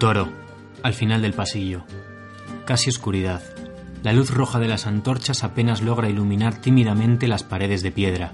toro, 0.00 0.30
al 0.82 0.94
final 0.94 1.20
del 1.20 1.34
pasillo. 1.34 1.84
Casi 2.64 2.88
oscuridad. 2.88 3.42
La 4.02 4.14
luz 4.14 4.30
roja 4.30 4.58
de 4.58 4.66
las 4.66 4.86
antorchas 4.86 5.44
apenas 5.44 5.82
logra 5.82 6.08
iluminar 6.08 6.58
tímidamente 6.58 7.28
las 7.28 7.42
paredes 7.42 7.82
de 7.82 7.92
piedra. 7.92 8.32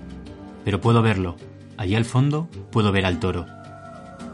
Pero 0.64 0.80
puedo 0.80 1.02
verlo. 1.02 1.34
Allí 1.76 1.96
al 1.96 2.04
fondo 2.04 2.48
puedo 2.70 2.92
ver 2.92 3.04
al 3.04 3.18
toro. 3.18 3.46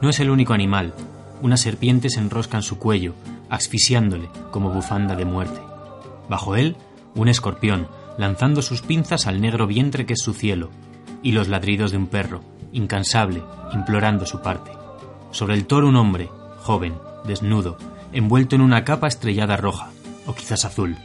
No 0.03 0.11
es 0.11 0.21
el 0.21 0.29
único 0.29 0.53
animal. 0.53 0.93
Una 1.41 1.57
serpiente 1.57 2.11
se 2.11 2.21
enrosca 2.21 2.59
en 2.59 2.63
su 2.63 2.79
cuello, 2.79 3.15
asfixiándole 3.49 4.29
como 4.51 4.71
bufanda 4.71 5.17
de 5.17 5.25
muerte. 5.25 5.61
Bajo 6.29 6.55
él, 6.55 6.77
un 7.15 7.29
escorpión, 7.29 7.89
lanzando 8.19 8.61
sus 8.61 8.83
pinzas 8.83 9.27
al 9.27 9.41
negro 9.41 9.67
vientre 9.67 10.05
que 10.05 10.13
es 10.13 10.21
su 10.21 10.35
cielo, 10.35 10.69
y 11.23 11.33
los 11.33 11.49
ladridos 11.49 11.93
de 11.93 11.97
un 11.97 12.09
perro, 12.09 12.43
incansable, 12.73 13.43
implorando 13.73 14.27
su 14.27 14.43
parte. 14.43 14.71
Sobre 15.31 15.55
el 15.55 15.65
toro 15.65 15.89
un 15.89 15.97
hombre, 15.97 16.29
joven, 16.59 16.95
desnudo, 17.25 17.77
envuelto 18.13 18.57
en 18.57 18.63
una 18.63 18.85
capa 18.85 19.09
estrellada 19.09 19.57
roja, 19.57 19.91
o 20.27 20.35
quizás 20.35 20.65
azul, 20.65 20.97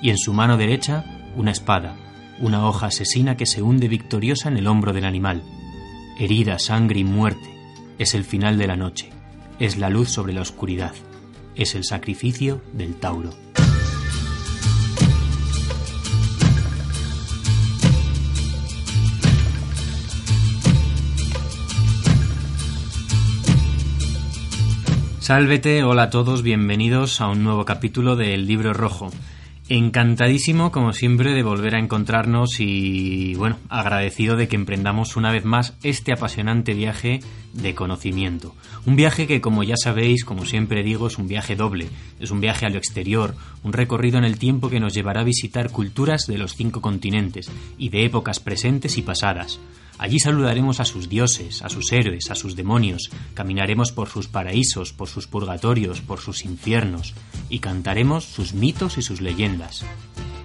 y 0.00 0.10
en 0.10 0.18
su 0.18 0.32
mano 0.32 0.56
derecha 0.56 1.04
una 1.36 1.50
espada, 1.50 1.96
una 2.40 2.66
hoja 2.66 2.86
asesina 2.86 3.36
que 3.36 3.46
se 3.46 3.62
hunde 3.62 3.88
victoriosa 3.88 4.48
en 4.48 4.56
el 4.56 4.66
hombro 4.66 4.92
del 4.92 5.04
animal. 5.04 5.42
Herida, 6.18 6.58
sangre 6.58 7.00
y 7.00 7.04
muerte. 7.04 7.54
Es 7.98 8.14
el 8.14 8.24
final 8.24 8.58
de 8.58 8.66
la 8.66 8.76
noche. 8.76 9.10
Es 9.58 9.76
la 9.76 9.88
luz 9.88 10.10
sobre 10.10 10.32
la 10.32 10.42
oscuridad. 10.42 10.92
Es 11.54 11.74
el 11.74 11.84
sacrificio 11.84 12.60
del 12.72 12.94
Tauro. 12.96 13.30
Sálvete, 25.24 25.82
hola 25.84 26.02
a 26.02 26.10
todos, 26.10 26.42
bienvenidos 26.42 27.22
a 27.22 27.28
un 27.28 27.44
nuevo 27.44 27.64
capítulo 27.64 28.14
del 28.14 28.46
Libro 28.46 28.74
Rojo. 28.74 29.10
Encantadísimo, 29.70 30.70
como 30.70 30.92
siempre, 30.92 31.32
de 31.32 31.42
volver 31.42 31.76
a 31.76 31.78
encontrarnos 31.78 32.60
y, 32.60 33.34
bueno, 33.36 33.56
agradecido 33.70 34.36
de 34.36 34.48
que 34.48 34.56
emprendamos 34.56 35.16
una 35.16 35.32
vez 35.32 35.46
más 35.46 35.78
este 35.82 36.12
apasionante 36.12 36.74
viaje 36.74 37.20
de 37.54 37.74
conocimiento. 37.74 38.54
Un 38.84 38.96
viaje 38.96 39.26
que, 39.26 39.40
como 39.40 39.62
ya 39.62 39.76
sabéis, 39.76 40.24
como 40.24 40.44
siempre 40.44 40.82
digo, 40.82 41.06
es 41.06 41.18
un 41.18 41.28
viaje 41.28 41.56
doble. 41.56 41.88
Es 42.20 42.30
un 42.30 42.40
viaje 42.40 42.66
a 42.66 42.68
lo 42.68 42.78
exterior, 42.78 43.34
un 43.62 43.72
recorrido 43.72 44.18
en 44.18 44.24
el 44.24 44.38
tiempo 44.38 44.68
que 44.68 44.80
nos 44.80 44.92
llevará 44.92 45.20
a 45.20 45.24
visitar 45.24 45.70
culturas 45.70 46.26
de 46.26 46.38
los 46.38 46.54
cinco 46.54 46.80
continentes 46.80 47.50
y 47.78 47.88
de 47.88 48.04
épocas 48.04 48.40
presentes 48.40 48.98
y 48.98 49.02
pasadas. 49.02 49.60
Allí 49.96 50.18
saludaremos 50.18 50.80
a 50.80 50.84
sus 50.84 51.08
dioses, 51.08 51.62
a 51.62 51.68
sus 51.68 51.92
héroes, 51.92 52.30
a 52.30 52.34
sus 52.34 52.56
demonios, 52.56 53.10
caminaremos 53.34 53.92
por 53.92 54.08
sus 54.08 54.26
paraísos, 54.26 54.92
por 54.92 55.08
sus 55.08 55.28
purgatorios, 55.28 56.00
por 56.00 56.20
sus 56.20 56.44
infiernos, 56.44 57.14
y 57.48 57.60
cantaremos 57.60 58.24
sus 58.24 58.54
mitos 58.54 58.98
y 58.98 59.02
sus 59.02 59.20
leyendas. 59.20 59.84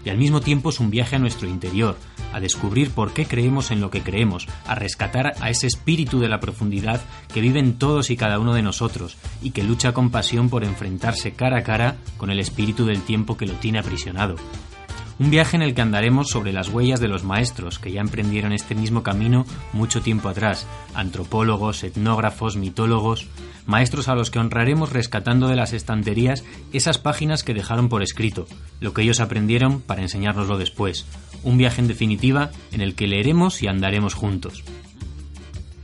Y 0.05 0.09
al 0.09 0.19
mismo 0.19 0.39
tiempo 0.39 0.69
es 0.69 0.79
un 0.79 0.91
viaje 0.91 1.15
a 1.15 1.19
nuestro 1.19 1.49
interior, 1.49 1.97
a 2.33 2.39
descubrir 2.39 2.91
por 2.91 3.13
qué 3.13 3.25
creemos 3.25 3.71
en 3.71 3.81
lo 3.81 3.89
que 3.89 4.01
creemos, 4.01 4.47
a 4.65 4.75
rescatar 4.75 5.33
a 5.39 5.49
ese 5.49 5.67
espíritu 5.67 6.19
de 6.19 6.29
la 6.29 6.39
profundidad 6.39 7.01
que 7.33 7.41
vive 7.41 7.59
en 7.59 7.77
todos 7.77 8.09
y 8.09 8.17
cada 8.17 8.39
uno 8.39 8.53
de 8.53 8.61
nosotros 8.61 9.17
y 9.41 9.51
que 9.51 9.63
lucha 9.63 9.93
con 9.93 10.09
pasión 10.09 10.49
por 10.49 10.63
enfrentarse 10.63 11.33
cara 11.33 11.59
a 11.59 11.63
cara 11.63 11.95
con 12.17 12.29
el 12.31 12.39
espíritu 12.39 12.85
del 12.85 13.01
tiempo 13.01 13.37
que 13.37 13.45
lo 13.45 13.53
tiene 13.53 13.79
aprisionado, 13.79 14.35
un 15.19 15.31
viaje 15.31 15.57
en 15.57 15.63
el 15.63 15.75
que 15.75 15.81
andaremos 15.81 16.29
sobre 16.29 16.53
las 16.53 16.69
huellas 16.69 17.01
de 17.01 17.09
los 17.09 17.25
maestros 17.25 17.77
que 17.77 17.91
ya 17.91 17.99
emprendieron 17.99 18.53
este 18.53 18.73
mismo 18.73 19.03
camino 19.03 19.45
mucho 19.73 20.01
tiempo 20.01 20.29
atrás, 20.29 20.65
antropólogos, 20.93 21.83
etnógrafos, 21.83 22.55
mitólogos, 22.55 23.27
maestros 23.65 24.07
a 24.07 24.15
los 24.15 24.31
que 24.31 24.39
honraremos 24.39 24.93
rescatando 24.93 25.49
de 25.49 25.57
las 25.57 25.73
estanterías 25.73 26.45
esas 26.71 26.99
páginas 26.99 27.43
que 27.43 27.53
dejaron 27.53 27.89
por 27.89 28.01
escrito, 28.01 28.47
lo 28.79 28.93
que 28.93 29.01
ellos 29.01 29.19
aprendieron 29.19 29.81
para 29.81 30.01
enseñárnoslo 30.01 30.57
después. 30.57 31.05
Un 31.43 31.57
viaje 31.57 31.81
en 31.81 31.87
definitiva 31.87 32.51
en 32.71 32.81
el 32.81 32.95
que 32.95 33.07
leeremos 33.07 33.61
y 33.63 33.67
andaremos 33.67 34.13
juntos. 34.13 34.63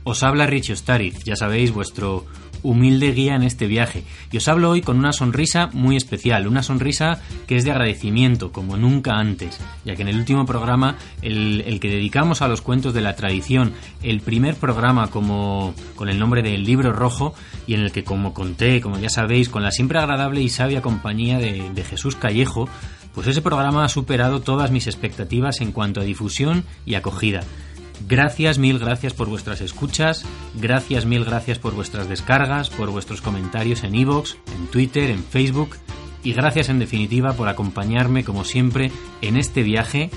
Os 0.04 0.22
habla 0.22 0.46
Richie 0.46 0.74
Ostariz, 0.74 1.24
ya 1.24 1.34
sabéis, 1.34 1.72
vuestro 1.72 2.26
humilde 2.62 3.12
guía 3.12 3.34
en 3.36 3.42
este 3.42 3.66
viaje. 3.66 4.02
Y 4.32 4.36
os 4.36 4.48
hablo 4.48 4.70
hoy 4.70 4.80
con 4.80 4.98
una 4.98 5.12
sonrisa 5.12 5.68
muy 5.72 5.96
especial, 5.96 6.46
una 6.46 6.62
sonrisa 6.62 7.20
que 7.46 7.56
es 7.56 7.64
de 7.64 7.70
agradecimiento, 7.70 8.52
como 8.52 8.76
nunca 8.76 9.14
antes, 9.14 9.60
ya 9.84 9.94
que 9.94 10.02
en 10.02 10.08
el 10.08 10.16
último 10.16 10.46
programa, 10.46 10.96
el, 11.22 11.78
que 11.80 11.88
dedicamos 11.88 12.42
a 12.42 12.48
los 12.48 12.62
cuentos 12.62 12.94
de 12.94 13.00
la 13.00 13.16
tradición, 13.16 13.72
el 14.02 14.20
primer 14.20 14.56
programa 14.56 15.08
como 15.08 15.74
con 15.94 16.08
el 16.08 16.18
nombre 16.18 16.42
del 16.42 16.64
libro 16.64 16.92
rojo, 16.92 17.34
y 17.66 17.74
en 17.74 17.80
el 17.80 17.92
que 17.92 18.04
como 18.04 18.34
conté, 18.34 18.80
como 18.80 18.98
ya 18.98 19.10
sabéis, 19.10 19.48
con 19.48 19.62
la 19.62 19.70
siempre 19.70 19.98
agradable 19.98 20.40
y 20.40 20.48
sabia 20.48 20.82
compañía 20.82 21.38
de 21.38 21.84
Jesús 21.84 22.16
Callejo, 22.16 22.68
pues 23.16 23.28
ese 23.28 23.40
programa 23.40 23.82
ha 23.82 23.88
superado 23.88 24.42
todas 24.42 24.70
mis 24.70 24.86
expectativas 24.86 25.62
en 25.62 25.72
cuanto 25.72 26.02
a 26.02 26.04
difusión 26.04 26.64
y 26.84 26.96
acogida. 26.96 27.40
Gracias, 28.06 28.58
mil 28.58 28.78
gracias 28.78 29.14
por 29.14 29.26
vuestras 29.30 29.62
escuchas, 29.62 30.26
gracias, 30.54 31.06
mil 31.06 31.24
gracias 31.24 31.58
por 31.58 31.74
vuestras 31.74 32.10
descargas, 32.10 32.68
por 32.68 32.90
vuestros 32.90 33.22
comentarios 33.22 33.84
en 33.84 33.94
iVoox, 33.94 34.34
en 34.54 34.66
Twitter, 34.66 35.08
en 35.08 35.24
Facebook 35.24 35.76
y 36.22 36.34
gracias 36.34 36.68
en 36.68 36.78
definitiva 36.78 37.32
por 37.32 37.48
acompañarme 37.48 38.22
como 38.22 38.44
siempre 38.44 38.92
en 39.22 39.38
este 39.38 39.62
viaje, 39.62 40.10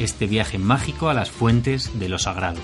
este 0.00 0.26
viaje 0.26 0.58
mágico 0.58 1.08
a 1.10 1.14
las 1.14 1.30
fuentes 1.30 1.96
de 1.96 2.08
lo 2.08 2.18
sagrado. 2.18 2.58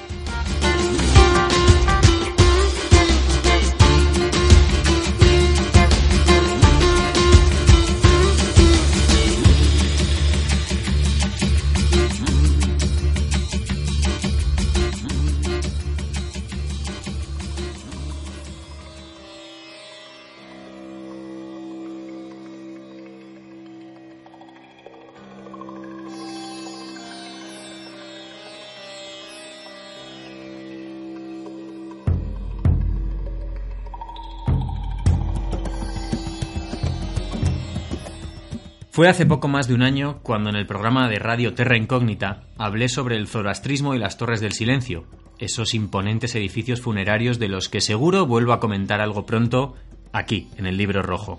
Fue 38.99 39.09
hace 39.09 39.27
poco 39.27 39.47
más 39.47 39.69
de 39.69 39.75
un 39.75 39.83
año 39.83 40.19
cuando 40.25 40.51
en 40.51 40.57
el 40.57 40.67
programa 40.67 41.09
de 41.09 41.21
radio 41.21 41.55
Terra 41.55 41.77
Incógnita 41.77 42.43
hablé 42.59 42.89
sobre 42.89 43.15
el 43.15 43.29
zoroastrismo 43.29 43.95
y 43.95 43.99
las 44.01 44.17
Torres 44.17 44.41
del 44.41 44.55
Silencio, 44.55 45.05
esos 45.39 45.73
imponentes 45.75 46.35
edificios 46.35 46.81
funerarios 46.81 47.39
de 47.39 47.47
los 47.47 47.69
que 47.69 47.81
seguro 47.81 48.27
vuelvo 48.27 48.53
a 48.53 48.59
comentar 48.59 49.01
algo 49.01 49.25
pronto 49.25 49.77
aquí, 50.13 50.49
en 50.57 50.67
el 50.67 50.77
libro 50.77 51.01
rojo. 51.03 51.39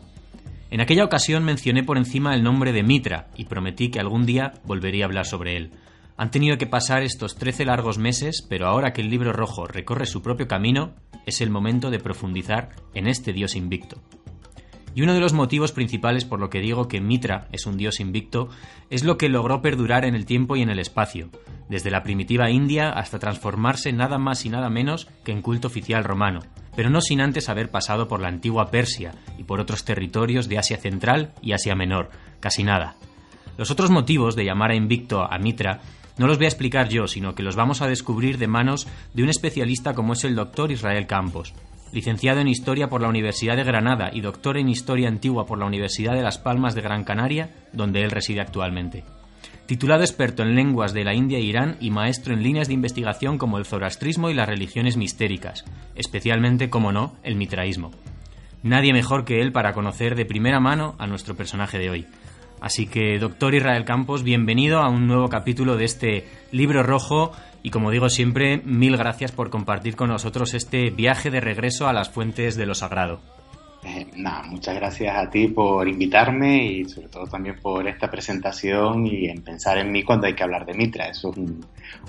En 0.72 0.80
aquella 0.80 1.04
ocasión 1.04 1.44
mencioné 1.44 1.84
por 1.84 1.98
encima 1.98 2.34
el 2.34 2.44
nombre 2.44 2.72
de 2.72 2.82
Mitra 2.82 3.28
y 3.36 3.44
prometí 3.44 3.92
que 3.92 4.00
algún 4.00 4.26
día 4.26 4.54
volvería 4.64 5.04
a 5.04 5.08
hablar 5.08 5.26
sobre 5.26 5.58
él. 5.58 5.72
Han 6.16 6.32
tenido 6.32 6.58
que 6.58 6.66
pasar 6.66 7.04
estos 7.04 7.36
trece 7.36 7.66
largos 7.66 7.98
meses, 7.98 8.42
pero 8.48 8.68
ahora 8.68 8.94
que 8.94 9.02
el 9.02 9.10
libro 9.10 9.34
rojo 9.34 9.68
recorre 9.68 10.06
su 10.06 10.22
propio 10.22 10.48
camino, 10.48 10.94
es 11.26 11.42
el 11.42 11.50
momento 11.50 11.90
de 11.90 12.00
profundizar 12.00 12.70
en 12.94 13.08
este 13.08 13.34
dios 13.34 13.58
invicto. 13.58 14.02
Y 14.96 15.02
uno 15.02 15.14
de 15.14 15.20
los 15.20 15.34
motivos 15.34 15.72
principales 15.72 16.26
por 16.26 16.40
lo 16.40 16.50
que 16.50 16.60
digo 16.60 16.88
que 16.88 17.02
Mitra 17.02 17.48
es 17.52 17.66
un 17.66 17.78
dios 17.78 18.00
invicto 18.00 18.50
es 18.90 19.04
lo 19.04 19.18
que 19.18 19.30
logró 19.30 19.62
perdurar 19.62 20.06
en 20.06 20.16
el 20.16 20.26
tiempo 20.26 20.56
y 20.56 20.62
en 20.62 20.70
el 20.70 20.80
espacio, 20.80 21.30
desde 21.70 21.92
la 21.92 22.04
primitiva 22.04 22.50
India 22.50 22.90
hasta 22.90 23.20
transformarse 23.20 23.94
nada 23.94 24.18
más 24.18 24.46
y 24.46 24.50
nada 24.50 24.70
menos 24.70 25.08
que 25.24 25.32
en 25.32 25.42
culto 25.42 25.68
oficial 25.68 26.04
romano, 26.04 26.42
pero 26.76 26.90
no 26.90 27.02
sin 27.02 27.22
antes 27.22 27.50
haber 27.50 27.70
pasado 27.70 28.08
por 28.08 28.20
la 28.20 28.28
antigua 28.28 28.72
Persia 28.72 29.14
y 29.38 29.44
por 29.44 29.60
otros 29.60 29.86
territorios 29.86 30.50
de 30.50 30.58
Asia 30.58 30.78
Central 30.78 31.34
y 31.42 31.54
Asia 31.54 31.76
Menor, 31.76 32.10
casi 32.40 32.64
nada. 32.64 32.96
Los 33.58 33.72
otros 33.72 33.90
motivos 33.92 34.36
de 34.36 34.46
llamar 34.46 34.72
a 34.72 34.76
invicto 34.76 35.22
a 35.22 35.38
Mitra 35.38 35.82
no 36.18 36.28
los 36.28 36.38
voy 36.38 36.46
a 36.46 36.50
explicar 36.50 36.90
yo, 36.90 37.08
sino 37.08 37.34
que 37.34 37.44
los 37.44 37.56
vamos 37.56 37.82
a 37.82 37.88
descubrir 37.88 38.38
de 38.38 38.48
manos 38.48 38.88
de 39.14 39.24
un 39.24 39.30
especialista 39.30 39.94
como 39.94 40.14
es 40.14 40.24
el 40.26 40.36
doctor 40.36 40.72
Israel 40.72 41.08
Campos, 41.08 41.54
licenciado 41.92 42.40
en 42.40 42.48
Historia 42.48 42.90
por 42.90 43.02
la 43.02 43.10
Universidad 43.10 43.56
de 43.56 43.64
Granada 43.64 44.10
y 44.14 44.22
doctor 44.22 44.58
en 44.58 44.70
Historia 44.70 45.08
Antigua 45.08 45.46
por 45.46 45.58
la 45.58 45.66
Universidad 45.66 46.14
de 46.14 46.22
Las 46.22 46.38
Palmas 46.38 46.76
de 46.76 46.82
Gran 46.82 47.04
Canaria, 47.04 47.50
donde 47.74 48.04
él 48.04 48.12
reside 48.12 48.42
actualmente. 48.42 49.04
Titulado 49.66 50.02
experto 50.02 50.42
en 50.42 50.56
lenguas 50.56 50.94
de 50.94 51.04
la 51.04 51.14
India 51.14 51.38
e 51.38 51.42
Irán 51.42 51.78
y 51.80 51.92
maestro 51.92 52.34
en 52.34 52.42
líneas 52.42 52.68
de 52.68 52.74
investigación 52.74 53.38
como 53.38 53.58
el 53.58 53.66
zoroastrismo 53.66 54.30
y 54.30 54.34
las 54.34 54.50
religiones 54.50 54.98
mistéricas, 54.98 55.64
especialmente, 55.96 56.70
como 56.70 56.92
no, 56.92 57.16
el 57.24 57.36
mitraísmo. 57.36 57.92
Nadie 58.64 58.94
mejor 58.94 59.26
que 59.26 59.42
él 59.42 59.52
para 59.52 59.74
conocer 59.74 60.16
de 60.16 60.26
primera 60.26 60.60
mano 60.60 60.96
a 60.98 61.08
nuestro 61.08 61.36
personaje 61.36 61.78
de 61.78 61.90
hoy. 61.90 62.08
Así 62.62 62.88
que, 62.88 63.18
doctor 63.20 63.56
Israel 63.56 63.86
Campos, 63.86 64.24
bienvenido 64.24 64.80
a 64.80 64.90
un 64.90 65.08
nuevo 65.08 65.30
capítulo 65.30 65.78
de 65.78 65.86
este 65.86 66.28
libro 66.52 66.84
rojo 66.84 67.32
y 67.64 67.72
como 67.72 67.92
digo 67.92 68.10
siempre, 68.10 68.62
mil 68.64 68.98
gracias 68.98 69.32
por 69.32 69.50
compartir 69.50 69.96
con 69.96 70.10
nosotros 70.10 70.54
este 70.54 70.90
viaje 70.92 71.30
de 71.30 71.42
regreso 71.42 71.88
a 71.88 71.94
las 71.94 72.10
fuentes 72.10 72.56
de 72.56 72.66
lo 72.66 72.76
sagrado. 72.76 73.20
Eh, 73.84 74.08
nada, 74.18 74.44
muchas 74.44 74.76
gracias 74.76 75.16
a 75.16 75.30
ti 75.30 75.48
por 75.48 75.88
invitarme 75.88 76.66
y 76.66 76.86
sobre 76.86 77.08
todo 77.08 77.26
también 77.28 77.56
por 77.62 77.88
esta 77.88 78.10
presentación 78.10 79.08
y 79.08 79.28
en 79.28 79.42
pensar 79.42 79.78
en 79.78 79.92
mí 79.92 80.04
cuando 80.04 80.28
hay 80.28 80.36
que 80.36 80.44
hablar 80.44 80.66
de 80.66 80.74
Mitra. 80.74 81.08
Eso 81.08 81.32
es 81.32 81.38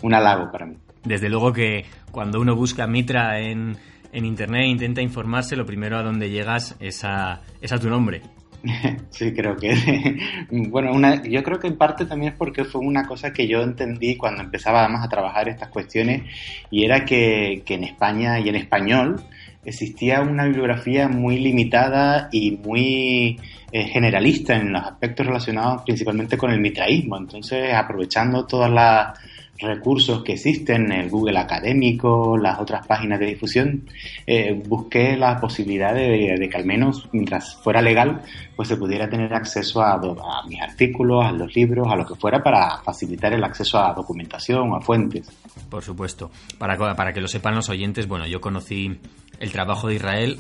un, 0.03 0.15
halago 0.15 0.51
para 0.51 0.67
mí. 0.67 0.77
Desde 1.05 1.29
luego 1.29 1.53
que 1.53 1.85
cuando 2.11 2.41
uno 2.41 2.57
busca 2.57 2.87
Mitra 2.89 3.39
en, 3.39 3.77
en 4.13 4.25
Internet 4.25 4.63
e 4.63 4.69
intenta 4.69 5.01
informarse, 5.01 5.55
lo 5.55 5.65
primero 5.65 5.97
a 5.97 6.03
donde 6.03 6.29
llegas 6.29 6.77
es 6.81 7.05
a, 7.05 7.41
es 7.61 7.73
a 7.73 7.79
tu 7.79 7.89
nombre. 7.89 8.23
Sí, 9.11 9.33
creo 9.33 9.57
que. 9.57 10.19
Bueno, 10.51 10.93
una, 10.93 11.23
yo 11.23 11.43
creo 11.43 11.59
que 11.59 11.67
en 11.67 11.77
parte 11.77 12.05
también 12.07 12.33
es 12.33 12.39
porque 12.39 12.65
fue 12.65 12.81
una 12.81 13.07
cosa 13.07 13.33
que 13.33 13.47
yo 13.47 13.63
entendí 13.63 14.17
cuando 14.17 14.43
empezaba 14.43 14.81
además 14.81 15.05
a 15.05 15.09
trabajar 15.09 15.49
estas 15.49 15.69
cuestiones 15.69 16.23
y 16.71 16.85
era 16.85 17.05
que, 17.05 17.63
que 17.65 17.75
en 17.75 17.85
España 17.85 18.39
y 18.41 18.49
en 18.49 18.57
español 18.57 19.23
existía 19.65 20.21
una 20.23 20.45
bibliografía 20.45 21.09
muy 21.09 21.39
limitada 21.39 22.29
y 22.33 22.53
muy 22.53 23.39
eh, 23.73 23.85
generalista 23.85 24.57
en 24.57 24.73
los 24.73 24.83
aspectos 24.83 25.27
relacionados 25.27 25.83
principalmente 25.83 26.39
con 26.39 26.51
el 26.51 26.61
mitraísmo. 26.61 27.17
Entonces, 27.17 27.73
aprovechando 27.75 28.47
todas 28.47 28.71
las 28.71 29.19
recursos 29.61 30.23
que 30.23 30.33
existen, 30.33 30.91
el 30.93 31.11
Google 31.11 31.39
académico, 31.39 32.37
las 32.37 32.59
otras 32.61 32.87
páginas 32.87 33.21
de 33.21 33.27
difusión, 33.27 33.89
eh, 34.27 34.61
busqué 34.67 35.17
la 35.17 35.39
posibilidad 35.41 35.95
de, 35.95 36.49
que 36.51 36.57
al 36.57 36.65
menos 36.65 37.09
mientras 37.13 37.57
fuera 37.63 37.83
legal, 37.83 38.23
pues 38.57 38.69
se 38.69 38.77
pudiera 38.77 39.09
tener 39.09 39.33
acceso 39.35 39.83
a, 39.83 40.01
mis 40.49 40.61
artículos, 40.61 41.25
a 41.25 41.33
los 41.33 41.55
libros, 41.55 41.89
a 41.91 41.97
lo 41.97 42.07
que 42.07 42.15
fuera 42.15 42.43
para 42.43 42.79
facilitar 42.83 43.33
el 43.33 43.45
acceso 43.45 43.79
a 43.79 43.93
documentación, 43.95 44.75
a 44.75 44.81
fuentes. 44.81 45.31
Por 45.69 45.83
supuesto. 45.83 46.31
Para, 46.59 46.77
para 46.95 47.13
que 47.13 47.21
lo 47.21 47.29
sepan 47.29 47.55
los 47.55 47.69
oyentes, 47.69 48.09
bueno, 48.09 48.27
yo 48.27 48.41
conocí 48.41 48.99
el 49.39 49.53
trabajo 49.53 49.89
de 49.89 49.95
Israel, 49.95 50.39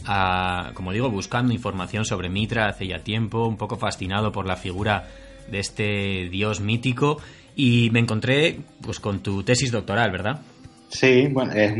como 0.74 0.92
digo, 0.92 1.10
buscando 1.10 1.52
información 1.52 2.04
sobre 2.04 2.28
Mitra 2.28 2.68
hace 2.68 2.86
ya 2.86 2.98
tiempo, 2.98 3.46
un 3.46 3.56
poco 3.56 3.76
fascinado 3.76 4.30
por 4.30 4.46
la 4.46 4.56
figura 4.56 5.08
de 5.50 5.58
este 5.58 6.28
dios 6.30 6.60
mítico 6.60 7.18
y 7.60 7.90
me 7.90 8.00
encontré 8.00 8.58
pues 8.80 9.00
con 9.00 9.20
tu 9.20 9.42
tesis 9.42 9.70
doctoral, 9.70 10.10
¿verdad? 10.10 10.40
Sí, 10.88 11.28
bueno, 11.30 11.52
es 11.52 11.74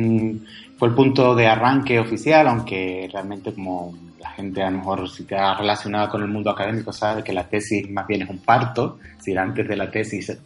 fue 0.77 0.89
el 0.89 0.95
punto 0.95 1.35
de 1.35 1.47
arranque 1.47 1.99
oficial, 1.99 2.47
aunque 2.49 3.09
realmente 3.11 3.55
como 3.55 3.95
la 4.19 4.31
gente 4.31 4.63
a 4.63 4.71
lo 4.71 4.79
mejor 4.79 5.09
si 5.09 5.25
te 5.25 5.37
ha 5.37 5.55
relacionado 5.55 6.11
con 6.11 6.23
el 6.23 6.29
mundo 6.29 6.51
académico 6.51 6.93
sabe 6.93 7.25
que 7.25 7.33
la 7.33 7.49
tesis 7.49 7.91
más 7.91 8.07
bien 8.07 8.23
es 8.23 8.29
un 8.29 8.39
parto, 8.39 8.99
si 9.19 9.35
antes 9.35 9.67
de 9.67 9.77
la 9.77 9.91
tesis 9.91 10.39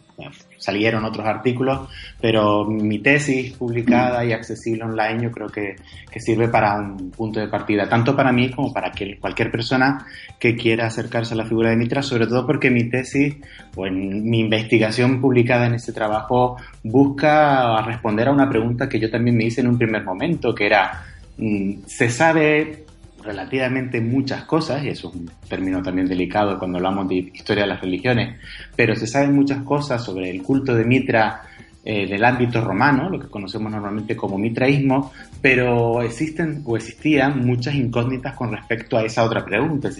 salieron 0.57 1.05
otros 1.05 1.25
artículos, 1.25 1.89
pero 2.21 2.65
mi 2.65 2.99
tesis 2.99 3.53
publicada 3.53 4.23
y 4.25 4.31
accesible 4.31 4.83
online 4.83 5.23
yo 5.23 5.31
creo 5.31 5.47
que, 5.47 5.75
sirve 6.17 6.47
para 6.47 6.79
un 6.79 7.11
punto 7.11 7.41
de 7.41 7.49
partida, 7.49 7.89
tanto 7.89 8.15
para 8.15 8.31
mí 8.31 8.49
como 8.49 8.71
para 8.71 8.89
que 8.91 9.17
cualquier 9.19 9.51
persona 9.51 10.05
que 10.39 10.55
quiera 10.55 10.87
acercarse 10.87 11.33
a 11.33 11.37
la 11.37 11.45
figura 11.45 11.71
de 11.71 11.75
Mitra, 11.75 12.01
sobre 12.01 12.25
todo 12.25 12.47
porque 12.47 12.71
mi 12.71 12.89
tesis 12.89 13.35
o 13.75 13.83
mi 13.83 14.39
investigación 14.39 15.19
publicada 15.19 15.67
en 15.67 15.73
este 15.73 15.91
trabajo 15.91 16.55
busca 16.83 17.81
responder 17.81 18.29
a 18.29 18.31
una 18.31 18.49
pregunta 18.49 18.87
que 18.87 18.97
yo 18.97 19.11
también 19.11 19.35
me 19.35 19.43
hice 19.43 19.59
en 19.59 19.67
un 19.67 19.77
primer 19.77 20.05
momento, 20.05 20.55
que 20.55 20.67
era, 20.67 21.03
mm, 21.37 21.79
¿se 21.85 22.09
sabe 22.09 22.84
relativamente 23.25 23.99
muchas 23.99 24.43
cosas, 24.43 24.83
y 24.83 24.89
eso 24.89 25.09
es 25.09 25.15
un 25.15 25.29
término 25.49 25.81
también 25.81 26.07
delicado 26.07 26.57
cuando 26.59 26.77
hablamos 26.77 27.09
de 27.09 27.15
historia 27.15 27.63
de 27.63 27.69
las 27.69 27.81
religiones, 27.81 28.39
pero 28.75 28.95
se 28.95 29.07
saben 29.07 29.33
muchas 29.33 29.63
cosas 29.63 30.03
sobre 30.03 30.29
el 30.29 30.41
culto 30.43 30.73
de 30.75 30.85
Mitra 30.85 31.41
eh, 31.87 32.07
del 32.07 32.25
ámbito 32.25 32.61
romano, 32.61 33.11
lo 33.11 33.19
que 33.19 33.27
conocemos 33.27 33.71
normalmente 33.71 34.15
como 34.15 34.39
mitraísmo, 34.39 35.13
pero 35.39 36.01
existen 36.01 36.63
o 36.65 36.75
existían 36.75 37.45
muchas 37.45 37.75
incógnitas 37.75 38.33
con 38.33 38.51
respecto 38.51 38.97
a 38.97 39.03
esa 39.03 39.23
otra 39.23 39.45
pregunta. 39.45 39.91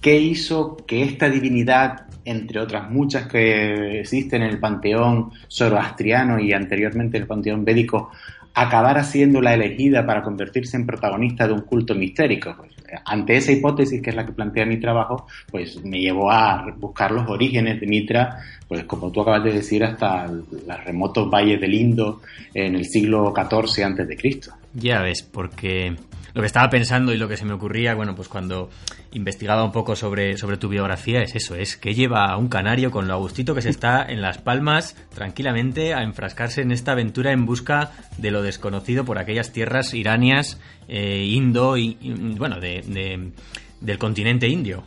¿Qué 0.00 0.18
hizo 0.18 0.76
que 0.86 1.02
esta 1.02 1.28
divinidad, 1.28 2.06
entre 2.24 2.60
otras 2.60 2.90
muchas 2.90 3.26
que 3.26 4.00
existen 4.00 4.42
en 4.42 4.52
el 4.52 4.58
panteón 4.58 5.32
zoroastriano 5.46 6.40
y 6.40 6.54
anteriormente 6.54 7.18
en 7.18 7.24
el 7.24 7.28
panteón 7.28 7.62
védico, 7.62 8.10
acabara 8.54 9.02
siendo 9.02 9.40
la 9.40 9.54
elegida 9.54 10.06
para 10.06 10.22
convertirse 10.22 10.76
en 10.76 10.86
protagonista 10.86 11.46
de 11.46 11.52
un 11.52 11.62
culto 11.62 11.94
mistérico. 11.94 12.54
Pues, 12.56 12.72
ante 13.04 13.36
esa 13.36 13.52
hipótesis, 13.52 14.00
que 14.00 14.10
es 14.10 14.16
la 14.16 14.24
que 14.24 14.32
plantea 14.32 14.64
mi 14.64 14.78
trabajo, 14.78 15.26
pues 15.50 15.84
me 15.84 15.98
llevó 15.98 16.30
a 16.30 16.64
buscar 16.76 17.10
los 17.10 17.28
orígenes 17.28 17.80
de 17.80 17.86
Mitra, 17.86 18.38
pues 18.68 18.84
como 18.84 19.10
tú 19.10 19.22
acabas 19.22 19.44
de 19.44 19.52
decir, 19.52 19.82
hasta 19.84 20.26
los 20.26 20.84
remotos 20.84 21.28
valles 21.28 21.60
del 21.60 21.74
Indo 21.74 22.20
en 22.52 22.76
el 22.76 22.84
siglo 22.84 23.34
XIV 23.34 23.84
antes 23.84 24.06
de 24.06 24.16
Cristo. 24.16 24.52
Ya 24.74 25.00
ves, 25.02 25.22
porque 25.22 25.94
lo 26.34 26.40
que 26.42 26.46
estaba 26.46 26.68
pensando 26.68 27.12
y 27.12 27.16
lo 27.16 27.28
que 27.28 27.36
se 27.36 27.44
me 27.44 27.52
ocurría, 27.52 27.94
bueno, 27.94 28.14
pues 28.16 28.28
cuando 28.28 28.68
investigaba 29.12 29.64
un 29.64 29.70
poco 29.70 29.94
sobre, 29.94 30.36
sobre 30.36 30.56
tu 30.56 30.68
biografía 30.68 31.22
es 31.22 31.36
eso, 31.36 31.54
es 31.54 31.76
que 31.76 31.94
lleva 31.94 32.26
a 32.26 32.36
un 32.36 32.48
canario 32.48 32.90
con 32.90 33.06
lo 33.06 33.14
agustito 33.14 33.54
que 33.54 33.62
se 33.62 33.70
está 33.70 34.04
en 34.04 34.20
Las 34.20 34.38
Palmas 34.38 34.96
tranquilamente 35.14 35.94
a 35.94 36.02
enfrascarse 36.02 36.62
en 36.62 36.72
esta 36.72 36.92
aventura 36.92 37.30
en 37.30 37.46
busca 37.46 37.92
de 38.18 38.32
lo 38.32 38.42
desconocido 38.42 39.04
por 39.04 39.18
aquellas 39.18 39.52
tierras 39.52 39.94
iranias, 39.94 40.60
eh, 40.88 41.24
indo 41.24 41.76
y, 41.76 41.96
bueno, 42.36 42.58
de, 42.58 43.32
del 43.80 43.98
continente 43.98 44.48
indio. 44.48 44.82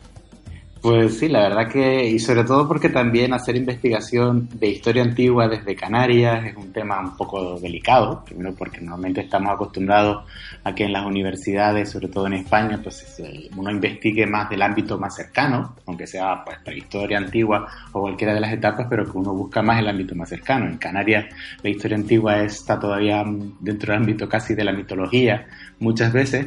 Pues 0.80 1.18
sí, 1.18 1.28
la 1.28 1.40
verdad 1.40 1.68
que, 1.68 2.08
y 2.08 2.20
sobre 2.20 2.44
todo 2.44 2.68
porque 2.68 2.88
también 2.88 3.32
hacer 3.32 3.56
investigación 3.56 4.48
de 4.54 4.68
historia 4.68 5.02
antigua 5.02 5.48
desde 5.48 5.74
Canarias 5.74 6.46
es 6.46 6.56
un 6.56 6.72
tema 6.72 7.00
un 7.00 7.16
poco 7.16 7.58
delicado, 7.58 8.24
primero 8.24 8.54
porque 8.54 8.80
normalmente 8.80 9.22
estamos 9.22 9.52
acostumbrados 9.52 10.24
a 10.62 10.74
que 10.76 10.84
en 10.84 10.92
las 10.92 11.04
universidades, 11.04 11.90
sobre 11.90 12.06
todo 12.08 12.28
en 12.28 12.34
España, 12.34 12.78
pues 12.80 13.20
uno 13.56 13.70
investigue 13.72 14.24
más 14.26 14.48
del 14.50 14.62
ámbito 14.62 14.98
más 14.98 15.16
cercano, 15.16 15.74
aunque 15.86 16.06
sea 16.06 16.44
pues 16.44 16.58
prehistoria 16.64 17.18
antigua 17.18 17.66
o 17.90 18.02
cualquiera 18.02 18.34
de 18.34 18.40
las 18.40 18.52
etapas, 18.52 18.86
pero 18.88 19.04
que 19.04 19.18
uno 19.18 19.34
busca 19.34 19.62
más 19.62 19.80
el 19.80 19.88
ámbito 19.88 20.14
más 20.14 20.28
cercano. 20.28 20.66
En 20.66 20.78
Canarias 20.78 21.26
la 21.60 21.70
historia 21.70 21.96
antigua 21.96 22.40
está 22.42 22.78
todavía 22.78 23.24
dentro 23.58 23.92
del 23.92 24.02
ámbito 24.02 24.28
casi 24.28 24.54
de 24.54 24.62
la 24.62 24.72
mitología 24.72 25.44
muchas 25.80 26.12
veces, 26.12 26.46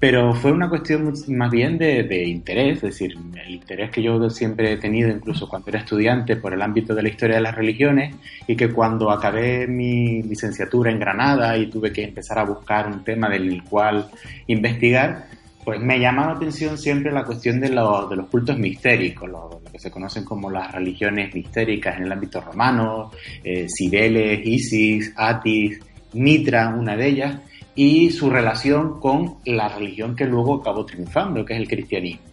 pero 0.00 0.34
fue 0.34 0.52
una 0.52 0.68
cuestión 0.68 1.12
más 1.28 1.50
bien 1.50 1.78
de, 1.78 2.02
de 2.02 2.24
interés, 2.24 2.76
es 2.76 2.82
decir, 2.82 3.14
el 3.44 3.54
interés 3.68 3.90
que 3.90 4.02
yo 4.02 4.30
siempre 4.30 4.72
he 4.72 4.76
tenido, 4.78 5.10
incluso 5.10 5.46
cuando 5.46 5.68
era 5.68 5.80
estudiante, 5.80 6.36
por 6.36 6.54
el 6.54 6.62
ámbito 6.62 6.94
de 6.94 7.02
la 7.02 7.10
historia 7.10 7.36
de 7.36 7.42
las 7.42 7.54
religiones, 7.54 8.16
y 8.46 8.56
que 8.56 8.72
cuando 8.72 9.10
acabé 9.10 9.66
mi 9.66 10.22
licenciatura 10.22 10.90
en 10.90 10.98
Granada 10.98 11.56
y 11.58 11.66
tuve 11.66 11.92
que 11.92 12.04
empezar 12.04 12.38
a 12.38 12.44
buscar 12.44 12.86
un 12.86 13.04
tema 13.04 13.28
del 13.28 13.62
cual 13.64 14.08
investigar, 14.46 15.26
pues 15.62 15.80
me 15.82 16.00
llamaba 16.00 16.32
la 16.32 16.36
atención 16.36 16.78
siempre 16.78 17.12
la 17.12 17.24
cuestión 17.24 17.60
de, 17.60 17.68
los, 17.68 18.08
de 18.08 18.16
los 18.16 18.26
cultos 18.28 18.58
mistéricos, 18.58 19.28
lo, 19.28 19.60
que 19.70 19.78
se 19.78 19.90
conocen 19.90 20.24
como 20.24 20.50
las 20.50 20.72
religiones 20.72 21.34
mistéricas 21.34 21.98
en 21.98 22.04
el 22.04 22.12
ámbito 22.12 22.40
romano, 22.40 23.10
eh, 23.44 23.66
Cibeles, 23.68 24.40
Isis, 24.46 25.12
Atis, 25.14 25.78
Mitra, 26.14 26.70
una 26.70 26.96
de 26.96 27.06
ellas, 27.06 27.36
y 27.74 28.10
su 28.10 28.30
relación 28.30 28.98
con 28.98 29.36
la 29.44 29.68
religión 29.68 30.16
que 30.16 30.24
luego 30.24 30.54
acabó 30.54 30.86
triunfando, 30.86 31.44
que 31.44 31.52
es 31.52 31.60
el 31.60 31.68
cristianismo 31.68 32.28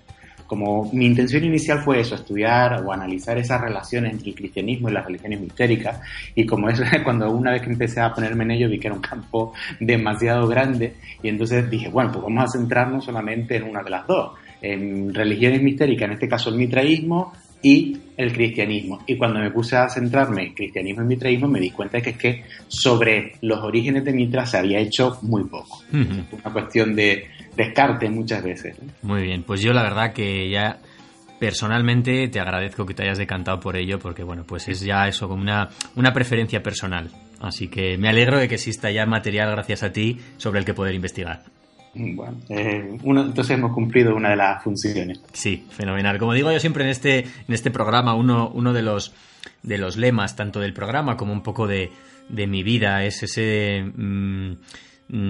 como 0.47 0.89
mi 0.93 1.05
intención 1.05 1.43
inicial 1.43 1.79
fue 1.79 1.99
eso, 1.99 2.15
estudiar 2.15 2.83
o 2.83 2.91
analizar 2.91 3.37
esas 3.37 3.61
relaciones 3.61 4.13
entre 4.13 4.29
el 4.29 4.35
cristianismo 4.35 4.89
y 4.89 4.93
las 4.93 5.05
religiones 5.05 5.41
mistéricas, 5.41 5.99
y 6.35 6.45
como 6.45 6.69
eso, 6.69 6.83
cuando 7.03 7.31
una 7.31 7.51
vez 7.51 7.61
que 7.61 7.69
empecé 7.69 8.01
a 8.01 8.13
ponerme 8.13 8.43
en 8.43 8.51
ello 8.51 8.69
vi 8.69 8.79
que 8.79 8.87
era 8.87 8.95
un 8.95 9.01
campo 9.01 9.53
demasiado 9.79 10.47
grande, 10.47 10.95
y 11.21 11.29
entonces 11.29 11.69
dije, 11.69 11.89
bueno, 11.89 12.11
pues 12.11 12.23
vamos 12.23 12.43
a 12.43 12.57
centrarnos 12.57 13.05
solamente 13.05 13.55
en 13.55 13.63
una 13.63 13.83
de 13.83 13.89
las 13.89 14.07
dos, 14.07 14.33
en 14.61 15.13
religiones 15.13 15.61
mistéricas, 15.61 16.07
en 16.07 16.13
este 16.13 16.27
caso 16.27 16.49
el 16.49 16.55
mitraísmo, 16.55 17.33
y 17.65 17.97
el 18.15 18.31
cristianismo. 18.31 18.99
Y 19.07 19.17
cuando 19.17 19.39
me 19.39 19.49
puse 19.49 19.75
a 19.75 19.89
centrarme 19.89 20.43
en 20.43 20.53
cristianismo 20.53 21.01
y 21.01 21.07
mitraísmo, 21.07 21.47
me 21.47 21.59
di 21.59 21.71
cuenta 21.71 21.97
de 21.97 22.03
que 22.03 22.09
es 22.11 22.17
que 22.17 22.43
sobre 22.67 23.33
los 23.41 23.57
orígenes 23.63 24.05
de 24.05 24.13
Mitra 24.13 24.45
se 24.45 24.59
había 24.59 24.77
hecho 24.77 25.17
muy 25.23 25.45
poco. 25.45 25.81
Una 25.91 26.53
cuestión 26.53 26.95
de 26.95 27.25
descarte 27.55 28.09
muchas 28.09 28.43
veces. 28.43 28.77
Muy 29.01 29.23
bien, 29.23 29.43
pues 29.43 29.61
yo 29.61 29.73
la 29.73 29.83
verdad 29.83 30.13
que 30.13 30.49
ya 30.49 30.79
personalmente 31.39 32.27
te 32.27 32.39
agradezco 32.39 32.85
que 32.85 32.93
te 32.93 33.03
hayas 33.03 33.17
decantado 33.17 33.59
por 33.59 33.75
ello, 33.75 33.99
porque 33.99 34.23
bueno, 34.23 34.43
pues 34.45 34.67
es 34.67 34.81
ya 34.81 35.07
eso 35.07 35.27
como 35.27 35.41
una, 35.41 35.69
una 35.95 36.13
preferencia 36.13 36.63
personal. 36.63 37.09
Así 37.41 37.67
que 37.67 37.97
me 37.97 38.09
alegro 38.09 38.39
de 38.39 38.47
que 38.47 38.55
exista 38.55 38.89
ya 38.91 39.05
material 39.05 39.51
gracias 39.51 39.83
a 39.83 39.91
ti 39.91 40.19
sobre 40.37 40.59
el 40.59 40.65
que 40.65 40.73
poder 40.73 40.95
investigar. 40.95 41.43
Bueno, 41.93 42.37
eh, 42.49 42.97
entonces 43.03 43.51
hemos 43.51 43.71
cumplido 43.71 44.15
una 44.15 44.29
de 44.29 44.35
las 44.35 44.63
funciones. 44.63 45.21
Sí, 45.31 45.65
fenomenal. 45.69 46.17
Como 46.17 46.33
digo 46.33 46.51
yo 46.51 46.59
siempre 46.59 46.83
en 46.83 46.89
este, 46.89 47.19
en 47.19 47.53
este 47.53 47.71
programa, 47.71 48.15
uno, 48.15 48.49
uno 48.53 48.73
de, 48.73 48.81
los, 48.81 49.13
de 49.63 49.77
los 49.77 49.95
lemas, 49.95 50.35
tanto 50.35 50.59
del 50.59 50.73
programa 50.73 51.15
como 51.15 51.31
un 51.31 51.41
poco 51.41 51.67
de, 51.67 51.91
de 52.29 52.47
mi 52.47 52.63
vida, 52.63 53.03
es 53.03 53.23
ese... 53.23 53.83
Mm, 53.95 54.51
mm, 54.51 54.57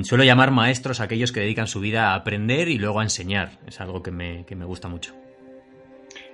suelo 0.03 0.23
llamar 0.23 0.51
maestros 0.51 0.99
a 0.99 1.03
aquellos 1.03 1.31
que 1.31 1.41
dedican 1.41 1.67
su 1.67 1.79
vida 1.79 2.11
a 2.11 2.15
aprender 2.15 2.69
y 2.69 2.77
luego 2.77 2.99
a 2.99 3.03
enseñar. 3.03 3.59
Es 3.67 3.81
algo 3.81 4.01
que 4.01 4.11
me, 4.11 4.45
que 4.45 4.55
me 4.55 4.65
gusta 4.65 4.87
mucho. 4.87 5.13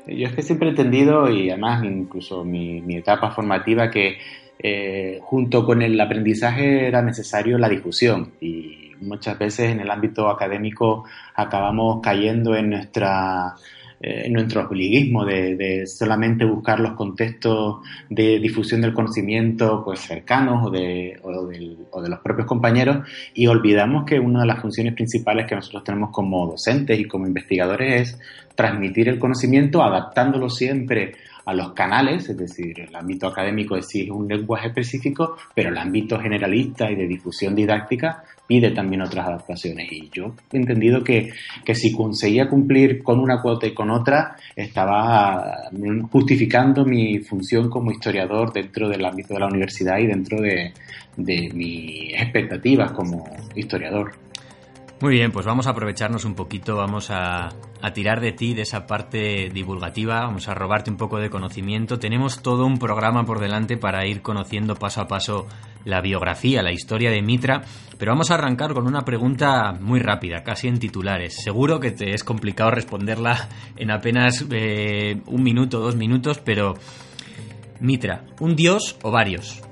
Yo 0.08 0.28
es 0.28 0.34
que 0.34 0.42
siempre 0.42 0.68
he 0.68 0.72
entendido, 0.72 1.30
y 1.30 1.50
además 1.50 1.84
incluso 1.84 2.44
mi, 2.44 2.82
mi 2.82 2.98
etapa 2.98 3.32
formativa, 3.32 3.92
que 3.92 4.18
eh, 4.60 5.20
junto 5.22 5.66
con 5.66 5.82
el 5.82 6.00
aprendizaje 6.00 6.88
era 6.88 7.02
necesario 7.02 7.58
la 7.58 7.70
difusión. 7.70 8.34
Y 8.42 8.92
muchas 9.02 9.38
veces 9.38 9.72
en 9.72 9.80
el 9.80 9.90
ámbito 9.90 10.30
académico 10.30 11.06
acabamos 11.36 12.00
cayendo 12.02 12.56
en 12.56 12.70
nuestra 12.70 13.56
eh, 14.04 14.30
nuestro 14.30 14.68
obliguismo 14.68 15.26
de, 15.26 15.86
solamente 15.86 16.44
buscar 16.44 16.80
los 16.80 16.94
contextos 16.94 17.82
de 18.10 18.40
difusión 18.40 18.82
del 18.82 18.94
conocimiento 18.94 19.84
pues 19.86 20.00
cercanos 20.00 20.68
o 20.68 20.70
de, 20.72 21.20
o, 21.22 21.30
o 21.92 22.02
de 22.02 22.10
los 22.10 22.20
propios 22.20 22.48
compañeros. 22.48 23.08
Y 23.34 23.48
olvidamos 23.48 24.06
que 24.06 24.20
una 24.20 24.42
de 24.42 24.48
las 24.48 24.60
funciones 24.60 24.94
principales 24.94 25.48
que 25.48 25.56
nosotros 25.56 25.84
tenemos 25.84 26.10
como 26.12 26.48
docentes 26.48 27.00
y 27.00 27.06
como 27.06 27.28
investigadores 27.28 28.02
es 28.02 28.20
transmitir 28.56 29.08
el 29.08 29.20
conocimiento 29.20 29.84
adaptándolo 29.84 30.50
siempre 30.50 31.14
a 31.46 31.54
los 31.54 31.74
canales, 31.74 32.30
es 32.30 32.38
decir, 32.38 32.80
el 32.80 32.96
ámbito 32.96 33.28
académico 33.28 33.76
exige 33.76 34.12
un 34.12 34.28
lenguaje 34.28 34.68
específico, 34.68 35.38
pero 35.56 35.70
el 35.70 35.78
ámbito 35.78 36.20
generalista 36.20 36.90
y 36.92 36.96
de 36.96 37.08
difusión 37.08 37.56
didáctica 37.56 38.24
pide 38.52 38.72
también 38.72 39.02
otras 39.02 39.26
adaptaciones. 39.28 39.90
Y 39.90 40.10
yo 40.12 40.36
he 40.52 40.58
entendido 40.58 41.06
que, 41.06 41.32
si 41.74 41.94
conseguía 41.94 42.50
cumplir 42.50 43.02
con 43.02 43.18
una 43.22 43.42
cuota 43.42 43.66
y 43.66 43.74
con 43.74 43.90
otra, 43.90 44.36
estaba 44.54 45.70
justificando 46.12 46.84
mi 46.84 47.20
función 47.20 47.70
como 47.70 47.94
historiador 47.94 48.52
dentro 48.52 48.90
del 48.90 49.06
ámbito 49.06 49.36
de 49.36 49.40
la 49.40 49.48
universidad 49.48 50.00
y 50.00 50.08
dentro 50.08 50.42
de, 50.42 50.74
de 51.16 51.50
mis 51.54 52.14
expectativas 52.14 52.92
como 52.92 53.24
historiador. 53.56 54.12
Muy 55.02 55.16
bien, 55.16 55.32
pues 55.32 55.48
vamos 55.48 55.66
a 55.66 55.72
aprovecharnos 55.72 56.26
un 56.26 56.36
poquito, 56.36 56.76
vamos 56.76 57.10
a, 57.10 57.50
tirar 57.92 58.22
de 58.22 58.34
ti, 58.34 58.54
de 58.54 58.62
esa 58.62 58.86
parte 58.86 59.50
divulgativa, 59.50 60.20
vamos 60.22 60.48
a 60.48 60.54
robarte 60.54 60.92
un 60.92 60.98
poco 60.98 61.18
de 61.18 61.32
conocimiento. 61.32 61.98
Tenemos 61.98 62.44
todo 62.44 62.68
un 62.68 62.78
programa 62.78 63.26
por 63.26 63.40
delante 63.40 63.78
para 63.78 64.06
ir 64.06 64.22
conociendo 64.22 64.76
paso 64.76 65.02
a 65.02 65.08
paso 65.08 65.48
la 65.86 66.02
biografía, 66.02 66.62
la 66.62 66.72
historia 66.72 67.10
de 67.10 67.24
Mitra, 67.24 67.64
pero 67.98 68.12
vamos 68.12 68.30
a 68.30 68.36
arrancar 68.36 68.76
con 68.76 68.86
una 68.86 69.02
pregunta 69.02 69.74
muy 69.74 70.00
rápida, 70.00 70.44
casi 70.44 70.68
en 70.68 70.78
titulares. 70.78 71.34
Seguro 71.42 71.80
que 71.80 71.90
te 71.90 72.14
es 72.14 72.24
complicado 72.24 72.70
responderla 72.70 73.50
en 73.78 73.90
apenas 73.90 74.46
eh, 74.52 75.20
un 75.26 75.42
minuto, 75.42 75.80
dos 75.80 75.96
minutos, 75.96 76.38
pero 76.46 76.76
Mitra, 77.80 78.26
¿un 78.40 78.56
dios 78.56 79.00
o 79.02 79.10
varios? 79.10 79.64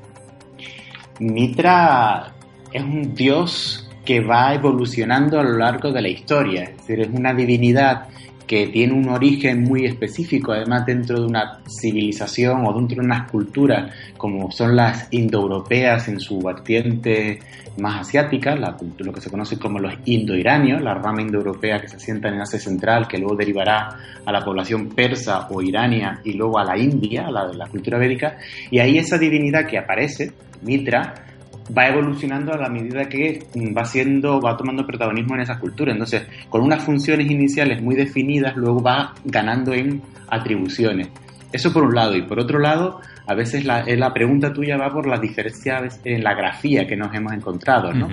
Mitra 1.20 2.34
es 2.74 2.82
un 2.82 3.14
dios 3.14 3.89
que 4.10 4.22
va 4.22 4.56
evolucionando 4.56 5.40
a 5.40 5.44
lo 5.44 5.56
largo 5.56 5.92
de 5.92 6.02
la 6.02 6.10
historia. 6.10 6.64
Es 6.64 6.78
decir, 6.78 7.02
es 7.02 7.10
una 7.10 7.32
divinidad 7.32 8.08
que 8.48 8.66
tiene 8.66 8.94
un 8.94 9.08
origen 9.08 9.62
muy 9.62 9.86
específico, 9.86 10.52
además 10.52 10.84
dentro 10.88 11.20
de 11.20 11.28
una 11.28 11.60
civilización 11.68 12.66
o 12.66 12.74
dentro 12.74 13.02
de 13.02 13.06
unas 13.06 13.30
culturas 13.30 13.94
como 14.18 14.50
son 14.50 14.76
las 14.76 15.08
indoeuropeas 15.12 16.08
en 16.08 16.20
su 16.20 16.40
vertiente 16.40 17.38
más 17.78 18.02
asiática, 18.02 18.56
lo 18.56 19.14
que 19.14 19.22
se 19.22 19.30
conoce 19.30 19.60
como 19.60 19.78
los 19.78 19.94
indoiranios, 20.06 20.82
la 20.82 20.96
rama 20.96 21.22
indoeuropea 21.22 21.80
que 21.80 21.90
se 21.90 21.98
asienta 21.98 22.30
en 22.30 22.42
Asia 22.42 22.58
Central, 22.58 23.08
que 23.08 23.20
luego 23.20 23.36
derivará 23.36 23.90
a 24.26 24.32
la 24.32 24.44
población 24.44 24.90
persa 24.90 25.48
o 25.52 25.62
irania 25.62 26.20
y 26.24 26.34
luego 26.34 26.58
a 26.58 26.64
la 26.64 26.76
India, 26.76 27.30
la, 27.30 27.54
la 27.54 27.68
cultura 27.68 28.00
védica, 28.00 28.38
y 28.72 28.80
ahí 28.80 28.98
esa 28.98 29.20
divinidad 29.20 29.68
que 29.68 29.78
aparece, 29.78 30.32
Mitra, 30.64 31.29
va 31.76 31.88
evolucionando 31.88 32.54
a 32.54 32.58
la 32.58 32.70
medida 32.70 33.08
que 33.08 33.44
va 33.76 33.86
siendo, 33.86 34.42
va 34.42 34.58
tomando 34.58 34.86
protagonismo 34.86 35.36
en 35.36 35.42
esa 35.42 35.60
cultura. 35.60 35.92
Entonces, 35.92 36.24
con 36.50 36.62
unas 36.62 36.84
funciones 36.84 37.30
iniciales 37.30 37.82
muy 37.82 37.96
definidas, 37.96 38.56
luego 38.56 38.82
va 38.82 39.14
ganando 39.26 39.74
en 39.74 40.02
atribuciones. 40.30 41.10
Eso 41.52 41.74
por 41.74 41.84
un 41.84 41.96
lado. 41.96 42.16
Y 42.16 42.24
por 42.24 42.40
otro 42.40 42.60
lado, 42.60 43.02
a 43.26 43.34
veces 43.34 43.66
la, 43.66 43.82
eh, 43.82 43.98
la 43.98 44.14
pregunta 44.14 44.54
tuya 44.54 44.78
va 44.78 44.92
por 44.92 45.08
las 45.08 45.22
diferencias 45.22 46.00
en 46.04 46.24
la 46.24 46.34
grafía 46.34 46.86
que 46.88 46.96
nos 46.96 47.14
hemos 47.14 47.34
encontrado, 47.34 47.94
¿no? 47.94 48.08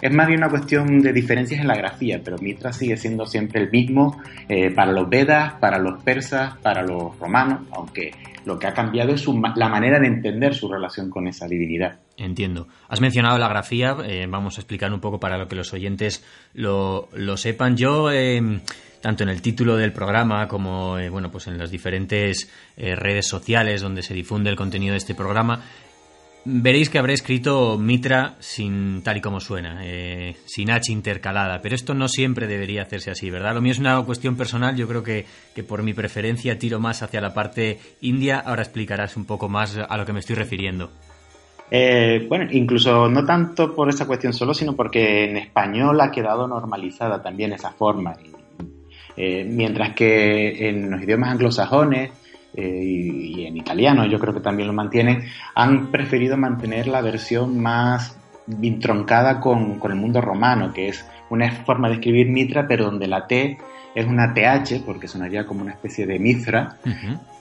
Es 0.00 0.14
más 0.14 0.28
bien 0.28 0.38
una 0.38 0.48
cuestión 0.48 1.00
de 1.00 1.12
diferencias 1.12 1.60
en 1.60 1.66
la 1.66 1.74
grafía, 1.74 2.20
pero 2.24 2.38
Mitra 2.38 2.72
sigue 2.72 2.96
siendo 2.96 3.26
siempre 3.26 3.62
el 3.62 3.70
mismo 3.70 4.22
eh, 4.48 4.70
para 4.70 4.92
los 4.92 5.08
Vedas, 5.08 5.54
para 5.54 5.78
los 5.78 6.00
persas, 6.04 6.56
para 6.58 6.82
los 6.82 7.18
romanos, 7.18 7.62
aunque 7.72 8.12
lo 8.44 8.58
que 8.58 8.68
ha 8.68 8.72
cambiado 8.72 9.12
es 9.12 9.26
la 9.56 9.68
manera 9.68 9.98
de 9.98 10.06
entender 10.06 10.54
su 10.54 10.70
relación 10.70 11.10
con 11.10 11.26
esa 11.26 11.48
divinidad. 11.48 11.98
Entiendo. 12.18 12.66
Has 12.88 13.00
mencionado 13.00 13.38
la 13.38 13.48
grafía, 13.48 13.96
eh, 14.04 14.26
vamos 14.28 14.58
a 14.58 14.60
explicar 14.60 14.92
un 14.92 15.00
poco 15.00 15.20
para 15.20 15.46
que 15.46 15.54
los 15.54 15.72
oyentes 15.72 16.24
lo, 16.52 17.08
sepan. 17.36 17.76
Yo, 17.76 18.10
em, 18.10 18.60
tanto 19.00 19.22
en 19.22 19.28
el 19.28 19.40
título 19.40 19.76
del 19.76 19.92
programa 19.92 20.48
como 20.48 20.98
eh, 20.98 21.08
bueno, 21.08 21.30
pues 21.30 21.46
en 21.46 21.58
las 21.58 21.70
diferentes 21.70 22.50
eh, 22.76 22.96
redes 22.96 23.28
sociales 23.28 23.80
donde 23.82 24.02
se 24.02 24.14
difunde 24.14 24.50
el 24.50 24.56
contenido 24.56 24.92
de 24.92 24.98
este 24.98 25.14
programa, 25.14 25.62
Veréis 26.50 26.88
que 26.88 26.98
habré 26.98 27.12
escrito 27.12 27.76
Mitra 27.76 28.36
sin 28.38 29.02
tal 29.02 29.18
y 29.18 29.20
como 29.20 29.38
suena, 29.38 29.80
eh, 29.82 30.34
sin 30.46 30.70
H 30.70 30.90
intercalada, 30.90 31.60
pero 31.60 31.74
esto 31.74 31.92
no 31.92 32.08
siempre 32.08 32.46
debería 32.46 32.82
hacerse 32.82 33.10
así, 33.10 33.28
¿verdad? 33.28 33.52
Lo 33.52 33.60
mío 33.60 33.72
es 33.72 33.78
una 33.78 34.00
cuestión 34.02 34.34
personal, 34.34 34.74
yo 34.74 34.88
creo 34.88 35.02
que, 35.02 35.26
que 35.54 35.62
por 35.62 35.82
mi 35.82 35.92
preferencia 35.92 36.58
tiro 36.58 36.80
más 36.80 37.02
hacia 37.02 37.20
la 37.20 37.34
parte 37.34 37.78
india, 38.00 38.38
ahora 38.38 38.62
explicarás 38.62 39.16
un 39.18 39.26
poco 39.26 39.50
más 39.50 39.76
a 39.76 39.96
lo 39.98 40.06
que 40.06 40.14
me 40.14 40.20
estoy 40.20 40.36
refiriendo. 40.36 40.90
Eh, 41.70 42.24
bueno, 42.28 42.46
incluso 42.50 43.08
no 43.08 43.24
tanto 43.24 43.74
por 43.74 43.88
esa 43.88 44.06
cuestión 44.06 44.32
solo, 44.32 44.54
sino 44.54 44.74
porque 44.74 45.24
en 45.24 45.36
español 45.36 46.00
ha 46.00 46.10
quedado 46.10 46.48
normalizada 46.48 47.22
también 47.22 47.52
esa 47.52 47.72
forma. 47.72 48.14
Eh, 49.16 49.44
mientras 49.44 49.94
que 49.94 50.68
en 50.68 50.90
los 50.90 51.02
idiomas 51.02 51.32
anglosajones 51.32 52.12
eh, 52.54 52.82
y, 52.84 53.46
en 53.46 53.56
italiano 53.56 54.06
yo 54.06 54.20
creo 54.20 54.32
que 54.32 54.40
también 54.40 54.68
lo 54.68 54.72
mantienen, 54.72 55.24
han 55.54 55.90
preferido 55.90 56.36
mantener 56.36 56.86
la 56.86 57.02
versión 57.02 57.60
más 57.60 58.16
entroncada 58.62 59.40
con, 59.40 59.80
el 59.82 59.94
mundo 59.96 60.20
romano, 60.20 60.72
que 60.72 60.88
es 60.88 61.04
una 61.30 61.50
forma 61.50 61.88
de 61.88 61.94
escribir 61.94 62.28
Mitra, 62.28 62.66
pero 62.66 62.86
donde 62.86 63.08
la 63.08 63.26
T 63.26 63.58
es 63.94 64.06
una 64.06 64.32
TH, 64.32 64.84
porque 64.86 65.08
sonaría 65.08 65.44
como 65.44 65.62
una 65.62 65.72
especie 65.72 66.06
de 66.06 66.18
Mithra, 66.18 66.78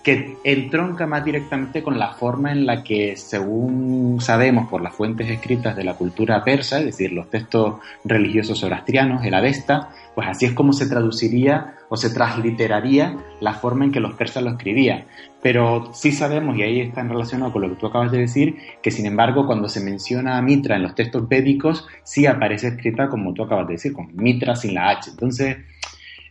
que 0.08 0.38
entronca 0.46 1.06
más 1.06 1.26
directamente 1.26 1.84
con 1.84 2.00
la 2.00 2.14
forma 2.14 2.54
en 2.54 2.66
la 2.66 2.82
que, 2.82 3.18
según 3.18 4.20
sabemos 4.22 4.70
por 4.70 4.82
las 4.82 4.96
fuentes 4.96 5.30
escritas 5.30 5.76
de 5.76 5.84
la 5.84 5.96
cultura 5.96 6.46
persa, 6.46 6.80
es 6.80 6.86
decir, 6.86 7.12
los 7.12 7.30
textos 7.30 7.82
religiosos 8.06 8.62
zoroastrianos, 8.62 9.26
el 9.26 9.34
Avesta, 9.34 9.90
pues 10.16 10.30
así 10.30 10.46
es 10.46 10.54
como 10.54 10.72
se 10.72 10.88
traduciría 10.88 11.76
o 11.90 11.98
se 11.98 12.10
transliteraría 12.10 13.18
la 13.42 13.56
forma 13.56 13.84
en 13.84 13.92
que 13.92 14.00
los 14.00 14.14
persas 14.14 14.44
lo 14.44 14.52
escribían. 14.52 15.04
Pero 15.42 15.92
sí 15.94 16.14
sabemos, 16.14 16.58
y 16.58 16.62
ahí 16.62 16.80
está 16.80 17.02
en 17.02 17.10
relación 17.10 17.52
con 17.52 17.62
lo 17.62 17.68
que 17.68 17.76
tú 17.76 17.88
acabas 17.88 18.10
de 18.10 18.20
decir, 18.20 18.56
que 18.82 18.92
sin 18.92 19.08
embargo 19.08 19.46
cuando 19.46 19.68
se 19.68 19.82
menciona 19.82 20.38
a 20.38 20.42
Mitra 20.42 20.78
en 20.78 20.84
los 20.84 20.96
textos 20.96 21.28
védicos, 21.28 21.86
sí 22.04 22.26
aparece 22.28 22.70
escrita 22.70 23.10
como 23.10 23.34
tú 23.34 23.44
acabas 23.44 23.68
de 23.68 23.74
decir, 23.74 23.92
con 23.92 24.16
Mitra 24.16 24.56
sin 24.56 24.74
la 24.74 24.88
H. 24.88 25.10
Entonces, 25.10 25.58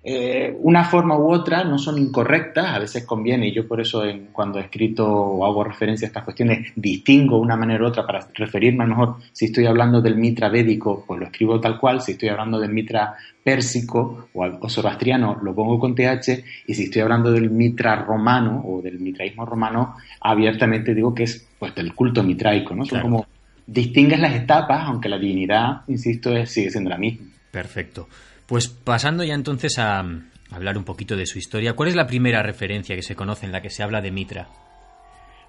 eh, 0.08 0.56
una 0.60 0.84
forma 0.84 1.18
u 1.18 1.32
otra 1.32 1.64
no 1.64 1.78
son 1.78 1.98
incorrectas, 1.98 2.66
a 2.66 2.78
veces 2.78 3.04
conviene, 3.04 3.48
y 3.48 3.52
yo 3.52 3.66
por 3.66 3.80
eso 3.80 4.04
en, 4.04 4.26
cuando 4.26 4.60
he 4.60 4.62
escrito 4.62 5.04
o 5.04 5.44
hago 5.44 5.64
referencia 5.64 6.06
a 6.06 6.10
estas 6.10 6.22
cuestiones 6.22 6.72
distingo 6.76 7.40
una 7.40 7.56
manera 7.56 7.82
u 7.82 7.88
otra 7.88 8.06
para 8.06 8.20
referirme 8.34 8.84
a 8.84 8.86
lo 8.86 8.94
mejor 8.94 9.16
si 9.32 9.46
estoy 9.46 9.66
hablando 9.66 10.00
del 10.00 10.14
mitra 10.14 10.48
védico, 10.48 11.02
pues 11.04 11.18
lo 11.18 11.26
escribo 11.26 11.60
tal 11.60 11.80
cual, 11.80 12.00
si 12.00 12.12
estoy 12.12 12.28
hablando 12.28 12.60
del 12.60 12.72
mitra 12.72 13.16
pérsico 13.42 14.28
o, 14.32 14.44
o 14.44 14.68
zoroastriano 14.68 15.40
lo 15.42 15.52
pongo 15.52 15.80
con 15.80 15.96
TH, 15.96 16.44
y 16.68 16.74
si 16.74 16.84
estoy 16.84 17.02
hablando 17.02 17.32
del 17.32 17.50
mitra 17.50 17.96
romano 17.96 18.62
o 18.64 18.80
del 18.80 19.00
mitraísmo 19.00 19.44
romano, 19.44 19.96
abiertamente 20.20 20.94
digo 20.94 21.12
que 21.12 21.24
es 21.24 21.48
pues 21.58 21.74
del 21.74 21.92
culto 21.96 22.22
mitraico, 22.22 22.76
¿no? 22.76 22.84
Son 22.84 23.00
como 23.00 23.26
distingues 23.66 24.20
las 24.20 24.36
etapas, 24.36 24.82
aunque 24.84 25.08
la 25.08 25.18
divinidad, 25.18 25.80
insisto, 25.88 26.30
sigue 26.46 26.70
siendo 26.70 26.90
la 26.90 26.98
misma. 26.98 27.26
Perfecto. 27.50 28.06
Pues 28.46 28.68
pasando 28.68 29.24
ya 29.24 29.34
entonces 29.34 29.78
a, 29.78 30.04
hablar 30.50 30.78
un 30.78 30.84
poquito 30.84 31.16
de 31.16 31.26
su 31.26 31.38
historia, 31.38 31.74
¿cuál 31.74 31.88
es 31.88 31.96
la 31.96 32.06
primera 32.06 32.42
referencia 32.42 32.94
que 32.94 33.02
se 33.02 33.16
conoce 33.16 33.46
en 33.46 33.52
la 33.52 33.60
que 33.60 33.70
se 33.70 33.82
habla 33.82 34.00
de 34.00 34.12
Mitra? 34.12 34.48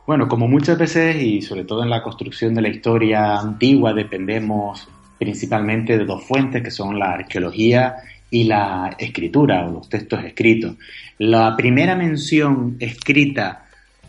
Bueno, 0.08 0.27
como 0.27 0.48
muchas 0.48 0.77
veces 0.77 1.22
y 1.22 1.42
sobre 1.42 1.66
todo 1.66 1.84
en 1.84 1.89
la 1.89 2.01
construcción 2.01 2.56
de 2.56 2.62
la 2.62 2.70
historia 2.70 3.39
antigua 3.39 3.94
dependemos 3.94 4.88
principalmente 5.20 5.98
de 5.98 6.06
dos 6.06 6.24
fuentes 6.24 6.63
que 6.63 6.72
son 6.72 6.98
la 6.98 7.12
arqueología 7.12 7.96
y 8.32 8.46
la 8.46 8.96
escritura 8.98 9.68
o 9.68 9.72
los 9.74 9.89
textos 9.89 10.24
escritos. 10.24 10.75
La 11.20 11.56
primera 11.56 11.96
mención 11.96 12.77
escrita 12.80 13.66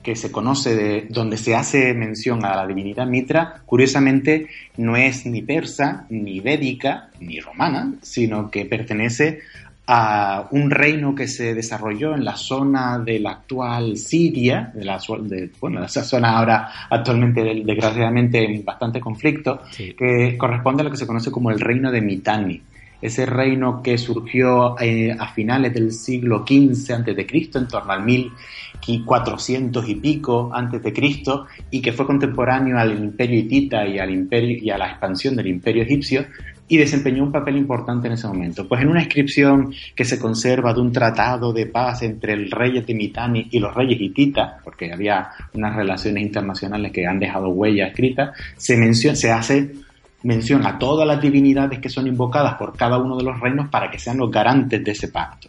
que 0.08 0.16
se 0.16 0.32
conoce 0.32 0.74
de 0.74 1.06
donde 1.10 1.36
se 1.36 1.54
hace 1.54 1.92
mención 1.92 2.42
a 2.42 2.56
la 2.56 2.66
divinidad 2.66 3.06
Mitra, 3.06 3.60
curiosamente 3.66 4.46
no 4.78 4.96
es 4.96 5.26
ni 5.26 5.42
persa, 5.42 6.06
ni 6.08 6.40
védica, 6.40 7.10
ni 7.20 7.40
romana, 7.40 7.92
sino 8.00 8.50
que 8.50 8.64
pertenece 8.64 9.40
a 9.86 10.48
un 10.50 10.70
reino 10.70 11.14
que 11.14 11.28
se 11.28 11.52
desarrolló 11.52 12.14
en 12.14 12.24
la 12.24 12.36
zona 12.36 12.98
de 12.98 13.20
la 13.20 13.32
actual 13.32 13.98
Siria, 13.98 14.72
de 14.74 14.86
la, 14.86 14.98
de, 15.20 15.50
bueno, 15.60 15.84
esa 15.84 16.02
zona 16.02 16.38
ahora 16.38 16.70
actualmente 16.88 17.42
desgraciadamente 17.42 18.42
en 18.42 18.64
bastante 18.64 19.00
conflicto, 19.00 19.60
que 19.76 20.38
corresponde 20.38 20.80
a 20.80 20.84
lo 20.84 20.90
que 20.90 20.96
se 20.96 21.06
conoce 21.06 21.30
como 21.30 21.50
el 21.50 21.60
reino 21.60 21.92
de 21.92 22.00
Mitanni. 22.00 22.62
Ese 23.00 23.26
reino 23.26 23.82
que 23.82 23.98
surgió 23.98 24.74
eh, 24.80 25.14
a 25.16 25.28
finales 25.28 25.72
del 25.74 25.92
siglo 25.92 26.46
XV 26.48 26.94
antes 26.94 27.14
de 27.14 27.26
Cristo, 27.26 27.58
en 27.58 27.68
torno 27.68 27.92
al 27.92 28.02
1400 28.87 29.88
y 29.88 29.94
pico 29.97 30.50
antes 30.52 30.82
de 30.82 30.92
Cristo, 30.92 31.47
y 31.70 31.80
que 31.80 31.92
fue 31.92 32.06
contemporáneo 32.06 32.78
al 32.78 32.99
imperio 32.99 33.40
hitita 33.40 33.87
y 33.87 33.99
al 33.99 34.11
imperio 34.11 34.58
y 34.62 34.70
a 34.70 34.78
la 34.78 34.90
expansión 34.90 35.37
del 35.37 35.49
imperio 35.49 35.82
egipcio, 35.82 36.25
y 36.68 36.76
desempeñó 36.76 37.25
un 37.25 37.32
papel 37.32 37.56
importante 37.56 38.06
en 38.06 38.12
ese 38.12 38.28
momento. 38.28 38.68
Pues 38.68 38.82
en 38.82 38.88
una 38.88 39.00
inscripción 39.00 39.73
que 39.97 40.04
se 40.04 40.18
conserva 40.18 40.75
de 40.75 40.80
un 40.80 40.92
tratado 40.92 41.52
de 41.52 41.66
paz 41.66 42.02
entre 42.02 42.35
el 42.35 42.50
rey 42.50 42.80
de 42.80 42.94
Mitani 42.94 43.49
y 43.50 43.58
los 43.58 43.75
reyes 43.75 44.00
hititas, 44.00 44.62
porque 44.62 44.92
había 44.92 45.30
unas 45.54 45.75
relaciones 45.75 46.23
internacionales 46.23 46.92
que 46.92 47.06
han 47.06 47.18
dejado 47.18 47.49
huella 47.49 47.87
escrita, 47.87 48.32
se 48.56 48.76
menciona, 48.76 49.16
se 49.16 49.32
hace 49.32 49.73
mención 50.22 50.66
a 50.66 50.78
todas 50.78 51.06
las 51.06 51.20
divinidades 51.20 51.78
que 51.78 51.88
son 51.88 52.06
invocadas 52.06 52.54
por 52.54 52.76
cada 52.76 52.98
uno 52.98 53.16
de 53.16 53.25
los 53.25 53.38
reinos 53.38 53.68
para 53.68 53.90
que 53.90 53.98
sean 53.98 54.18
los 54.18 54.30
garantes 54.30 54.82
de 54.82 54.90
ese 54.90 55.08
pacto. 55.08 55.48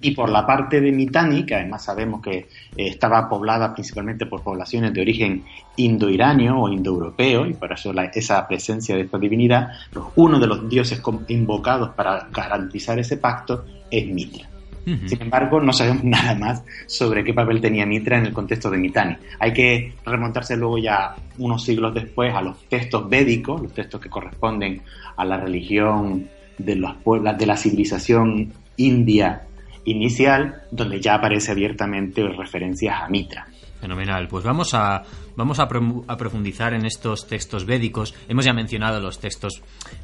Y 0.00 0.12
por 0.12 0.30
la 0.30 0.46
parte 0.46 0.80
de 0.80 0.92
Mitanni, 0.92 1.44
que 1.44 1.56
además 1.56 1.84
sabemos 1.84 2.22
que 2.22 2.36
eh, 2.36 2.46
estaba 2.76 3.28
poblada 3.28 3.74
principalmente 3.74 4.24
por 4.24 4.40
poblaciones 4.40 4.94
de 4.94 5.00
origen 5.00 5.44
indo-iranio 5.74 6.56
o 6.56 6.68
indoeuropeo, 6.68 7.46
y 7.46 7.54
por 7.54 7.72
eso 7.72 7.92
esa 8.14 8.46
presencia 8.46 8.94
de 8.94 9.02
esta 9.02 9.18
divinidad, 9.18 9.70
pues 9.92 10.06
uno 10.14 10.38
de 10.38 10.46
los 10.46 10.68
dioses 10.68 11.02
invocados 11.26 11.90
para 11.96 12.28
garantizar 12.32 13.00
ese 13.00 13.16
pacto 13.16 13.64
es 13.90 14.06
Mitra. 14.06 14.55
Sin 14.86 15.20
embargo, 15.20 15.60
no 15.60 15.72
sabemos 15.72 16.04
nada 16.04 16.34
más 16.36 16.62
sobre 16.86 17.24
qué 17.24 17.34
papel 17.34 17.60
tenía 17.60 17.84
Mitra 17.84 18.18
en 18.18 18.26
el 18.26 18.32
contexto 18.32 18.70
de 18.70 18.78
Mitanni. 18.78 19.16
Hay 19.40 19.52
que 19.52 19.94
remontarse 20.04 20.56
luego 20.56 20.78
ya 20.78 21.14
unos 21.38 21.64
siglos 21.64 21.92
después 21.92 22.32
a 22.32 22.40
los 22.40 22.64
textos 22.68 23.08
védicos, 23.08 23.60
los 23.60 23.72
textos 23.72 24.00
que 24.00 24.08
corresponden 24.08 24.82
a 25.16 25.24
la 25.24 25.38
religión 25.38 26.28
de, 26.58 26.76
los 26.76 26.94
de 27.36 27.46
la 27.46 27.56
civilización 27.56 28.52
india 28.76 29.42
inicial, 29.84 30.62
donde 30.70 31.00
ya 31.00 31.14
aparece 31.14 31.52
abiertamente 31.52 32.22
referencias 32.28 33.02
a 33.02 33.08
Mitra. 33.08 33.46
Fenomenal. 33.80 34.28
Pues 34.28 34.44
vamos 34.44 34.72
a, 34.74 35.02
vamos 35.36 35.60
a, 35.60 35.68
profundizar 35.68 36.72
en 36.74 36.86
estos 36.86 37.26
textos 37.26 37.66
védicos. 37.66 38.14
Hemos 38.28 38.44
ya 38.44 38.52
mencionado 38.52 39.00
los 39.00 39.20
textos 39.20 39.62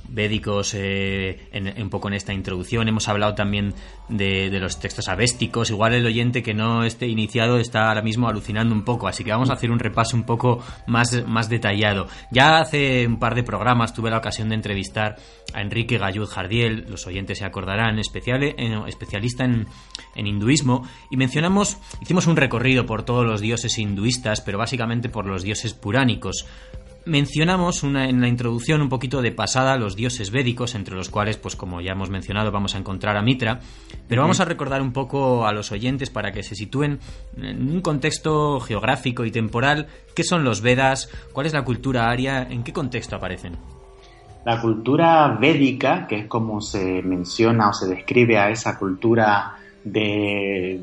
védicos 0.08 0.74
eh, 0.74 1.48
en, 1.52 1.82
un 1.82 1.90
poco 1.90 2.08
en 2.08 2.14
esta 2.14 2.32
introducción. 2.32 2.86
Hemos 2.88 3.08
hablado 3.08 3.34
también 3.34 3.74
de, 4.08 4.50
los 4.60 4.78
textos 4.78 5.08
avésticos. 5.08 5.70
Igual 5.70 5.94
el 5.94 6.06
oyente 6.06 6.42
que 6.42 6.54
no 6.54 6.84
esté 6.84 7.08
iniciado 7.08 7.58
está 7.58 7.88
ahora 7.88 8.02
mismo 8.02 8.28
alucinando 8.28 8.74
un 8.74 8.84
poco. 8.84 9.08
Así 9.08 9.24
que 9.24 9.32
vamos 9.32 9.50
a 9.50 9.54
hacer 9.54 9.70
un 9.70 9.78
repaso 9.78 10.16
un 10.16 10.24
poco 10.24 10.62
más, 10.86 11.26
más 11.26 11.48
detallado. 11.48 12.06
Ya 12.30 12.58
hace 12.58 13.06
un 13.06 13.18
par 13.18 13.34
de 13.34 13.42
programas 13.42 13.94
tuve 13.94 14.10
la 14.10 14.18
ocasión 14.18 14.50
de 14.50 14.56
entrevistar 14.56 15.16
a 15.54 15.62
Enrique 15.62 15.98
Gallud 15.98 16.28
Jardiel. 16.28 16.86
Los 16.88 17.06
oyentes 17.06 17.38
se 17.38 17.46
acordarán, 17.46 17.98
eh, 17.98 18.02
especialista 18.86 19.44
en 19.44 20.26
hinduismo. 20.26 20.86
Y 21.10 21.16
mencionamos, 21.16 21.78
hicimos 22.00 22.26
un 22.26 22.36
recorrido 22.36 22.84
por 22.84 23.02
todos 23.04 23.24
los 23.24 23.40
dioses 23.40 23.78
hinduistas, 23.78 24.42
pero 24.42 24.58
básicamente 24.58 25.08
por 25.08 25.21
los 25.26 25.42
dioses 25.42 25.74
puránicos. 25.74 26.46
Mencionamos 27.04 27.82
en 27.82 28.20
la 28.20 28.28
introducción 28.28 28.80
un 28.80 28.88
poquito 28.88 29.22
de 29.22 29.32
pasada 29.32 29.76
los 29.76 29.96
dioses 29.96 30.30
védicos, 30.30 30.76
entre 30.76 30.94
los 30.94 31.08
cuales, 31.08 31.36
pues 31.36 31.56
como 31.56 31.80
ya 31.80 31.92
hemos 31.92 32.10
mencionado, 32.10 32.52
vamos 32.52 32.76
a 32.76 32.78
encontrar 32.78 33.16
a 33.16 33.22
Mitra, 33.22 33.58
pero 34.06 34.22
vamos 34.22 34.38
a 34.38 34.44
recordar 34.44 34.80
un 34.80 34.92
poco 34.92 35.44
a 35.44 35.52
los 35.52 35.72
oyentes 35.72 36.10
para 36.10 36.30
que 36.30 36.44
se 36.44 36.54
sitúen 36.54 37.00
en 37.36 37.72
un 37.72 37.80
contexto 37.80 38.60
geográfico 38.60 39.24
y 39.24 39.32
temporal, 39.32 39.88
qué 40.14 40.22
son 40.22 40.44
los 40.44 40.60
Vedas, 40.60 41.10
cuál 41.32 41.46
es 41.46 41.54
la 41.54 41.64
cultura 41.64 42.08
aria, 42.08 42.46
en 42.48 42.62
qué 42.62 42.72
contexto 42.72 43.16
aparecen. 43.16 43.56
La 44.44 44.60
cultura 44.60 45.36
védica, 45.40 46.06
que 46.06 46.20
es 46.20 46.26
como 46.26 46.60
se 46.60 47.02
menciona 47.02 47.70
o 47.70 47.72
se 47.72 47.88
describe 47.88 48.38
a 48.38 48.50
esa 48.50 48.78
cultura 48.78 49.56
de 49.82 50.80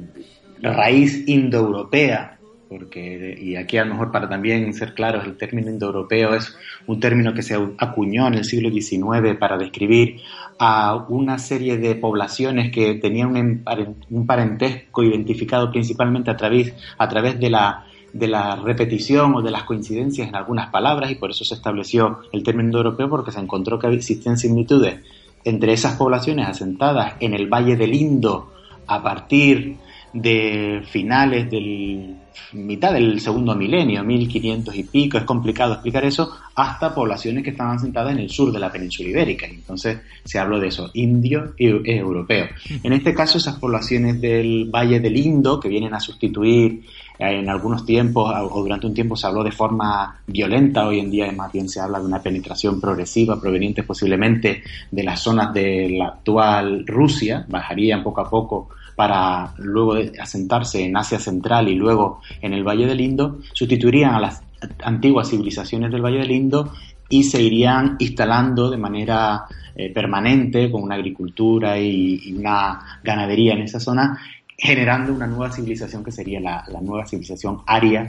raíz 0.61 1.27
indoeuropea, 1.27 2.38
porque, 2.69 3.35
y 3.41 3.55
aquí 3.55 3.77
a 3.77 3.83
lo 3.83 3.93
mejor 3.93 4.11
para 4.11 4.29
también 4.29 4.71
ser 4.73 4.93
claros, 4.93 5.25
el 5.25 5.37
término 5.37 5.71
indoeuropeo 5.71 6.35
es 6.35 6.55
un 6.85 6.99
término 6.99 7.33
que 7.33 7.41
se 7.41 7.55
acuñó 7.79 8.27
en 8.27 8.35
el 8.35 8.45
siglo 8.45 8.69
XIX 8.69 9.35
para 9.39 9.57
describir 9.57 10.21
a 10.59 10.95
una 11.09 11.39
serie 11.39 11.77
de 11.77 11.95
poblaciones 11.95 12.71
que 12.71 12.93
tenían 12.95 13.63
un 14.09 14.25
parentesco 14.27 15.03
identificado 15.03 15.71
principalmente 15.71 16.29
a 16.29 16.37
través, 16.37 16.75
a 16.97 17.09
través 17.09 17.39
de 17.39 17.49
la 17.49 17.85
de 18.13 18.27
la 18.27 18.55
repetición 18.55 19.35
o 19.35 19.41
de 19.43 19.51
las 19.51 19.65
coincidencias 19.65 20.27
en 20.27 20.35
algunas 20.35 20.71
palabras 20.71 21.11
y 21.11 21.15
por 21.15 21.29
eso 21.29 21.45
se 21.45 21.53
estableció 21.53 22.21
el 22.31 22.41
término 22.41 22.69
indoeuropeo 22.69 23.07
porque 23.07 23.31
se 23.31 23.39
encontró 23.39 23.77
que 23.77 23.85
existían 23.87 24.35
similitudes 24.35 24.99
entre 25.43 25.73
esas 25.73 25.95
poblaciones 25.95 26.47
asentadas 26.47 27.13
en 27.19 27.35
el 27.35 27.47
Valle 27.47 27.75
del 27.75 27.93
Indo 27.93 28.51
a 28.87 29.03
partir 29.03 29.77
de 30.13 30.81
finales 30.89 31.51
del 31.51 32.15
mitad 32.53 32.93
del 32.93 33.19
segundo 33.19 33.55
milenio, 33.55 34.03
1500 34.03 34.75
y 34.75 34.83
pico, 34.83 35.17
es 35.17 35.23
complicado 35.23 35.73
explicar 35.73 36.05
eso, 36.05 36.31
hasta 36.55 36.93
poblaciones 36.93 37.43
que 37.43 37.51
estaban 37.51 37.77
asentadas 37.77 38.13
en 38.13 38.19
el 38.19 38.29
sur 38.29 38.51
de 38.51 38.59
la 38.59 38.71
península 38.71 39.09
ibérica. 39.09 39.45
Entonces 39.47 39.99
se 40.23 40.39
habló 40.39 40.59
de 40.59 40.67
eso, 40.67 40.89
indio 40.93 41.53
y 41.57 41.67
europeo. 41.67 42.47
En 42.83 42.93
este 42.93 43.13
caso, 43.13 43.37
esas 43.37 43.57
poblaciones 43.57 44.19
del 44.19 44.69
Valle 44.73 44.99
del 44.99 45.17
Indo, 45.17 45.59
que 45.59 45.69
vienen 45.69 45.93
a 45.93 45.99
sustituir 45.99 46.83
eh, 47.19 47.39
en 47.39 47.49
algunos 47.49 47.85
tiempos 47.85 48.33
o 48.51 48.61
durante 48.61 48.87
un 48.87 48.93
tiempo 48.93 49.15
se 49.15 49.27
habló 49.27 49.43
de 49.43 49.51
forma 49.51 50.21
violenta, 50.25 50.87
hoy 50.87 50.99
en 50.99 51.11
día 51.11 51.31
más 51.31 51.51
bien 51.51 51.67
se 51.67 51.81
habla 51.81 51.99
de 51.99 52.05
una 52.05 52.21
penetración 52.21 52.79
progresiva 52.79 53.39
proveniente 53.39 53.83
posiblemente 53.83 54.63
de 54.89 55.03
las 55.03 55.21
zonas 55.21 55.53
de 55.53 55.89
la 55.89 56.07
actual 56.07 56.85
Rusia, 56.87 57.45
bajarían 57.47 58.03
poco 58.03 58.21
a 58.21 58.29
poco 58.29 58.69
para 58.99 59.53
luego 59.59 59.93
asentarse 60.19 60.83
en 60.83 60.97
Asia 60.97 61.19
Central 61.19 61.69
y 61.69 61.75
luego 61.75 62.19
en 62.41 62.51
el 62.51 62.65
Valle 62.65 62.85
del 62.85 62.99
Indo, 62.99 63.39
sustituirían 63.53 64.13
a 64.13 64.19
las 64.19 64.43
antiguas 64.83 65.29
civilizaciones 65.29 65.89
del 65.89 66.01
Valle 66.01 66.17
del 66.17 66.31
Indo 66.31 66.73
y 67.07 67.23
se 67.23 67.41
irían 67.41 67.95
instalando 67.99 68.69
de 68.69 68.75
manera 68.75 69.45
eh, 69.73 69.89
permanente 69.93 70.69
con 70.69 70.83
una 70.83 70.95
agricultura 70.95 71.79
y, 71.79 72.35
una 72.37 72.99
ganadería 73.01 73.53
en 73.53 73.61
esa 73.61 73.79
zona, 73.79 74.19
generando 74.57 75.13
una 75.13 75.27
nueva 75.27 75.49
civilización 75.49 76.03
que 76.03 76.11
sería 76.11 76.41
la, 76.41 76.65
la 76.67 76.81
nueva 76.81 77.05
civilización 77.05 77.59
aria 77.67 78.05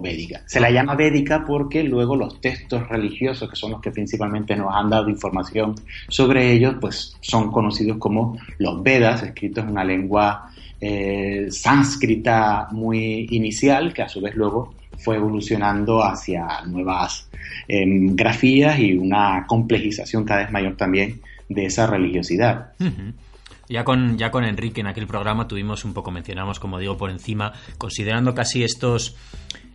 védica. 0.00 0.42
Se 0.46 0.60
la 0.60 0.70
llama 0.70 0.94
védica 0.94 1.44
porque 1.44 1.82
luego 1.82 2.16
los 2.16 2.40
textos 2.40 2.88
religiosos, 2.88 3.48
que 3.48 3.56
son 3.56 3.72
los 3.72 3.80
que 3.80 3.90
principalmente 3.90 4.56
nos 4.56 4.74
han 4.74 4.90
dado 4.90 5.08
información 5.08 5.74
sobre 6.08 6.52
ellos, 6.52 6.76
pues 6.80 7.16
son 7.20 7.50
conocidos 7.50 7.98
como 7.98 8.38
los 8.58 8.82
Vedas, 8.82 9.22
escritos 9.22 9.64
en 9.64 9.70
una 9.70 9.84
lengua 9.84 10.50
eh, 10.80 11.46
sánscrita 11.50 12.68
muy 12.72 13.28
inicial, 13.30 13.92
que 13.92 14.02
a 14.02 14.08
su 14.08 14.20
vez 14.20 14.34
luego 14.34 14.74
fue 14.98 15.16
evolucionando 15.16 16.02
hacia 16.02 16.62
nuevas 16.66 17.28
em, 17.68 18.14
grafías 18.14 18.78
y 18.78 18.94
una 18.94 19.44
complejización 19.46 20.24
cada 20.24 20.42
vez 20.42 20.52
mayor 20.52 20.76
también 20.76 21.20
de 21.48 21.66
esa 21.66 21.86
religiosidad. 21.86 22.72
Ya 23.68 23.84
con, 23.84 24.18
ya 24.18 24.30
con 24.30 24.44
Enrique 24.44 24.80
en 24.80 24.86
aquel 24.86 25.06
programa 25.06 25.48
tuvimos 25.48 25.84
un 25.84 25.94
poco, 25.94 26.10
mencionamos, 26.10 26.60
como 26.60 26.78
digo, 26.78 26.96
por 26.96 27.10
encima, 27.10 27.52
considerando 27.78 28.34
casi 28.34 28.64
estos 28.64 29.16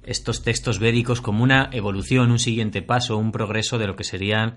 estos 0.08 0.44
textos 0.44 0.80
védicos 0.80 1.22
como 1.22 1.44
una 1.44 1.70
evolución, 1.72 2.32
un 2.32 2.40
siguiente 2.40 2.82
paso, 2.82 3.18
un 3.18 3.32
progreso 3.32 3.78
de 3.78 3.88
lo 3.88 3.96
que 3.96 4.04
serían, 4.04 4.56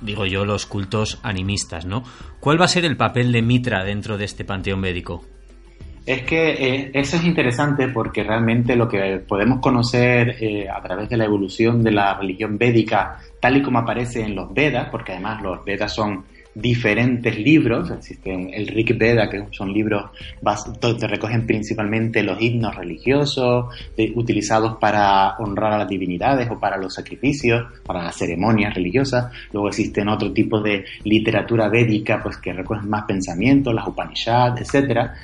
digo 0.00 0.26
yo, 0.26 0.44
los 0.44 0.66
cultos 0.66 1.20
animistas, 1.22 1.86
¿no? 1.86 2.02
¿Cuál 2.40 2.60
va 2.60 2.66
a 2.66 2.68
ser 2.68 2.84
el 2.84 2.96
papel 2.96 3.32
de 3.32 3.42
Mitra 3.42 3.84
dentro 3.84 4.18
de 4.18 4.24
este 4.24 4.44
panteón 4.44 4.82
védico? 4.82 5.24
Es 6.06 6.22
que 6.22 6.50
eh, 6.50 6.90
eso 6.92 7.16
es 7.16 7.24
interesante 7.24 7.88
porque 7.88 8.22
realmente 8.24 8.76
lo 8.76 8.86
que 8.86 9.22
podemos 9.26 9.60
conocer 9.60 10.36
eh, 10.38 10.68
a 10.68 10.82
través 10.82 11.08
de 11.08 11.16
la 11.16 11.24
evolución 11.24 11.82
de 11.82 11.92
la 11.92 12.12
religión 12.18 12.58
védica, 12.58 13.18
tal 13.40 13.56
y 13.56 13.62
como 13.62 13.78
aparece 13.78 14.22
en 14.22 14.34
los 14.34 14.52
Vedas, 14.52 14.88
porque 14.90 15.12
además 15.12 15.42
los 15.42 15.64
Vedas 15.64 15.94
son 15.94 16.26
diferentes 16.54 17.36
libros, 17.38 17.90
existen 17.90 18.50
el 18.52 18.68
Rig 18.68 18.96
Veda, 18.96 19.28
que 19.28 19.44
son 19.50 19.72
libros 19.72 20.10
donde 20.80 21.08
recogen 21.08 21.46
principalmente 21.46 22.22
los 22.22 22.40
himnos 22.40 22.74
religiosos, 22.76 23.66
utilizados 24.14 24.76
para 24.78 25.36
honrar 25.38 25.72
a 25.72 25.78
las 25.78 25.88
divinidades 25.88 26.48
o 26.50 26.58
para 26.58 26.76
los 26.76 26.94
sacrificios, 26.94 27.64
para 27.84 28.04
las 28.04 28.16
ceremonias 28.16 28.74
religiosas. 28.74 29.32
Luego 29.52 29.68
existen 29.68 30.08
otro 30.08 30.32
tipo 30.32 30.60
de 30.60 30.84
literatura 31.04 31.68
védica, 31.68 32.20
pues 32.22 32.36
que 32.38 32.52
recogen 32.52 32.88
más 32.88 33.04
pensamientos, 33.04 33.74
las 33.74 33.86
Upanishads, 33.86 34.60
etcétera. 34.60 35.14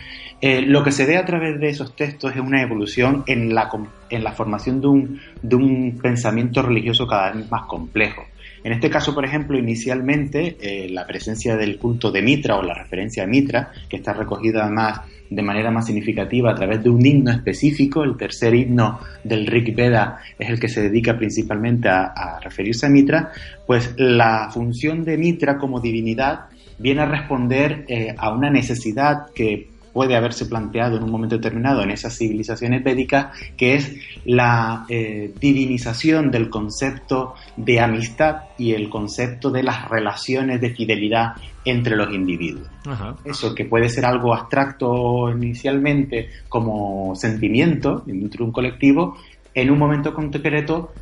Eh, 0.42 0.62
lo 0.62 0.82
que 0.82 0.90
se 0.90 1.04
ve 1.04 1.18
a 1.18 1.24
través 1.24 1.60
de 1.60 1.68
esos 1.68 1.94
textos 1.94 2.32
es 2.32 2.40
una 2.40 2.62
evolución 2.62 3.24
en 3.26 3.54
la, 3.54 3.70
en 4.08 4.24
la 4.24 4.32
formación 4.32 4.80
de 4.80 4.86
un, 4.86 5.20
de 5.42 5.54
un 5.54 5.98
pensamiento 6.02 6.62
religioso 6.62 7.06
cada 7.06 7.32
vez 7.32 7.50
más 7.50 7.66
complejo. 7.66 8.22
En 8.62 8.72
este 8.72 8.90
caso, 8.90 9.14
por 9.14 9.24
ejemplo, 9.24 9.58
inicialmente 9.58 10.56
eh, 10.60 10.88
la 10.90 11.06
presencia 11.06 11.56
del 11.56 11.78
culto 11.78 12.10
de 12.10 12.22
Mitra 12.22 12.56
o 12.56 12.62
la 12.62 12.74
referencia 12.74 13.24
a 13.24 13.26
Mitra, 13.26 13.72
que 13.88 13.96
está 13.96 14.12
recogida 14.12 14.64
además 14.64 15.00
de 15.30 15.42
manera 15.42 15.70
más 15.70 15.86
significativa 15.86 16.50
a 16.50 16.54
través 16.54 16.82
de 16.82 16.90
un 16.90 17.04
himno 17.06 17.30
específico, 17.30 18.02
el 18.02 18.16
tercer 18.16 18.54
himno 18.54 18.98
del 19.22 19.46
Rig 19.46 19.74
Veda 19.74 20.18
es 20.38 20.50
el 20.50 20.58
que 20.58 20.68
se 20.68 20.82
dedica 20.82 21.16
principalmente 21.16 21.88
a, 21.88 22.40
referirse 22.42 22.86
a 22.86 22.88
Mitra, 22.88 23.30
pues 23.66 23.94
la 23.96 24.50
función 24.52 25.04
de 25.04 25.16
Mitra 25.16 25.56
como 25.56 25.80
divinidad 25.80 26.46
viene 26.78 27.02
a 27.02 27.06
responder 27.06 27.84
eh, 27.88 28.14
a 28.16 28.32
una 28.34 28.50
necesidad 28.50 29.30
que 29.32 29.68
puede 29.92 30.16
haberse 30.16 30.46
planteado 30.46 30.96
en 30.96 31.02
un 31.02 31.10
momento 31.10 31.36
determinado 31.36 31.82
en 31.82 31.90
esas 31.90 32.16
civilizaciones 32.16 32.82
védicas, 32.82 33.36
que 33.56 33.74
es 33.74 33.94
la 34.24 34.84
eh, 34.88 35.32
divinización 35.40 36.30
del 36.30 36.50
concepto 36.50 37.34
de 37.56 37.80
amistad 37.80 38.42
y 38.58 38.72
el 38.72 38.88
concepto 38.88 39.50
de 39.50 39.62
las 39.62 39.88
relaciones 39.88 40.60
de 40.60 40.70
fidelidad 40.70 41.34
entre 41.64 41.96
los 41.96 42.12
individuos. 42.12 42.68
Eso 43.24 43.54
que 43.54 43.64
puede 43.64 43.88
ser 43.88 44.04
algo 44.04 44.34
abstracto 44.34 45.30
inicialmente 45.30 46.30
como 46.48 47.14
sentimiento 47.14 48.02
dentro 48.06 48.38
de 48.38 48.44
un 48.44 48.52
colectivo, 48.52 49.16
en 49.54 49.70
un 49.70 49.78
momento 49.78 50.14
concreto 50.14 50.92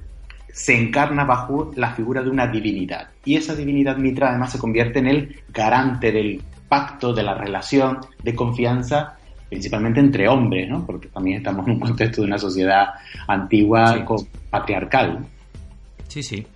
se 0.53 0.77
encarna 0.77 1.25
bajo 1.25 1.71
la 1.77 1.95
figura 1.95 2.23
de 2.23 2.31
una 2.31 2.49
divinidad. 2.49 3.11
Y 3.25 3.37
esa 3.37 3.55
divinidad 3.55 3.97
mitra 3.97 4.31
además 4.31 4.53
se 4.53 4.59
convierte 4.59 4.99
en 4.99 5.07
el 5.07 5.37
garante 5.51 6.11
del 6.11 6.43
pacto, 6.69 7.13
de 7.13 7.23
la 7.23 7.35
relación 7.35 7.99
de 8.23 8.35
confianza, 8.35 9.17
principalmente 9.49 10.01
entre 10.01 10.29
hombres, 10.29 10.69
¿no? 10.69 10.85
porque 10.85 11.09
también 11.09 11.39
estamos 11.39 11.67
en 11.67 11.75
un 11.75 11.81
contexto 11.81 12.23
de 12.23 12.29
una 12.29 12.39
sociedad 12.39 12.89
antigua 13.27 14.05
patriarcal. 14.51 15.27
Sí, 16.09 16.23
sí. 16.23 16.47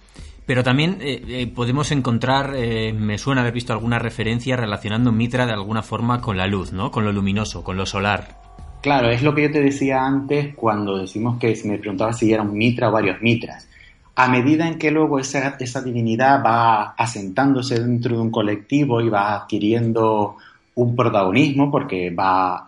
Pero 0.44 0.64
también 0.64 0.98
eh, 1.01 1.22
eh, 1.29 1.46
podemos 1.46 1.92
encontrar, 1.92 2.55
eh, 2.57 2.92
me 2.92 3.16
suena 3.16 3.42
haber 3.42 3.55
visto 3.55 3.72
alguna 3.72 3.98
referencia 3.98 4.57
relacionando 4.57 5.12
Mitra 5.12 5.46
de 5.46 5.53
alguna 5.53 5.83
forma 5.83 6.20
con 6.20 6.37
la 6.37 6.46
luz, 6.46 6.72
¿no? 6.72 6.90
Con 6.90 7.05
lo 7.05 7.12
luminoso, 7.12 7.62
con 7.62 7.77
lo 7.77 7.87
solar. 7.87 8.40
Claro, 8.83 9.11
es 9.11 9.22
lo 9.22 9.33
que 9.35 9.42
yo 9.42 9.51
te 9.53 9.62
decía 9.62 10.05
antes 10.05 10.57
cuando 10.57 10.98
decimos 10.98 11.38
que 11.38 11.57
me 11.64 11.79
preguntaba 11.79 12.12
si 12.12 12.33
era 12.33 12.42
un 12.42 12.53
Mitra 12.53 12.88
o 12.88 12.92
varios 12.92 13.22
Mitras. 13.22 13.68
A 14.14 14.29
medida 14.29 14.68
en 14.68 14.79
que 14.79 14.90
luego 14.90 15.18
esa, 15.18 15.57
divinidad 15.83 16.42
va 16.44 16.90
asentándose 16.90 17.81
dentro 17.81 18.16
de 18.16 18.22
un 18.22 18.31
colectivo 18.31 19.01
y 19.01 19.09
va 19.09 19.35
adquiriendo 19.35 20.37
un 20.75 20.96
protagonismo 20.96 21.70
porque 21.70 22.11
va 22.11 22.66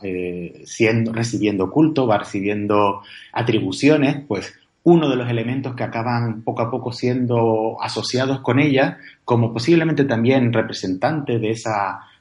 siendo, 0.65 1.13
recibiendo 1.13 1.71
culto, 1.71 2.07
va 2.07 2.19
recibiendo 2.19 3.03
atribuciones, 3.33 4.23
pues 4.27 4.55
uno 4.85 5.09
de 5.09 5.17
los 5.17 5.29
elementos 5.29 5.75
que 5.75 5.83
acaban 5.83 6.43
poco 6.43 6.63
a 6.63 6.71
poco 6.71 6.93
siendo 6.93 7.77
asociados 7.81 8.41
con 8.41 8.59
ella, 8.59 8.99
como 9.25 9.53
posiblemente 9.53 10.05
también 10.05 10.53
representante 10.53 11.39
de 11.39 11.57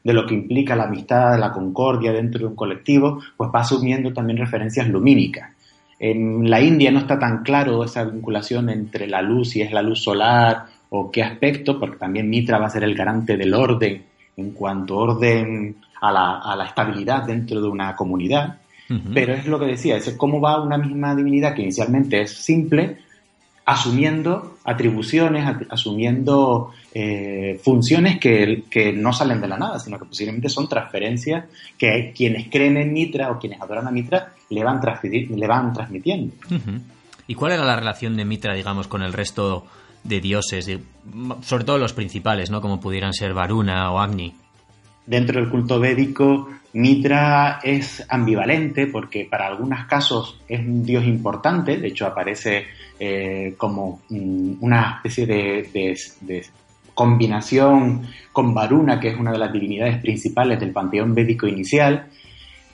de 0.04 0.14
lo 0.14 0.26
que 0.26 0.34
implica 0.34 0.76
la 0.76 0.84
amistad, 0.84 1.40
la 1.40 1.52
concordia 1.52 2.12
dentro 2.12 2.40
de 2.40 2.48
un 2.48 2.56
colectivo, 2.56 3.22
pues 3.38 3.50
va 3.54 3.62
asumiendo 3.62 4.12
también 4.12 4.38
referencias 4.38 4.88
lumínicas. 4.90 5.52
En 6.00 6.50
la 6.50 6.62
India 6.62 6.92
no 6.92 7.00
está 7.00 7.20
tan 7.20 7.44
claro 7.44 7.84
esa 7.84 8.04
vinculación 8.04 8.70
entre 8.70 9.08
la 9.08 9.22
luz, 9.22 9.52
si 9.52 9.62
es 9.62 9.72
la 9.72 9.82
luz 9.82 10.04
solar 10.04 10.66
o 10.90 11.12
qué 11.12 11.24
aspecto, 11.24 11.80
porque 11.80 11.98
también 11.98 12.30
Mitra 12.30 12.58
va 12.60 12.68
a 12.68 12.70
ser 12.70 12.84
el 12.84 12.96
garante 12.96 13.38
del 13.38 13.54
orden 13.54 14.04
en 14.36 14.52
cuanto 14.52 14.98
orden 14.98 15.78
a 16.02 16.12
la, 16.12 16.40
a 16.40 16.56
la 16.56 16.66
estabilidad 16.66 17.24
dentro 17.24 17.62
de 17.62 17.68
una 17.68 17.96
comunidad. 17.96 18.58
Pero 19.12 19.34
es 19.34 19.48
lo 19.48 19.58
que 19.58 19.66
decía, 19.66 19.96
es 19.98 20.14
cómo 20.18 20.40
va 20.40 20.62
una 20.62 20.78
misma 20.78 21.16
divinidad 21.16 21.56
que 21.56 21.64
inicialmente 21.64 22.22
es 22.22 22.32
simple, 22.32 23.00
asumiendo 23.66 24.58
atribuciones, 24.64 25.46
asumiendo 25.70 26.72
eh, 26.94 27.60
funciones 27.64 28.20
que, 28.20 28.64
que, 28.70 28.92
no 28.92 29.14
salen 29.14 29.40
de 29.40 29.48
la 29.48 29.58
nada, 29.58 29.80
sino 29.80 29.98
que 29.98 30.06
posiblemente 30.06 30.50
son 30.50 30.68
transferencias 30.68 31.46
que 31.78 32.12
quienes 32.16 32.50
creen 32.50 32.78
en 32.78 32.92
Mitra 32.92 33.32
o 33.32 33.40
quienes 33.40 33.62
adoran 33.62 33.88
a 33.88 33.92
Mitra 33.92 34.34
le 34.50 34.64
van, 34.64 34.82
le 35.12 35.48
van 35.48 35.74
transmitiendo. 35.74 36.34
¿Y 37.28 37.36
cuál 37.36 37.54
era 37.54 37.64
la 37.64 37.76
relación 37.76 38.18
de 38.18 38.26
Mitra, 38.26 38.54
digamos, 38.54 38.88
con 38.88 39.02
el 39.02 39.14
resto 39.14 39.66
de 40.04 40.20
dioses, 40.20 40.70
sobre 41.42 41.64
todo 41.64 41.78
los 41.78 41.94
principales, 41.94 42.52
¿no? 42.52 42.62
como 42.62 42.82
pudieran 42.82 43.14
ser 43.14 43.34
Varuna 43.34 43.92
o 43.92 44.00
Agni? 44.00 44.34
Dentro 45.06 45.40
del 45.40 45.50
culto 45.50 45.80
védico, 45.80 46.50
Mitra 46.74 47.60
es 47.62 48.04
ambivalente 48.10 48.88
porque 48.88 49.28
para 49.30 49.48
algunos 49.48 49.86
casos 49.86 50.40
es 50.48 50.60
un 50.60 50.84
dios 50.84 51.06
importante, 51.06 51.78
de 51.78 51.88
hecho 51.88 52.08
aparece 52.08 52.66
eh, 53.00 53.54
como 53.58 54.02
una 54.10 55.02
especie 55.04 55.26
de, 55.26 56.44
combinación 56.94 58.08
con 58.32 58.54
Varuna, 58.54 59.00
que 59.00 59.10
es 59.10 59.20
una 59.20 59.32
de 59.32 59.40
las 59.40 59.52
divinidades 59.52 59.98
principales 59.98 60.60
del 60.60 60.72
panteón 60.72 61.16
védico 61.16 61.48
inicial, 61.48 62.08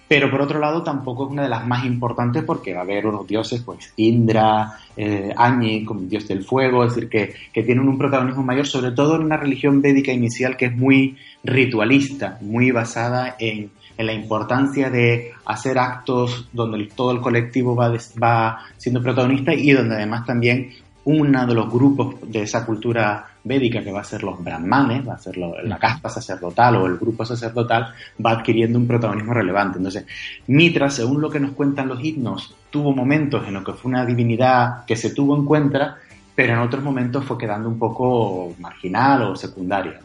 pero 0.09 0.29
por 0.29 0.41
otro 0.41 0.59
lado 0.59 0.83
tampoco 0.83 1.25
es 1.25 1.31
una 1.31 1.43
de 1.43 1.49
las 1.49 1.65
más 1.65 1.85
importantes 1.85 2.43
porque 2.43 2.73
va 2.73 2.81
a 2.81 2.83
haber 2.83 3.07
unos 3.07 3.25
dioses, 3.25 3.61
pues 3.61 3.93
Indra, 3.95 4.77
eh, 4.97 5.31
Agni, 5.37 5.85
como 5.85 6.01
dios 6.01 6.27
del 6.27 6.43
fuego, 6.43 6.83
es 6.83 6.95
decir, 6.95 7.09
que, 7.09 7.33
que, 7.53 7.63
tienen 7.63 7.87
un 7.87 7.97
protagonismo 7.97 8.43
mayor, 8.43 8.67
sobre 8.67 8.91
todo 8.91 9.15
en 9.15 9.23
una 9.23 9.37
religión 9.37 9.81
védica 9.81 10.11
inicial 10.11 10.57
que 10.57 10.65
es 10.65 10.75
muy 10.75 11.15
ritualista, 11.43 12.37
muy 12.41 12.71
basada 12.71 13.37
en 13.39 13.69
en 13.99 14.05
la 14.05 14.13
importancia 14.13 14.89
de 14.89 15.33
hacer 15.45 15.77
actos 15.77 16.47
donde 16.53 16.85
todo 16.95 17.11
el 17.11 17.19
colectivo 17.19 17.75
va, 17.75 17.93
va 18.23 18.59
siendo 18.77 19.03
protagonista 19.03 19.53
y 19.53 19.71
donde 19.73 19.95
además 19.95 20.25
también 20.25 20.71
uno 21.03 21.45
de 21.45 21.53
los 21.53 21.69
grupos 21.69 22.15
de 22.21 22.43
esa 22.43 22.65
cultura 22.65 23.28
védica, 23.43 23.83
que 23.83 23.91
va 23.91 24.01
a 24.01 24.03
ser 24.03 24.23
los 24.23 24.43
brahmanes, 24.43 25.07
va 25.07 25.13
a 25.13 25.19
ser 25.19 25.37
la 25.37 25.77
casta 25.77 26.09
sacerdotal 26.09 26.75
o 26.77 26.87
el 26.87 26.97
grupo 26.97 27.25
sacerdotal, 27.25 27.93
va 28.23 28.31
adquiriendo 28.31 28.77
un 28.77 28.87
protagonismo 28.87 29.33
relevante. 29.33 29.77
Entonces, 29.77 30.05
Mitra, 30.47 30.89
según 30.89 31.21
lo 31.21 31.29
que 31.29 31.39
nos 31.39 31.51
cuentan 31.51 31.87
los 31.87 32.03
himnos, 32.03 32.55
tuvo 32.69 32.93
momentos 32.93 33.47
en 33.47 33.55
los 33.55 33.63
que 33.63 33.73
fue 33.73 33.89
una 33.89 34.05
divinidad 34.05 34.85
que 34.85 34.95
se 34.95 35.13
tuvo 35.13 35.35
en 35.35 35.45
cuenta 35.45 35.97
pero 36.39 36.53
en 36.53 36.59
otros 36.59 36.81
momentos 36.81 37.25
fue 37.25 37.37
quedando 37.37 37.67
un 37.67 37.77
poco 37.77 38.55
marginal 38.59 39.23
o 39.23 39.35
secundaria. 39.35 39.99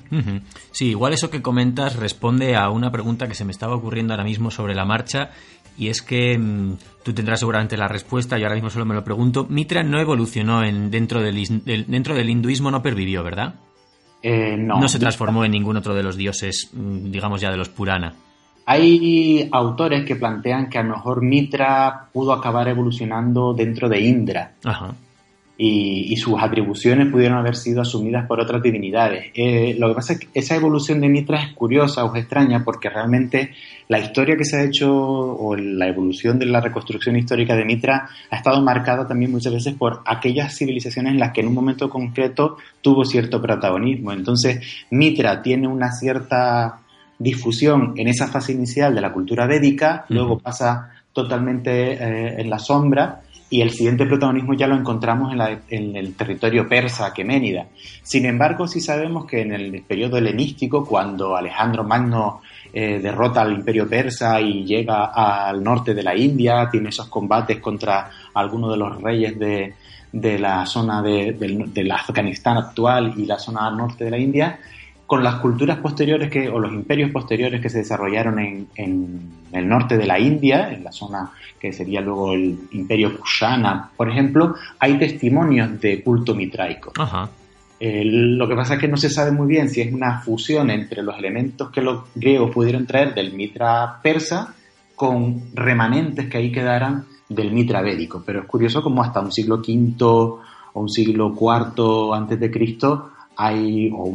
Sí, 0.73 0.87
igual 0.87 1.13
eso 1.13 1.31
que 1.31 1.41
comentas 1.41 1.95
responde 1.95 2.57
a 2.57 2.71
una 2.71 2.91
pregunta 2.91 3.29
que 3.29 3.37
se 3.37 3.45
me 3.45 3.53
estaba 3.53 3.77
ocurriendo 3.77 4.15
ahora 4.15 4.25
mismo 4.25 4.51
sobre 4.51 4.75
la 4.75 4.85
marcha 4.85 5.31
y 5.77 5.89
es 5.89 6.03
que 6.03 6.39
mm, 6.39 6.77
tú 7.03 7.13
tendrás 7.13 7.41
seguramente 7.41 7.77
la 7.77 7.89
respuesta, 7.89 8.39
y 8.39 8.43
ahora 8.43 8.55
mismo 8.55 8.71
solo 8.71 8.85
me 8.85 8.95
lo 8.95 9.05
pregunto. 9.05 9.47
Mitra 9.49 9.83
no 9.83 10.01
evolucionó 10.01 10.63
en, 10.65 10.91
dentro, 10.91 11.21
del, 11.21 11.45
dentro 11.87 12.15
del 12.15 12.31
hinduismo, 12.31 12.71
no 12.71 12.83
pervivió, 12.83 13.23
¿verdad? 13.23 13.55
Eh, 14.23 14.57
no. 14.57 14.81
No 14.81 14.89
se 14.89 14.99
transformó 14.99 15.45
en 15.45 15.53
ningún 15.53 15.77
otro 15.77 15.95
de 15.95 16.03
los 16.03 16.17
dioses, 16.17 16.71
mm, 16.73 17.11
digamos 17.11 17.41
ya 17.41 17.51
de 17.51 17.57
los 17.57 17.69
Purana. 17.69 18.15
Hay 18.67 19.47
autores 19.53 20.07
que 20.07 20.17
plantean 20.17 20.71
que 20.71 20.79
a 20.79 20.83
lo 20.83 20.97
mejor 20.97 21.23
Mitra 21.23 22.09
pudo 22.13 22.33
acabar 22.33 22.67
evolucionando 22.69 23.53
dentro 23.53 23.91
de 23.91 24.01
Indra. 24.01 24.55
Ajá 24.65 24.95
y, 25.57 26.17
sus 26.17 26.41
atribuciones 26.41 27.11
pudieron 27.11 27.39
haber 27.39 27.55
sido 27.55 27.83
asumidas 27.83 28.27
por 28.27 28.41
otras 28.41 28.63
divinidades. 28.63 29.31
Eh, 29.35 29.77
lo 29.79 29.89
que 29.89 29.95
pasa 29.95 30.13
es 30.15 30.21
que 30.21 30.29
esa 30.35 30.57
evolución 30.57 31.01
de 31.01 31.09
Mitra 31.09 31.43
es 31.43 31.53
curiosa 31.53 32.05
o 32.05 32.15
es 32.15 32.23
extraña 32.23 32.65
porque 32.65 32.89
realmente 32.89 33.53
la 33.89 34.01
historia 34.01 34.37
que 34.37 34.45
se 34.45 34.57
ha 34.57 34.65
hecho 34.65 34.93
o 34.93 35.55
la 35.57 35.87
evolución 35.87 36.39
de 36.39 36.47
la 36.47 36.61
reconstrucción 36.61 37.17
histórica 37.17 37.55
de 37.55 37.65
Mitra 37.65 38.09
ha 38.31 38.37
estado 38.37 38.63
marcada 38.63 39.07
también 39.07 39.31
muchas 39.31 39.53
veces 39.53 39.75
por 39.75 40.01
aquellas 40.07 40.57
civilizaciones 40.57 41.13
en 41.13 41.21
las 41.21 41.33
que 41.33 41.43
en 41.43 41.49
un 41.49 41.55
momento 41.55 41.89
concreto 41.89 42.57
tuvo 42.81 43.05
cierto 43.05 43.41
protagonismo. 43.41 44.13
Entonces, 44.13 44.61
Mitra 44.91 45.41
tiene 45.43 45.69
una 45.69 45.93
cierta 45.93 46.81
difusión 47.19 47.95
en 47.97 48.09
esa 48.09 48.27
fase 48.27 48.53
inicial 48.53 48.95
de 48.95 49.01
la 49.01 49.13
cultura 49.13 49.47
védica, 49.47 50.05
luego 50.09 50.39
pasa 50.39 50.91
totalmente 51.13 51.93
eh, 51.93 52.41
en 52.41 52.51
la 52.51 52.59
sombra 52.59 53.21
y 53.55 53.63
el 53.63 53.71
siguiente 53.71 54.05
protagonismo 54.05 54.55
ya 54.55 54.67
lo 54.67 54.75
encontramos 54.75 55.33
en, 55.69 55.95
el 55.95 56.17
territorio 56.17 56.69
persa, 56.69 57.07
Aqueménida. 57.07 57.69
Sin 58.03 58.27
embargo, 58.27 58.67
sí 58.67 58.81
sabemos 58.81 59.27
que 59.27 59.43
en 59.43 59.53
el 59.53 59.81
periodo 59.83 60.17
helenístico, 60.17 60.85
cuando 60.85 61.37
Alejandro 61.37 61.85
Magno 61.85 62.41
eh, 62.73 62.99
derrota 62.99 63.43
al 63.43 63.53
imperio 63.53 63.89
persa 63.89 64.41
y 64.41 64.65
llega 64.65 65.05
al 65.05 65.63
norte 65.63 65.95
de 65.95 66.03
la 66.03 66.17
India, 66.17 66.69
tiene 66.69 66.89
esos 66.89 67.07
combates 67.07 67.61
contra 67.61 68.11
algunos 68.35 68.73
de 68.73 68.77
los 68.77 69.01
reyes 69.01 69.39
de, 69.39 69.73
la 70.41 70.67
zona 70.67 71.01
de, 71.01 71.37
del 71.73 71.93
Afganistán 71.93 72.57
actual 72.57 73.15
y 73.17 73.25
la 73.25 73.39
zona 73.39 73.71
norte 73.71 74.03
de 74.03 74.11
la 74.11 74.19
India, 74.19 74.59
con 75.15 75.23
las 75.23 75.37
culturas 75.37 75.79
posteriores 75.79 76.29
que, 76.29 76.49
o 76.49 76.59
los 76.59 76.73
imperios 76.73 77.13
posteriores 77.13 77.61
que 77.61 77.71
se 77.71 77.79
desarrollaron 77.79 78.37
en, 78.41 78.67
en, 78.75 79.31
el 79.53 79.69
norte 79.69 79.97
de 79.97 80.07
la 80.07 80.19
India, 80.19 80.73
en 80.73 80.83
la 80.83 80.91
zona 80.91 81.31
que 81.57 81.73
sería 81.73 82.01
luego 82.01 82.33
el 82.33 82.59
imperio 82.73 83.17
Kushana, 83.17 83.93
por 83.97 84.11
ejemplo, 84.11 84.57
hay 84.81 84.99
testimonios 84.99 85.81
de 85.81 86.03
culto 86.03 86.35
mitraico. 86.35 86.93
lo 87.79 88.49
que 88.49 88.57
pasa 88.57 88.75
es 88.75 88.81
que 88.81 88.89
no 88.89 88.97
se 88.97 89.09
sabe 89.09 89.31
muy 89.31 89.47
bien 89.47 89.69
si 89.69 89.83
es 89.83 89.95
una 89.95 90.19
fusión 90.19 90.69
entre 90.69 91.05
los 91.05 91.17
elementos 91.17 91.71
que 91.71 91.81
los 91.81 92.07
griegos 92.17 92.51
pudieron 92.51 92.85
traer 92.85 93.15
del 93.15 93.35
mitra 93.35 94.01
persa 94.03 94.53
con 94.97 95.55
remanentes 95.55 96.29
que 96.29 96.39
ahí 96.39 96.51
quedaran 96.51 97.05
del 97.29 97.53
mitra 97.53 97.83
védico. 97.83 98.25
Pero 98.27 98.41
es 98.41 98.47
curioso 98.47 98.83
como 98.83 99.01
hasta 99.01 99.21
un 99.21 99.31
siglo 99.31 99.59
V 99.59 99.95
o 100.01 100.41
un 100.73 100.89
siglo 100.89 101.33
IV 101.41 102.13
antes 102.17 102.41
de 102.41 102.51
Cristo 102.51 103.13
hay, 103.37 103.91
o, 103.93 104.09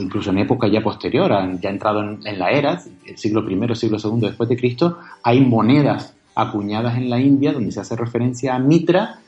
incluso 0.00 0.30
en 0.30 0.38
época 0.38 0.68
ya 0.68 0.82
posterior, 0.82 1.30
ya 1.60 1.70
entrado 1.70 2.02
en, 2.02 2.38
la 2.38 2.50
era, 2.50 2.80
el 3.06 3.18
siglo 3.18 3.48
I, 3.48 3.74
siglo 3.74 3.98
II 4.02 4.20
después 4.20 4.48
de 4.48 4.56
Cristo, 4.56 4.98
hay 5.22 5.40
monedas 5.40 6.14
acuñadas 6.34 6.96
en 6.96 7.10
la 7.10 7.20
India 7.20 7.52
donde 7.52 7.72
se 7.72 7.80
hace 7.80 7.96
referencia 7.96 8.54
a 8.54 8.58
Mitra, 8.58 9.18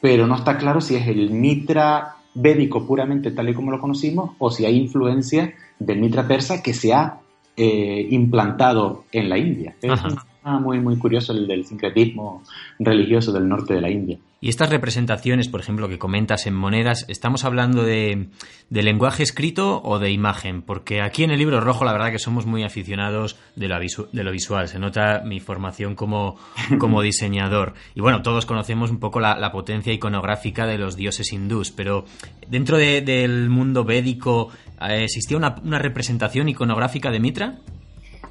pero 0.00 0.26
no 0.26 0.36
está 0.36 0.56
claro 0.56 0.80
si 0.80 0.94
es 0.96 1.06
el 1.06 1.30
Mitra 1.30 2.16
védico 2.34 2.86
puramente 2.86 3.30
tal 3.30 3.48
y 3.48 3.54
como 3.54 3.70
lo 3.70 3.80
conocimos 3.80 4.32
o 4.38 4.50
si 4.50 4.64
hay 4.64 4.76
influencia 4.76 5.54
del 5.78 6.00
Mitra 6.00 6.28
persa 6.28 6.62
que 6.62 6.74
se 6.74 6.92
ha 6.92 7.18
eh, 7.56 8.06
implantado 8.10 9.04
en 9.12 9.28
la 9.28 9.38
India. 9.38 9.74
Es 9.80 10.00
muy, 10.44 10.78
muy 10.80 10.96
curioso 10.98 11.32
el 11.32 11.46
del 11.46 11.64
sincretismo 11.64 12.42
religioso 12.78 13.32
del 13.32 13.48
norte 13.48 13.74
de 13.74 13.80
la 13.80 13.90
India. 13.90 14.18
Y 14.38 14.50
estas 14.50 14.68
representaciones, 14.68 15.48
por 15.48 15.60
ejemplo, 15.60 15.88
que 15.88 15.98
comentas 15.98 16.46
en 16.46 16.54
monedas, 16.54 17.06
¿estamos 17.08 17.44
hablando 17.46 17.84
de, 17.84 18.28
lenguaje 18.68 19.22
escrito 19.22 19.80
o 19.82 19.98
de 19.98 20.10
imagen? 20.10 20.60
Porque 20.60 21.00
aquí 21.00 21.24
en 21.24 21.30
el 21.30 21.38
libro 21.38 21.60
rojo 21.60 21.86
la 21.86 21.92
verdad 21.92 22.12
que 22.12 22.18
somos 22.18 22.44
muy 22.44 22.62
aficionados 22.62 23.38
de 23.56 23.68
lo, 23.68 23.78
de 23.78 24.24
lo 24.24 24.32
visual. 24.32 24.68
Se 24.68 24.78
nota 24.78 25.22
mi 25.24 25.40
formación 25.40 25.94
como, 25.94 26.36
como 26.78 27.00
diseñador. 27.00 27.72
Y 27.94 28.00
bueno, 28.00 28.20
todos 28.20 28.44
conocemos 28.44 28.90
un 28.90 28.98
poco 28.98 29.20
la, 29.20 29.50
potencia 29.52 29.92
iconográfica 29.92 30.66
de 30.66 30.76
los 30.76 30.96
dioses 30.96 31.32
hindús, 31.32 31.70
pero 31.70 32.04
dentro 32.46 32.76
del 32.76 33.48
mundo 33.48 33.84
védico, 33.84 34.50
eh, 34.82 35.04
¿existía 35.04 35.38
una, 35.38 35.54
una 35.64 35.78
representación 35.78 36.50
iconográfica 36.50 37.10
de 37.10 37.20
Mitra? 37.20 37.58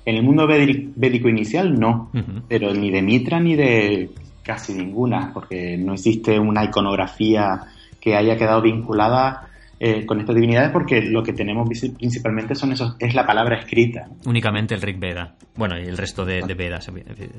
En 0.05 0.17
el 0.17 0.23
mundo 0.23 0.45
védico 0.47 1.29
inicial 1.29 1.79
no, 1.79 2.11
pero 2.47 2.75
ni 2.75 2.91
de 2.91 3.01
Mitra 3.01 3.39
ni 3.39 3.55
de 3.55 4.11
casi 4.45 4.73
ninguna, 4.73 5.31
porque 5.33 5.77
no 5.77 5.93
existe 5.93 6.39
una 6.39 6.63
iconografía 6.63 7.61
que 7.99 8.15
haya 8.15 8.37
quedado 8.37 8.61
vinculada 8.61 9.49
eh, 9.77 10.05
con 10.05 10.19
estas 10.19 10.35
divinidades, 10.35 10.71
porque 10.71 11.01
lo 11.01 11.21
que 11.21 11.33
tenemos 11.33 11.67
principalmente 11.67 12.55
son 12.55 12.71
esos, 12.71 12.95
es 12.99 13.13
la 13.13 13.25
palabra 13.25 13.59
escrita. 13.59 14.07
Únicamente 14.25 14.73
el 14.73 14.81
Rig 14.81 14.97
Veda, 14.99 15.35
bueno, 15.55 15.77
y 15.77 15.83
el 15.83 15.97
resto 15.97 16.23
de, 16.23 16.41
Vedas. 16.55 16.89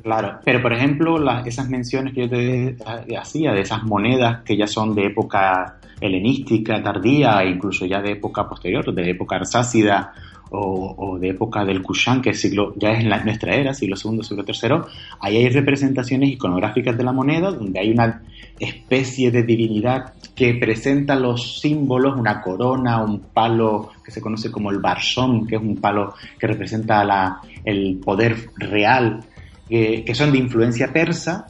Claro, 0.03 0.41
pero 0.45 0.61
por 0.61 0.75
ejemplo, 0.75 1.17
esas 1.47 1.71
menciones 1.71 2.13
que 2.13 2.23
yo 2.23 2.29
te 2.29 2.77
hacía 3.17 3.53
de 3.53 3.61
esas 3.61 3.85
monedas 3.85 4.43
que 4.45 4.57
ya 4.57 4.67
son 4.67 4.95
de 4.95 5.07
época 5.07 5.79
helenística, 5.99 6.83
tardía, 6.83 7.41
e 7.43 7.51
incluso 7.51 7.87
ya 7.87 8.03
de 8.03 8.13
época 8.13 8.47
posterior, 8.47 8.93
de 8.93 9.11
época 9.11 9.37
arsácida 9.37 10.13
o, 10.51 11.19
de 11.21 11.31
época 11.31 11.65
del 11.65 11.83
Kushan, 11.83 12.23
que 12.23 12.31
es 12.31 12.41
siglo, 12.41 12.75
ya 12.77 12.93
es 12.93 13.01
en 13.01 13.11
la, 13.11 13.23
nuestra 13.25 13.55
era, 13.55 13.75
siglo 13.75 13.97
II, 13.97 14.23
siglo 14.23 14.45
III, 14.47 14.91
ahí 15.21 15.37
hay 15.37 15.49
representaciones 15.49 16.31
iconográficas 16.31 16.97
de 16.97 17.05
la 17.05 17.13
moneda 17.13 17.51
donde 17.51 17.81
hay 17.81 17.91
una 17.91 18.23
especie 18.59 19.31
de 19.31 19.43
divinidad 19.43 20.15
que 20.35 20.55
presenta 20.55 21.17
los 21.17 21.61
símbolos, 21.61 22.19
una 22.19 22.41
corona, 22.41 23.03
un 23.03 23.21
palo 23.21 23.91
que 24.05 24.11
se 24.11 24.21
conoce 24.21 24.51
como 24.51 24.71
el 24.71 24.79
barsón, 24.79 25.47
que 25.47 25.57
es 25.57 25.63
un 25.63 25.77
palo 25.77 26.15
que 26.39 26.47
representa 26.47 27.05
la, 27.05 27.41
el 27.65 27.99
poder 27.99 28.51
real 28.57 29.25
que, 29.69 30.15
son 30.15 30.33
de 30.33 30.39
influencia 30.39 30.93
persa. 30.93 31.47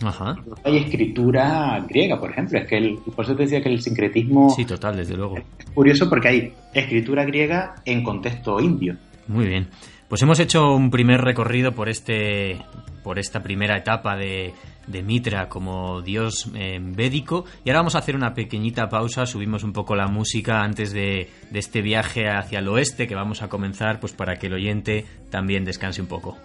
Hay 0.65 0.79
escritura 0.79 1.85
griega, 1.89 2.19
por 2.19 2.31
ejemplo. 2.31 2.59
Es 2.59 2.69
que 2.69 2.79
el, 2.79 2.99
por 3.15 3.25
eso 3.25 3.37
te 3.37 3.43
decía 3.43 3.63
que 3.63 3.69
el 3.69 3.81
sincretismo. 3.81 4.51
Sí, 4.51 4.65
total, 4.65 4.97
desde 4.97 5.17
luego. 5.17 5.37
Es 5.37 5.71
curioso 5.75 6.09
porque 6.09 6.29
hay 6.29 6.53
escritura 6.73 7.25
griega 7.25 7.75
en 7.85 8.03
contexto 8.03 8.59
indio. 8.61 8.97
Muy 9.29 9.47
bien. 9.47 9.69
Pues 10.09 10.23
hemos 10.23 10.39
hecho 10.39 10.73
un 10.75 10.91
primer 10.91 11.21
recorrido 11.21 11.73
por 11.73 11.89
este 11.89 12.59
por 13.03 13.19
esta 13.21 13.41
primera 13.41 13.77
etapa 13.77 14.17
de, 14.17 14.53
de 14.89 15.03
Mitra 15.03 15.49
como 15.49 16.03
dios 16.03 16.51
eh, 16.57 16.81
védico 16.81 17.45
y 17.65 17.71
ahora 17.71 17.81
vamos 17.81 17.95
a 17.95 17.99
hacer 17.99 18.17
una 18.17 18.35
pequeñita 18.35 18.89
pausa, 18.89 19.27
subimos 19.27 19.63
un 19.63 19.73
poco 19.73 19.95
la 19.95 20.09
música 20.09 20.63
antes 20.63 20.93
de, 20.93 21.31
de 21.51 21.59
este 21.61 21.83
viaje 21.83 22.29
hacia 22.29 22.59
el 22.59 22.67
oeste 22.67 23.07
que 23.07 23.15
vamos 23.15 23.43
a 23.43 23.49
comenzar 23.49 24.01
pues 24.01 24.13
para 24.13 24.37
que 24.37 24.49
el 24.49 24.55
oyente 24.55 25.05
también 25.31 25.65
descanse 25.65 26.01
un 26.01 26.09
poco. 26.09 26.37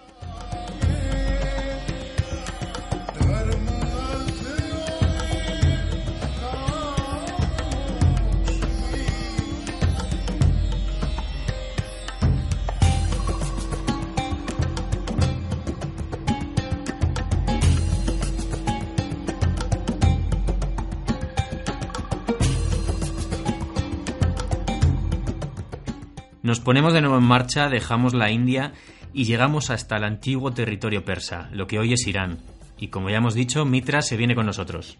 Nos 26.51 26.59
ponemos 26.59 26.91
de 26.91 26.99
nuevo 26.99 27.17
en 27.17 27.23
marcha, 27.23 27.69
dejamos 27.69 28.13
la 28.13 28.29
India 28.29 28.73
y 29.13 29.23
llegamos 29.23 29.69
hasta 29.69 29.95
el 29.95 30.03
antiguo 30.03 30.51
territorio 30.51 31.05
persa, 31.05 31.49
lo 31.53 31.65
que 31.65 31.79
hoy 31.79 31.93
es 31.93 32.05
Irán. 32.07 32.39
Y 32.77 32.89
como 32.89 33.09
ya 33.09 33.19
hemos 33.19 33.35
dicho, 33.35 33.63
Mitra 33.63 34.01
se 34.01 34.17
viene 34.17 34.35
con 34.35 34.47
nosotros. 34.47 34.97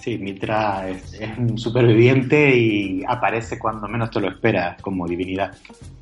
Sí, 0.00 0.16
Mitra 0.16 0.88
es, 0.88 1.20
un 1.36 1.58
superviviente 1.58 2.56
y 2.56 3.02
aparece 3.06 3.58
cuando 3.58 3.86
menos 3.86 4.10
te 4.10 4.20
lo 4.20 4.30
esperas 4.30 4.80
como 4.80 5.06
divinidad. 5.06 5.54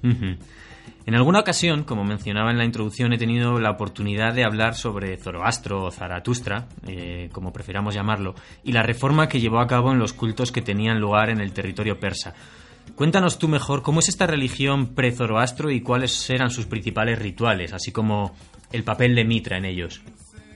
En 0.04 1.14
alguna 1.16 1.40
ocasión, 1.40 1.82
como 1.82 2.04
mencionaba 2.04 2.52
en 2.52 2.58
la 2.58 2.64
introducción, 2.64 3.12
he 3.12 3.18
tenido 3.18 3.58
la 3.58 3.72
oportunidad 3.72 4.34
de 4.34 4.44
hablar 4.44 4.76
sobre 4.76 5.16
Zoroastro 5.16 5.82
o 5.82 5.90
Zaratustra, 5.90 6.68
eh, 6.86 7.28
como 7.32 7.52
prefiramos 7.52 7.92
llamarlo, 7.92 8.36
y 8.62 8.70
la 8.70 8.84
reforma 8.84 9.28
que 9.28 9.40
llevó 9.40 9.58
a 9.58 9.66
cabo 9.66 9.90
en 9.90 9.98
los 9.98 10.12
cultos 10.12 10.52
que 10.52 10.62
tenían 10.62 11.00
lugar 11.00 11.28
en 11.28 11.40
el 11.40 11.52
territorio 11.52 11.98
persa. 11.98 12.34
Cuéntanos 12.94 13.38
tú 13.38 13.48
mejor 13.48 13.82
cómo 13.82 14.00
es 14.00 14.08
esta 14.08 14.26
religión 14.26 14.94
pre-Zoroastro 14.94 15.70
y 15.70 15.80
cuáles 15.80 16.28
eran 16.30 16.50
sus 16.50 16.66
principales 16.66 17.18
rituales, 17.18 17.72
así 17.72 17.92
como 17.92 18.32
el 18.72 18.84
papel 18.84 19.14
de 19.14 19.24
Mitra 19.24 19.56
en 19.56 19.64
ellos. 19.64 20.02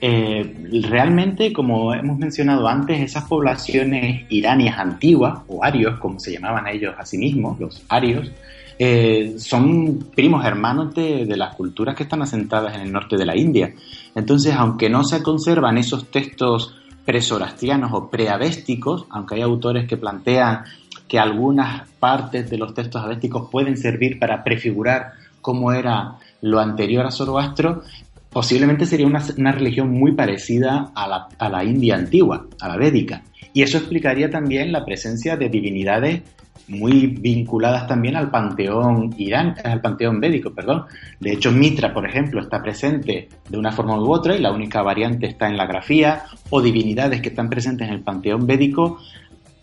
Eh, 0.01 0.83
realmente, 0.89 1.53
como 1.53 1.93
hemos 1.93 2.17
mencionado 2.17 2.67
antes, 2.67 2.99
esas 2.99 3.23
poblaciones 3.25 4.25
iranias 4.29 4.77
antiguas, 4.77 5.39
o 5.47 5.63
arios, 5.63 5.99
como 5.99 6.19
se 6.19 6.33
llamaban 6.33 6.67
ellos 6.67 6.93
a 6.97 7.05
sí 7.05 7.17
mismos, 7.17 7.59
los 7.59 7.83
arios, 7.89 8.29
eh, 8.77 9.35
son 9.37 10.09
primos 10.13 10.45
hermanos 10.45 10.93
de, 10.93 11.25
las 11.37 11.55
culturas 11.55 11.95
que 11.95 12.03
están 12.03 12.21
asentadas 12.21 12.75
en 12.75 12.81
el 12.81 12.91
norte 12.91 13.15
de 13.15 13.25
la 13.25 13.37
India. 13.37 13.73
Entonces, 14.13 14.53
aunque 14.53 14.89
no 14.89 15.03
se 15.03 15.23
conservan 15.23 15.77
esos 15.77 16.11
textos 16.11 16.75
presorastrianos 17.05 17.91
o 17.93 18.09
preavésticos, 18.09 19.05
aunque 19.09 19.35
hay 19.35 19.41
autores 19.41 19.87
que 19.87 19.95
plantean 19.95 20.63
que 21.07 21.19
algunas 21.19 21.87
partes 21.99 22.49
de 22.49 22.57
los 22.57 22.73
textos 22.73 23.03
avésticos 23.03 23.49
pueden 23.49 23.77
servir 23.77 24.19
para 24.19 24.43
prefigurar 24.43 25.13
cómo 25.41 25.71
era 25.71 26.15
lo 26.41 26.59
anterior 26.59 27.05
a 27.05 27.11
Zoroastro, 27.11 27.83
posiblemente 28.31 28.85
sería 28.85 29.07
una, 29.07 29.51
religión 29.51 29.91
muy 29.91 30.13
parecida 30.13 30.91
a 30.95 31.07
la, 31.07 31.27
a 31.37 31.49
la, 31.49 31.63
India 31.63 31.95
antigua, 31.95 32.47
a 32.59 32.67
la 32.67 32.77
védica. 32.77 33.23
Y 33.53 33.61
eso 33.61 33.77
explicaría 33.77 34.29
también 34.29 34.71
la 34.71 34.83
presencia 34.83 35.37
de 35.37 35.49
divinidades 35.49 36.21
muy 36.67 37.07
vinculadas 37.07 37.87
también 37.87 38.15
al 38.15 38.31
panteón 38.31 39.13
irán, 39.17 39.55
al 39.63 39.81
panteón 39.81 40.19
védico, 40.19 40.51
perdón. 40.51 40.85
De 41.19 41.31
hecho, 41.31 41.51
Mitra, 41.51 41.93
por 41.93 42.07
ejemplo, 42.07 42.41
está 42.41 42.61
presente 42.61 43.29
de 43.47 43.57
una 43.57 43.71
forma 43.71 43.97
u 43.99 44.11
otra 44.11 44.35
y 44.35 44.41
la 44.41 44.51
única 44.51 44.81
variante 44.81 45.27
está 45.27 45.47
en 45.47 45.57
la 45.57 45.67
grafía, 45.67 46.23
o 46.49 46.61
divinidades 46.61 47.21
que 47.21 47.29
están 47.29 47.49
presentes 47.49 47.87
en 47.87 47.93
el 47.93 48.01
panteón 48.01 48.47
védico 48.47 48.99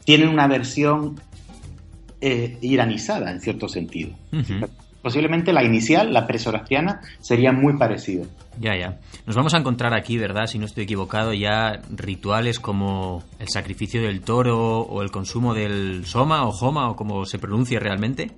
tienen 0.04 0.28
una 0.28 0.46
versión 0.46 1.20
eh, 2.22 2.56
iranizada 2.60 3.32
en 3.32 3.40
cierto 3.40 3.68
sentido. 3.68 4.12
Posiblemente 5.02 5.52
la 5.52 5.64
inicial, 5.64 6.12
la 6.12 6.28
presorastiana, 6.28 7.00
sería 7.18 7.50
muy 7.50 7.76
parecido. 7.76 8.24
Ya, 8.60 8.76
ya. 8.76 9.00
Nos 9.26 9.34
vamos 9.34 9.52
a 9.54 9.58
encontrar 9.58 9.92
aquí, 9.92 10.16
¿verdad? 10.16 10.46
Si 10.46 10.60
no 10.60 10.66
estoy 10.66 10.84
equivocado, 10.84 11.32
ya 11.32 11.82
rituales 11.90 12.60
como 12.60 13.24
el 13.40 13.48
sacrificio 13.48 14.00
del 14.00 14.20
toro 14.20 14.78
o 14.78 15.02
el 15.02 15.10
consumo 15.10 15.52
del 15.52 16.06
soma 16.06 16.46
o 16.46 16.52
joma 16.52 16.88
o 16.88 16.94
como 16.94 17.24
se 17.26 17.40
pronuncia 17.40 17.80
realmente. 17.80 18.30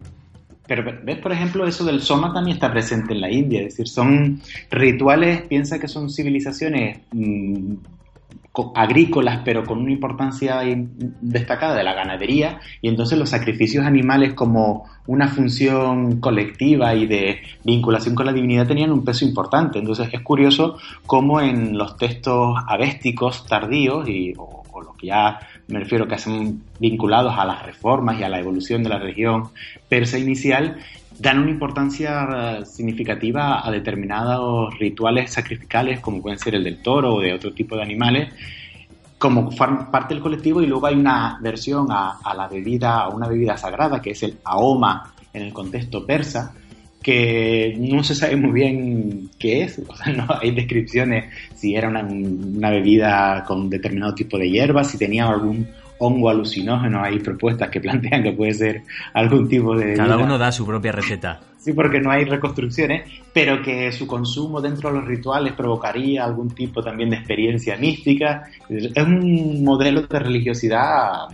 Pero 0.66 0.82
ves, 1.04 1.18
por 1.18 1.32
ejemplo, 1.32 1.66
eso 1.66 1.84
del 1.84 2.00
soma 2.00 2.32
también 2.32 2.56
está 2.56 2.72
presente 2.72 3.12
en 3.12 3.20
la 3.20 3.30
India, 3.30 3.60
es 3.60 3.76
decir, 3.76 3.86
son 3.86 4.40
rituales, 4.70 5.42
piensa 5.42 5.78
que 5.78 5.88
son 5.88 6.08
civilizaciones 6.08 7.00
mm, 7.12 7.74
agrícolas, 8.74 9.40
pero 9.44 9.64
con 9.64 9.78
una 9.78 9.90
importancia 9.90 10.60
destacada 11.20 11.74
de 11.74 11.82
la 11.82 11.94
ganadería, 11.94 12.60
y 12.80 12.88
entonces 12.88 13.18
los 13.18 13.30
sacrificios 13.30 13.84
animales 13.84 14.34
como 14.34 14.84
una 15.06 15.28
función 15.28 16.20
colectiva 16.20 16.94
y 16.94 17.06
de 17.06 17.42
vinculación 17.64 18.14
con 18.14 18.26
la 18.26 18.32
divinidad 18.32 18.66
tenían 18.66 18.92
un 18.92 19.04
peso 19.04 19.24
importante. 19.24 19.78
Entonces 19.78 20.08
es 20.12 20.20
curioso 20.20 20.78
cómo 21.06 21.40
en 21.40 21.76
los 21.76 21.96
textos 21.96 22.56
avésticos 22.68 23.44
tardíos, 23.46 24.08
y, 24.08 24.32
o, 24.38 24.62
o 24.72 24.82
los 24.82 24.94
que 24.96 25.08
ya 25.08 25.40
me 25.66 25.80
refiero 25.80 26.06
que 26.06 26.14
hacen 26.14 26.62
vinculados 26.78 27.34
a 27.36 27.44
las 27.44 27.64
reformas 27.64 28.20
y 28.20 28.22
a 28.22 28.28
la 28.28 28.38
evolución 28.38 28.82
de 28.82 28.90
la 28.90 28.98
región 28.98 29.48
persa 29.88 30.18
inicial, 30.18 30.76
dan 31.18 31.38
una 31.38 31.50
importancia 31.50 32.64
significativa 32.64 33.66
a 33.66 33.70
determinados 33.70 34.76
rituales 34.78 35.32
sacrificales, 35.32 36.00
como 36.00 36.20
pueden 36.20 36.38
ser 36.38 36.54
el 36.54 36.64
del 36.64 36.82
toro 36.82 37.14
o 37.14 37.20
de 37.20 37.32
otro 37.32 37.52
tipo 37.52 37.76
de 37.76 37.82
animales, 37.82 38.32
como 39.18 39.48
parte 39.50 40.14
del 40.14 40.22
colectivo 40.22 40.60
y 40.60 40.66
luego 40.66 40.86
hay 40.86 40.96
una 40.96 41.38
versión 41.40 41.86
a, 41.90 42.18
la 42.36 42.48
bebida, 42.48 43.00
a 43.00 43.08
una 43.08 43.28
bebida 43.28 43.56
sagrada 43.56 44.02
que 44.02 44.10
es 44.10 44.22
el 44.22 44.38
aoma 44.44 45.14
en 45.32 45.42
el 45.42 45.52
contexto 45.52 46.04
persa, 46.04 46.52
que 47.02 47.76
no 47.78 48.02
se 48.02 48.14
sabe 48.14 48.36
muy 48.36 48.52
bien 48.52 49.30
qué 49.38 49.62
es, 49.62 49.80
o 49.88 49.96
sea, 49.96 50.12
no 50.12 50.26
hay 50.40 50.50
descripciones 50.50 51.32
si 51.54 51.74
era 51.74 51.88
una, 51.88 52.02
una 52.02 52.70
bebida 52.70 53.44
con 53.46 53.70
determinado 53.70 54.14
tipo 54.14 54.36
de 54.36 54.50
hierba, 54.50 54.84
si 54.84 54.98
tenía 54.98 55.28
algún 55.28 55.68
hongo 55.98 56.28
alucinógeno, 56.28 57.02
hay 57.02 57.18
propuestas 57.18 57.70
que 57.70 57.80
plantean 57.82 58.22
que 58.22 58.32
puede 58.32 58.54
ser 58.54 58.82
algún 59.12 59.48
tipo 59.48 59.76
de... 59.76 59.94
Cada 59.94 60.16
uno 60.16 60.38
da 60.38 60.52
su 60.52 60.66
propia 60.66 60.92
receta. 60.92 61.40
sí, 61.58 61.72
porque 61.72 62.00
no 62.00 62.10
hay 62.10 62.24
reconstrucciones, 62.24 63.10
pero 63.32 63.62
que 63.62 63.90
su 63.92 64.06
consumo 64.06 64.60
dentro 64.60 64.90
de 64.90 64.96
los 64.98 65.06
rituales 65.06 65.52
provocaría 65.54 66.24
algún 66.24 66.50
tipo 66.50 66.82
también 66.82 67.10
de 67.10 67.16
experiencia 67.16 67.76
mística. 67.76 68.44
Es 68.68 69.04
un 69.04 69.64
modelo 69.64 70.02
de 70.02 70.18
religiosidad 70.18 71.28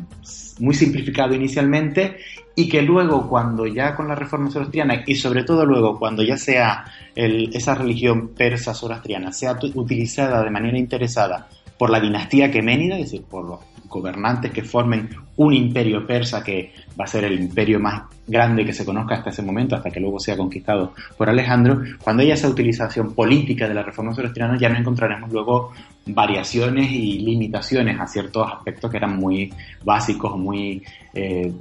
muy 0.61 0.75
simplificado 0.75 1.35
inicialmente 1.35 2.18
y 2.55 2.68
que 2.68 2.83
luego 2.83 3.29
cuando 3.29 3.66
ya 3.66 3.94
con 3.94 4.09
la 4.09 4.14
reforma 4.14 4.51
zoroastriana 4.51 5.03
y 5.07 5.14
sobre 5.14 5.44
todo 5.44 5.64
luego 5.64 5.99
cuando 5.99 6.23
ya 6.23 6.37
sea 6.37 6.85
esa 7.14 7.75
religión 7.75 8.29
persa 8.37 8.75
zoroastriana 8.75 9.33
sea 9.33 9.57
utilizada 9.75 10.42
de 10.42 10.51
manera 10.51 10.79
interesada 10.79 11.49
por 11.79 11.88
la 11.88 11.99
dinastía 11.99 12.51
queménida, 12.51 12.96
es 12.96 13.11
decir, 13.11 13.23
por 13.23 13.42
los 13.42 13.61
gobernantes 13.90 14.53
que 14.53 14.62
formen 14.62 15.11
un 15.37 15.53
imperio 15.53 16.07
persa 16.07 16.42
que 16.42 16.72
va 16.98 17.05
a 17.05 17.09
ser 17.09 17.24
el 17.24 17.38
imperio 17.38 17.79
más 17.79 18.05
grande 18.26 18.64
que 18.64 18.72
se 18.72 18.85
conozca 18.85 19.16
hasta 19.16 19.31
ese 19.31 19.42
momento, 19.42 19.74
hasta 19.74 19.90
que 19.90 20.00
luego 20.00 20.18
sea 20.18 20.37
conquistado 20.37 20.94
por 21.18 21.29
Alejandro, 21.29 21.83
cuando 22.03 22.22
haya 22.22 22.35
esa 22.35 22.48
utilización 22.48 23.14
política 23.14 23.68
de 23.68 23.74
la 23.74 23.83
reforma 23.83 24.14
zoroastriana 24.14 24.57
ya 24.59 24.68
no 24.68 24.79
encontraremos 24.79 25.31
luego 25.31 25.72
variaciones 26.07 26.90
y 26.90 27.18
limitaciones 27.18 28.00
a 28.00 28.07
ciertos 28.07 28.50
aspectos 28.50 28.90
que 28.90 28.96
eran 28.96 29.16
muy 29.16 29.53
básicos, 29.85 30.38
muy 30.38 30.83
eh, 31.12 31.53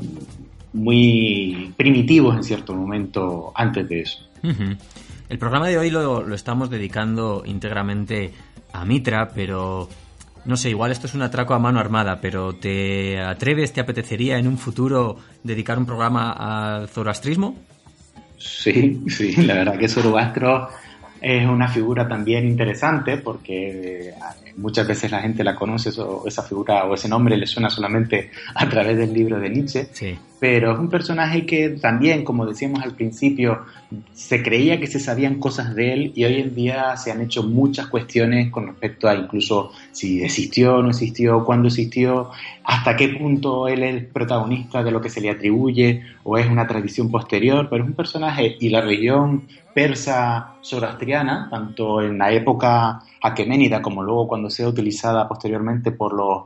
muy 0.74 1.74
primitivos 1.76 2.36
en 2.36 2.44
cierto 2.44 2.76
momento 2.76 3.52
antes 3.56 3.90
de 3.90 4.02
eso. 4.02 4.20
El 5.30 5.38
programa 5.38 5.68
de 5.68 5.78
hoy 5.78 5.90
lo, 5.90 6.24
lo, 6.24 6.36
estamos 6.36 6.70
dedicando 6.70 7.44
íntegramente 7.46 8.32
a 8.72 8.86
Mitra, 8.86 9.30
pero 9.30 9.90
no 10.50 10.58
sé, 10.58 10.72
igual 10.72 10.92
esto 10.92 11.06
es 11.06 11.14
un 11.14 11.22
atraco 11.22 11.54
a 11.54 11.60
mano 11.60 11.80
armada, 11.80 12.20
pero 12.20 12.54
¿te 12.54 13.22
atreves, 13.22 13.72
te 13.72 13.82
apetecería 13.82 14.40
en 14.40 14.48
un 14.48 14.58
futuro 14.58 15.18
dedicar 15.44 15.78
un 15.78 15.86
programa 15.86 16.32
al 16.32 16.90
zoroastrismo? 16.90 17.56
Sí, 18.38 19.00
sí, 19.08 19.36
la 19.44 19.54
verdad 19.54 19.78
que 19.78 19.88
Zoroastro 19.88 20.70
es 21.22 21.48
una 21.48 21.68
figura 21.68 22.08
también 22.08 22.48
interesante 22.48 23.18
porque 23.18 24.10
eh, 24.10 24.14
muchas 24.58 24.88
veces 24.88 25.12
la 25.12 25.22
gente 25.22 25.44
la 25.44 25.56
conoce, 25.56 25.92
o 26.02 26.28
esa 26.28 26.42
figura 26.42 26.86
o 26.86 26.96
ese 26.96 27.08
nombre 27.08 27.38
le 27.38 27.46
suena 27.46 27.70
solamente 27.70 28.32
a 28.56 28.68
través 28.68 28.98
del 28.98 29.14
libro 29.14 29.40
de 29.40 29.50
Nietzsche, 29.50 29.90
sí. 29.92 30.18
Pero 30.40 30.72
es 30.72 30.80
un 30.80 30.90
personaje 30.90 31.46
que 31.46 31.70
también, 31.70 32.24
como 32.24 32.46
decíamos 32.46 32.82
al 32.82 32.96
principio, 32.96 33.66
se 34.14 34.42
creía 34.42 34.80
que 34.80 34.88
se 34.88 35.00
sabían 35.00 35.40
cosas 35.40 35.76
de 35.76 35.94
él 35.94 36.12
y 36.16 36.24
hoy 36.24 36.36
en 36.40 36.56
día 36.56 36.96
se 36.96 37.12
han 37.12 37.22
hecho 37.22 37.44
muchas 37.44 37.88
cuestiones 37.88 38.50
con 38.50 38.68
respecto 38.68 39.10
a 39.10 39.16
incluso 39.16 39.72
si 39.92 40.24
existió 40.24 40.82
no 40.82 40.90
existió, 40.90 41.44
cuándo 41.44 41.68
existió, 41.68 42.30
hasta 42.64 42.96
qué 42.96 43.10
punto 43.10 43.68
él 43.68 43.84
es 43.84 44.06
protagonista 44.06 44.82
de 44.82 44.92
lo 44.92 45.02
que 45.02 45.10
se 45.10 45.20
le 45.20 45.30
atribuye 45.30 46.04
o 46.24 46.38
es 46.38 46.48
una 46.48 46.68
tradición 46.68 47.12
posterior, 47.12 47.68
pero 47.70 47.84
es 47.84 47.90
un 47.90 47.96
personaje 47.96 48.56
y 48.60 48.70
la 48.70 48.82
región 48.82 49.48
persa 49.74 50.56
zoroastriana, 50.64 51.48
tanto 51.50 52.02
en 52.02 52.18
la 52.18 52.32
época 52.32 53.02
aqueménida 53.22 53.82
como 53.82 54.04
luego 54.04 54.28
cuando 54.28 54.50
sea 54.50 54.70
utilizada 54.70 55.28
posteriormente 55.28 55.92
por 55.92 56.14
los 56.14 56.44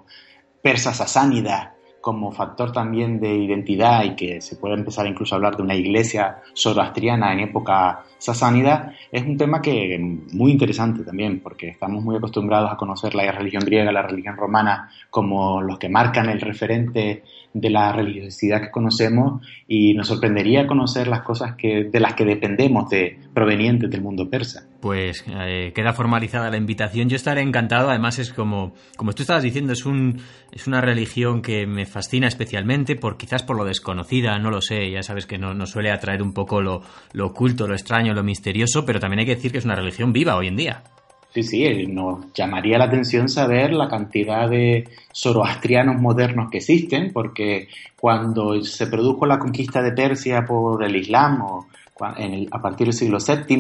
persas 0.62 0.97
sasánidas 0.97 1.73
como 2.03 2.33
factor 2.33 2.73
también 2.73 3.21
de 3.21 3.33
identidad 3.33 4.03
y 4.03 4.13
que 4.17 4.41
se 4.41 4.57
puede 4.57 4.75
empezar 4.75 5.07
incluso 5.07 5.33
a 5.33 5.37
hablar 5.37 5.55
de 5.55 5.63
una 5.63 5.73
iglesia 5.73 6.41
zoroastriana 6.53 7.31
en 7.31 7.39
época 7.39 8.03
sasánida, 8.17 8.93
es 9.09 9.23
un 9.23 9.37
tema 9.37 9.61
que 9.61 9.97
muy 10.33 10.51
interesante 10.51 11.05
también, 11.05 11.39
porque 11.39 11.69
estamos 11.69 12.03
muy 12.03 12.17
acostumbrados 12.17 12.69
a 12.73 12.75
conocer 12.75 13.15
la 13.15 13.31
religión 13.31 13.63
griega, 13.63 13.89
la 13.93 14.01
religión 14.01 14.35
romana 14.35 14.89
como 15.09 15.61
los 15.61 15.79
que 15.79 15.87
marcan 15.87 16.27
el 16.27 16.41
referente 16.41 17.23
de 17.53 17.69
la 17.69 17.91
religiosidad 17.93 18.61
que 18.61 18.71
conocemos 18.71 19.45
y 19.67 19.93
nos 19.93 20.07
sorprendería 20.07 20.67
conocer 20.67 21.07
las 21.07 21.21
cosas 21.21 21.55
que, 21.55 21.85
de 21.85 21.99
las 21.99 22.13
que 22.15 22.25
dependemos 22.25 22.89
de 22.89 23.19
provenientes 23.33 23.89
del 23.89 24.01
mundo 24.01 24.29
persa. 24.29 24.67
Pues 24.81 25.23
eh, 25.27 25.71
queda 25.73 25.93
formalizada 25.93 26.49
la 26.49 26.57
invitación. 26.57 27.09
Yo 27.09 27.15
estaré 27.15 27.41
encantado. 27.41 27.89
Además 27.89 28.19
es 28.19 28.33
como, 28.33 28.73
como 28.97 29.13
tú 29.13 29.23
estabas 29.23 29.43
diciendo, 29.43 29.73
es 29.73 29.85
un 29.85 30.21
es 30.51 30.67
una 30.67 30.81
religión 30.81 31.41
que 31.41 31.65
me 31.65 31.85
fascina 31.85 32.27
especialmente 32.27 32.95
por 32.95 33.17
quizás 33.17 33.43
por 33.43 33.55
lo 33.55 33.65
desconocida, 33.65 34.37
no 34.39 34.49
lo 34.49 34.61
sé. 34.61 34.91
Ya 34.91 35.03
sabes 35.03 35.25
que 35.25 35.37
nos 35.37 35.55
no 35.55 35.65
suele 35.65 35.91
atraer 35.91 36.21
un 36.21 36.33
poco 36.33 36.61
lo, 36.61 36.81
lo 37.13 37.27
oculto, 37.27 37.67
lo 37.67 37.73
extraño, 37.73 38.13
lo 38.13 38.23
misterioso, 38.23 38.85
pero 38.85 38.99
también 38.99 39.19
hay 39.19 39.25
que 39.25 39.35
decir 39.35 39.51
que 39.51 39.59
es 39.59 39.65
una 39.65 39.75
religión 39.75 40.11
viva 40.11 40.35
hoy 40.35 40.47
en 40.47 40.55
día. 40.55 40.83
Sí, 41.33 41.41
sí, 41.41 41.87
nos 41.87 42.31
llamaría 42.31 42.77
la 42.77 42.85
atención 42.85 43.27
saber 43.27 43.73
la 43.73 43.87
cantidad 43.87 44.47
de 44.47 44.87
zoroastrianos 45.11 45.99
modernos 45.99 46.51
que 46.51 46.59
existen, 46.59 47.11
porque 47.11 47.69
cuando 47.99 48.61
se 48.61 48.85
produjo 48.85 49.25
la 49.25 49.39
conquista 49.39 49.81
de 49.81 49.93
Persia 49.93 50.45
por 50.45 50.83
el 50.83 50.95
Islam 50.95 51.41
o 51.41 51.65
a 51.99 52.61
partir 52.61 52.87
del 52.87 52.93
siglo 52.93 53.17
VII, 53.17 53.57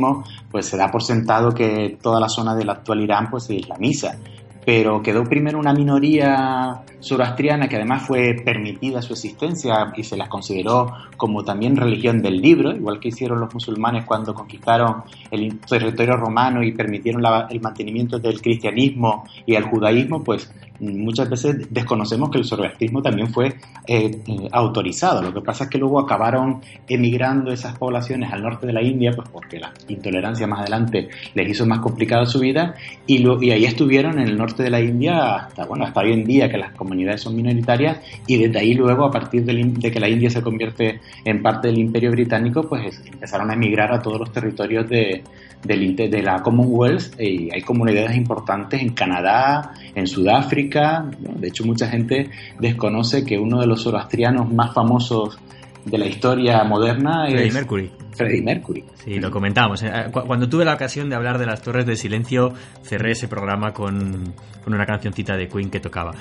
pues 0.51 0.67
se 0.67 0.77
da 0.77 0.91
por 0.91 1.01
sentado 1.01 1.51
que 1.51 1.97
toda 2.01 2.19
la 2.19 2.29
zona 2.29 2.53
del 2.55 2.69
actual 2.69 3.01
Irán 3.01 3.29
pues, 3.31 3.45
se 3.45 3.55
islamiza 3.55 4.17
pero 4.65 5.01
quedó 5.01 5.23
primero 5.23 5.59
una 5.59 5.73
minoría 5.73 6.83
zoroastriana 7.01 7.67
que 7.67 7.75
además 7.75 8.03
fue 8.03 8.35
permitida 8.43 9.01
su 9.01 9.13
existencia 9.13 9.93
y 9.95 10.03
se 10.03 10.17
las 10.17 10.29
consideró 10.29 10.91
como 11.17 11.43
también 11.43 11.75
religión 11.75 12.21
del 12.21 12.41
libro, 12.41 12.71
igual 12.71 12.99
que 12.99 13.09
hicieron 13.09 13.39
los 13.39 13.53
musulmanes 13.53 14.05
cuando 14.05 14.33
conquistaron 14.33 15.03
el 15.31 15.59
territorio 15.59 16.15
romano 16.15 16.63
y 16.63 16.71
permitieron 16.71 17.23
el 17.49 17.61
mantenimiento 17.61 18.19
del 18.19 18.41
cristianismo 18.41 19.25
y 19.45 19.55
el 19.55 19.63
judaísmo, 19.63 20.23
pues 20.23 20.51
muchas 20.79 21.29
veces 21.29 21.67
desconocemos 21.69 22.29
que 22.29 22.39
el 22.39 22.45
zoroastrismo 22.45 23.01
también 23.01 23.31
fue 23.31 23.47
eh, 23.87 24.21
eh, 24.27 24.47
autorizado. 24.51 25.21
Lo 25.21 25.33
que 25.33 25.41
pasa 25.41 25.65
es 25.65 25.69
que 25.69 25.77
luego 25.77 25.99
acabaron 25.99 26.61
emigrando 26.87 27.51
esas 27.51 27.77
poblaciones 27.77 28.31
al 28.31 28.41
norte 28.41 28.67
de 28.67 28.73
la 28.73 28.81
India, 28.81 29.11
pues 29.15 29.29
porque 29.29 29.59
la 29.59 29.71
intolerancia 29.87 30.47
más 30.47 30.61
adelante 30.61 31.09
les 31.33 31.49
hizo 31.49 31.65
más 31.65 31.79
complicada 31.79 32.25
su 32.25 32.39
vida 32.39 32.75
y, 33.05 33.23
y 33.41 33.51
ahí 33.51 33.65
estuvieron 33.65 34.19
en 34.19 34.27
el 34.27 34.37
norte 34.37 34.63
de 34.63 34.69
la 34.69 34.81
India 34.81 35.35
hasta, 35.35 35.65
bueno, 35.65 35.85
hasta 35.85 36.01
hoy 36.01 36.13
en 36.13 36.23
día 36.23 36.49
que 36.49 36.57
las 36.57 36.73
comunidades 36.73 37.21
son 37.21 37.35
minoritarias 37.35 37.99
y 38.27 38.37
desde 38.37 38.59
ahí 38.59 38.73
luego 38.73 39.05
a 39.05 39.11
partir 39.11 39.45
de, 39.45 39.91
que 39.91 39.99
la 39.99 40.09
India 40.09 40.29
se 40.29 40.41
convierte 40.41 40.99
en 41.23 41.41
parte 41.41 41.67
del 41.67 41.77
imperio 41.77 42.11
británico 42.11 42.63
pues 42.67 43.01
empezaron 43.05 43.49
a 43.51 43.53
emigrar 43.53 43.93
a 43.93 44.01
todos 44.01 44.19
los 44.19 44.31
territorios 44.31 44.87
de, 44.89 45.23
de 45.63 46.21
la 46.21 46.41
Commonwealth 46.41 47.19
y 47.19 47.49
hay 47.53 47.61
comunidades 47.61 48.15
importantes 48.17 48.81
en 48.81 48.89
Canadá, 48.93 49.73
en 49.95 50.07
Sudáfrica, 50.07 51.09
de 51.19 51.47
hecho 51.47 51.65
mucha 51.65 51.87
gente 51.87 52.29
desconoce 52.59 53.23
que 53.23 53.39
uno 53.39 53.61
de 53.61 53.67
los 53.67 53.83
zoroastrianos 53.83 54.51
más 54.51 54.73
famosos 54.73 55.39
de 55.85 55.97
la 55.97 56.05
historia 56.05 56.63
moderna 56.63 57.27
es 57.27 57.53
Mercury. 57.53 57.91
Freddie 58.15 58.41
Mercury. 58.41 58.83
Sí, 59.03 59.19
lo 59.19 59.31
comentamos. 59.31 59.81
Eh, 59.83 59.89
cuando 60.11 60.47
tuve 60.47 60.65
la 60.65 60.75
ocasión 60.75 61.09
de 61.09 61.15
hablar 61.15 61.39
de 61.39 61.45
las 61.45 61.61
Torres 61.61 61.85
de 61.85 61.95
Silencio, 61.95 62.53
cerré 62.83 63.11
ese 63.11 63.27
programa 63.27 63.73
con, 63.73 64.33
una 64.67 64.85
cancioncita 64.85 65.35
de 65.35 65.47
Queen 65.47 65.69
que 65.69 65.79
tocaba. 65.79 66.11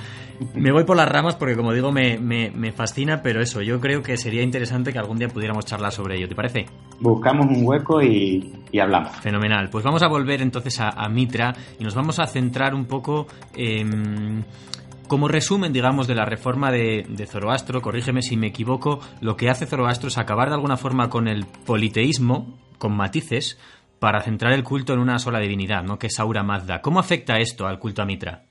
Me 0.55 0.73
voy 0.73 0.85
por 0.85 0.97
las 0.97 1.09
ramas 1.09 1.37
porque, 1.37 1.55
como 1.55 1.73
digo, 1.73 1.93
me, 1.93 2.73
fascina, 2.73 3.23
pero 3.23 3.41
eso, 3.41 3.61
yo 3.61 3.81
creo 3.81 4.03
que 4.03 4.17
sería 4.17 4.43
interesante 4.43 4.93
que 4.93 4.99
algún 4.99 5.19
día 5.19 5.29
pudiéramos 5.29 5.67
charlar 5.67 5.93
sobre 5.93 6.17
ello. 6.17 6.29
¿Te 6.29 6.35
parece? 6.35 6.67
Buscamos 7.01 7.47
un 7.47 7.65
hueco 7.65 8.03
y, 8.03 8.53
hablamos. 8.81 9.15
Fenomenal. 9.17 9.69
Pues 9.71 9.85
vamos 9.85 10.03
a 10.03 10.09
volver 10.09 10.41
entonces 10.41 10.81
a, 10.81 10.89
a, 10.89 11.09
Mitra 11.09 11.55
y 11.79 11.85
nos 11.85 11.95
vamos 11.95 12.19
a 12.19 12.27
centrar 12.27 12.75
un 12.75 12.87
poco 12.87 13.27
en 13.55 14.45
como 15.13 15.29
resumen, 15.29 15.75
digamos, 15.75 16.07
de 16.07 16.15
la 16.15 16.25
reforma 16.25 16.73
de, 16.73 17.27
Zoroastro, 17.31 17.83
corrígeme 17.83 18.23
si 18.23 18.39
me 18.39 18.47
equivoco, 18.47 19.01
lo 19.21 19.37
que 19.37 19.51
hace 19.51 19.67
Zoroastro 19.67 20.09
es 20.09 20.17
acabar 20.17 20.49
de 20.49 20.55
alguna 20.55 20.79
forma 20.79 21.11
con 21.11 21.29
el 21.29 21.45
politeísmo, 21.45 22.59
con 22.79 22.97
matices, 22.97 23.59
para 23.99 24.23
centrar 24.23 24.55
el 24.55 24.65
culto 24.65 24.95
en 24.95 25.01
una 25.01 25.19
sola 25.19 25.39
divinidad, 25.39 25.83
¿no? 25.83 25.99
que 25.99 26.07
es 26.07 26.19
Aura 26.19 26.43
Mazda. 26.43 26.81
¿Cómo 26.81 26.99
afecta 26.99 27.37
esto 27.37 27.67
al 27.67 27.79
culto 27.79 28.01
a 28.01 28.07
Mitra? 28.07 28.45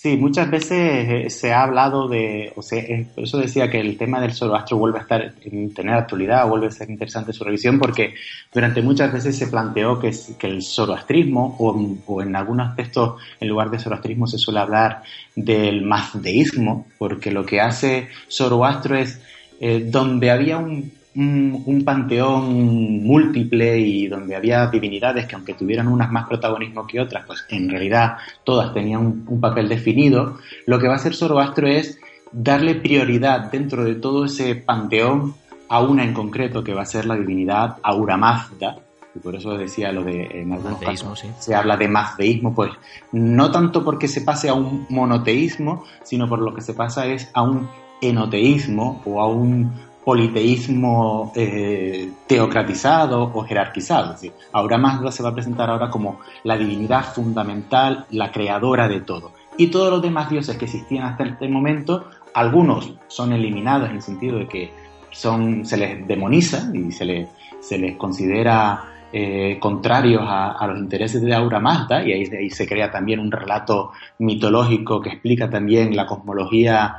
Sí, 0.00 0.16
muchas 0.16 0.48
veces 0.48 1.08
eh, 1.08 1.28
se 1.28 1.52
ha 1.52 1.64
hablado 1.64 2.06
de, 2.06 2.52
o 2.54 2.62
sea, 2.62 2.80
por 3.16 3.24
eso 3.24 3.36
decía 3.36 3.68
que 3.68 3.80
el 3.80 3.98
tema 3.98 4.20
del 4.20 4.32
Zoroastro 4.32 4.76
vuelve 4.76 5.00
a 5.00 5.02
estar, 5.02 5.34
en 5.42 5.74
tener 5.74 5.92
actualidad, 5.96 6.48
vuelve 6.48 6.68
a 6.68 6.70
ser 6.70 6.88
interesante 6.88 7.32
su 7.32 7.42
revisión, 7.42 7.80
porque 7.80 8.14
durante 8.54 8.80
muchas 8.80 9.12
veces 9.12 9.36
se 9.36 9.48
planteó 9.48 9.98
que, 9.98 10.12
que 10.38 10.46
el 10.46 10.62
zoroastrismo, 10.62 11.56
o, 11.58 12.22
en 12.22 12.36
algunos 12.36 12.68
aspectos, 12.68 13.20
en 13.40 13.48
lugar 13.48 13.70
de 13.70 13.80
zoroastrismo, 13.80 14.28
se 14.28 14.38
suele 14.38 14.60
hablar 14.60 15.02
del 15.34 15.82
mazdeísmo, 15.82 16.86
porque 16.96 17.32
lo 17.32 17.44
que 17.44 17.60
hace 17.60 18.06
Zoroastro 18.30 18.96
es, 18.96 19.20
eh, 19.58 19.82
donde 19.84 20.30
había 20.30 20.58
un 20.58 20.92
un, 21.14 21.82
panteón 21.84 23.02
múltiple 23.02 23.78
y 23.78 24.08
donde 24.08 24.36
había 24.36 24.66
divinidades 24.66 25.26
que 25.26 25.34
aunque 25.34 25.54
tuvieran 25.54 25.88
unas 25.88 26.10
más 26.10 26.28
protagonismo 26.28 26.86
que 26.86 27.00
otras, 27.00 27.24
pues 27.26 27.44
en 27.48 27.68
realidad 27.68 28.16
todas 28.44 28.72
tenían 28.72 29.24
un, 29.26 29.40
papel 29.40 29.68
definido, 29.68 30.38
lo 30.66 30.78
que 30.78 30.86
va 30.86 30.94
a 30.94 30.96
hacer 30.96 31.14
Zoroastro 31.14 31.66
es 31.66 31.98
darle 32.32 32.74
prioridad 32.74 33.50
dentro 33.50 33.84
de 33.84 33.94
todo 33.94 34.26
ese 34.26 34.54
panteón 34.54 35.34
a 35.68 35.80
una 35.80 36.04
en 36.04 36.14
concreto 36.14 36.62
que 36.62 36.74
va 36.74 36.82
a 36.82 36.86
ser 36.86 37.06
la 37.06 37.16
divinidad 37.16 37.76
Aura 37.82 38.16
Mazda, 38.16 38.76
y 39.14 39.18
por 39.20 39.34
eso 39.34 39.56
decía 39.56 39.92
lo 39.92 40.04
de 40.04 40.42
en 40.42 40.52
algunos 40.52 40.78
casos 40.80 41.24
se 41.38 41.54
habla 41.54 41.76
de 41.76 41.88
mazdeísmo, 41.88 42.54
pues 42.54 42.72
no 43.12 43.50
tanto 43.50 43.84
porque 43.84 44.08
se 44.08 44.20
pase 44.20 44.48
a 44.48 44.54
un 44.54 44.86
monoteísmo, 44.90 45.84
sino 46.02 46.28
por 46.28 46.40
lo 46.40 46.54
que 46.54 46.60
se 46.60 46.74
pasa 46.74 47.06
es 47.06 47.30
a 47.34 47.42
un 47.42 47.68
enoteísmo 48.00 49.02
o 49.04 49.20
a 49.20 49.28
un 49.28 49.72
politeísmo 50.08 51.32
eh, 51.36 52.08
teocratizado 52.26 53.30
o 53.34 53.44
jerarquizado. 53.44 54.16
Aura 54.52 54.78
Mazda 54.78 55.12
se 55.12 55.22
va 55.22 55.28
a 55.28 55.34
presentar 55.34 55.68
ahora 55.68 55.90
como 55.90 56.20
la 56.44 56.56
divinidad 56.56 57.04
fundamental, 57.12 58.06
la 58.12 58.32
creadora 58.32 58.88
de 58.88 59.02
todo. 59.02 59.32
Y 59.58 59.66
todos 59.66 59.90
los 59.90 60.00
demás 60.00 60.30
dioses 60.30 60.56
que 60.56 60.64
existían 60.64 61.04
hasta 61.04 61.24
este 61.24 61.46
momento, 61.46 62.06
algunos 62.32 62.94
son 63.08 63.34
eliminados 63.34 63.90
en 63.90 63.96
el 63.96 64.02
sentido 64.02 64.38
de 64.38 64.48
que 64.48 64.72
son, 65.10 65.66
se 65.66 65.76
les 65.76 66.08
demoniza 66.08 66.70
y 66.72 66.90
se 66.90 67.04
les, 67.04 67.28
se 67.60 67.76
les 67.76 67.94
considera 67.98 68.97
eh, 69.10 69.56
contrarios 69.58 70.22
a, 70.24 70.66
los 70.66 70.78
intereses 70.78 71.22
de 71.22 71.34
Aura 71.34 71.60
Mazda, 71.60 72.06
y 72.06 72.12
ahí, 72.12 72.50
se 72.50 72.66
crea 72.66 72.90
también 72.90 73.20
un 73.20 73.32
relato 73.32 73.92
mitológico 74.18 75.00
que 75.00 75.08
explica 75.10 75.48
también 75.48 75.96
la 75.96 76.06
cosmología 76.06 76.96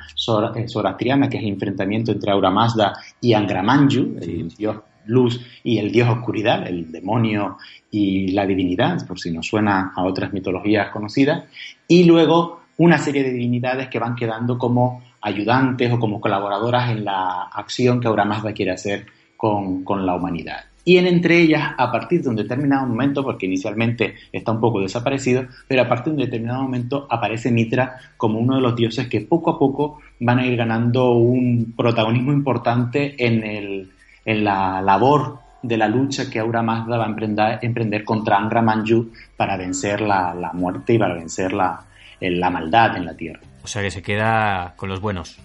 eh, 0.55 0.67
zoroastriana, 0.67 1.29
que 1.29 1.37
es 1.37 1.43
el 1.43 1.49
enfrentamiento 1.49 2.11
entre 2.11 2.31
Aura 2.31 2.49
Mazda 2.49 2.93
y 3.21 3.33
Angramanyu, 3.33 4.17
el 4.21 4.49
dios 4.49 4.77
luz 5.05 5.39
y 5.63 5.77
el 5.77 5.91
dios 5.91 6.09
oscuridad, 6.09 6.67
el 6.67 6.91
demonio 6.91 7.57
y 7.91 8.31
la 8.31 8.45
divinidad, 8.45 9.05
por 9.07 9.19
si 9.19 9.31
nos 9.31 9.47
suena 9.47 9.91
a 9.95 10.03
otras 10.03 10.33
mitologías 10.33 10.89
conocidas, 10.89 11.45
y 11.87 12.05
luego 12.05 12.61
una 12.77 12.97
serie 12.97 13.23
de 13.23 13.31
divinidades 13.31 13.87
que 13.87 13.99
van 13.99 14.15
quedando 14.15 14.57
como 14.57 15.03
ayudantes 15.21 15.91
o 15.91 15.99
como 15.99 16.19
colaboradoras 16.19 16.89
en 16.89 17.05
la 17.05 17.43
acción 17.53 17.99
que 17.99 18.07
Aura 18.07 18.25
Mazda 18.25 18.53
quiere 18.53 18.71
hacer 18.71 19.05
con, 19.37 19.83
con 19.83 20.05
la 20.05 20.15
humanidad 20.15 20.69
en 20.97 21.07
entre 21.07 21.39
ellas, 21.39 21.73
a 21.77 21.91
partir 21.91 22.21
de 22.21 22.29
un 22.29 22.35
determinado 22.35 22.85
momento, 22.85 23.23
porque 23.23 23.45
inicialmente 23.45 24.15
está 24.31 24.51
un 24.51 24.59
poco 24.59 24.81
desaparecido, 24.81 25.45
pero 25.67 25.81
a 25.81 25.87
partir 25.87 26.13
de 26.13 26.19
un 26.19 26.25
determinado 26.25 26.63
momento 26.63 27.07
aparece 27.09 27.51
Mitra 27.51 27.97
como 28.17 28.39
uno 28.39 28.55
de 28.55 28.61
los 28.61 28.75
dioses 28.75 29.07
que 29.07 29.21
poco 29.21 29.51
a 29.51 29.59
poco 29.59 29.99
van 30.19 30.39
a 30.39 30.45
ir 30.45 30.55
ganando 30.55 31.11
un 31.11 31.73
protagonismo 31.75 32.31
importante 32.31 33.15
en, 33.25 33.43
el, 33.43 33.91
en 34.25 34.43
la 34.43 34.81
labor 34.81 35.39
de 35.61 35.77
la 35.77 35.87
lucha 35.87 36.29
que 36.29 36.39
Aura 36.39 36.61
Mazda 36.61 36.97
va 36.97 37.05
a 37.05 37.09
emprender, 37.09 37.59
emprender 37.61 38.03
contra 38.03 38.37
Angra 38.37 38.61
Manju 38.61 39.11
para 39.35 39.57
vencer 39.57 40.01
la, 40.01 40.33
la 40.33 40.53
muerte 40.53 40.93
y 40.93 40.97
para 40.97 41.15
vencer 41.15 41.53
la, 41.53 41.83
la 42.19 42.49
maldad 42.49 42.97
en 42.97 43.05
la 43.05 43.13
tierra. 43.15 43.41
O 43.63 43.67
sea 43.67 43.81
que 43.81 43.91
se 43.91 44.01
queda 44.01 44.73
con 44.77 44.89
los 44.89 45.01
buenos. 45.01 45.39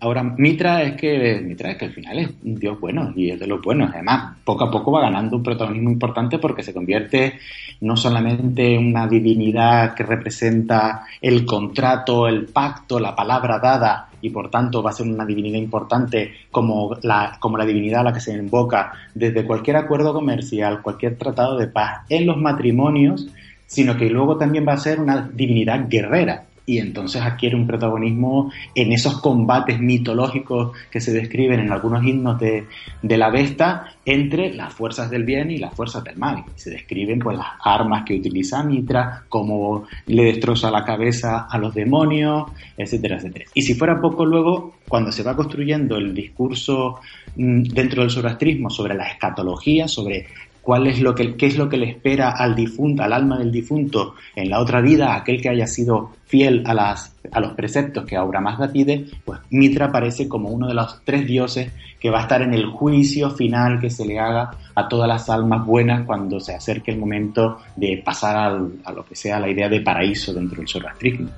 Ahora, 0.00 0.22
Mitra 0.22 0.82
es 0.82 0.94
que 0.94 1.40
Mitra 1.44 1.72
es 1.72 1.76
que 1.76 1.86
al 1.86 1.92
final 1.92 2.18
es 2.20 2.30
un 2.44 2.54
dios 2.54 2.78
bueno 2.78 3.12
y 3.16 3.30
es 3.30 3.40
de 3.40 3.48
los 3.48 3.60
buenos. 3.60 3.90
Además, 3.92 4.36
poco 4.44 4.64
a 4.64 4.70
poco 4.70 4.92
va 4.92 5.00
ganando 5.00 5.36
un 5.36 5.42
protagonismo 5.42 5.90
importante 5.90 6.38
porque 6.38 6.62
se 6.62 6.72
convierte 6.72 7.38
no 7.80 7.96
solamente 7.96 8.74
en 8.74 8.86
una 8.86 9.08
divinidad 9.08 9.94
que 9.94 10.04
representa 10.04 11.04
el 11.20 11.44
contrato, 11.44 12.28
el 12.28 12.46
pacto, 12.46 13.00
la 13.00 13.16
palabra 13.16 13.58
dada 13.58 14.08
y 14.20 14.30
por 14.30 14.50
tanto 14.50 14.84
va 14.84 14.90
a 14.90 14.94
ser 14.94 15.06
una 15.06 15.26
divinidad 15.26 15.58
importante 15.58 16.32
como 16.50 16.96
la, 17.02 17.36
como 17.40 17.56
la 17.56 17.66
divinidad 17.66 18.02
a 18.02 18.04
la 18.04 18.12
que 18.12 18.20
se 18.20 18.36
invoca 18.36 18.92
desde 19.14 19.44
cualquier 19.44 19.76
acuerdo 19.76 20.12
comercial, 20.12 20.80
cualquier 20.80 21.16
tratado 21.16 21.56
de 21.58 21.66
paz, 21.66 22.04
en 22.08 22.24
los 22.24 22.36
matrimonios, 22.36 23.28
sino 23.66 23.96
que 23.96 24.08
luego 24.10 24.36
también 24.36 24.66
va 24.66 24.74
a 24.74 24.78
ser 24.78 25.00
una 25.00 25.28
divinidad 25.32 25.88
guerrera 25.88 26.44
y 26.68 26.78
entonces 26.80 27.22
adquiere 27.22 27.56
un 27.56 27.66
protagonismo 27.66 28.52
en 28.74 28.92
esos 28.92 29.22
combates 29.22 29.80
mitológicos 29.80 30.76
que 30.90 31.00
se 31.00 31.12
describen 31.12 31.60
en 31.60 31.72
algunos 31.72 32.04
himnos 32.04 32.38
de, 32.38 32.66
la 33.02 33.30
Vesta 33.30 33.86
entre 34.04 34.52
las 34.52 34.74
fuerzas 34.74 35.08
del 35.08 35.24
bien 35.24 35.50
y 35.50 35.56
las 35.56 35.74
fuerzas 35.74 36.04
del 36.04 36.18
mal. 36.18 36.44
Se 36.56 36.68
describen 36.68 37.20
pues 37.20 37.38
las 37.38 37.46
armas 37.64 38.04
que 38.04 38.16
utiliza 38.16 38.62
Mitra, 38.62 39.24
cómo 39.30 39.86
le 40.04 40.24
destroza 40.24 40.70
la 40.70 40.84
cabeza 40.84 41.46
a 41.50 41.56
los 41.56 41.74
demonios, 41.74 42.50
etcétera, 42.76 43.16
etcétera. 43.16 43.46
Y 43.54 43.62
si 43.62 43.72
fuera 43.72 43.98
poco 43.98 44.26
luego, 44.26 44.74
cuando 44.86 45.10
se 45.10 45.22
va 45.22 45.34
construyendo 45.34 45.96
el 45.96 46.14
discurso 46.14 47.00
mm, 47.34 47.62
dentro 47.62 48.02
del 48.02 48.10
zoroastrismo 48.10 48.68
sobre 48.68 48.94
la 48.94 49.08
escatología, 49.08 49.88
sobre 49.88 50.26
cuál 50.68 50.86
es 50.86 51.00
lo 51.00 51.14
que, 51.14 51.34
qué 51.34 51.46
es 51.46 51.56
lo 51.56 51.66
que 51.66 51.78
le 51.78 51.88
espera 51.88 52.28
al 52.28 52.54
difunto, 52.54 53.02
al 53.02 53.14
alma 53.14 53.38
del 53.38 53.50
difunto 53.50 54.16
en 54.36 54.50
la 54.50 54.60
otra 54.60 54.82
vida, 54.82 55.14
aquel 55.14 55.40
que 55.40 55.48
haya 55.48 55.66
sido 55.66 56.10
fiel 56.26 56.62
a, 56.66 56.74
las, 56.74 57.16
a 57.32 57.40
los 57.40 57.54
preceptos 57.54 58.04
que 58.04 58.16
Aura 58.16 58.42
Mazda 58.42 58.70
pide, 58.70 59.06
pues 59.24 59.40
Mitra 59.48 59.86
aparece 59.86 60.28
como 60.28 60.50
uno 60.50 60.68
de 60.68 60.74
los 60.74 61.02
tres 61.04 61.26
dioses 61.26 61.72
que 61.98 62.10
va 62.10 62.18
a 62.18 62.22
estar 62.24 62.42
en 62.42 62.52
el 62.52 62.66
juicio 62.66 63.30
final 63.30 63.80
que 63.80 63.88
se 63.88 64.04
le 64.04 64.18
haga 64.18 64.50
a 64.74 64.88
todas 64.88 65.08
las 65.08 65.30
almas 65.30 65.64
buenas 65.64 66.04
cuando 66.04 66.38
se 66.38 66.54
acerque 66.54 66.90
el 66.90 66.98
momento 66.98 67.56
de 67.74 68.02
pasar 68.04 68.36
a 68.36 68.92
lo 68.92 69.06
que 69.06 69.16
sea 69.16 69.40
la 69.40 69.48
idea 69.48 69.70
de 69.70 69.80
paraíso 69.80 70.34
dentro 70.34 70.58
del 70.58 70.68
zoroastrismo. 70.68 71.30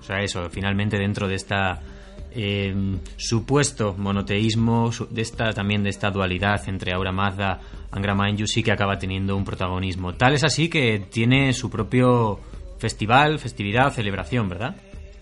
O 0.00 0.02
sea, 0.02 0.20
eso, 0.20 0.50
finalmente 0.50 0.98
dentro 0.98 1.28
de 1.28 1.36
esta 1.36 1.80
eh, 2.36 2.74
supuesto 3.16 3.94
monoteísmo, 3.96 4.90
de 5.10 5.22
esta, 5.22 5.52
también 5.52 5.84
de 5.84 5.90
esta 5.90 6.10
dualidad 6.10 6.68
entre 6.68 6.92
Aura 6.92 7.12
Mazda 7.12 7.60
Angra 7.94 8.14
Mainyu 8.14 8.48
sí 8.48 8.64
que 8.64 8.72
acaba 8.72 8.98
teniendo 8.98 9.36
un 9.36 9.44
protagonismo. 9.44 10.14
Tal 10.14 10.34
es 10.34 10.42
así 10.42 10.68
que 10.68 11.00
tiene 11.10 11.52
su 11.52 11.70
propio 11.70 12.40
festival, 12.78 13.38
festividad, 13.38 13.92
celebración, 13.92 14.48
¿verdad? 14.48 14.74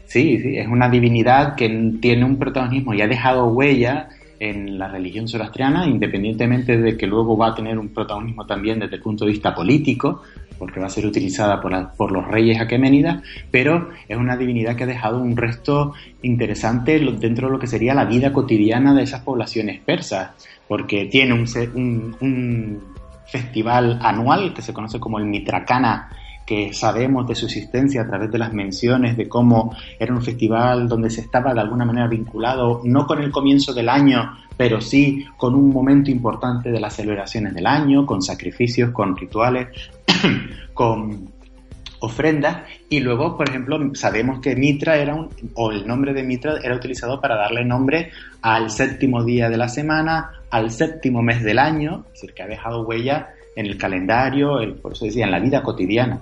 Sí, 0.06 0.38
sí, 0.38 0.56
es 0.56 0.66
una 0.68 0.88
divinidad 0.88 1.54
que 1.54 1.68
tiene 2.00 2.24
un 2.24 2.38
protagonismo 2.38 2.94
y 2.94 3.02
ha 3.02 3.06
dejado 3.06 3.46
huella 3.48 4.08
en 4.40 4.78
la 4.78 4.88
religión 4.88 5.28
zoroastriana, 5.28 5.86
independientemente 5.86 6.78
de 6.78 6.96
que 6.96 7.06
luego 7.06 7.36
va 7.36 7.48
a 7.48 7.54
tener 7.54 7.78
un 7.78 7.90
protagonismo 7.90 8.46
también 8.46 8.80
desde 8.80 8.96
el 8.96 9.02
punto 9.02 9.26
de 9.26 9.32
vista 9.32 9.54
político, 9.54 10.22
porque 10.58 10.80
va 10.80 10.86
a 10.86 10.90
ser 10.90 11.06
utilizada 11.06 11.60
por, 11.60 11.72
por 11.96 12.10
los 12.10 12.26
reyes 12.26 12.58
aqueménidas, 12.60 13.22
pero 13.50 13.90
es 14.08 14.16
una 14.16 14.36
divinidad 14.36 14.76
que 14.76 14.84
ha 14.84 14.86
dejado 14.86 15.20
un 15.20 15.36
resto 15.36 15.92
interesante 16.22 16.98
dentro 16.98 17.48
de 17.48 17.52
lo 17.52 17.58
que 17.58 17.66
sería 17.66 17.94
la 17.94 18.06
vida 18.06 18.32
cotidiana 18.32 18.94
de 18.94 19.02
esas 19.02 19.20
poblaciones 19.20 19.80
persas 19.80 20.30
porque 20.72 21.04
tiene 21.04 21.34
un, 21.34 22.82
festival 23.26 23.98
anual 24.00 24.54
que 24.54 24.62
se 24.62 24.72
conoce 24.72 24.98
como 24.98 25.18
el 25.18 25.26
Mitracana, 25.26 26.08
que 26.46 26.72
sabemos 26.72 27.28
de 27.28 27.34
su 27.34 27.44
existencia 27.44 28.00
a 28.00 28.06
través 28.06 28.32
de 28.32 28.38
las 28.38 28.54
menciones 28.54 29.18
de 29.18 29.28
cómo 29.28 29.76
era 29.98 30.14
un 30.14 30.22
festival 30.22 30.88
donde 30.88 31.10
se 31.10 31.20
estaba 31.20 31.52
de 31.52 31.60
alguna 31.60 31.84
manera 31.84 32.06
vinculado, 32.06 32.80
no 32.84 33.06
con 33.06 33.22
el 33.22 33.30
comienzo 33.30 33.74
del 33.74 33.90
año, 33.90 34.34
pero 34.56 34.80
sí 34.80 35.26
con 35.36 35.54
un 35.54 35.68
momento 35.74 36.10
importante 36.10 36.70
de 36.70 36.80
las 36.80 36.96
celebraciones 36.96 37.52
del 37.52 37.66
año, 37.66 38.06
con 38.06 38.22
sacrificios, 38.22 38.92
con 38.92 39.14
rituales, 39.14 39.68
con 40.72 41.31
ofrendas 42.02 42.64
y 42.88 43.00
luego, 43.00 43.36
por 43.36 43.48
ejemplo, 43.48 43.78
sabemos 43.94 44.40
que 44.40 44.56
Mitra 44.56 44.96
era 44.96 45.14
un, 45.14 45.28
o 45.54 45.70
el 45.70 45.86
nombre 45.86 46.12
de 46.12 46.24
Mitra 46.24 46.58
era 46.62 46.74
utilizado 46.74 47.20
para 47.20 47.36
darle 47.36 47.64
nombre 47.64 48.10
al 48.42 48.70
séptimo 48.70 49.24
día 49.24 49.48
de 49.48 49.56
la 49.56 49.68
semana, 49.68 50.32
al 50.50 50.72
séptimo 50.72 51.22
mes 51.22 51.42
del 51.44 51.60
año, 51.60 52.04
es 52.06 52.20
decir, 52.20 52.34
que 52.34 52.42
ha 52.42 52.48
dejado 52.48 52.82
huella 52.82 53.28
en 53.54 53.66
el 53.66 53.78
calendario, 53.78 54.58
el, 54.58 54.74
por 54.74 54.92
eso 54.92 55.04
decía, 55.04 55.24
en 55.24 55.30
la 55.30 55.38
vida 55.38 55.62
cotidiana. 55.62 56.18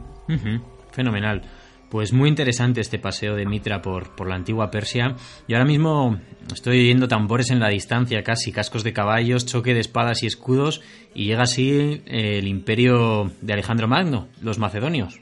Fenomenal. 0.93 1.43
Pues 1.89 2.13
muy 2.13 2.29
interesante 2.29 2.81
este 2.83 2.99
paseo 2.99 3.35
de 3.35 3.47
Mitra 3.47 3.81
por, 3.81 4.15
por 4.15 4.29
la 4.29 4.37
antigua 4.37 4.71
Persia. 4.71 5.17
Y 5.49 5.55
ahora 5.55 5.65
mismo 5.65 6.19
estoy 6.53 6.81
oyendo 6.81 7.09
tambores 7.09 7.51
en 7.51 7.59
la 7.59 7.69
distancia, 7.69 8.23
casi 8.23 8.53
cascos 8.53 8.85
de 8.85 8.93
caballos, 8.93 9.47
choque 9.47 9.75
de 9.75 9.81
espadas 9.81 10.23
y 10.23 10.27
escudos, 10.27 10.83
y 11.15 11.25
llega 11.25 11.45
así 11.45 12.03
el 12.07 12.47
imperio 12.47 13.33
de 13.41 13.55
Alejandro 13.55 13.89
Magno, 13.89 14.29
los 14.43 14.59
macedonios. 14.59 15.19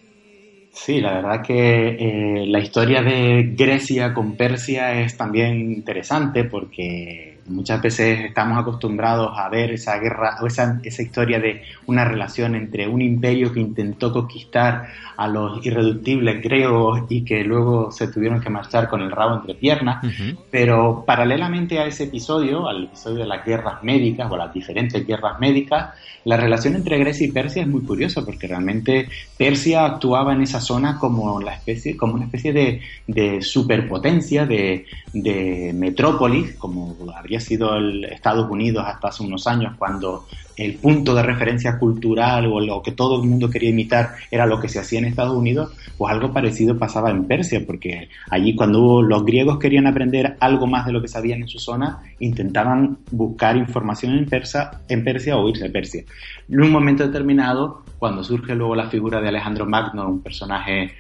Sí, 0.81 1.01
la 1.01 1.15
verdad 1.15 1.43
que 1.45 1.89
eh, 1.89 2.47
la 2.47 2.61
historia 2.61 3.03
de 3.03 3.53
Grecia 3.57 4.15
con 4.15 4.37
Persia 4.37 5.01
es 5.01 5.17
también 5.17 5.73
interesante 5.73 6.45
porque 6.45 7.28
Muchas 7.49 7.81
veces 7.83 8.21
estamos 8.27 8.59
acostumbrados 8.59 9.33
a 9.37 9.49
ver 9.49 9.73
esa 9.73 9.99
guerra 9.99 10.37
o 10.43 10.47
esa, 10.47 10.81
esa 10.83 11.03
historia 11.03 11.39
de 11.39 11.63
una 11.87 12.05
relación 12.05 12.55
entre 12.55 12.87
un 12.87 13.03
imperio 13.03 13.53
que 13.53 13.61
intentó 13.61 14.13
conquistar 14.13 14.89
a 15.17 15.27
los 15.27 15.65
irreductibles 15.65 16.43
griegos 16.43 17.03
y 17.09 17.25
que 17.25 17.43
luego 17.43 17.91
se 17.91 18.09
tuvieron 18.09 18.41
que 18.41 18.51
marchar 18.51 18.89
con 18.89 19.01
el 19.03 19.11
rabo 19.11 19.37
entre 19.37 19.55
piernas. 19.55 20.05
Pero 20.51 21.05
paralelamente 21.07 21.79
a 21.79 21.87
ese 21.87 22.05
episodio, 22.05 22.69
al 22.69 22.85
episodio 22.85 23.19
de 23.19 23.27
las 23.27 23.45
guerras 23.45 23.83
médicas 23.83 24.31
o 24.31 24.37
las 24.37 24.53
diferentes 24.53 25.05
guerras 25.07 25.41
médicas, 25.41 25.95
la 26.25 26.37
relación 26.37 26.75
entre 26.77 26.99
Grecia 26.99 27.27
y 27.27 27.33
Persia 27.33 27.63
es 27.63 27.69
muy 27.69 27.83
curiosa 27.83 28.25
porque 28.25 28.47
realmente 28.47 29.09
Persia 29.37 29.87
actuaba 29.87 30.35
en 30.35 30.43
esa 30.43 30.61
zona 30.61 30.99
como, 30.99 31.41
la 31.41 31.55
especie, 31.55 31.97
como 31.97 32.15
una 32.15 32.27
especie 32.27 32.53
de, 32.53 32.81
de 33.07 33.41
superpotencia, 33.41 34.45
de, 34.45 34.85
de 35.13 35.73
metrópolis, 35.75 36.55
como 36.55 36.97
habría 37.17 37.38
sido 37.41 37.77
el 37.77 38.05
Estados 38.05 38.51
Unidos 38.51 38.85
hasta 38.87 39.09
hace 39.09 39.23
unos 39.23 39.47
años, 39.47 39.75
cuando 39.79 40.27
el 40.57 40.75
punto 40.75 41.15
de 41.15 41.23
referencia 41.23 41.79
cultural 41.79 42.47
o 42.47 42.61
lo 42.61 42.83
que 42.83 42.93
todo 42.93 43.23
el 43.23 43.29
mundo 43.29 43.49
quería 43.49 43.71
imitar 43.71 44.15
era 44.31 44.45
lo 44.45 44.61
que 44.61 44.69
se 44.69 44.81
hacía 44.81 44.99
en 44.99 45.05
Estados 45.05 45.37
Unidos, 45.37 45.73
pues 45.97 46.13
algo 46.13 46.33
parecido 46.33 46.79
pasaba 46.79 47.11
en 47.11 47.27
Persia, 47.27 47.63
porque 47.65 48.09
allí 48.31 48.57
cuando 48.57 49.01
los 49.03 49.25
griegos 49.25 49.59
querían 49.59 49.87
aprender 49.87 50.37
algo 50.41 50.67
más 50.67 50.87
de 50.87 50.93
lo 50.93 51.01
que 51.01 51.09
sabían 51.09 51.43
en 51.43 51.49
su 51.49 51.59
zona, 51.59 52.03
intentaban 52.19 52.99
buscar 53.11 53.57
información 53.57 54.19
en, 54.19 54.27
persa, 54.27 54.83
en 54.89 55.05
Persia 55.05 55.37
o 55.37 55.49
irse 55.49 55.67
a 55.67 55.73
Persia. 55.73 56.05
En 56.49 56.61
un 56.61 56.71
momento 56.71 57.07
determinado, 57.07 57.85
cuando 57.99 58.25
surge 58.25 58.55
luego 58.55 58.75
la 58.75 58.89
figura 58.89 59.21
de 59.21 59.29
Alejandro 59.29 59.67
Magno, 59.67 60.09
un 60.09 60.23
personaje 60.23 60.93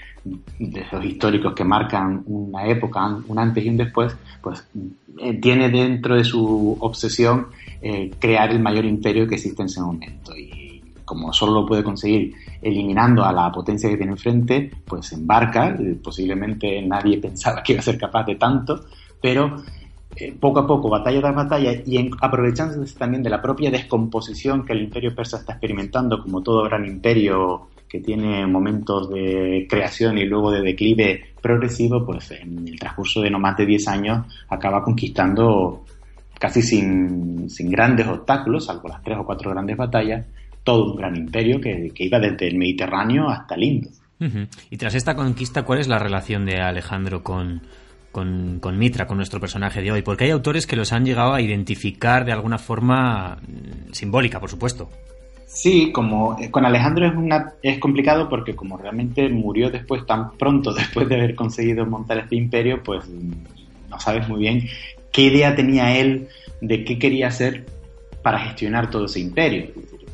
de 0.58 0.86
los 0.90 1.04
históricos 1.04 1.54
que 1.54 1.64
marcan 1.64 2.22
una 2.26 2.66
época, 2.66 3.06
un 3.26 3.38
antes 3.38 3.64
y 3.64 3.68
un 3.68 3.76
después, 3.76 4.16
pues 4.42 4.66
eh, 5.18 5.34
tiene 5.40 5.68
dentro 5.68 6.16
de 6.16 6.24
su 6.24 6.76
obsesión 6.80 7.48
eh, 7.80 8.10
crear 8.18 8.50
el 8.50 8.60
mayor 8.60 8.84
imperio 8.84 9.26
que 9.26 9.36
existe 9.36 9.62
en 9.62 9.66
ese 9.66 9.80
momento. 9.80 10.36
Y 10.36 10.82
como 11.04 11.32
solo 11.32 11.60
lo 11.60 11.66
puede 11.66 11.82
conseguir 11.82 12.34
eliminando 12.60 13.24
a 13.24 13.32
la 13.32 13.50
potencia 13.50 13.88
que 13.88 13.96
tiene 13.96 14.12
enfrente, 14.12 14.70
pues 14.84 15.12
embarca, 15.12 15.76
posiblemente 16.02 16.82
nadie 16.82 17.18
pensaba 17.22 17.62
que 17.62 17.72
iba 17.72 17.80
a 17.80 17.84
ser 17.84 17.98
capaz 17.98 18.24
de 18.24 18.36
tanto, 18.36 18.84
pero 19.20 19.56
eh, 20.16 20.34
poco 20.38 20.60
a 20.60 20.66
poco, 20.66 20.88
batalla 20.88 21.20
tras 21.20 21.34
batalla, 21.34 21.72
y 21.86 22.10
aprovechándose 22.20 22.98
también 22.98 23.22
de 23.22 23.30
la 23.30 23.40
propia 23.40 23.70
descomposición 23.70 24.64
que 24.64 24.72
el 24.72 24.82
imperio 24.82 25.14
persa 25.14 25.38
está 25.38 25.52
experimentando, 25.52 26.22
como 26.22 26.42
todo 26.42 26.64
gran 26.64 26.84
imperio 26.84 27.68
que 27.88 28.00
tiene 28.00 28.46
momentos 28.46 29.10
de 29.10 29.66
creación 29.68 30.18
y 30.18 30.24
luego 30.24 30.50
de 30.50 30.62
declive 30.62 31.32
progresivo, 31.40 32.04
pues 32.04 32.30
en 32.32 32.68
el 32.68 32.78
transcurso 32.78 33.20
de 33.20 33.30
no 33.30 33.38
más 33.38 33.56
de 33.56 33.66
10 33.66 33.88
años 33.88 34.26
acaba 34.48 34.82
conquistando 34.82 35.84
casi 36.38 36.62
sin, 36.62 37.50
sin 37.50 37.70
grandes 37.70 38.06
obstáculos, 38.06 38.66
salvo 38.66 38.88
las 38.88 39.02
tres 39.02 39.18
o 39.18 39.24
cuatro 39.24 39.50
grandes 39.50 39.76
batallas, 39.76 40.26
todo 40.62 40.92
un 40.92 40.96
gran 40.96 41.16
imperio 41.16 41.60
que, 41.60 41.92
iba 41.96 42.18
desde 42.18 42.48
el 42.48 42.56
Mediterráneo 42.56 43.28
hasta 43.28 43.54
el 43.54 43.62
Indo. 43.62 43.90
Y 44.70 44.76
tras 44.76 44.94
esta 44.94 45.14
conquista, 45.14 45.62
¿cuál 45.62 45.78
es 45.78 45.88
la 45.88 45.98
relación 45.98 46.44
de 46.44 46.60
Alejandro 46.60 47.22
con, 47.22 47.62
con, 48.10 48.58
con, 48.60 48.76
Mitra, 48.76 49.06
con 49.06 49.16
nuestro 49.16 49.40
personaje 49.40 49.80
de 49.80 49.92
hoy? 49.92 50.02
Porque 50.02 50.24
hay 50.24 50.30
autores 50.30 50.66
que 50.66 50.76
los 50.76 50.92
han 50.92 51.04
llegado 51.04 51.34
a 51.34 51.40
identificar 51.40 52.24
de 52.24 52.32
alguna 52.32 52.58
forma 52.58 53.36
mm, 53.36 53.92
simbólica, 53.92 54.40
por 54.40 54.50
supuesto. 54.50 54.90
Sí, 55.48 55.92
como 55.92 56.36
eh, 56.38 56.50
con 56.50 56.66
Alejandro 56.66 57.06
es, 57.06 57.16
una, 57.16 57.54
es 57.62 57.78
complicado 57.78 58.28
porque 58.28 58.54
como 58.54 58.76
realmente 58.76 59.30
murió 59.30 59.70
después 59.70 60.04
tan 60.04 60.32
pronto, 60.32 60.74
después 60.74 61.08
de 61.08 61.16
haber 61.16 61.34
conseguido 61.34 61.86
montar 61.86 62.18
este 62.18 62.36
imperio, 62.36 62.82
pues 62.82 63.08
no 63.88 63.98
sabes 63.98 64.28
muy 64.28 64.40
bien 64.40 64.68
qué 65.10 65.22
idea 65.22 65.56
tenía 65.56 65.96
él 65.96 66.28
de 66.60 66.84
qué 66.84 66.98
quería 66.98 67.28
hacer 67.28 67.64
para 68.22 68.40
gestionar 68.40 68.90
todo 68.90 69.06
ese 69.06 69.20
imperio. 69.20 69.68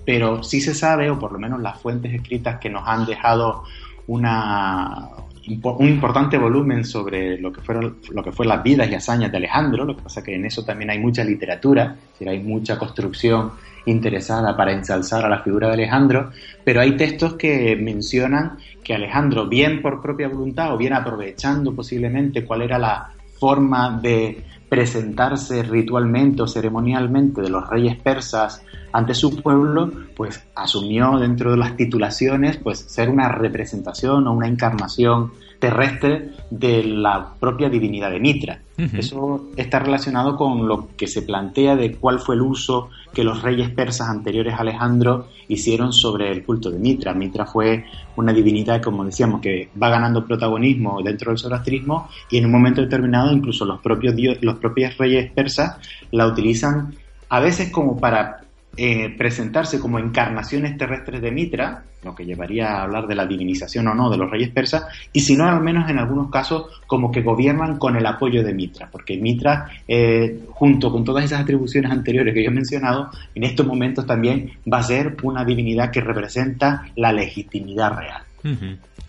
Pero 0.06 0.44
sí 0.44 0.60
se 0.60 0.72
sabe, 0.72 1.10
o 1.10 1.18
por 1.18 1.32
lo 1.32 1.40
menos 1.40 1.60
las 1.60 1.80
fuentes 1.80 2.14
escritas 2.14 2.60
que 2.60 2.70
nos 2.70 2.86
han 2.86 3.04
dejado 3.04 3.64
una, 4.06 5.08
un 5.46 5.88
importante 5.88 6.38
volumen 6.38 6.84
sobre 6.84 7.38
lo 7.38 7.52
que, 7.52 7.60
fueron, 7.60 7.98
lo 8.10 8.22
que 8.22 8.32
fue 8.32 8.46
las 8.46 8.62
vidas 8.62 8.90
y 8.90 8.94
hazañas 8.94 9.30
de 9.30 9.38
Alejandro, 9.38 9.84
lo 9.84 9.96
que 9.96 10.02
pasa 10.02 10.22
que 10.22 10.34
en 10.34 10.44
eso 10.46 10.64
también 10.64 10.90
hay 10.90 10.98
mucha 10.98 11.22
literatura, 11.22 11.96
hay 12.26 12.42
mucha 12.42 12.78
construcción 12.78 13.52
interesada 13.86 14.56
para 14.56 14.72
ensalzar 14.72 15.24
a 15.24 15.28
la 15.28 15.42
figura 15.42 15.68
de 15.68 15.74
Alejandro, 15.74 16.30
pero 16.64 16.80
hay 16.80 16.96
textos 16.96 17.34
que 17.34 17.76
mencionan 17.76 18.58
que 18.82 18.94
Alejandro, 18.94 19.46
bien 19.46 19.82
por 19.82 20.00
propia 20.00 20.28
voluntad 20.28 20.72
o 20.72 20.78
bien 20.78 20.94
aprovechando 20.94 21.74
posiblemente 21.74 22.44
cuál 22.44 22.62
era 22.62 22.78
la 22.78 23.10
forma 23.38 23.98
de 24.00 24.42
presentarse 24.68 25.62
ritualmente 25.62 26.42
o 26.42 26.46
ceremonialmente 26.46 27.42
de 27.42 27.50
los 27.50 27.68
reyes 27.68 27.96
persas 27.96 28.64
ante 28.94 29.12
su 29.12 29.42
pueblo, 29.42 29.90
pues 30.14 30.46
asumió 30.54 31.18
dentro 31.18 31.50
de 31.50 31.56
las 31.56 31.76
titulaciones 31.76 32.58
pues 32.58 32.78
ser 32.78 33.10
una 33.10 33.28
representación 33.28 34.28
o 34.28 34.32
una 34.32 34.46
encarnación 34.46 35.32
terrestre 35.58 36.30
de 36.50 36.84
la 36.84 37.34
propia 37.40 37.68
divinidad 37.68 38.12
de 38.12 38.20
Mitra. 38.20 38.60
Eso 38.76 39.50
está 39.56 39.80
relacionado 39.80 40.36
con 40.36 40.68
lo 40.68 40.90
que 40.96 41.08
se 41.08 41.22
plantea 41.22 41.74
de 41.74 41.96
cuál 41.96 42.20
fue 42.20 42.36
el 42.36 42.42
uso 42.42 42.90
que 43.12 43.24
los 43.24 43.42
reyes 43.42 43.68
persas 43.70 44.08
anteriores 44.08 44.54
a 44.54 44.58
Alejandro 44.58 45.26
hicieron 45.48 45.92
sobre 45.92 46.30
el 46.30 46.44
culto 46.44 46.70
de 46.70 46.78
Mitra. 46.78 47.14
Mitra 47.14 47.46
fue 47.46 47.86
una 48.14 48.32
divinidad, 48.32 48.80
como 48.80 49.04
decíamos, 49.04 49.40
que 49.40 49.70
va 49.80 49.88
ganando 49.88 50.24
protagonismo 50.24 51.02
dentro 51.02 51.32
del 51.32 51.38
zoroastrismo 51.38 52.08
y 52.30 52.38
en 52.38 52.46
un 52.46 52.52
momento 52.52 52.80
determinado 52.80 53.32
incluso 53.32 53.64
los 53.64 53.80
propios, 53.80 54.14
dios, 54.14 54.38
los 54.40 54.58
propios 54.58 54.96
reyes 54.98 55.32
persas 55.32 55.78
la 56.12 56.28
utilizan 56.28 56.94
a 57.28 57.40
veces 57.40 57.70
como 57.70 57.98
para 57.98 58.43
eh, 58.76 59.14
presentarse 59.16 59.78
como 59.78 59.98
encarnaciones 59.98 60.76
terrestres 60.76 61.22
de 61.22 61.30
Mitra, 61.30 61.84
lo 62.02 62.14
que 62.14 62.24
llevaría 62.24 62.68
a 62.68 62.82
hablar 62.82 63.06
de 63.06 63.14
la 63.14 63.26
divinización 63.26 63.88
o 63.88 63.94
no 63.94 64.10
de 64.10 64.18
los 64.18 64.30
reyes 64.30 64.50
persas, 64.50 64.84
y 65.12 65.20
si 65.20 65.36
no, 65.36 65.44
al 65.44 65.60
menos 65.62 65.88
en 65.88 65.98
algunos 65.98 66.30
casos, 66.30 66.82
como 66.86 67.10
que 67.10 67.22
gobiernan 67.22 67.78
con 67.78 67.96
el 67.96 68.04
apoyo 68.06 68.42
de 68.42 68.52
Mitra, 68.52 68.88
porque 68.90 69.16
Mitra, 69.16 69.68
eh, 69.86 70.40
junto 70.50 70.90
con 70.90 71.04
todas 71.04 71.24
esas 71.24 71.40
atribuciones 71.40 71.90
anteriores 71.90 72.34
que 72.34 72.42
yo 72.42 72.50
he 72.50 72.54
mencionado, 72.54 73.10
en 73.34 73.44
estos 73.44 73.66
momentos 73.66 74.06
también 74.06 74.50
va 74.70 74.78
a 74.78 74.82
ser 74.82 75.16
una 75.22 75.44
divinidad 75.44 75.90
que 75.90 76.00
representa 76.00 76.84
la 76.96 77.12
legitimidad 77.12 77.96
real. 77.96 78.22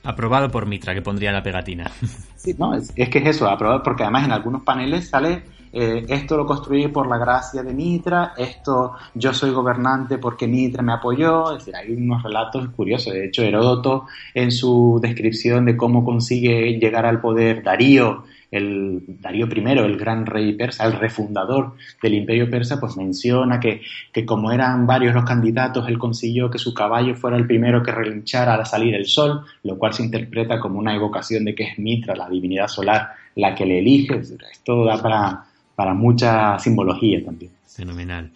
Aprobado 0.03 0.49
por 0.49 0.65
Mitra, 0.65 0.93
que 0.93 1.01
pondría 1.01 1.31
la 1.31 1.43
pegatina. 1.43 1.91
Sí, 2.35 2.55
no, 2.59 2.75
es, 2.75 2.93
es 2.95 3.09
que 3.09 3.17
es 3.17 3.25
eso, 3.25 3.49
aprobado, 3.49 3.81
porque 3.81 4.03
además 4.03 4.25
en 4.25 4.31
algunos 4.31 4.61
paneles 4.63 5.09
sale 5.09 5.43
eh, 5.77 6.05
esto 6.07 6.37
lo 6.37 6.45
construí 6.45 6.87
por 6.87 7.05
la 7.05 7.17
gracia 7.17 7.61
de 7.61 7.73
Mitra, 7.73 8.31
esto 8.37 8.93
yo 9.13 9.33
soy 9.33 9.51
gobernante 9.51 10.17
porque 10.17 10.47
Mitra 10.47 10.81
me 10.81 10.93
apoyó, 10.93 11.51
es 11.51 11.57
decir, 11.57 11.75
hay 11.75 11.91
unos 11.91 12.23
relatos 12.23 12.69
curiosos, 12.69 13.11
de 13.11 13.25
hecho 13.25 13.43
Heródoto 13.43 14.05
en 14.33 14.53
su 14.53 14.99
descripción 15.01 15.65
de 15.65 15.75
cómo 15.75 16.05
consigue 16.05 16.79
llegar 16.79 17.05
al 17.05 17.19
poder 17.19 17.61
Darío, 17.61 18.23
el 18.51 19.03
Darío 19.19 19.47
I, 19.53 19.71
el 19.71 19.97
gran 19.97 20.25
rey 20.25 20.53
persa, 20.53 20.85
el 20.85 20.93
refundador 20.93 21.73
del 22.01 22.13
imperio 22.13 22.49
persa, 22.49 22.79
pues 22.79 22.95
menciona 22.95 23.59
que, 23.59 23.81
que, 24.13 24.25
como 24.25 24.53
eran 24.53 24.87
varios 24.87 25.13
los 25.13 25.25
candidatos, 25.25 25.89
él 25.89 25.97
consiguió 25.97 26.49
que 26.49 26.57
su 26.57 26.73
caballo 26.73 27.15
fuera 27.15 27.35
el 27.35 27.47
primero 27.47 27.83
que 27.83 27.91
relinchara 27.91 28.53
al 28.53 28.65
salir 28.65 28.95
el 28.95 29.07
sol, 29.07 29.41
lo 29.63 29.77
cual 29.77 29.91
se 29.91 30.03
interpreta 30.03 30.57
como 30.57 30.79
una 30.79 30.95
evocación 30.95 31.43
de 31.43 31.53
que 31.53 31.63
es 31.63 31.79
Mitra, 31.79 32.15
la 32.15 32.29
divinidad 32.29 32.69
solar, 32.69 33.09
la 33.35 33.53
que 33.53 33.65
le 33.65 33.79
elige. 33.79 34.21
Esto 34.51 34.85
da 34.85 35.01
para, 35.01 35.44
para 35.75 35.93
mucha 35.93 36.57
simbología 36.59 37.23
también. 37.23 37.51
Fenomenal. 37.67 38.31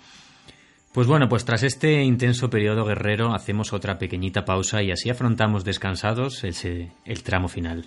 Pues 0.94 1.08
bueno, 1.08 1.30
pues 1.30 1.46
tras 1.46 1.64
este 1.64 2.04
intenso 2.04 2.50
periodo 2.50 2.84
guerrero 2.84 3.34
hacemos 3.34 3.74
otra 3.74 4.00
pequeñita 4.00 4.44
pausa 4.44 4.82
y 4.82 4.92
así 4.92 5.10
afrontamos 5.10 5.64
descansados 5.64 6.44
ese, 6.44 6.92
el 7.06 7.24
tramo 7.24 7.48
final. 7.48 7.86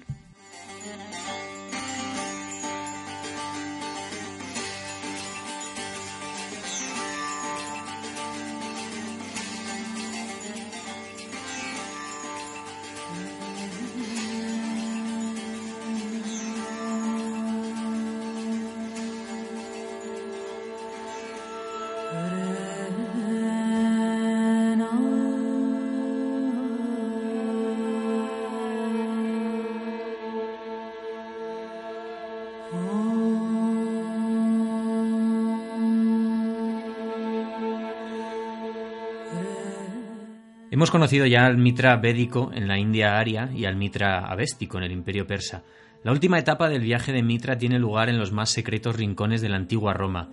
Hemos 40.82 40.90
conocido 40.90 41.26
ya 41.26 41.46
al 41.46 41.58
Mitra 41.58 41.94
védico 41.94 42.50
en 42.52 42.66
la 42.66 42.76
India 42.76 43.16
aria 43.16 43.48
y 43.54 43.66
al 43.66 43.76
Mitra 43.76 44.26
avéstico 44.26 44.78
en 44.78 44.82
el 44.82 44.90
Imperio 44.90 45.28
persa. 45.28 45.62
La 46.02 46.10
última 46.10 46.40
etapa 46.40 46.68
del 46.68 46.82
viaje 46.82 47.12
de 47.12 47.22
Mitra 47.22 47.56
tiene 47.56 47.78
lugar 47.78 48.08
en 48.08 48.18
los 48.18 48.32
más 48.32 48.50
secretos 48.50 48.96
rincones 48.96 49.40
de 49.40 49.48
la 49.48 49.58
antigua 49.58 49.94
Roma. 49.94 50.30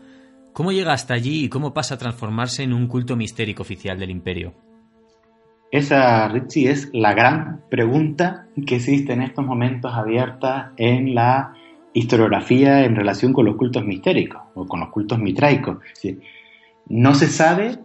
¿Cómo 0.51 0.71
llega 0.71 0.91
hasta 0.91 1.13
allí 1.13 1.43
y 1.43 1.49
cómo 1.49 1.71
pasa 1.71 1.93
a 1.93 1.97
transformarse 1.99 2.63
en 2.63 2.73
un 2.73 2.87
culto 2.87 3.15
mistérico 3.15 3.61
oficial 3.61 3.99
del 3.99 4.09
imperio? 4.09 4.55
Esa, 5.69 6.27
Richie, 6.29 6.71
es 6.71 6.89
la 6.93 7.13
gran 7.13 7.61
pregunta 7.69 8.47
que 8.65 8.77
existe 8.77 9.13
en 9.13 9.21
estos 9.21 9.45
momentos 9.45 9.93
abierta 9.93 10.73
en 10.77 11.13
la 11.13 11.53
historiografía 11.93 12.85
en 12.85 12.95
relación 12.95 13.33
con 13.33 13.45
los 13.45 13.55
cultos 13.55 13.85
mistéricos 13.85 14.41
o 14.55 14.65
con 14.65 14.79
los 14.79 14.89
cultos 14.89 15.19
mitraicos. 15.19 15.77
no 16.87 17.13
se 17.13 17.27
sabe 17.27 17.77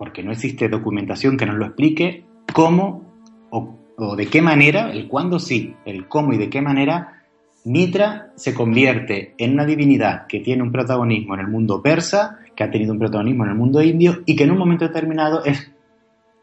porque 0.00 0.22
no 0.22 0.32
existe 0.32 0.70
documentación 0.70 1.36
que 1.36 1.44
nos 1.44 1.56
lo 1.56 1.66
explique, 1.66 2.24
cómo 2.54 3.04
o, 3.50 4.16
de 4.16 4.28
qué 4.28 4.40
manera, 4.40 4.90
el 4.90 5.08
cuándo 5.08 5.38
sí, 5.38 5.74
el 5.84 6.08
cómo 6.08 6.32
y 6.32 6.38
de 6.38 6.48
qué 6.48 6.62
manera 6.62 7.20
Mitra 7.66 8.32
se 8.34 8.54
convierte 8.54 9.34
en 9.36 9.52
una 9.52 9.66
divinidad 9.66 10.26
que 10.26 10.40
tiene 10.40 10.62
un 10.62 10.72
protagonismo 10.72 11.34
en 11.34 11.40
el 11.40 11.48
mundo 11.48 11.82
persa, 11.82 12.38
que 12.56 12.64
ha 12.64 12.70
tenido 12.70 12.94
un 12.94 12.98
protagonismo 12.98 13.44
en 13.44 13.50
el 13.50 13.56
mundo 13.56 13.82
indio 13.82 14.22
y 14.24 14.36
que 14.36 14.44
en 14.44 14.52
un 14.52 14.58
momento 14.58 14.86
determinado 14.86 15.44
es 15.44 15.70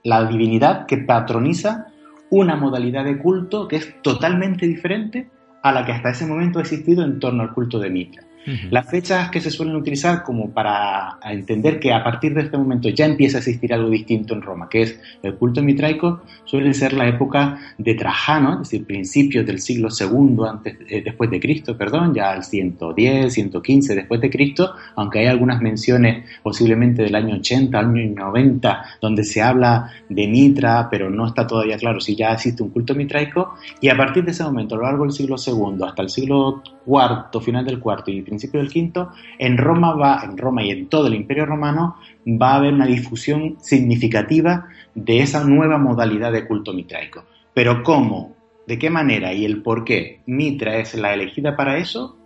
la 0.03 0.23
divinidad 0.27 0.85
que 0.85 0.99
patroniza 0.99 1.87
una 2.29 2.57
modalidad 2.57 3.05
de 3.05 3.17
culto 3.17 3.67
que 3.67 3.77
es 3.77 4.03
totalmente 4.03 4.67
diferente 4.67 5.31
a 5.63 5.71
la 5.71 5.83
que 5.83 5.93
hasta 5.93 6.11
ese 6.11 6.27
momento 6.27 6.59
ha 6.59 6.61
existido 6.61 7.03
en 7.03 7.19
torno 7.19 7.41
al 7.41 7.55
culto 7.55 7.79
de 7.79 7.89
Mitra. 7.89 8.26
Las 8.69 8.89
fechas 8.89 9.29
que 9.29 9.41
se 9.41 9.51
suelen 9.51 9.75
utilizar 9.75 10.23
como 10.23 10.51
para 10.51 11.19
entender 11.23 11.79
que 11.79 11.91
a 11.91 12.03
partir 12.03 12.33
de 12.33 12.41
este 12.43 12.57
momento 12.57 12.87
ya 12.89 13.05
empieza 13.05 13.37
a 13.37 13.39
existir 13.39 13.73
algo 13.73 13.89
distinto 13.89 14.33
en 14.33 14.41
Roma, 14.41 14.69
que 14.69 14.83
es 14.83 14.99
el 15.21 15.35
culto 15.35 15.61
mitraico, 15.61 16.21
suelen 16.45 16.73
ser 16.73 16.93
la 16.93 17.07
época 17.07 17.59
de 17.77 17.93
Trajano, 17.95 18.53
es 18.53 18.69
decir, 18.69 18.85
principios 18.85 19.45
del 19.45 19.59
siglo 19.59 19.89
II 19.89 20.37
antes, 20.49 20.77
eh, 20.89 21.01
después 21.03 21.29
de 21.29 21.41
Cristo, 21.41 21.77
perdón, 21.77 22.13
ya 22.13 22.33
el 22.33 22.43
110, 22.43 23.33
115 23.33 23.95
después 23.95 24.21
de 24.21 24.29
Cristo, 24.29 24.73
aunque 24.95 25.19
hay 25.19 25.25
algunas 25.25 25.61
menciones 25.61 26.25
posiblemente 26.41 27.03
del 27.03 27.15
año 27.15 27.35
80, 27.35 27.77
año 27.77 28.15
90, 28.15 28.85
donde 29.01 29.23
se 29.23 29.41
habla 29.41 29.91
de 30.07 30.27
Mitra, 30.27 30.87
pero 30.89 31.09
no 31.09 31.27
está 31.27 31.45
todavía 31.45 31.77
claro 31.77 31.99
si 31.99 32.15
ya 32.15 32.31
existe 32.31 32.63
un 32.63 32.69
culto 32.69 32.95
mitraico, 32.95 33.55
y 33.81 33.89
a 33.89 33.97
partir 33.97 34.23
de 34.23 34.31
ese 34.31 34.43
momento, 34.43 34.75
a 34.75 34.77
lo 34.77 34.83
largo 34.85 35.03
del 35.03 35.11
siglo 35.11 35.35
II 35.35 35.83
hasta 35.85 36.01
el 36.01 36.09
siglo 36.09 36.63
IV, 36.87 37.41
final 37.41 37.65
del 37.65 37.79
IV 37.83 38.03
y 38.07 38.21
principio 38.21 38.61
del 38.61 38.69
V, 38.69 39.07
en 39.37 39.57
Roma 39.57 39.93
va, 39.93 40.21
en 40.23 40.37
Roma 40.37 40.63
y 40.63 40.71
en 40.71 40.87
todo 40.87 41.07
el 41.07 41.15
Imperio 41.15 41.45
Romano, 41.45 41.97
va 42.25 42.53
a 42.53 42.55
haber 42.55 42.73
una 42.73 42.85
difusión 42.85 43.57
significativa 43.59 44.67
de 44.95 45.19
esa 45.19 45.43
nueva 45.43 45.77
modalidad 45.77 46.31
de 46.31 46.47
culto 46.47 46.73
mitraico. 46.73 47.25
Pero 47.53 47.83
cómo, 47.83 48.35
de 48.65 48.79
qué 48.79 48.89
manera 48.89 49.33
y 49.33 49.45
el 49.45 49.61
por 49.61 49.83
qué 49.83 50.21
Mitra 50.25 50.77
es 50.77 50.95
la 50.95 51.13
elegida 51.13 51.55
para 51.55 51.77
eso, 51.77 52.17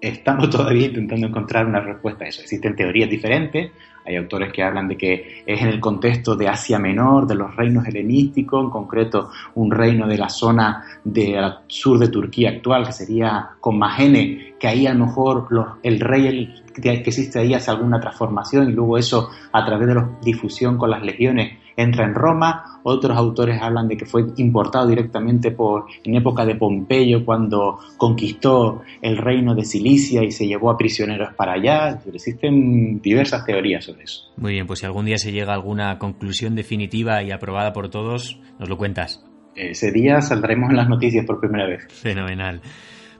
estamos 0.00 0.50
todavía 0.50 0.86
intentando 0.86 1.26
encontrar 1.26 1.66
una 1.66 1.80
respuesta 1.80 2.24
a 2.24 2.28
eso. 2.28 2.42
Existen 2.42 2.76
teorías 2.76 3.10
diferentes, 3.10 3.72
hay 4.08 4.16
autores 4.16 4.52
que 4.52 4.62
hablan 4.62 4.88
de 4.88 4.96
que 4.96 5.42
es 5.44 5.60
en 5.60 5.68
el 5.68 5.80
contexto 5.80 6.34
de 6.34 6.48
Asia 6.48 6.78
Menor, 6.78 7.26
de 7.26 7.34
los 7.34 7.54
reinos 7.54 7.86
helenísticos, 7.86 8.64
en 8.64 8.70
concreto 8.70 9.30
un 9.54 9.70
reino 9.70 10.06
de 10.08 10.16
la 10.16 10.30
zona 10.30 10.82
del 11.04 11.52
sur 11.66 11.98
de 11.98 12.08
Turquía 12.08 12.50
actual, 12.50 12.86
que 12.86 12.92
sería 12.92 13.50
Comagene, 13.60 14.54
que 14.58 14.66
ahí 14.66 14.86
a 14.86 14.94
lo 14.94 15.06
mejor 15.06 15.46
el 15.82 16.00
rey 16.00 16.54
que 16.80 16.92
existe 16.92 17.38
ahí 17.38 17.52
hace 17.52 17.70
alguna 17.70 18.00
transformación 18.00 18.70
y 18.70 18.72
luego 18.72 18.96
eso 18.96 19.28
a 19.52 19.64
través 19.64 19.88
de 19.88 19.94
la 19.94 20.08
difusión 20.22 20.78
con 20.78 20.90
las 20.90 21.02
legiones 21.02 21.58
entra 21.78 22.04
en 22.04 22.14
Roma, 22.14 22.80
otros 22.82 23.16
autores 23.16 23.62
hablan 23.62 23.86
de 23.86 23.96
que 23.96 24.04
fue 24.04 24.26
importado 24.36 24.88
directamente 24.88 25.52
por, 25.52 25.86
en 26.02 26.16
época 26.16 26.44
de 26.44 26.56
Pompeyo, 26.56 27.24
cuando 27.24 27.78
conquistó 27.96 28.82
el 29.00 29.16
reino 29.16 29.54
de 29.54 29.64
Cilicia 29.64 30.24
y 30.24 30.32
se 30.32 30.46
llevó 30.46 30.70
a 30.70 30.76
prisioneros 30.76 31.34
para 31.34 31.52
allá. 31.52 32.00
Existen 32.12 33.00
diversas 33.00 33.46
teorías 33.46 33.84
sobre 33.84 34.02
eso. 34.02 34.24
Muy 34.36 34.54
bien, 34.54 34.66
pues 34.66 34.80
si 34.80 34.86
algún 34.86 35.06
día 35.06 35.18
se 35.18 35.30
llega 35.30 35.52
a 35.52 35.54
alguna 35.54 35.98
conclusión 35.98 36.56
definitiva 36.56 37.22
y 37.22 37.30
aprobada 37.30 37.72
por 37.72 37.88
todos, 37.90 38.40
nos 38.58 38.68
lo 38.68 38.76
cuentas. 38.76 39.24
Ese 39.54 39.92
día 39.92 40.20
saldremos 40.20 40.70
en 40.70 40.76
las 40.76 40.88
noticias 40.88 41.24
por 41.24 41.38
primera 41.38 41.66
vez. 41.68 41.86
Fenomenal. 41.90 42.60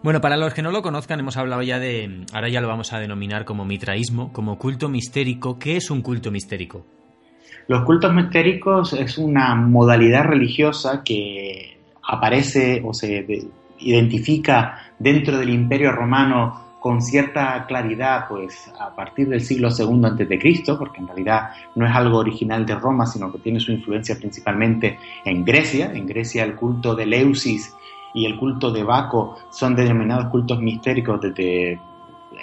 Bueno, 0.02 0.20
para 0.20 0.36
los 0.36 0.52
que 0.54 0.62
no 0.62 0.72
lo 0.72 0.82
conozcan, 0.82 1.20
hemos 1.20 1.36
hablado 1.36 1.62
ya 1.62 1.78
de, 1.78 2.24
ahora 2.32 2.48
ya 2.48 2.60
lo 2.60 2.68
vamos 2.68 2.92
a 2.92 2.98
denominar 2.98 3.44
como 3.44 3.64
mitraísmo, 3.64 4.32
como 4.32 4.58
culto 4.58 4.88
mistérico. 4.88 5.58
¿Qué 5.58 5.76
es 5.76 5.90
un 5.90 6.02
culto 6.02 6.30
mistérico? 6.30 6.97
Los 7.68 7.84
cultos 7.84 8.14
mistéricos 8.14 8.94
es 8.94 9.18
una 9.18 9.54
modalidad 9.54 10.24
religiosa 10.24 11.02
que 11.04 11.76
aparece 12.02 12.82
o 12.82 12.94
se 12.94 13.46
identifica 13.80 14.78
dentro 14.98 15.36
del 15.36 15.50
Imperio 15.50 15.92
Romano 15.92 16.78
con 16.80 17.02
cierta 17.02 17.66
claridad, 17.66 18.26
pues 18.26 18.72
a 18.80 18.96
partir 18.96 19.28
del 19.28 19.42
siglo 19.42 19.68
II 19.68 20.00
antes 20.02 20.26
de 20.26 20.38
Cristo, 20.38 20.78
porque 20.78 21.00
en 21.00 21.08
realidad 21.08 21.50
no 21.74 21.86
es 21.86 21.94
algo 21.94 22.16
original 22.16 22.64
de 22.64 22.74
Roma, 22.74 23.04
sino 23.04 23.30
que 23.30 23.38
tiene 23.40 23.60
su 23.60 23.70
influencia 23.70 24.16
principalmente 24.16 24.98
en 25.26 25.44
Grecia. 25.44 25.92
En 25.92 26.06
Grecia 26.06 26.44
el 26.44 26.56
culto 26.56 26.94
de 26.94 27.04
Leusis 27.04 27.74
y 28.14 28.24
el 28.24 28.38
culto 28.38 28.70
de 28.70 28.82
Baco 28.82 29.36
son 29.50 29.76
denominados 29.76 30.30
cultos 30.30 30.58
mistéricos 30.58 31.20
desde 31.20 31.78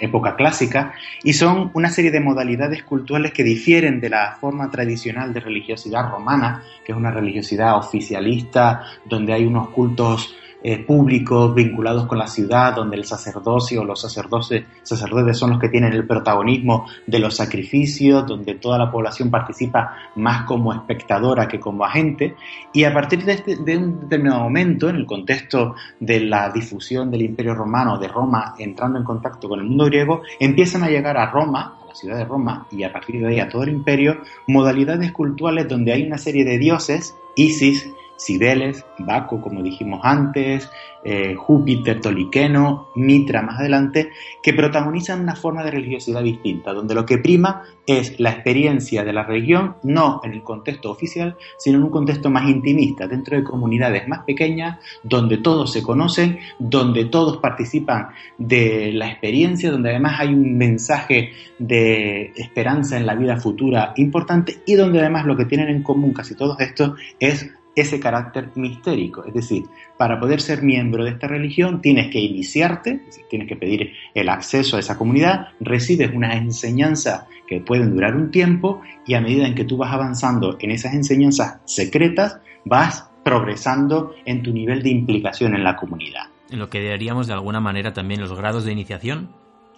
época 0.00 0.36
clásica, 0.36 0.94
y 1.22 1.32
son 1.32 1.70
una 1.74 1.88
serie 1.88 2.10
de 2.10 2.20
modalidades 2.20 2.82
culturales 2.82 3.32
que 3.32 3.42
difieren 3.42 4.00
de 4.00 4.10
la 4.10 4.36
forma 4.40 4.70
tradicional 4.70 5.32
de 5.32 5.40
religiosidad 5.40 6.10
romana, 6.10 6.62
que 6.84 6.92
es 6.92 6.98
una 6.98 7.10
religiosidad 7.10 7.76
oficialista, 7.76 8.82
donde 9.04 9.32
hay 9.32 9.44
unos 9.44 9.68
cultos 9.68 10.36
eh, 10.68 10.78
públicos 10.78 11.54
vinculados 11.54 12.06
con 12.06 12.18
la 12.18 12.26
ciudad, 12.26 12.74
donde 12.74 12.96
el 12.96 13.04
sacerdocio 13.04 13.82
o 13.82 13.84
los 13.84 14.00
sacerdotes, 14.00 14.64
sacerdotes 14.82 15.38
son 15.38 15.50
los 15.50 15.60
que 15.60 15.68
tienen 15.68 15.92
el 15.92 16.08
protagonismo 16.08 16.86
de 17.06 17.20
los 17.20 17.36
sacrificios, 17.36 18.26
donde 18.26 18.56
toda 18.56 18.76
la 18.76 18.90
población 18.90 19.30
participa 19.30 19.94
más 20.16 20.42
como 20.42 20.72
espectadora 20.72 21.46
que 21.46 21.60
como 21.60 21.84
agente, 21.84 22.34
y 22.72 22.82
a 22.82 22.92
partir 22.92 23.24
de, 23.24 23.34
este, 23.34 23.54
de 23.54 23.76
un 23.76 24.00
determinado 24.00 24.42
momento, 24.42 24.88
en 24.88 24.96
el 24.96 25.06
contexto 25.06 25.76
de 26.00 26.18
la 26.18 26.50
difusión 26.50 27.12
del 27.12 27.22
Imperio 27.22 27.54
Romano, 27.54 27.96
de 27.96 28.08
Roma 28.08 28.56
entrando 28.58 28.98
en 28.98 29.04
contacto 29.04 29.48
con 29.48 29.60
el 29.60 29.66
mundo 29.66 29.84
griego, 29.84 30.22
empiezan 30.40 30.82
a 30.82 30.88
llegar 30.88 31.16
a 31.16 31.30
Roma, 31.30 31.78
a 31.80 31.86
la 31.86 31.94
ciudad 31.94 32.16
de 32.16 32.24
Roma, 32.24 32.66
y 32.72 32.82
a 32.82 32.92
partir 32.92 33.20
de 33.20 33.28
ahí 33.28 33.38
a 33.38 33.48
todo 33.48 33.62
el 33.62 33.68
imperio, 33.68 34.16
modalidades 34.48 35.12
culturales 35.12 35.68
donde 35.68 35.92
hay 35.92 36.02
una 36.02 36.18
serie 36.18 36.44
de 36.44 36.58
dioses, 36.58 37.14
Isis, 37.36 37.88
Cibeles, 38.16 38.84
Baco, 38.98 39.40
como 39.40 39.62
dijimos 39.62 40.00
antes, 40.02 40.70
eh, 41.04 41.34
Júpiter, 41.36 42.00
Toliqueno, 42.00 42.88
Mitra 42.96 43.42
más 43.42 43.60
adelante, 43.60 44.10
que 44.42 44.54
protagonizan 44.54 45.20
una 45.20 45.36
forma 45.36 45.62
de 45.62 45.70
religiosidad 45.70 46.22
distinta, 46.22 46.72
donde 46.72 46.94
lo 46.94 47.06
que 47.06 47.18
prima 47.18 47.62
es 47.86 48.18
la 48.18 48.30
experiencia 48.30 49.04
de 49.04 49.12
la 49.12 49.22
religión, 49.22 49.76
no 49.82 50.20
en 50.24 50.32
el 50.32 50.42
contexto 50.42 50.90
oficial, 50.90 51.36
sino 51.58 51.78
en 51.78 51.84
un 51.84 51.90
contexto 51.90 52.30
más 52.30 52.48
intimista, 52.48 53.06
dentro 53.06 53.36
de 53.36 53.44
comunidades 53.44 54.08
más 54.08 54.24
pequeñas, 54.24 54.78
donde 55.02 55.38
todos 55.38 55.72
se 55.72 55.82
conocen, 55.82 56.38
donde 56.58 57.04
todos 57.04 57.36
participan 57.36 58.08
de 58.38 58.92
la 58.92 59.08
experiencia, 59.08 59.70
donde 59.70 59.90
además 59.90 60.20
hay 60.20 60.28
un 60.28 60.56
mensaje 60.56 61.30
de 61.58 62.32
esperanza 62.36 62.96
en 62.96 63.06
la 63.06 63.14
vida 63.14 63.36
futura 63.36 63.92
importante 63.96 64.62
y 64.66 64.74
donde 64.74 65.00
además 65.00 65.26
lo 65.26 65.36
que 65.36 65.44
tienen 65.44 65.68
en 65.68 65.82
común 65.82 66.12
casi 66.12 66.34
todos 66.34 66.58
estos 66.60 66.98
es 67.20 67.50
ese 67.76 68.00
carácter 68.00 68.50
mistérico. 68.54 69.24
Es 69.24 69.34
decir, 69.34 69.64
para 69.98 70.18
poder 70.18 70.40
ser 70.40 70.62
miembro 70.62 71.04
de 71.04 71.10
esta 71.10 71.28
religión 71.28 71.82
tienes 71.82 72.10
que 72.10 72.18
iniciarte, 72.18 73.02
tienes 73.28 73.46
que 73.46 73.56
pedir 73.56 73.92
el 74.14 74.28
acceso 74.30 74.76
a 74.76 74.80
esa 74.80 74.96
comunidad, 74.96 75.48
recibes 75.60 76.10
unas 76.12 76.36
enseñanzas 76.36 77.26
que 77.46 77.60
pueden 77.60 77.94
durar 77.94 78.16
un 78.16 78.30
tiempo 78.30 78.80
y 79.06 79.14
a 79.14 79.20
medida 79.20 79.46
en 79.46 79.54
que 79.54 79.64
tú 79.64 79.76
vas 79.76 79.92
avanzando 79.92 80.56
en 80.58 80.70
esas 80.70 80.94
enseñanzas 80.94 81.60
secretas, 81.66 82.38
vas 82.64 83.08
progresando 83.22 84.14
en 84.24 84.42
tu 84.42 84.52
nivel 84.52 84.82
de 84.82 84.90
implicación 84.90 85.54
en 85.54 85.62
la 85.62 85.76
comunidad. 85.76 86.24
En 86.50 86.58
lo 86.58 86.70
que 86.70 86.80
diríamos 86.80 87.26
de 87.26 87.34
alguna 87.34 87.60
manera 87.60 87.92
también 87.92 88.20
los 88.20 88.32
grados 88.34 88.64
de 88.64 88.72
iniciación. 88.72 89.28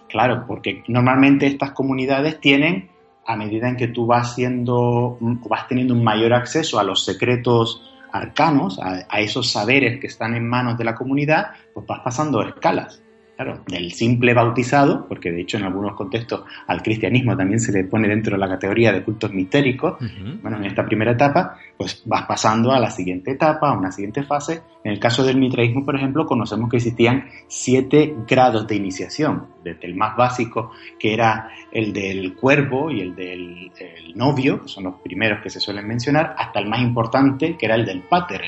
Claro, 0.07 0.45
porque 0.47 0.83
normalmente 0.87 1.47
estas 1.47 1.71
comunidades 1.71 2.39
tienen 2.39 2.89
a 3.29 3.35
medida 3.35 3.69
en 3.69 3.77
que 3.77 3.89
tú 3.89 4.07
vas 4.07 4.33
siendo, 4.33 5.19
vas 5.21 5.67
teniendo 5.67 5.93
un 5.93 6.03
mayor 6.03 6.33
acceso 6.33 6.79
a 6.79 6.83
los 6.83 7.05
secretos 7.05 7.83
arcanos, 8.11 8.79
a, 8.79 9.05
a, 9.07 9.19
esos 9.19 9.51
saberes 9.51 10.01
que 10.01 10.07
están 10.07 10.33
en 10.33 10.49
manos 10.49 10.79
de 10.79 10.83
la 10.83 10.95
comunidad, 10.95 11.51
pues 11.71 11.85
vas 11.85 11.99
pasando 12.03 12.41
escalas. 12.41 13.03
Claro, 13.39 13.63
del 13.69 13.93
simple 13.93 14.33
bautizado, 14.33 15.07
porque 15.07 15.31
de 15.31 15.39
hecho 15.39 15.55
en 15.55 15.63
algunos 15.63 15.95
contextos 15.95 16.43
al 16.67 16.83
cristianismo 16.83 17.37
también 17.37 17.61
se 17.61 17.71
le 17.71 17.85
pone 17.85 18.09
dentro 18.09 18.33
de 18.33 18.37
la 18.37 18.49
categoría 18.49 18.91
de 18.91 19.01
cultos 19.01 19.31
mistéricos, 19.31 19.95
bueno, 20.41 20.57
en 20.57 20.65
esta 20.65 20.83
primera 20.83 21.13
etapa, 21.13 21.55
pues 21.77 22.03
vas 22.05 22.25
pasando 22.25 22.73
a 22.73 22.81
la 22.81 22.91
siguiente 22.91 23.31
etapa, 23.31 23.69
a 23.69 23.77
una 23.77 23.93
siguiente 23.93 24.23
fase. 24.23 24.63
En 24.83 24.91
el 24.91 24.99
caso 24.99 25.23
del 25.23 25.37
mitraísmo, 25.37 25.85
por 25.85 25.95
ejemplo, 25.95 26.25
conocemos 26.25 26.69
que 26.69 26.75
existían 26.75 27.29
siete 27.47 28.13
grados 28.27 28.67
de 28.67 28.75
iniciación, 28.75 29.47
desde 29.63 29.87
el 29.87 29.95
más 29.95 30.17
básico, 30.17 30.71
que 30.99 31.13
era 31.13 31.49
el 31.71 31.93
del 31.93 32.35
cuervo 32.35 32.91
y 32.91 32.99
el 32.99 33.15
del 33.15 33.71
novio, 34.15 34.63
que 34.63 34.67
son 34.67 34.83
los 34.83 34.95
primeros 34.95 35.41
que 35.41 35.49
se 35.49 35.61
suelen 35.61 35.87
mencionar, 35.87 36.35
hasta 36.37 36.59
el 36.59 36.67
más 36.67 36.81
importante, 36.81 37.55
que 37.55 37.67
era 37.67 37.75
el 37.75 37.85
del 37.85 38.01
pater, 38.01 38.41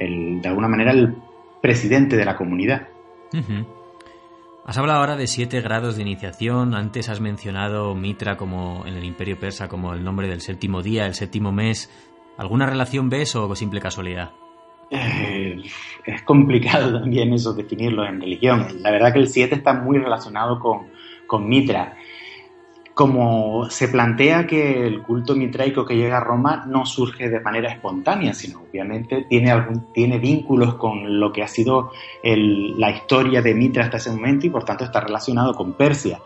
el, 0.00 0.42
de 0.42 0.48
alguna 0.48 0.66
manera 0.66 0.90
el 0.90 1.14
presidente 1.62 2.16
de 2.16 2.24
la 2.24 2.34
comunidad. 2.34 2.88
Has 4.66 4.78
hablado 4.78 5.00
ahora 5.00 5.16
de 5.16 5.26
siete 5.26 5.60
grados 5.60 5.96
de 5.96 6.02
iniciación. 6.02 6.74
Antes 6.74 7.10
has 7.10 7.20
mencionado 7.20 7.94
Mitra 7.94 8.38
como 8.38 8.86
en 8.86 8.94
el 8.94 9.04
Imperio 9.04 9.38
Persa 9.38 9.68
como 9.68 9.92
el 9.92 10.02
nombre 10.02 10.26
del 10.26 10.40
séptimo 10.40 10.80
día, 10.80 11.04
el 11.04 11.12
séptimo 11.12 11.52
mes. 11.52 11.90
¿Alguna 12.38 12.64
relación 12.64 13.10
ves 13.10 13.36
o 13.36 13.54
simple 13.54 13.80
casualidad? 13.80 14.32
Eh, 14.90 15.62
es 16.06 16.22
complicado 16.22 16.98
también 16.98 17.34
eso 17.34 17.52
definirlo 17.52 18.06
en 18.06 18.22
religión. 18.22 18.66
La 18.80 18.90
verdad 18.90 19.12
que 19.12 19.18
el 19.18 19.28
siete 19.28 19.56
está 19.56 19.74
muy 19.74 19.98
relacionado 19.98 20.58
con, 20.58 20.86
con 21.26 21.46
Mitra 21.46 21.98
como 22.94 23.68
se 23.70 23.88
plantea 23.88 24.46
que 24.46 24.86
el 24.86 25.02
culto 25.02 25.34
mitraico 25.34 25.84
que 25.84 25.96
llega 25.96 26.18
a 26.18 26.24
Roma 26.24 26.64
no 26.68 26.86
surge 26.86 27.28
de 27.28 27.40
manera 27.40 27.72
espontánea, 27.72 28.32
sino 28.34 28.62
obviamente 28.70 29.26
tiene, 29.28 29.52
tiene 29.92 30.18
vínculos 30.18 30.74
con 30.76 31.18
lo 31.18 31.32
que 31.32 31.42
ha 31.42 31.48
sido 31.48 31.90
la 32.22 32.90
historia 32.92 33.42
de 33.42 33.54
Mitra 33.54 33.84
hasta 33.84 33.96
ese 33.96 34.12
momento 34.12 34.46
y 34.46 34.50
por 34.50 34.64
tanto 34.64 34.84
está 34.84 35.00
relacionado 35.00 35.54
con 35.54 35.72
Persia. 35.72 36.20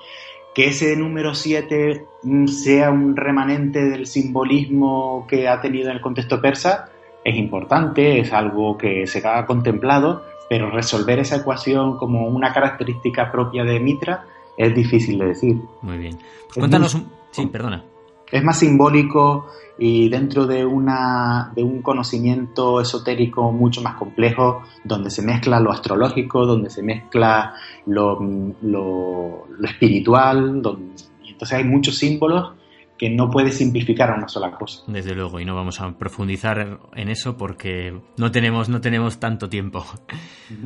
Que 0.55 0.66
ese 0.69 0.95
número 0.97 1.35
7 1.35 2.05
mm, 2.23 2.47
sea 2.49 2.91
un 2.91 3.16
remanente 3.16 3.89
del 3.89 4.07
simbolismo 4.07 5.27
que 5.27 5.49
ha 5.49 5.61
tenido 5.61 5.89
en 5.89 5.97
el 5.97 6.03
contexto 6.03 6.41
persa 6.41 6.91
es 7.25 7.37
importante, 7.37 8.21
es 8.21 8.33
algo 8.33 8.77
que 8.77 9.07
se 9.07 9.27
ha 9.27 9.45
contemplado, 9.47 10.23
pero 10.49 10.71
resolver 10.71 11.19
esa 11.19 11.37
ecuación 11.37 11.97
como 11.97 12.27
una 12.27 12.53
característica 12.53 13.31
propia 13.31 13.64
de 13.64 13.81
Mitra 13.81 14.25
es 14.59 14.75
difícil 14.75 15.19
de 15.19 15.27
decir. 15.27 15.57
Muy 15.83 15.97
bien. 15.97 16.19
Pues 16.19 16.59
cuéntanos 16.59 16.95
un... 16.95 17.09
Sí, 17.31 17.47
perdona. 17.47 17.85
Es 18.31 18.45
más 18.45 18.59
simbólico 18.59 19.47
y 19.79 20.09
dentro 20.09 20.47
de, 20.47 20.67
una, 20.67 21.53
de 21.55 21.63
un 21.63 21.81
conocimiento 21.81 22.81
esotérico 22.81 23.53
mucho 23.53 23.81
más 23.81 23.95
complejo, 23.95 24.63
donde 24.85 25.11
se 25.11 25.23
mezcla 25.23 25.61
lo 25.61 25.71
astrológico, 25.71 26.45
donde 26.45 26.69
se 26.69 26.83
mezcla 26.83 27.55
lo, 27.87 28.19
lo, 28.61 29.47
espiritual, 29.63 30.61
donde, 30.61 30.95
entonces 31.27 31.53
hay 31.53 31.65
muchos 31.65 31.97
símbolos 31.97 32.53
que 32.99 33.09
no 33.09 33.30
puede 33.30 33.53
simplificar 33.53 34.11
a 34.11 34.16
una 34.16 34.28
sola 34.28 34.51
cosa. 34.51 34.82
Desde 34.88 35.14
luego, 35.14 35.38
y 35.38 35.44
no 35.44 35.55
vamos 35.55 35.80
a 35.80 35.96
profundizar 35.96 36.80
en 36.94 37.09
eso 37.09 37.36
porque 37.36 38.01
no 38.16 38.30
tenemos, 38.32 38.68
no 38.68 38.80
tenemos 38.80 39.20
tanto 39.20 39.49
tiempo. 39.49 39.86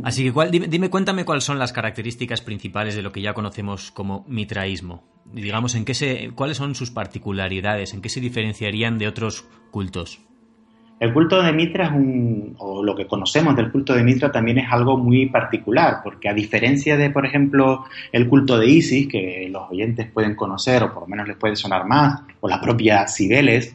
Así 0.03 0.25
que 0.25 0.51
dime, 0.51 0.67
dime, 0.69 0.91
cuéntame 0.91 1.25
cuáles 1.25 1.45
son 1.45 1.59
las 1.59 1.73
características 1.73 2.41
principales 2.41 2.95
de 2.95 3.03
lo 3.03 3.13
que 3.13 3.21
ya 3.21 3.35
conocemos 3.35 3.91
como 3.91 4.25
mitraísmo. 4.29 5.05
Digamos, 5.27 5.75
en 5.75 5.85
qué 5.85 5.95
se, 5.95 6.31
cuáles 6.35 6.57
son 6.57 6.75
sus 6.75 6.91
particularidades, 6.91 7.93
en 7.95 8.01
qué 8.01 8.09
se 8.09 8.21
diferenciarían 8.21 8.99
de 8.99 9.09
otros 9.09 9.45
cultos. 9.71 10.21
El 11.03 11.13
culto 11.13 11.43
de 11.43 11.53
Mitra 11.53 11.93
un, 11.93 12.55
o 12.59 12.81
lo 12.81 12.95
que 12.95 13.09
conocemos 13.09 13.57
del 13.57 13.73
culto 13.73 13.93
de 13.93 14.05
Mitra 14.05 14.31
también 14.31 14.59
es 14.59 14.67
algo 14.71 14.97
muy 14.97 15.27
particular, 15.27 15.97
porque 16.05 16.29
a 16.29 16.33
diferencia 16.33 16.97
de, 16.97 17.11
por 17.11 17.27
ejemplo, 17.27 17.87
el 18.13 18.29
culto 18.29 18.57
de 18.57 18.69
Isis, 18.69 19.09
que 19.09 19.49
los 19.51 19.69
oyentes 19.69 20.09
pueden 20.13 20.37
conocer, 20.37 20.81
o 20.85 20.95
por 20.95 21.03
lo 21.03 21.09
menos 21.09 21.27
les 21.27 21.37
puede 21.37 21.57
sonar 21.57 21.89
más, 21.89 22.21
o 22.39 22.49
la 22.49 22.61
propia 22.61 23.09
Cibeles, 23.09 23.75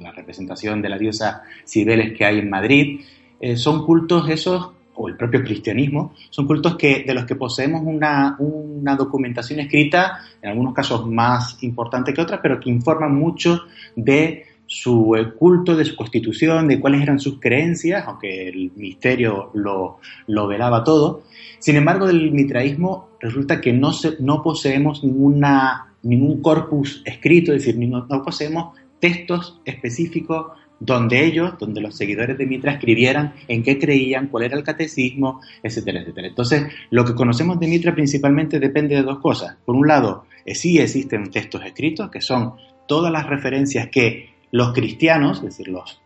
la 0.00 0.10
representación 0.12 0.80
de 0.80 0.88
la 0.88 0.96
diosa 0.96 1.42
Cibeles 1.68 2.16
que 2.16 2.24
hay 2.24 2.38
en 2.38 2.48
Madrid, 2.48 3.02
eh, 3.40 3.58
son 3.58 3.84
cultos 3.84 4.26
esos, 4.30 4.70
o 4.94 5.08
el 5.08 5.18
propio 5.18 5.42
cristianismo, 5.42 6.14
son 6.30 6.46
cultos 6.46 6.76
que, 6.76 7.04
de 7.06 7.12
los 7.12 7.26
que 7.26 7.34
poseemos 7.34 7.82
una, 7.84 8.36
una 8.38 8.96
documentación 8.96 9.60
escrita, 9.60 10.20
en 10.40 10.48
algunos 10.48 10.72
casos 10.72 11.06
más 11.06 11.62
importante 11.62 12.14
que 12.14 12.22
otras, 12.22 12.40
pero 12.42 12.58
que 12.58 12.70
informan 12.70 13.14
mucho 13.14 13.64
de 13.96 14.53
su 14.66 15.14
culto, 15.38 15.76
de 15.76 15.84
su 15.84 15.96
constitución, 15.96 16.68
de 16.68 16.80
cuáles 16.80 17.02
eran 17.02 17.18
sus 17.18 17.38
creencias, 17.40 18.04
aunque 18.06 18.48
el 18.48 18.72
misterio 18.76 19.50
lo, 19.54 19.98
lo 20.26 20.46
velaba 20.46 20.84
todo. 20.84 21.22
Sin 21.58 21.76
embargo, 21.76 22.06
del 22.06 22.32
mitraísmo 22.32 23.10
resulta 23.20 23.60
que 23.60 23.72
no, 23.72 23.92
no 24.20 24.42
poseemos 24.42 25.04
ninguna, 25.04 25.94
ningún 26.02 26.40
corpus 26.42 27.02
escrito, 27.04 27.52
es 27.52 27.64
decir, 27.64 27.78
no, 27.88 28.06
no 28.06 28.22
poseemos 28.22 28.76
textos 29.00 29.60
específicos 29.64 30.52
donde 30.80 31.24
ellos, 31.24 31.54
donde 31.58 31.80
los 31.80 31.96
seguidores 31.96 32.36
de 32.36 32.46
Mitra 32.46 32.72
escribieran 32.72 33.34
en 33.48 33.62
qué 33.62 33.78
creían, 33.78 34.28
cuál 34.28 34.44
era 34.44 34.56
el 34.56 34.64
catecismo, 34.64 35.40
etcétera, 35.62 36.00
etcétera. 36.00 36.28
Entonces, 36.28 36.64
lo 36.90 37.04
que 37.04 37.14
conocemos 37.14 37.58
de 37.60 37.68
Mitra 37.68 37.94
principalmente 37.94 38.58
depende 38.58 38.96
de 38.96 39.02
dos 39.02 39.18
cosas. 39.20 39.56
Por 39.64 39.76
un 39.76 39.86
lado, 39.86 40.24
eh, 40.44 40.54
sí 40.54 40.78
existen 40.78 41.30
textos 41.30 41.64
escritos, 41.64 42.10
que 42.10 42.20
son 42.20 42.54
todas 42.86 43.10
las 43.12 43.26
referencias 43.26 43.88
que 43.88 44.33
los 44.54 44.72
cristianos, 44.72 45.38
es 45.38 45.44
decir, 45.46 45.66
los 45.66 46.00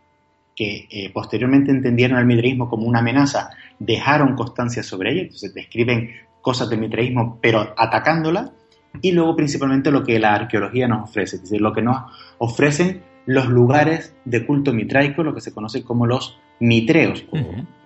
que 0.55 0.87
eh, 0.89 1.11
posteriormente 1.13 1.69
entendieron 1.69 2.17
el 2.17 2.25
mitraísmo 2.25 2.67
como 2.67 2.87
una 2.87 2.97
amenaza, 2.97 3.51
dejaron 3.77 4.35
constancia 4.35 4.81
sobre 4.81 5.11
ella, 5.11 5.21
entonces 5.21 5.53
describen 5.53 6.09
cosas 6.41 6.67
del 6.67 6.79
mitraísmo, 6.79 7.37
pero 7.41 7.75
atacándola, 7.77 8.51
y 9.03 9.11
luego 9.11 9.35
principalmente 9.35 9.91
lo 9.91 10.03
que 10.03 10.17
la 10.17 10.33
arqueología 10.33 10.87
nos 10.87 11.09
ofrece, 11.11 11.35
es 11.35 11.43
decir, 11.43 11.61
lo 11.61 11.73
que 11.73 11.83
nos 11.83 11.97
ofrecen 12.39 13.03
los 13.27 13.49
lugares 13.49 14.15
de 14.25 14.43
culto 14.43 14.73
mitraico, 14.73 15.21
lo 15.21 15.35
que 15.35 15.41
se 15.41 15.53
conoce 15.53 15.83
como 15.83 16.07
los 16.07 16.39
mitreos, 16.59 17.23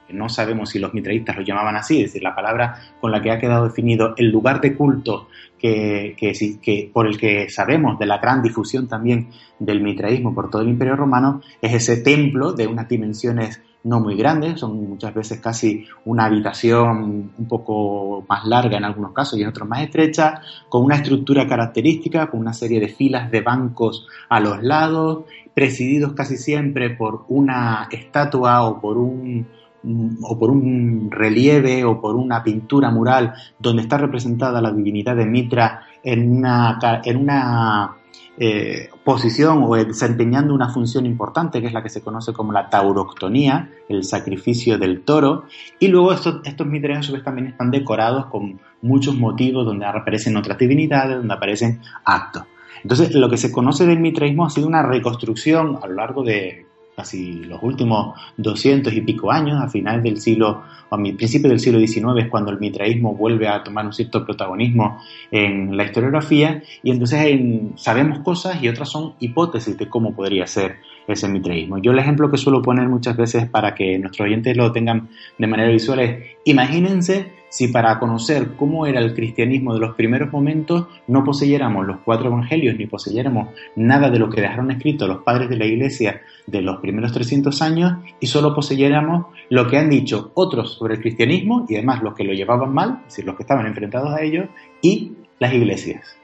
no 0.08 0.30
sabemos 0.30 0.70
si 0.70 0.80
los 0.80 0.94
mitraístas 0.94 1.36
lo 1.36 1.42
llamaban 1.42 1.76
así, 1.76 1.98
es 1.98 2.12
decir, 2.12 2.24
la 2.24 2.36
palabra 2.36 2.80
con 3.02 3.12
la 3.12 3.22
que 3.22 3.32
ha 3.32 3.40
quedado 3.40 3.66
definido 3.66 4.14
el 4.16 4.30
lugar 4.30 4.62
de 4.62 4.76
culto 4.76 5.28
que, 5.64 6.92
por 6.92 7.08
el 7.08 7.18
que 7.18 7.50
sabemos 7.50 7.98
de 7.98 8.06
la 8.06 8.18
gran 8.18 8.42
difusión 8.42 8.90
también 8.90 9.30
del 9.60 9.82
mitraísmo 9.82 10.36
por 10.36 10.50
todo 10.50 10.62
el 10.62 10.68
Imperio 10.68 10.98
Romano, 10.98 11.42
es 11.62 11.74
ese 11.74 12.02
templo 12.02 12.52
de 12.52 12.68
unas 12.68 12.90
dimensiones 12.90 13.62
no 13.86 14.00
muy 14.00 14.16
grandes, 14.16 14.60
son 14.60 14.90
muchas 14.90 15.14
veces 15.14 15.40
casi 15.40 15.86
una 16.06 16.26
habitación 16.26 17.32
un 17.38 17.48
poco 17.48 18.26
más 18.28 18.46
larga 18.46 18.78
en 18.78 18.86
algunos 18.86 19.14
casos 19.14 19.40
y 19.40 19.44
en 19.44 19.50
otros 19.50 19.68
más 19.68 19.82
estrecha, 19.84 20.42
con 20.68 20.84
una 20.84 20.96
estructura 20.96 21.48
característica, 21.48 22.30
con 22.30 22.42
una 22.42 22.54
serie 22.54 22.80
de 22.80 22.90
filas 22.90 23.32
de 23.32 23.42
bancos 23.42 24.08
a 24.30 24.40
los 24.40 24.64
lados, 24.64 25.26
presididos 25.54 26.14
casi 26.14 26.38
siempre 26.38 26.92
por 26.92 27.26
una 27.30 27.88
estatua 27.92 28.64
o 28.64 28.82
por 28.82 28.98
un 28.98 29.48
o 29.84 30.40
por 30.40 30.50
un 30.50 31.10
relieve 31.12 31.84
o 31.84 32.00
por 32.00 32.16
una 32.16 32.44
pintura 32.44 32.90
mural 32.90 33.34
donde 33.60 33.82
está 33.82 33.98
representada 33.98 34.62
la 34.62 34.72
divinidad 34.72 35.16
de 35.16 35.26
Mitra 35.26 35.82
en 36.04 36.38
una, 36.38 36.80
en 37.04 37.18
una 37.18 37.98
eh, 38.38 38.90
posición 39.04 39.64
o 39.64 39.76
desempeñando 39.76 40.56
una 40.56 40.70
función 40.70 41.06
importante 41.06 41.62
que 41.62 41.68
es 41.68 41.74
la 41.74 41.84
que 41.84 41.90
se 41.90 42.02
conoce 42.02 42.34
como 42.34 42.52
la 42.52 42.70
tauroctonía, 42.70 43.70
el 43.90 44.04
sacrificio 44.04 44.78
del 44.80 45.02
toro, 45.02 45.44
y 45.80 45.88
luego 45.88 46.14
estos, 46.14 46.42
estos 46.44 46.66
mitreos 46.66 47.14
también 47.24 47.48
están 47.48 47.70
decorados 47.70 48.28
con 48.28 48.60
muchos 48.82 49.16
motivos 49.16 49.66
donde 49.66 49.86
aparecen 49.86 50.36
otras 50.38 50.58
divinidades, 50.58 51.18
donde 51.18 51.34
aparecen 51.34 51.82
actos. 52.06 52.44
Entonces, 52.82 53.14
lo 53.14 53.30
que 53.30 53.38
se 53.38 53.52
conoce 53.52 53.86
del 53.86 54.00
mitraísmo 54.00 54.46
ha 54.46 54.50
sido 54.50 54.68
una 54.68 54.82
reconstrucción 54.82 55.80
a 55.82 55.88
lo 55.88 55.94
largo 55.94 56.24
de 56.24 56.66
casi 56.96 57.44
los 57.44 57.62
últimos 57.64 58.20
200 58.38 58.94
y 58.94 59.02
pico 59.02 59.32
años, 59.32 59.62
a 59.62 59.70
finales 59.70 60.04
del 60.04 60.20
siglo, 60.20 60.64
o 60.90 60.96
a 60.96 60.98
principios 60.98 61.50
del 61.50 61.60
siglo 61.60 61.80
XIX 61.80 62.24
es 62.26 62.30
cuando 62.30 62.52
el 62.52 62.60
mitraísmo 62.60 63.16
vuelve 63.16 63.48
a 63.48 63.64
tomar 63.64 63.86
un 63.86 63.94
cierto 63.94 64.26
protagonismo 64.26 65.02
en 65.32 65.76
la 65.76 65.86
historiografía 65.86 66.62
y 66.84 66.92
entonces 66.92 67.40
sabemos 67.76 68.20
cosas 68.20 68.62
y 68.62 68.70
otras 68.70 68.90
son 68.90 69.14
hipótesis 69.20 69.78
de 69.78 69.90
cómo 69.90 70.14
podría 70.14 70.46
ser 70.48 70.78
ese 71.08 71.28
mitraísmo. 71.28 71.80
Yo 71.80 71.92
el 71.92 72.00
ejemplo 72.00 72.30
que 72.32 72.38
suelo 72.38 72.62
poner 72.62 72.88
muchas 72.88 73.18
veces 73.18 73.48
para 73.50 73.76
que 73.76 73.98
nuestros 74.00 74.26
oyentes 74.26 74.56
lo 74.56 74.72
tengan 74.72 75.10
de 75.38 75.48
manera 75.48 75.70
visual 75.70 76.00
es, 76.00 76.24
imagínense 76.46 77.43
si 77.54 77.68
para 77.68 78.00
conocer 78.00 78.56
cómo 78.56 78.88
era 78.88 79.00
el 79.00 79.14
cristianismo 79.14 79.76
de 79.76 79.80
los 79.80 79.94
primeros 79.94 80.32
momentos 80.34 80.88
no 81.06 81.24
poseyéramos 81.24 81.86
los 81.86 81.98
cuatro 82.04 82.30
evangelios 82.30 82.76
ni 82.80 82.88
poseyéramos 82.88 83.50
nada 83.76 84.10
de 84.10 84.18
lo 84.18 84.28
que 84.28 84.42
dejaron 84.42 84.72
escrito 84.72 85.06
los 85.06 85.22
padres 85.22 85.50
de 85.50 85.58
la 85.58 85.68
iglesia 85.68 86.22
de 86.48 86.64
los 86.64 86.78
primeros 86.78 87.12
300 87.12 87.62
años 87.62 87.94
y 88.20 88.26
solo 88.26 88.56
poseyéramos 88.56 89.28
lo 89.52 89.68
que 89.68 89.78
han 89.78 89.92
dicho 89.92 90.32
otros 90.34 90.74
sobre 90.74 90.96
el 90.96 91.02
cristianismo 91.02 91.68
y 91.70 91.76
además 91.76 92.02
los 92.02 92.16
que 92.16 92.24
lo 92.24 92.34
llevaban 92.34 92.74
mal, 92.74 93.02
es 93.02 93.14
decir, 93.14 93.26
los 93.26 93.36
que 93.36 93.44
estaban 93.44 93.68
enfrentados 93.68 94.12
a 94.16 94.24
ellos 94.24 94.48
y 94.82 95.12
las 95.38 95.54
iglesias. 95.54 96.23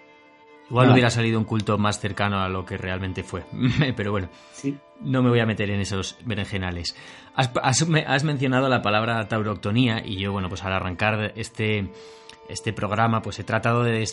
Igual 0.69 0.91
hubiera 0.91 1.09
salido 1.09 1.39
un 1.39 1.45
culto 1.45 1.77
más 1.77 1.99
cercano 1.99 2.41
a 2.41 2.49
lo 2.49 2.65
que 2.65 2.77
realmente 2.77 3.23
fue. 3.23 3.43
Pero 3.95 4.11
bueno, 4.11 4.29
no 5.01 5.23
me 5.23 5.29
voy 5.29 5.39
a 5.39 5.45
meter 5.45 5.69
en 5.71 5.79
esos 5.79 6.17
berenjenales. 6.25 6.95
Has, 7.35 8.23
mencionado 8.23 8.69
la 8.69 8.81
palabra 8.81 9.27
tauroctonía 9.27 10.03
y 10.05 10.17
yo, 10.17 10.31
bueno, 10.31 10.49
pues 10.49 10.63
al 10.63 10.73
arrancar 10.73 11.33
este, 11.35 11.89
este 12.49 12.73
programa, 12.73 13.21
pues 13.21 13.39
he 13.39 13.43
tratado 13.43 13.83
de, 13.83 14.05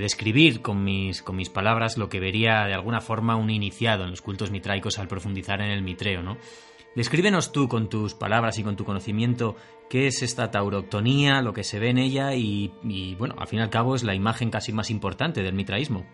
describir 0.00 0.62
con 0.62 0.82
mis, 0.82 1.22
con 1.22 1.36
mis 1.36 1.50
palabras 1.50 1.96
lo 1.96 2.08
que 2.08 2.20
vería 2.20 2.64
de 2.64 2.74
alguna 2.74 3.00
forma 3.00 3.36
un 3.36 3.50
iniciado 3.50 4.04
en 4.04 4.10
los 4.10 4.22
cultos 4.22 4.50
mitraicos 4.50 4.98
al 4.98 5.08
profundizar 5.08 5.60
en 5.60 5.70
el 5.70 5.82
mitreo, 5.82 6.22
¿no? 6.22 6.38
Descríbenos 6.94 7.52
tú 7.52 7.68
con 7.68 7.88
tus 7.88 8.14
palabras 8.14 8.58
y 8.58 8.64
con 8.64 8.74
tu 8.74 8.84
conocimiento 8.84 9.54
qué 9.88 10.06
es 10.06 10.22
esta 10.22 10.50
tauroctonía, 10.50 11.42
lo 11.42 11.52
que 11.52 11.64
se 11.64 11.78
ve 11.78 11.90
en 11.90 11.98
ella 11.98 12.34
y, 12.34 12.70
bueno, 13.18 13.34
al 13.38 13.46
fin 13.46 13.60
y 13.60 13.62
al 13.62 13.70
cabo 13.70 13.94
es 13.94 14.04
la 14.04 14.14
imagen 14.14 14.50
casi 14.50 14.72
más 14.72 14.90
importante 14.90 15.42
del 15.42 15.54
mitraísmo. 15.54 16.04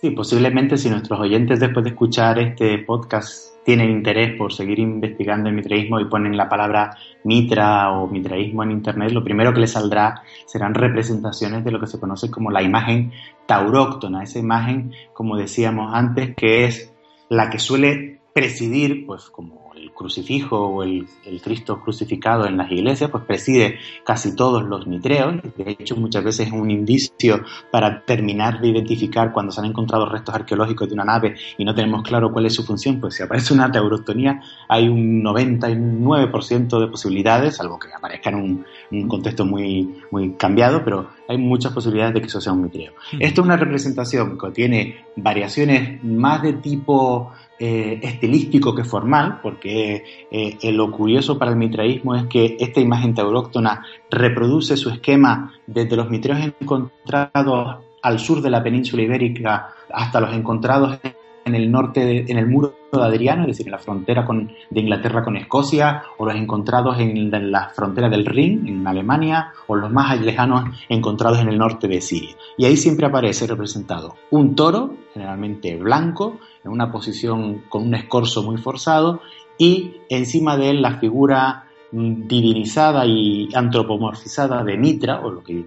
Sí, 0.00 0.10
posiblemente 0.10 0.78
si 0.78 0.88
nuestros 0.88 1.20
oyentes 1.20 1.60
después 1.60 1.84
de 1.84 1.90
escuchar 1.90 2.38
este 2.38 2.78
podcast 2.78 3.50
tienen 3.66 3.90
interés 3.90 4.34
por 4.38 4.50
seguir 4.50 4.78
investigando 4.78 5.50
el 5.50 5.54
mitraísmo 5.54 6.00
y 6.00 6.06
ponen 6.06 6.38
la 6.38 6.48
palabra 6.48 6.96
mitra 7.24 7.92
o 7.92 8.06
mitraísmo 8.06 8.62
en 8.62 8.70
internet, 8.70 9.10
lo 9.12 9.22
primero 9.22 9.52
que 9.52 9.60
les 9.60 9.72
saldrá 9.72 10.22
serán 10.46 10.72
representaciones 10.72 11.62
de 11.64 11.70
lo 11.70 11.78
que 11.78 11.86
se 11.86 12.00
conoce 12.00 12.30
como 12.30 12.50
la 12.50 12.62
imagen 12.62 13.12
tauróctona, 13.44 14.22
esa 14.22 14.38
imagen, 14.38 14.92
como 15.12 15.36
decíamos 15.36 15.92
antes, 15.92 16.34
que 16.34 16.64
es 16.64 16.94
la 17.28 17.50
que 17.50 17.58
suele 17.58 18.22
presidir, 18.32 19.04
pues 19.06 19.28
como 19.28 19.59
crucifijo 20.00 20.58
o 20.58 20.82
el, 20.82 21.06
Cristo 21.44 21.80
crucificado 21.82 22.46
en 22.46 22.56
las 22.56 22.70
iglesias, 22.72 23.10
pues 23.10 23.24
preside 23.24 23.78
casi 24.02 24.34
todos 24.34 24.62
los 24.64 24.86
mitreos. 24.86 25.34
De 25.56 25.76
hecho, 25.78 25.94
muchas 25.96 26.24
veces 26.24 26.46
es 26.46 26.52
un 26.54 26.70
indicio 26.70 27.42
para 27.70 28.02
terminar 28.02 28.60
de 28.60 28.68
identificar 28.68 29.30
cuando 29.30 29.52
se 29.52 29.60
han 29.60 29.66
encontrado 29.66 30.06
restos 30.06 30.34
arqueológicos 30.34 30.88
de 30.88 30.94
una 30.94 31.04
nave 31.04 31.36
y 31.58 31.66
no 31.66 31.74
tenemos 31.74 32.02
claro 32.02 32.32
cuál 32.32 32.46
es 32.46 32.54
su 32.54 32.64
función, 32.64 32.98
pues 32.98 33.14
si 33.16 33.22
aparece 33.22 33.52
una 33.52 33.70
taurotonía 33.70 34.40
hay 34.68 34.88
un 34.88 35.22
99% 35.22 36.80
de 36.80 36.86
posibilidades, 36.86 37.56
salvo 37.56 37.78
que 37.78 37.92
aparezca 37.92 38.30
en 38.30 38.36
un, 38.36 38.64
un, 38.90 39.06
contexto 39.08 39.44
muy, 39.44 40.00
muy 40.10 40.32
cambiado, 40.32 40.82
pero 40.82 41.10
hay 41.28 41.36
muchas 41.36 41.72
posibilidades 41.72 42.14
de 42.14 42.20
que 42.22 42.26
eso 42.28 42.40
sea 42.40 42.54
un 42.54 42.62
mitreo. 42.62 42.92
Esto 43.18 43.42
es 43.42 43.44
una 43.44 43.56
representación 43.58 44.38
que 44.38 44.50
tiene 44.50 45.04
variaciones 45.16 46.02
más 46.02 46.42
de 46.42 46.54
tipo 46.54 47.32
eh, 47.62 48.00
estilístico 48.02 48.74
que 48.74 48.84
formal, 48.84 49.40
porque 49.42 50.02
eh, 50.30 50.72
lo 50.72 50.90
curioso 50.90 51.38
para 51.38 51.50
el 51.50 51.58
mitraísmo 51.58 52.14
es 52.14 52.24
que 52.24 52.56
esta 52.58 52.80
imagen 52.80 53.14
tauróctona 53.14 53.84
reproduce 54.10 54.78
su 54.78 54.88
esquema 54.88 55.52
desde 55.66 55.94
los 55.94 56.08
mitreos 56.08 56.40
encontrados 56.58 57.76
al 58.02 58.18
sur 58.18 58.40
de 58.40 58.48
la 58.48 58.62
península 58.62 59.02
ibérica 59.02 59.74
hasta 59.92 60.20
los 60.20 60.32
encontrados 60.32 60.98
en 61.44 61.54
el 61.54 61.70
norte, 61.70 62.30
en 62.30 62.38
el 62.38 62.46
muro 62.46 62.74
de 62.92 63.02
Adriano, 63.02 63.42
es 63.42 63.48
decir, 63.48 63.66
en 63.66 63.72
la 63.72 63.78
frontera 63.78 64.24
con, 64.24 64.52
de 64.70 64.80
Inglaterra 64.80 65.22
con 65.22 65.36
Escocia, 65.36 66.02
o 66.18 66.26
los 66.26 66.34
encontrados 66.34 66.98
en, 66.98 67.30
la 67.50 67.70
frontera 67.70 68.08
del 68.08 68.26
Rin, 68.26 68.66
en 68.66 68.86
Alemania, 68.86 69.52
o 69.66 69.76
los 69.76 69.90
más 69.90 70.20
lejanos 70.20 70.64
encontrados 70.88 71.40
en 71.40 71.48
el 71.48 71.58
norte 71.58 71.88
de 71.88 72.00
Siria. 72.00 72.36
Y 72.56 72.64
ahí 72.64 72.76
siempre 72.76 73.06
aparece 73.06 73.46
representado 73.46 74.16
un 74.30 74.54
toro, 74.54 74.94
generalmente 75.12 75.76
blanco, 75.76 76.38
en 76.64 76.70
una 76.70 76.90
posición 76.90 77.62
con 77.68 77.86
un 77.86 77.94
escorzo 77.94 78.42
muy 78.42 78.56
forzado, 78.58 79.20
y 79.58 79.96
encima 80.08 80.56
de 80.56 80.70
él 80.70 80.82
la 80.82 80.98
figura 80.98 81.66
divinizada 81.92 83.04
y 83.04 83.48
antropomorfizada 83.54 84.62
de 84.62 84.76
Mitra, 84.76 85.20
o 85.20 85.30
lo 85.30 85.42
que 85.42 85.64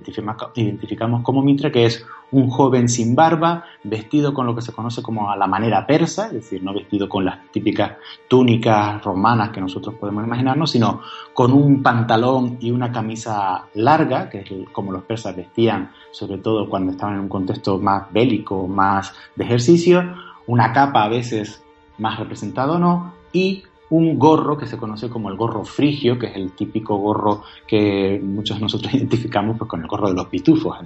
identificamos 0.55 1.21
como 1.21 1.41
Mitra, 1.41 1.71
que 1.71 1.85
es 1.85 2.05
un 2.31 2.49
joven 2.49 2.87
sin 2.87 3.13
barba, 3.13 3.65
vestido 3.83 4.33
con 4.33 4.45
lo 4.45 4.55
que 4.55 4.61
se 4.61 4.71
conoce 4.71 5.03
como 5.03 5.29
a 5.29 5.35
la 5.35 5.47
manera 5.47 5.85
persa, 5.85 6.27
es 6.27 6.33
decir, 6.33 6.63
no 6.63 6.73
vestido 6.73 7.09
con 7.09 7.25
las 7.25 7.51
típicas 7.51 7.97
túnicas 8.27 9.03
romanas 9.03 9.49
que 9.49 9.61
nosotros 9.61 9.95
podemos 9.95 10.25
imaginarnos, 10.25 10.71
sino 10.71 11.01
con 11.33 11.51
un 11.51 11.83
pantalón 11.83 12.57
y 12.59 12.71
una 12.71 12.91
camisa 12.91 13.67
larga, 13.75 14.29
que 14.29 14.39
es 14.39 14.69
como 14.71 14.91
los 14.91 15.03
persas 15.03 15.35
vestían, 15.35 15.91
sobre 16.11 16.37
todo 16.37 16.69
cuando 16.69 16.91
estaban 16.91 17.15
en 17.15 17.21
un 17.21 17.29
contexto 17.29 17.77
más 17.77 18.11
bélico, 18.11 18.67
más 18.67 19.13
de 19.35 19.43
ejercicio, 19.43 20.03
una 20.47 20.73
capa 20.73 21.03
a 21.03 21.09
veces 21.09 21.63
más 21.97 22.19
representada 22.19 22.73
o 22.73 22.79
no, 22.79 23.13
y 23.31 23.63
un 23.89 24.17
gorro 24.17 24.57
que 24.57 24.65
se 24.65 24.77
conoce 24.77 25.09
como 25.09 25.29
el 25.29 25.37
gorro 25.37 25.63
frigio, 25.63 26.17
que 26.17 26.27
es 26.27 26.35
el 26.35 26.51
típico 26.53 26.97
gorro 26.97 27.43
que 27.67 28.19
muchos 28.23 28.57
de 28.57 28.63
nosotros 28.63 28.93
identificamos 28.95 29.57
pues, 29.57 29.69
con 29.69 29.81
el 29.81 29.87
gorro 29.87 30.09
de 30.09 30.15
los 30.15 30.27
pitufos. 30.27 30.77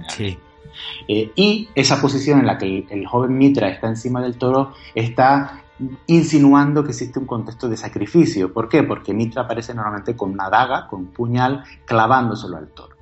Eh, 1.08 1.32
y 1.34 1.68
esa 1.74 2.00
posición 2.00 2.40
en 2.40 2.46
la 2.46 2.58
que 2.58 2.86
el, 2.90 3.06
joven 3.06 3.36
Mitra 3.36 3.68
está 3.68 3.88
encima 3.88 4.20
del 4.20 4.36
toro 4.36 4.74
está 4.94 5.62
insinuando 6.06 6.84
que 6.84 6.90
existe 6.90 7.18
un 7.18 7.26
contexto 7.26 7.68
de 7.68 7.76
sacrificio. 7.76 8.52
¿Por 8.52 8.68
qué? 8.68 8.82
Porque 8.82 9.14
Mitra 9.14 9.42
aparece 9.42 9.74
normalmente 9.74 10.14
con 10.14 10.32
una 10.32 10.50
daga, 10.50 10.86
con 10.86 11.00
un 11.00 11.06
puñal, 11.06 11.64
clavándoselo 11.84 12.56
al 12.56 12.68
toro. 12.68 12.96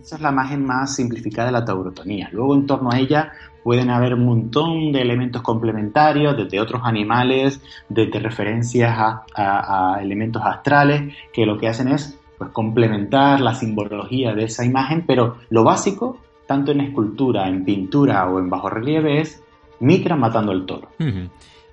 Esa 0.00 0.16
es 0.16 0.22
la 0.22 0.30
imagen 0.30 0.64
más 0.64 0.94
simplificada 0.94 1.46
de 1.46 1.52
la 1.52 1.64
taurotonía. 1.64 2.30
Luego, 2.32 2.54
en 2.54 2.66
torno 2.66 2.90
a 2.90 2.98
ella, 2.98 3.32
pueden 3.62 3.90
haber 3.90 4.14
un 4.14 4.24
montón 4.24 4.92
de 4.92 5.02
elementos 5.02 5.42
complementarios, 5.42 6.36
desde 6.36 6.60
otros 6.60 6.82
animales, 6.84 7.60
desde 7.88 8.18
referencias 8.18 8.94
a, 9.34 9.98
elementos 10.00 10.42
astrales, 10.44 11.14
que 11.32 11.46
lo 11.46 11.58
que 11.58 11.68
hacen 11.68 11.88
es 11.88 12.18
pues, 12.36 12.50
complementar 12.50 13.40
la 13.40 13.54
simbología 13.54 14.34
de 14.34 14.44
esa 14.44 14.64
imagen, 14.64 15.04
pero 15.06 15.36
lo 15.50 15.64
básico, 15.64 16.18
tanto 16.46 16.72
en 16.72 16.80
escultura, 16.80 17.48
en 17.48 17.64
pintura 17.64 18.26
o 18.26 18.38
en 18.38 18.48
bajo 18.48 18.70
relieve, 18.70 19.20
es 19.20 19.42
Mitra 19.80 20.16
matando 20.16 20.52
al 20.52 20.66
toro. 20.66 20.88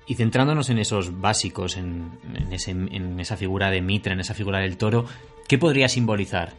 Y 0.07 0.15
centrándonos 0.15 0.69
en 0.69 0.77
esos 0.77 1.19
básicos, 1.19 1.77
en, 1.77 2.11
esa 2.51 3.37
figura 3.37 3.71
de 3.71 3.81
Mitra, 3.81 4.13
en 4.13 4.19
esa 4.19 4.33
figura 4.33 4.59
del 4.59 4.77
toro, 4.77 5.05
¿qué 5.47 5.57
podría 5.57 5.87
simbolizar? 5.87 6.53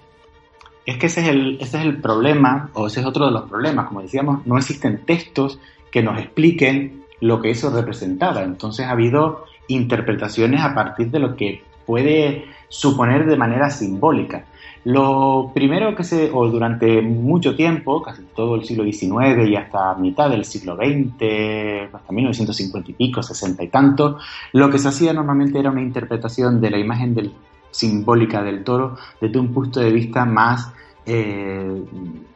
Es 0.86 0.98
que 0.98 1.06
ese 1.06 1.22
es, 1.22 1.28
el, 1.28 1.58
ese 1.60 1.78
es 1.78 1.84
el 1.84 2.00
problema, 2.00 2.70
o 2.74 2.86
ese 2.86 3.00
es 3.00 3.06
otro 3.06 3.26
de 3.26 3.32
los 3.32 3.48
problemas. 3.50 3.88
Como 3.88 4.02
decíamos, 4.02 4.46
no 4.46 4.56
existen 4.56 5.04
textos 5.04 5.58
que 5.90 6.02
nos 6.02 6.18
expliquen 6.18 7.02
lo 7.20 7.42
que 7.42 7.50
eso 7.50 7.70
representaba. 7.70 8.42
Entonces 8.42 8.86
ha 8.86 8.92
habido 8.92 9.44
interpretaciones 9.68 10.60
a 10.60 10.74
partir 10.74 11.10
de 11.10 11.18
lo 11.18 11.36
que 11.36 11.62
puede 11.86 12.44
suponer 12.68 13.26
de 13.26 13.36
manera 13.36 13.70
simbólica. 13.70 14.44
Lo 14.84 15.50
primero 15.52 15.96
que 15.96 16.04
se, 16.04 16.30
o 16.32 16.48
durante 16.48 17.02
mucho 17.02 17.56
tiempo, 17.56 18.02
casi 18.02 18.22
todo 18.36 18.54
el 18.54 18.64
siglo 18.64 18.84
XIX 18.84 19.48
y 19.48 19.56
hasta 19.56 19.94
mitad 19.96 20.30
del 20.30 20.44
siglo 20.44 20.76
XX, 20.76 21.92
hasta 21.92 22.12
1950 22.12 22.92
y 22.92 22.94
pico, 22.94 23.20
60 23.20 23.64
y 23.64 23.68
tanto, 23.68 24.18
lo 24.52 24.70
que 24.70 24.78
se 24.78 24.86
hacía 24.86 25.12
normalmente 25.12 25.58
era 25.58 25.72
una 25.72 25.82
interpretación 25.82 26.60
de 26.60 26.70
la 26.70 26.78
imagen 26.78 27.16
del, 27.16 27.32
simbólica 27.76 28.42
del 28.42 28.64
toro 28.64 28.96
desde 29.20 29.38
un 29.38 29.52
punto 29.52 29.80
de 29.80 29.92
vista 29.92 30.24
más 30.24 30.72
eh, 31.04 31.84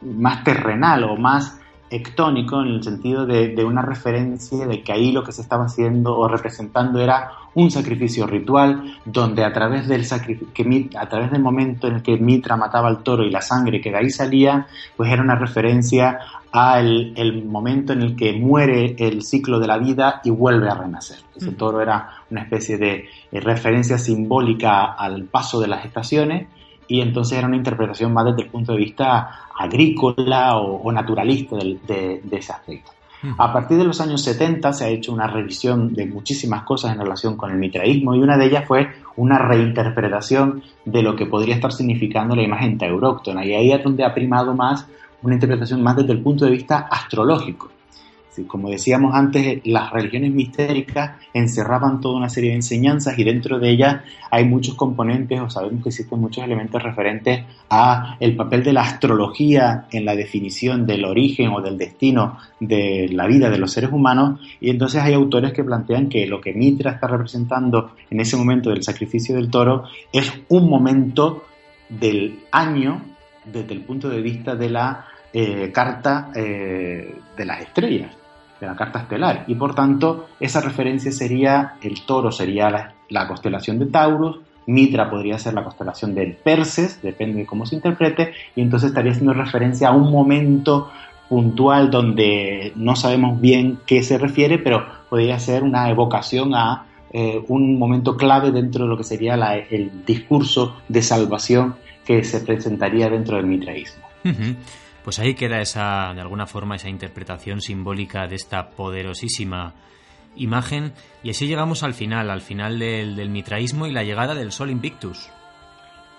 más 0.01 0.43
terrenal 0.43 1.03
o 1.03 1.17
más 1.17 1.59
ectónico 1.89 2.61
en 2.61 2.69
el 2.69 2.83
sentido 2.83 3.25
de, 3.25 3.65
una 3.65 3.81
referencia 3.81 4.65
de 4.65 4.81
que 4.81 4.93
ahí 4.93 5.11
lo 5.11 5.23
que 5.23 5.33
se 5.33 5.41
estaba 5.41 5.65
haciendo 5.65 6.17
o 6.17 6.27
representando 6.29 7.01
era 7.01 7.31
un 7.53 7.69
sacrificio 7.69 8.25
ritual 8.27 8.99
donde 9.05 9.43
a 9.43 9.51
través 9.51 9.87
del 9.87 10.05
que 10.53 10.89
a 10.97 11.09
través 11.09 11.31
del 11.31 11.41
momento 11.41 11.87
en 11.87 11.95
el 11.95 12.01
que 12.01 12.17
Mitra 12.17 12.55
mataba 12.55 12.87
al 12.87 13.03
toro 13.03 13.23
y 13.23 13.29
la 13.29 13.41
sangre 13.41 13.81
que 13.81 13.91
de 13.91 13.97
ahí 13.97 14.09
salía 14.09 14.67
pues 14.95 15.11
era 15.11 15.21
una 15.21 15.35
referencia 15.35 16.19
al 16.51 17.13
el 17.15 17.45
momento 17.45 17.93
en 17.93 18.01
el 18.01 18.15
que 18.15 18.33
muere 18.33 18.95
el 18.99 19.23
ciclo 19.23 19.59
de 19.59 19.67
la 19.67 19.77
vida 19.77 20.21
y 20.23 20.29
vuelve 20.29 20.69
a 20.69 20.75
renacer 20.75 21.17
ese 21.35 21.51
toro 21.51 21.81
era 21.81 22.09
una 22.29 22.43
especie 22.43 22.77
de 22.77 23.09
eh, 23.31 23.39
referencia 23.39 23.97
simbólica 23.97 24.93
al 24.93 25.25
paso 25.25 25.59
de 25.59 25.67
las 25.67 25.85
estaciones 25.85 26.47
y 26.91 26.99
entonces 26.99 27.37
era 27.37 27.47
una 27.47 27.55
interpretación 27.55 28.13
más 28.13 28.25
desde 28.25 28.43
el 28.43 28.49
punto 28.49 28.73
de 28.73 28.79
vista 28.79 29.47
agrícola 29.57 30.57
o, 30.57 30.91
naturalista 30.91 31.55
de, 31.55 32.21
ese 32.29 32.51
aspecto. 32.51 32.91
A 33.37 33.53
partir 33.53 33.77
de 33.77 33.83
los 33.83 34.01
años 34.01 34.23
70 34.23 34.73
se 34.73 34.85
ha 34.85 34.89
hecho 34.89 35.13
una 35.13 35.27
revisión 35.27 35.93
de 35.93 36.07
muchísimas 36.07 36.63
cosas 36.63 36.93
en 36.93 36.99
relación 36.99 37.37
con 37.37 37.51
el 37.51 37.57
mitraísmo 37.57 38.15
y 38.15 38.19
una 38.19 38.37
de 38.37 38.45
ellas 38.45 38.65
fue 38.67 38.87
una 39.15 39.37
reinterpretación 39.37 40.63
de 40.85 41.03
lo 41.03 41.15
que 41.15 41.27
podría 41.27 41.55
estar 41.55 41.71
significando 41.71 42.35
la 42.35 42.43
imagen 42.43 42.77
tauróctona. 42.77 43.45
Y 43.45 43.53
ahí 43.53 43.71
es 43.71 43.83
donde 43.83 44.03
ha 44.03 44.13
primado 44.13 44.55
más 44.55 44.87
una 45.21 45.35
interpretación 45.35 45.83
más 45.83 45.97
desde 45.97 46.13
el 46.13 46.21
punto 46.21 46.45
de 46.45 46.51
vista 46.51 46.87
astrológico 46.89 47.69
como 48.47 48.69
decíamos 48.69 49.13
antes, 49.13 49.61
las 49.65 49.91
religiones 49.91 50.31
mistéricas 50.31 51.17
encerraban 51.33 51.99
toda 51.99 52.17
una 52.17 52.29
serie 52.29 52.51
de 52.51 52.57
enseñanzas 52.57 53.19
y 53.19 53.25
dentro 53.25 53.59
de 53.59 53.69
ellas 53.69 54.03
hay 54.29 54.45
muchos 54.45 54.75
componentes 54.75 55.39
o 55.41 55.49
sabemos 55.49 55.83
que 55.83 55.89
existen 55.89 56.19
muchos 56.19 56.43
elementos 56.43 56.81
referentes 56.81 57.43
a 57.69 58.15
el 58.19 58.35
papel 58.37 58.63
de 58.63 58.73
la 58.73 58.83
astrología 58.83 59.87
en 59.91 60.05
la 60.05 60.15
definición 60.15 60.85
del 60.85 61.03
origen 61.03 61.49
o 61.49 61.61
del 61.61 61.77
destino 61.77 62.37
de 62.59 63.09
la 63.11 63.27
vida 63.27 63.49
de 63.49 63.57
los 63.57 63.73
seres 63.73 63.91
humanos. 63.91 64.39
Y 64.61 64.69
entonces 64.69 65.01
hay 65.01 65.13
autores 65.13 65.51
que 65.51 65.65
plantean 65.65 66.07
que 66.07 66.25
lo 66.25 66.39
que 66.39 66.53
Mitra 66.53 66.91
está 66.91 67.07
representando 67.07 67.95
en 68.09 68.21
ese 68.21 68.37
momento 68.37 68.69
del 68.69 68.83
sacrificio 68.83 69.35
del 69.35 69.49
toro 69.49 69.83
es 70.13 70.31
un 70.47 70.69
momento 70.69 71.43
del 71.89 72.39
año 72.51 73.01
desde 73.43 73.73
el 73.73 73.81
punto 73.81 74.07
de 74.07 74.21
vista 74.21 74.55
de 74.55 74.69
la 74.69 75.05
eh, 75.33 75.69
carta 75.73 76.31
eh, 76.33 77.15
de 77.35 77.45
las 77.45 77.61
estrellas 77.61 78.20
de 78.61 78.67
la 78.67 78.75
carta 78.75 78.99
estelar. 78.99 79.43
Y 79.47 79.55
por 79.55 79.75
tanto, 79.75 80.29
esa 80.39 80.61
referencia 80.61 81.11
sería, 81.11 81.73
el 81.81 82.05
toro 82.05 82.31
sería 82.31 82.93
la, 83.09 83.27
constelación 83.27 83.79
de 83.79 83.87
Taurus, 83.87 84.39
Mitra 84.67 85.09
podría 85.09 85.39
ser 85.39 85.55
la 85.55 85.63
constelación 85.63 86.13
del 86.13 86.35
Perses, 86.35 87.01
depende 87.01 87.39
de 87.39 87.45
cómo 87.47 87.65
se 87.65 87.75
interprete, 87.75 88.33
y 88.55 88.61
entonces 88.61 88.89
estaría 88.89 89.11
haciendo 89.11 89.33
referencia 89.33 89.89
a 89.89 89.91
un 89.91 90.11
momento 90.11 90.91
puntual 91.27 91.89
donde 91.89 92.71
no 92.75 92.95
sabemos 92.95 93.41
bien 93.41 93.79
qué 93.87 94.03
se 94.03 94.19
refiere, 94.19 94.59
pero 94.59 94.85
podría 95.09 95.39
ser 95.39 95.63
una 95.63 95.89
evocación 95.89 96.53
a 96.53 96.85
eh, 97.11 97.43
un 97.47 97.79
momento 97.79 98.15
clave 98.15 98.51
dentro 98.51 98.83
de 98.83 98.89
lo 98.89 98.97
que 98.97 99.03
sería 99.03 99.33
el 99.69 100.05
discurso 100.05 100.77
de 100.87 101.01
salvación 101.01 101.75
que 102.05 102.23
se 102.23 102.41
presentaría 102.41 103.09
dentro 103.09 103.37
del 103.37 103.47
mitraísmo. 103.47 104.05
Pues 105.03 105.19
ahí 105.19 105.33
queda 105.33 105.61
esa, 105.61 106.13
de 106.13 106.21
alguna 106.21 106.45
forma, 106.45 106.75
esa 106.75 106.89
interpretación 106.89 107.61
simbólica 107.61 108.27
de 108.27 108.35
esta 108.35 108.69
poderosísima 108.69 109.73
imagen. 110.35 110.93
Y 111.23 111.31
así 111.31 111.47
llegamos 111.47 111.83
al 111.83 111.93
final, 111.93 112.29
al 112.29 112.41
final 112.41 112.79
del, 112.79 113.29
mitraísmo 113.29 113.87
y 113.87 113.91
la 113.91 114.03
llegada 114.03 114.35
del 114.35 114.51
Sol 114.51 114.69
Invictus. 114.69 115.29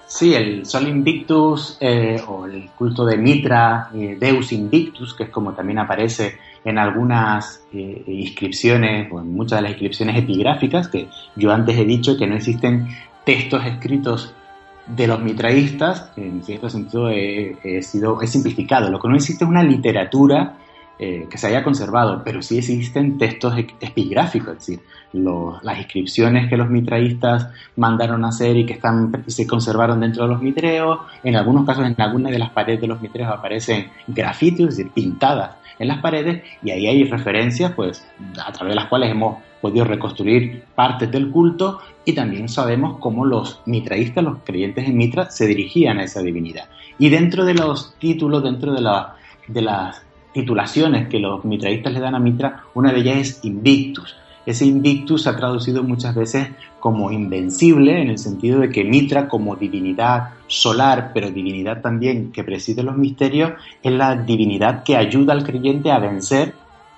Sí, 0.07 0.35
el 0.35 0.67
Sol 0.67 0.89
Invictus 0.89 1.79
eh, 1.81 2.21
o 2.27 2.47
el 2.47 2.69
culto 2.71 3.05
de 3.05 3.17
Mitra, 3.17 3.89
eh, 3.95 4.17
Deus 4.21 4.53
Invictus, 4.53 5.15
que 5.15 5.25
es 5.25 5.31
como 5.31 5.55
también 5.55 5.79
aparece 5.79 6.39
en 6.65 6.79
algunas 6.79 7.65
eh, 7.73 8.05
inscripciones 8.07 9.11
o 9.11 9.21
en 9.21 9.33
muchas 9.33 9.59
de 9.59 9.63
las 9.63 9.73
inscripciones 9.73 10.19
epigráficas, 10.19 10.89
que 10.89 11.09
yo 11.35 11.51
antes 11.51 11.79
he 11.79 11.85
dicho 11.85 12.17
que 12.19 12.27
no 12.27 12.37
existen 12.37 12.89
textos 13.25 13.65
escritos 13.65 14.35
de 14.87 15.07
los 15.07 15.21
mitraístas, 15.21 16.13
en 16.17 16.43
cierto 16.43 16.69
sentido 16.69 17.09
he, 17.09 17.83
sido, 17.83 18.21
he 18.21 18.27
simplificado. 18.27 18.91
Lo 18.91 19.01
que 19.01 19.09
no 19.09 19.15
existe 19.15 19.45
es 19.45 19.51
una 19.51 19.63
literatura 19.63 20.57
eh, 20.99 21.27
que 21.31 21.39
se 21.39 21.47
haya 21.47 21.65
conservado, 21.65 22.23
pero 22.25 22.43
sí 22.43 22.59
existen 22.59 23.19
textos 23.19 23.55
epigráficos, 23.81 24.53
es 24.53 24.59
decir, 24.59 24.81
las 25.63 25.79
inscripciones 25.79 26.49
que 26.49 26.57
los 26.57 26.69
mitraístas 26.69 27.49
mandaron 27.77 28.25
a 28.25 28.29
hacer 28.29 28.57
y 28.57 28.67
que 28.67 28.75
están, 28.75 29.25
se 29.27 29.47
conservaron 29.47 30.01
dentro 30.01 30.25
de 30.25 30.31
los 30.31 30.43
mitreos, 30.43 31.01
en 31.25 31.37
algunos 31.37 31.67
casos 31.67 31.87
en 31.87 32.01
alguna 32.01 32.31
de 32.31 32.39
las 32.39 32.51
paredes 32.51 32.81
de 32.81 32.87
los 32.87 33.01
mitreos 33.01 33.31
aparecen 33.31 33.91
grafitis, 34.07 34.69
es 34.69 34.77
decir, 34.77 34.93
pintadas 34.93 35.57
en 35.79 35.89
las 35.89 36.01
paredes, 36.01 36.43
y 36.63 36.71
ahí 36.71 36.87
hay 36.87 37.05
referencias, 37.05 37.73
pues, 37.73 38.07
a 38.45 38.53
través 38.53 38.73
de 38.73 38.77
las 38.77 38.89
cuales 38.89 39.11
hemos 39.11 39.39
podido 39.63 39.85
reconstruir 39.85 40.65
partes 40.75 41.11
del 41.11 41.31
culto 41.31 41.79
y 42.05 42.13
también 42.13 42.49
sabemos 42.49 42.99
cómo 42.99 43.25
los 43.25 43.63
mitraístas, 43.65 44.25
los 44.25 44.39
creyentes 44.45 44.87
en 44.87 44.97
Mitra, 44.97 45.31
se 45.31 45.47
dirigían 45.47 45.99
a 45.99 46.05
esa 46.05 46.21
divinidad. 46.21 46.69
Y 46.99 47.09
dentro 47.09 47.45
de 47.45 47.55
los 47.55 47.95
títulos, 47.99 48.43
dentro 48.43 48.75
de, 48.75 48.83
de 49.47 49.63
las 49.63 50.03
titulaciones 50.35 51.09
que 51.09 51.21
los 51.21 51.45
mitraístas 51.45 51.93
le 51.93 52.01
dan 52.01 52.17
a 52.17 52.19
Mitra, 52.19 52.65
una 52.75 52.93
de 52.93 53.01
ellas 53.01 53.17
es 53.17 53.45
Invictus. 53.45 54.17
Ese 54.45 54.67
Invictus 54.67 55.23
se 55.23 55.29
ha 55.29 55.37
traducido 55.37 55.85
muchas 55.85 56.17
veces 56.17 56.49
como 56.81 57.13
invencible, 57.13 58.03
en 58.03 58.11
el 58.11 58.19
sentido 58.19 58.59
de 58.59 58.71
que 58.71 58.83
Mitra, 58.83 59.29
como 59.29 59.55
divinidad 59.55 60.31
solar, 60.49 61.13
pero 61.15 61.31
divinidad 61.31 61.81
también 61.81 62.33
que 62.33 62.43
preside 62.43 62.83
los 62.83 62.97
misterios, 62.97 63.53
es 63.81 63.93
la 63.93 64.17
divinidad 64.17 64.83
que 64.83 64.97
ayuda 64.97 65.33
al 65.33 65.45
creyente 65.45 65.93
a 65.93 66.01
vencer 66.01 66.55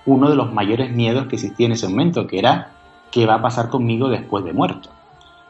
uno 0.06 0.30
de 0.30 0.36
los 0.36 0.52
mayores 0.52 0.90
miedos 0.92 1.26
que 1.26 1.36
existía 1.36 1.66
en 1.66 1.72
ese 1.72 1.88
momento, 1.88 2.26
que 2.26 2.38
era 2.38 2.72
qué 3.10 3.26
va 3.26 3.34
a 3.34 3.42
pasar 3.42 3.68
conmigo 3.68 4.08
después 4.08 4.44
de 4.44 4.52
muerto. 4.52 4.90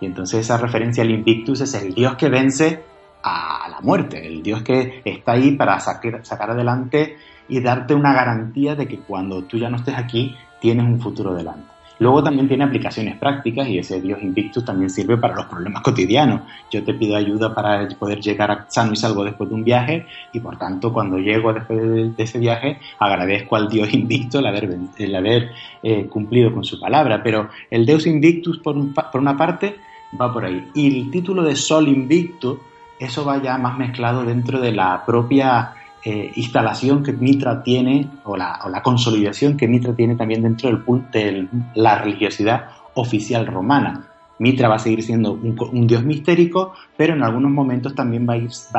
Y 0.00 0.07
entonces 0.07 0.40
esa 0.40 0.59
referencia 0.59 1.02
al 1.02 1.11
Invictus 1.11 1.61
es 1.61 1.74
el 1.74 1.94
Dios 1.94 2.16
que 2.16 2.28
vence 2.28 2.84
a 3.22 3.68
la 3.70 3.80
muerte, 3.80 4.26
el 4.26 4.42
Dios 4.42 4.62
que 4.62 5.00
está 5.05 5.32
ahí 5.32 5.52
para 5.52 5.80
sacar, 5.80 6.24
sacar 6.24 6.50
adelante 6.50 7.16
y 7.48 7.61
darte 7.61 7.94
una 7.94 8.12
garantía 8.12 8.74
de 8.74 8.86
que 8.86 8.98
cuando 8.98 9.44
tú 9.44 9.57
ya 9.59 9.70
no 9.70 9.78
estés 9.78 9.96
aquí, 9.96 10.36
tienes 10.61 10.84
un 10.84 11.00
futuro 11.00 11.34
delante. 11.34 11.73
Luego 11.99 12.22
también 12.22 12.49
tiene 12.49 12.64
aplicaciones 12.64 13.16
prácticas 13.16 13.68
y 13.68 13.78
ese 13.78 14.01
Dios 14.01 14.20
Invictus 14.22 14.64
también 14.64 14.90
sirve 14.90 15.16
para 15.16 15.34
los 15.34 15.47
problemas 15.47 15.82
cotidianos. 15.82 16.42
Yo 16.70 16.82
te 16.82 16.95
pido 16.95 17.16
ayuda 17.16 17.55
para 17.55 17.88
poder 17.88 18.20
llegar 18.20 18.51
a 18.51 18.66
sano 18.68 18.92
y 18.92 18.97
salvo 18.97 19.24
después 19.24 19.49
de 19.49 19.55
un 19.55 19.64
viaje 19.64 20.07
y 20.32 20.40
por 20.40 20.59
tanto 20.59 20.92
cuando 20.92 21.18
llego 21.18 21.53
después 21.53 22.16
de, 22.16 22.22
ese 22.22 22.38
viaje 22.38 22.78
agradezco 22.99 23.57
al 23.57 23.68
Dios 23.68 23.92
Invictus 23.95 24.40
el 24.40 24.47
haber, 24.47 24.68
haber 25.16 25.51
eh, 25.82 26.07
cumplido 26.07 26.53
con 26.53 26.64
su 26.64 26.80
palabra. 26.80 27.22
Pero 27.22 27.49
el 27.70 27.86
Deus 27.86 28.07
Invictus 28.07 28.59
por, 28.59 28.76
por 28.92 29.20
una 29.20 29.36
parte 29.36 29.76
va 30.20 30.32
por 30.32 30.45
ahí. 30.45 30.70
Y 30.74 31.01
el 31.01 31.11
título 31.11 31.42
de 31.42 31.55
Sol 31.55 31.88
Invictus, 31.88 32.59
eso 32.99 33.24
va 33.24 33.40
ya 33.42 33.57
más 33.59 33.78
mezclado 33.78 34.24
dentro 34.24 34.61
de 34.61 34.72
la 34.72 35.05
propia 35.07 35.74
eh, 36.05 36.32
instalación 36.36 37.02
que 37.02 37.12
Mitra 37.12 37.62
tiene 37.62 38.09
o 38.24 38.36
la, 38.36 38.80
consolidación 38.82 39.57
que 39.57 39.66
Mitra 39.66 39.94
tiene 39.94 40.16
también 40.16 40.42
dentro 40.42 40.68
del, 40.68 40.84
de 41.11 41.48
la 41.74 41.96
religiosidad 41.98 42.66
oficial 42.94 43.46
romana. 43.46 44.09
Mitra 44.38 44.68
va 44.68 44.74
a 44.74 44.78
seguir 44.78 45.02
siendo 45.02 45.32
un, 45.32 45.86
dios 45.86 46.05
mistérico, 46.05 46.74
pero 46.96 47.14
en 47.14 47.22
algunos 47.22 47.50
momentos 47.50 47.94
también 47.94 48.26
va 48.28 48.34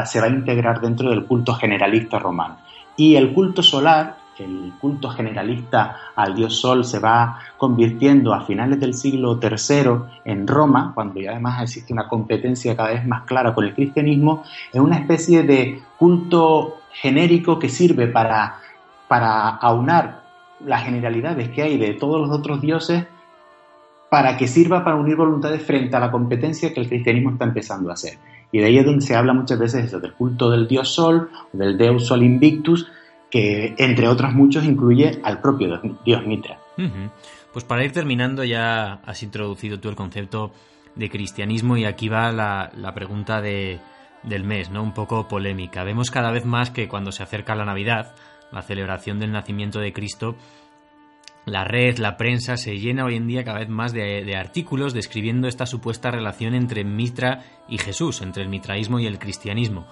se 0.05 0.19
va 0.19 0.28
a 0.28 0.30
integrar 0.30 0.82
dentro 0.82 1.09
del 1.09 1.26
culto 1.26 1.53
generalista 1.53 2.19
romano. 2.19 2.57
Y 2.97 3.15
el 3.15 3.34
culto 3.34 3.63
solar, 3.63 4.17
el 4.38 4.73
culto 4.80 5.09
generalista 5.09 5.95
al 6.15 6.36
dios 6.36 6.59
Sol 6.59 6.84
se 6.84 6.99
va 6.99 7.39
convirtiendo 7.57 8.34
a 8.34 8.45
finales 8.45 8.80
del 8.80 8.93
siglo 8.93 9.39
III 9.41 10.21
en 10.26 10.45
Roma, 10.45 10.91
cuando 10.93 11.19
ya 11.19 11.32
además 11.32 11.63
existe 11.63 11.93
una 11.93 12.07
competencia 12.07 12.76
cada 12.76 12.89
vez 12.89 13.07
más 13.07 13.23
clara 13.23 13.53
con 13.53 13.65
el 13.65 13.73
cristianismo, 13.73 14.43
en 14.73 14.82
una 14.82 14.97
especie 14.97 15.43
de 15.43 15.82
culto 15.97 16.82
genérico 17.01 17.59
que 17.59 17.69
sirve 17.69 18.07
para, 18.07 18.59
para 19.07 19.49
aunar 19.49 20.23
las 20.65 20.83
generalidades 20.83 21.49
que 21.49 21.61
hay 21.61 21.77
de 21.77 21.93
todos 21.93 22.19
los 22.19 22.37
otros 22.37 22.61
dioses 22.61 23.05
para 24.09 24.37
que 24.37 24.47
sirva 24.47 24.83
para 24.83 24.95
unir 24.95 25.15
voluntades 25.15 25.61
frente 25.63 25.95
a 25.95 25.99
la 25.99 26.11
competencia 26.11 26.73
que 26.73 26.79
el 26.79 26.87
cristianismo 26.87 27.31
está 27.31 27.45
empezando 27.45 27.89
a 27.89 27.93
hacer. 27.93 28.17
Y 28.51 28.59
de 28.59 28.65
ahí 28.65 28.77
es 28.77 28.85
donde 28.85 29.05
se 29.05 29.15
habla 29.15 29.33
muchas 29.33 29.59
veces 29.59 29.85
eso, 29.85 29.99
del 29.99 30.13
culto 30.13 30.49
del 30.49 30.67
dios 30.67 30.93
Sol, 30.93 31.29
del 31.51 31.77
Deus 31.77 32.05
Sol 32.07 32.23
Invictus, 32.23 32.87
que 33.29 33.75
entre 33.77 34.07
otros 34.07 34.33
muchos 34.33 34.63
incluye 34.63 35.19
al 35.23 35.41
propio 35.41 35.81
dios 36.05 36.25
Mitra. 36.25 36.59
Pues 37.51 37.65
para 37.65 37.83
ir 37.83 37.91
terminando 37.91 38.43
ya 38.43 39.01
has 39.05 39.23
introducido 39.23 39.79
tú 39.79 39.89
el 39.89 39.95
concepto 39.95 40.51
de 40.95 41.09
cristianismo 41.09 41.75
y 41.75 41.83
aquí 41.83 42.07
va 42.07 42.31
la, 42.31 42.71
la 42.77 42.93
pregunta 42.93 43.41
de, 43.41 43.79
del 44.28 44.43
mes, 44.43 44.69
¿no? 44.69 44.84
Un 44.84 44.93
poco 44.93 45.28
polémica. 45.28 45.84
Vemos 45.84 46.11
cada 46.11 46.32
vez 46.32 46.45
más 46.45 46.71
que 46.71 46.88
cuando 46.88 47.11
se 47.11 47.23
acerca 47.23 47.55
la 47.55 47.65
Navidad, 47.65 48.15
la 48.51 48.61
celebración 48.61 49.19
del 49.19 49.32
nacimiento 49.32 49.80
de 49.80 49.93
Cristo, 49.93 50.36
la 51.45 51.63
red, 51.63 51.99
la 51.99 52.17
prensa 52.17 52.57
se 52.57 52.78
llena 52.80 53.05
hoy 53.05 53.15
en 53.15 53.28
día 53.28 53.43
cada 53.43 53.59
vez 53.59 53.69
más 53.69 53.93
de, 53.93 54.36
artículos 54.36 54.93
describiendo 54.93 55.47
esta 55.47 55.67
supuesta 55.67 56.09
relación 56.09 56.55
entre 56.55 56.84
Mitra 56.84 57.43
y 57.69 57.78
Jesús, 57.78 58.21
entre 58.21 58.43
el 58.43 58.49
mitraísmo 58.49 58.99
y 58.99 59.05
el 59.05 59.19
cristianismo. 59.19 59.86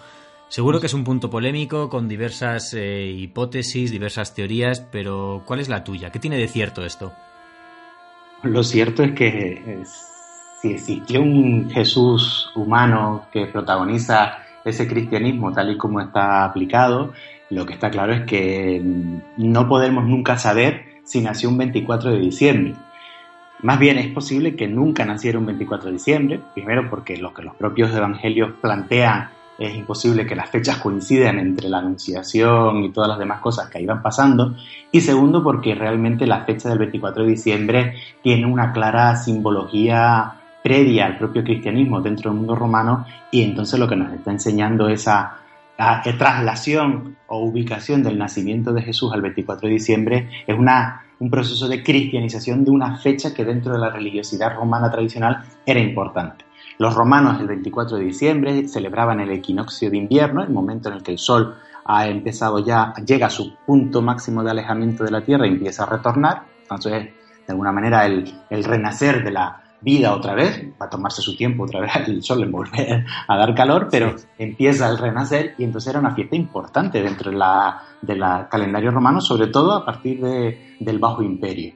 Seguro 0.47 0.79
que 0.79 0.88
es 0.88 0.93
un 0.93 1.03
punto 1.03 1.29
polémico 1.29 1.89
con 1.89 2.07
diversas 2.07 2.73
eh, 2.73 3.05
hipótesis, 3.05 3.91
diversas 3.91 4.34
teorías, 4.34 4.81
pero 4.81 5.43
¿cuál 5.45 5.59
es 5.59 5.69
la 5.69 5.84
tuya? 5.84 6.11
¿Qué 6.11 6.19
tiene 6.19 6.38
de 6.38 6.47
cierto 6.47 6.84
esto? 6.84 7.13
Lo 8.41 8.63
cierto 8.63 9.03
es 9.03 9.13
que 9.13 9.84
si 10.64 10.72
existió 10.72 11.22
un 11.22 11.70
Jesús 11.70 12.49
humano 12.55 13.26
que 13.34 13.47
protagoniza 13.47 14.38
ese 14.64 14.88
cristianismo 14.88 15.51
tal 15.51 15.72
y 15.72 15.78
como 15.78 15.99
está 15.99 16.45
aplicado, 16.45 17.11
lo 17.49 17.66
que 17.66 17.74
está 17.74 17.91
claro 17.91 18.14
es 18.14 18.22
que 18.22 18.82
no 19.36 19.68
podemos 19.68 20.05
nunca 20.05 20.38
saber 20.38 21.01
si 21.03 21.20
nació 21.20 21.49
un 21.49 21.57
24 21.57 22.11
de 22.11 22.20
diciembre. 22.20 22.76
Más 23.61 23.78
bien 23.78 23.97
es 23.97 24.07
posible 24.14 24.55
que 24.55 24.70
nunca 24.70 25.03
naciera 25.03 25.38
un 25.38 25.47
24 25.47 25.88
de 25.88 25.93
diciembre, 25.93 26.39
primero 26.53 26.89
porque 26.89 27.18
lo 27.18 27.34
que 27.34 27.43
los 27.43 27.55
propios 27.55 27.93
evangelios 27.93 28.53
plantean 28.61 29.32
es 29.59 29.76
imposible 29.76 30.26
que 30.26 30.36
las 30.36 30.49
fechas 30.49 30.78
coincidan 30.78 31.39
entre 31.39 31.68
la 31.68 31.80
anunciación 31.80 32.86
y 32.86 32.89
todas 32.93 33.09
las 33.09 33.20
demás 33.20 33.41
cosas 33.41 33.70
que 33.70 33.82
iban 33.82 34.01
pasando, 34.01 34.55
y 34.93 35.01
segundo 35.01 35.43
porque 35.43 35.76
realmente 35.76 36.26
la 36.26 36.45
fecha 36.45 36.70
del 36.70 36.80
24 36.80 37.24
de 37.24 37.30
diciembre 37.30 37.95
tiene 38.22 38.45
una 38.45 38.72
clara 38.72 39.18
simbología 39.18 40.39
previa 40.64 41.05
al 41.05 41.18
propio 41.18 41.43
cristianismo 41.43 42.01
dentro 42.01 42.32
del 42.32 42.39
mundo 42.39 42.55
romano 42.55 43.05
y 43.32 43.43
entonces 43.43 43.80
lo 43.80 43.88
que 43.88 43.97
nos 43.97 44.14
está 44.14 44.32
enseñando 44.32 44.88
esa 44.88 45.39
traslación 46.18 47.18
o 47.28 47.39
ubicación 47.39 48.03
del 48.03 48.18
nacimiento 48.18 48.72
de 48.74 48.82
Jesús 48.82 49.11
al 49.14 49.22
24 49.22 49.68
de 49.68 49.74
diciembre 49.74 50.30
es 50.47 50.57
una, 50.57 51.03
un 51.20 51.30
proceso 51.30 51.68
de 51.68 51.84
cristianización 51.84 52.64
de 52.64 52.72
una 52.72 52.97
fecha 52.97 53.34
que 53.34 53.43
dentro 53.43 53.74
de 53.74 53.80
la 53.80 53.89
religiosidad 53.89 54.55
romana 54.55 54.89
tradicional 54.89 55.43
era 55.66 55.80
importante. 55.80 56.45
Los 56.78 56.93
romanos 56.95 57.39
el 57.39 57.47
24 57.47 57.97
de 57.97 58.05
diciembre 58.05 58.68
celebraban 58.68 59.20
el 59.20 59.32
equinoccio 59.32 59.89
de 59.89 59.97
invierno, 59.97 60.43
el 60.43 60.49
momento 60.49 60.89
en 60.89 60.95
el 60.95 61.03
que 61.03 61.11
el 61.11 61.20
sol 61.20 61.55
ha 61.86 62.07
empezado 62.07 62.59
ya, 62.59 62.93
llega 63.05 63.28
a 63.28 63.30
su 63.30 63.55
punto 63.66 64.01
máximo 64.01 64.43
de 64.43 64.51
alejamiento 64.51 65.03
de 65.03 65.11
la 65.11 65.22
Tierra 65.22 65.45
y 65.45 65.51
empieza 65.51 65.84
a 65.84 65.88
retornar. 65.88 66.43
Entonces, 66.61 67.09
de 67.45 67.51
alguna 67.51 67.72
manera, 67.72 68.05
el, 68.05 68.34
el 68.49 68.64
renacer 68.64 69.24
de 69.24 69.32
la, 69.32 69.62
vida 69.84 70.13
otra 70.13 70.34
vez, 70.34 70.65
va 70.81 70.86
a 70.86 70.89
tomarse 70.89 71.21
su 71.21 71.36
tiempo 71.36 71.63
otra 71.63 71.81
vez 71.81 71.91
el 72.07 72.23
sol 72.23 72.43
en 72.43 72.51
volver 72.51 73.05
a 73.27 73.38
dar 73.38 73.53
calor, 73.53 73.88
pero 73.91 74.15
empieza 74.38 74.89
el 74.89 74.97
renacer 74.97 75.55
y 75.57 75.63
entonces 75.63 75.89
era 75.89 75.99
una 75.99 76.15
fiesta 76.15 76.36
importante 76.36 77.01
dentro 77.01 77.31
de 77.31 77.38
la, 77.38 77.81
del 78.01 78.23
calendario 78.49 78.91
romano, 78.91 79.21
sobre 79.21 79.47
todo 79.47 79.73
a 79.73 79.86
partir 79.86 80.21
de, 80.21 80.75
del 80.79 80.99
Bajo 80.99 81.21
Imperio. 81.21 81.75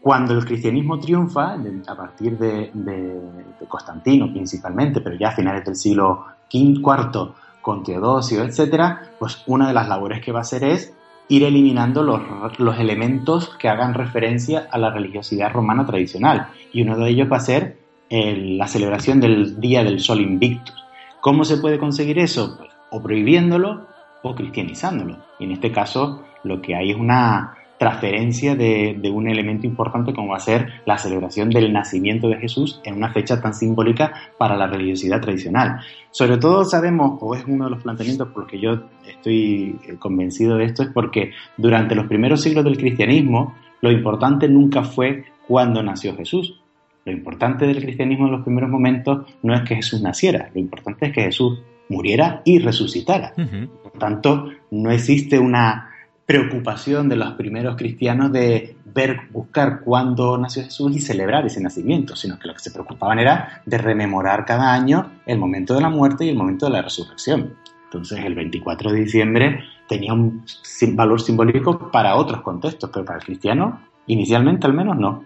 Cuando 0.00 0.34
el 0.34 0.44
cristianismo 0.44 0.98
triunfa, 0.98 1.54
a 1.86 1.96
partir 1.96 2.36
de, 2.36 2.70
de, 2.74 3.20
Constantino 3.68 4.32
principalmente, 4.32 5.00
pero 5.00 5.16
ya 5.16 5.28
a 5.28 5.32
finales 5.32 5.64
del 5.64 5.76
siglo 5.76 6.24
IV 6.50 7.34
con 7.60 7.84
Teodosio, 7.84 8.42
etcétera, 8.42 9.12
pues 9.20 9.44
una 9.46 9.68
de 9.68 9.74
las 9.74 9.88
labores 9.88 10.20
que 10.20 10.32
va 10.32 10.40
a 10.40 10.42
hacer 10.42 10.64
es 10.64 10.92
ir 11.28 11.44
eliminando 11.44 12.02
los, 12.02 12.20
los, 12.58 12.78
elementos 12.78 13.56
que 13.56 13.68
hagan 13.68 13.94
referencia 13.94 14.68
a 14.70 14.78
la 14.78 14.90
religiosidad 14.90 15.52
romana 15.52 15.86
tradicional. 15.86 16.48
Y 16.72 16.82
uno 16.82 16.98
de 16.98 17.10
ellos 17.10 17.28
va 17.30 17.38
a 17.38 17.40
ser 17.40 17.78
la 18.10 18.68
celebración 18.68 19.20
del 19.20 19.58
Día 19.58 19.82
del 19.82 20.00
Sol 20.00 20.20
Invictus. 20.20 20.74
¿Cómo 21.20 21.44
se 21.44 21.56
puede 21.56 21.78
conseguir 21.78 22.18
eso? 22.18 22.56
Pues, 22.58 22.70
o 22.90 23.02
prohibiéndolo 23.02 23.86
o 24.22 24.34
cristianizándolo. 24.34 25.16
Y 25.38 25.44
en 25.44 25.52
este 25.52 25.72
caso 25.72 26.22
lo 26.44 26.60
que 26.60 26.74
hay 26.74 26.90
es 26.90 26.96
una, 26.96 27.56
transferencia 27.82 28.54
de, 28.54 29.10
un 29.12 29.26
elemento 29.26 29.66
importante 29.66 30.14
como 30.14 30.28
va 30.28 30.36
a 30.36 30.40
ser 30.40 30.68
la 30.86 30.98
celebración 30.98 31.50
del 31.50 31.72
nacimiento 31.72 32.28
de 32.28 32.36
Jesús 32.36 32.80
en 32.84 32.94
una 32.94 33.12
fecha 33.12 33.40
tan 33.40 33.54
simbólica 33.54 34.12
para 34.38 34.56
la 34.56 34.68
religiosidad 34.68 35.20
tradicional. 35.20 35.80
Sobre 36.12 36.38
todo 36.38 36.64
sabemos, 36.64 37.18
o 37.20 37.34
es 37.34 37.44
uno 37.44 37.64
de 37.64 37.72
los 37.72 37.82
planteamientos 37.82 38.28
por 38.28 38.42
los 38.42 38.52
que 38.52 38.60
yo 38.60 38.84
estoy 39.04 39.80
eh, 39.84 39.96
convencido 39.98 40.58
de 40.58 40.66
esto, 40.66 40.84
es 40.84 40.90
porque 40.90 41.32
durante 41.56 41.96
los 41.96 42.06
primeros 42.06 42.40
siglos 42.40 42.62
del 42.62 42.76
cristianismo 42.76 43.56
lo 43.80 43.90
importante 43.90 44.48
nunca 44.48 44.84
fue 44.84 45.24
cuándo 45.48 45.82
nació 45.82 46.14
Jesús. 46.14 46.60
Lo 47.04 47.10
importante 47.10 47.66
del 47.66 47.82
cristianismo 47.82 48.26
en 48.26 48.32
los 48.32 48.42
primeros 48.42 48.70
momentos 48.70 49.26
no 49.42 49.54
es 49.54 49.62
que 49.62 49.74
Jesús 49.74 50.00
naciera, 50.00 50.50
lo 50.54 50.60
importante 50.60 51.06
es 51.06 51.12
que 51.12 51.22
Jesús 51.22 51.60
muriera 51.88 52.42
y 52.44 52.60
resucitara. 52.60 53.34
Por 53.82 53.98
tanto, 53.98 54.50
no 54.70 54.92
existe 54.92 55.36
una 55.36 55.91
preocupación 56.26 57.08
de 57.08 57.16
los 57.16 57.32
primeros 57.34 57.76
cristianos 57.76 58.32
de 58.32 58.76
ver, 58.84 59.22
buscar 59.30 59.80
cuándo 59.80 60.38
nació 60.38 60.62
Jesús 60.64 60.96
y 60.96 61.00
celebrar 61.00 61.46
ese 61.46 61.60
nacimiento, 61.60 62.14
sino 62.14 62.38
que 62.38 62.48
lo 62.48 62.54
que 62.54 62.60
se 62.60 62.70
preocupaban 62.70 63.18
era 63.18 63.62
de 63.66 63.78
rememorar 63.78 64.44
cada 64.44 64.72
año 64.72 65.10
el 65.26 65.38
momento 65.38 65.74
de 65.74 65.80
la 65.80 65.88
muerte 65.88 66.24
y 66.24 66.28
el 66.28 66.36
momento 66.36 66.66
de 66.66 66.72
la 66.72 66.82
resurrección. 66.82 67.54
Entonces 67.84 68.24
el 68.24 68.34
24 68.34 68.92
de 68.92 69.00
diciembre 69.00 69.64
tenía 69.88 70.14
un 70.14 70.44
valor 70.92 71.20
simbólico 71.20 71.90
para 71.90 72.16
otros 72.16 72.40
contextos, 72.40 72.90
pero 72.92 73.04
para 73.04 73.18
el 73.18 73.24
cristiano, 73.24 73.80
inicialmente 74.06 74.66
al 74.66 74.72
menos 74.72 74.96
no. 74.96 75.24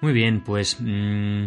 Muy 0.00 0.12
bien, 0.12 0.40
pues 0.40 0.78
mm, 0.80 1.44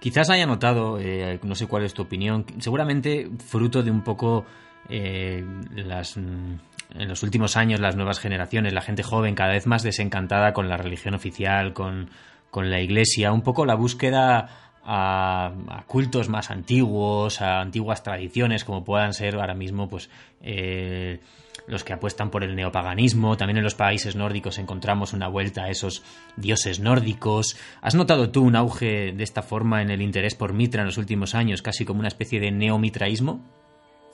quizás 0.00 0.30
haya 0.30 0.46
notado, 0.46 0.98
eh, 0.98 1.38
no 1.44 1.54
sé 1.54 1.66
cuál 1.66 1.84
es 1.84 1.94
tu 1.94 2.02
opinión, 2.02 2.44
seguramente 2.58 3.30
fruto 3.38 3.82
de 3.82 3.90
un 3.90 4.02
poco 4.02 4.44
eh, 4.88 5.44
las, 5.76 6.16
mm, 6.16 6.54
en 6.94 7.08
los 7.08 7.22
últimos 7.22 7.56
años 7.56 7.80
las 7.80 7.96
nuevas 7.96 8.18
generaciones, 8.18 8.72
la 8.72 8.82
gente 8.82 9.02
joven 9.02 9.34
cada 9.34 9.52
vez 9.52 9.66
más 9.66 9.82
desencantada 9.82 10.52
con 10.52 10.68
la 10.68 10.76
religión 10.76 11.14
oficial, 11.14 11.72
con, 11.72 12.10
con 12.50 12.70
la 12.70 12.80
iglesia, 12.80 13.32
un 13.32 13.42
poco 13.42 13.64
la 13.64 13.74
búsqueda 13.74 14.70
a, 14.84 15.84
cultos 15.86 16.28
más 16.28 16.50
antiguos, 16.50 17.40
a 17.40 17.60
antiguas 17.60 18.02
tradiciones 18.02 18.64
como 18.64 18.84
puedan 18.84 19.14
ser 19.14 19.36
ahora 19.36 19.54
mismo 19.54 19.88
pues 19.88 20.10
eh, 20.40 21.20
los 21.66 21.84
que 21.84 21.92
apuestan 21.92 22.30
por 22.30 22.42
el 22.42 22.56
neopaganismo. 22.56 23.36
También 23.36 23.58
en 23.58 23.64
los 23.64 23.74
países 23.74 24.16
nórdicos 24.16 24.58
encontramos 24.58 25.12
una 25.12 25.28
vuelta 25.28 25.64
a 25.64 25.70
esos 25.70 26.02
dioses 26.36 26.80
nórdicos. 26.80 27.56
¿Has 27.80 27.94
notado 27.94 28.30
tú 28.30 28.42
un 28.42 28.56
auge 28.56 29.12
de 29.12 29.22
esta 29.22 29.42
forma 29.42 29.82
en 29.82 29.90
el 29.90 30.02
interés 30.02 30.34
por 30.34 30.52
Mitra 30.52 30.82
en 30.82 30.86
los 30.86 30.98
últimos 30.98 31.34
años, 31.34 31.62
casi 31.62 31.84
como 31.84 32.00
una 32.00 32.08
especie 32.08 32.40
de 32.40 32.50
neomitraísmo? 32.50 33.59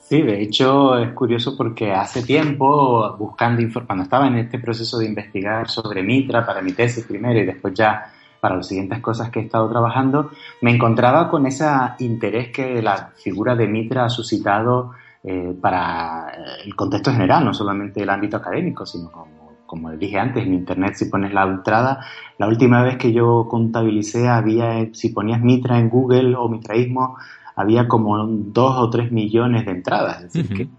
Sí, 0.07 0.21
de 0.21 0.41
hecho 0.41 0.97
es 0.97 1.11
curioso 1.11 1.57
porque 1.57 1.91
hace 1.91 2.23
tiempo, 2.23 3.13
buscando 3.17 3.61
cuando 3.85 4.03
estaba 4.03 4.27
en 4.27 4.37
este 4.37 4.57
proceso 4.57 4.99
de 4.99 5.05
investigar 5.05 5.67
sobre 5.67 6.01
Mitra 6.01 6.45
para 6.45 6.61
mi 6.61 6.71
tesis 6.71 7.03
primero 7.05 7.37
y 7.37 7.45
después 7.45 7.73
ya 7.73 8.13
para 8.39 8.55
las 8.55 8.67
siguientes 8.67 9.01
cosas 9.01 9.29
que 9.29 9.41
he 9.41 9.43
estado 9.43 9.69
trabajando, 9.69 10.31
me 10.61 10.71
encontraba 10.71 11.29
con 11.29 11.45
ese 11.45 11.65
interés 11.99 12.53
que 12.53 12.81
la 12.81 13.11
figura 13.21 13.53
de 13.57 13.67
Mitra 13.67 14.05
ha 14.05 14.09
suscitado 14.09 14.91
eh, 15.25 15.53
para 15.61 16.31
el 16.63 16.73
contexto 16.73 17.11
general, 17.11 17.43
no 17.43 17.53
solamente 17.53 18.01
el 18.01 18.09
ámbito 18.09 18.37
académico, 18.37 18.85
sino 18.85 19.11
como, 19.11 19.57
como 19.65 19.91
dije 19.91 20.17
antes, 20.17 20.41
en 20.45 20.53
Internet 20.53 20.95
si 20.95 21.09
pones 21.09 21.33
la 21.33 21.43
entrada, 21.43 21.99
la 22.37 22.47
última 22.47 22.81
vez 22.81 22.95
que 22.95 23.11
yo 23.11 23.45
contabilicé 23.49 24.29
había, 24.29 24.87
si 24.93 25.09
ponías 25.09 25.41
Mitra 25.41 25.77
en 25.77 25.89
Google 25.89 26.33
o 26.37 26.47
mitraísmo, 26.47 27.17
había 27.57 27.87
como 27.87 28.25
dos 28.27 28.77
o 28.77 28.89
tres 28.89 29.11
millones 29.11 29.65
de 29.65 29.71
entradas, 29.71 30.23
es 30.23 30.33
decir, 30.33 30.55
que 30.55 30.69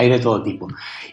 hay 0.00 0.08
de 0.08 0.18
todo 0.18 0.42
tipo. 0.42 0.66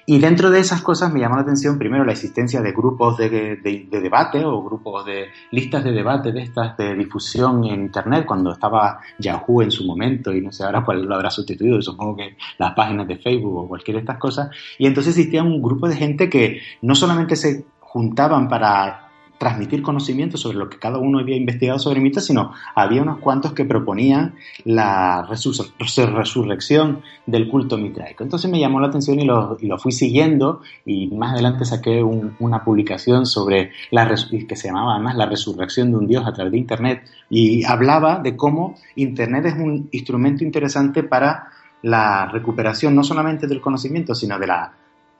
Y 0.05 0.19
dentro 0.19 0.49
de 0.49 0.59
esas 0.59 0.81
cosas 0.81 1.11
me 1.11 1.19
llamó 1.19 1.35
la 1.35 1.41
atención 1.41 1.77
primero 1.77 2.05
la 2.05 2.13
existencia 2.13 2.61
de 2.61 2.71
grupos 2.71 3.17
de, 3.17 3.59
debate 3.91 4.43
o 4.45 4.63
grupos 4.63 5.05
de 5.05 5.27
listas 5.51 5.83
de 5.83 5.91
debate 5.91 6.31
de 6.31 6.41
estas 6.41 6.77
de 6.77 6.95
difusión 6.95 7.65
en 7.65 7.81
Internet 7.81 8.25
cuando 8.25 8.51
estaba 8.51 8.99
Yahoo 9.19 9.61
en 9.61 9.71
su 9.71 9.85
momento 9.85 10.33
y 10.33 10.41
no 10.41 10.51
sé 10.51 10.63
ahora 10.63 10.83
cuál 10.83 11.03
lo 11.03 11.15
habrá 11.15 11.29
sustituido, 11.29 11.81
supongo 11.81 12.15
que 12.15 12.37
las 12.57 12.73
páginas 12.73 13.07
de 13.07 13.17
Facebook 13.17 13.57
o 13.57 13.67
cualquiera 13.67 13.97
de 13.97 14.03
estas 14.03 14.17
cosas. 14.17 14.49
Y 14.77 14.87
entonces 14.87 15.17
existía 15.17 15.43
un 15.43 15.61
grupo 15.61 15.87
de 15.87 15.95
gente 15.95 16.29
que 16.29 16.61
no 16.81 16.95
solamente 16.95 17.35
se 17.35 17.65
juntaban 17.79 18.47
para 18.47 19.06
transmitir 19.37 19.81
conocimiento 19.81 20.37
sobre 20.37 20.57
lo 20.57 20.69
que 20.69 20.79
cada 20.79 20.97
uno 20.97 21.19
había 21.19 21.35
investigado 21.35 21.79
sobre 21.79 21.99
mitos, 21.99 22.25
sino 22.25 22.53
había 22.75 23.01
unos 23.01 23.19
cuantos 23.19 23.53
que 23.53 23.65
proponían 23.65 24.35
la 24.65 25.27
resurrección 25.27 27.01
del 27.25 27.47
culto 27.47 27.77
mitraico. 27.77 28.23
Entonces 28.23 28.49
me 28.49 28.59
llamó 28.59 28.79
la 28.79 28.87
atención 28.87 29.19
y 29.19 29.25
lo, 29.25 29.57
fui 29.77 29.91
siguiendo 29.91 30.61
y 30.85 31.07
más 31.07 31.33
adelante 31.33 31.65
saqué 31.65 32.03
una 32.03 32.63
publicación 32.63 33.25
sobre 33.25 33.71
la 33.91 34.07
que 34.07 34.55
se 34.55 34.67
llamaba 34.67 34.95
además 34.95 35.15
la 35.15 35.25
resurrección 35.25 35.91
de 35.91 35.97
un 35.97 36.07
dios 36.07 36.25
a 36.25 36.33
través 36.33 36.51
de 36.51 36.57
Internet 36.57 37.03
y 37.29 37.63
hablaba 37.65 38.19
de 38.19 38.35
cómo 38.35 38.75
Internet 38.95 39.45
es 39.45 39.53
un 39.55 39.89
instrumento 39.91 40.43
interesante 40.43 41.03
para 41.03 41.49
la 41.83 42.27
recuperación 42.27 42.95
no 42.95 43.03
solamente 43.03 43.47
del 43.47 43.61
conocimiento, 43.61 44.15
sino 44.15 44.39
de 44.39 44.47
la 44.47 44.73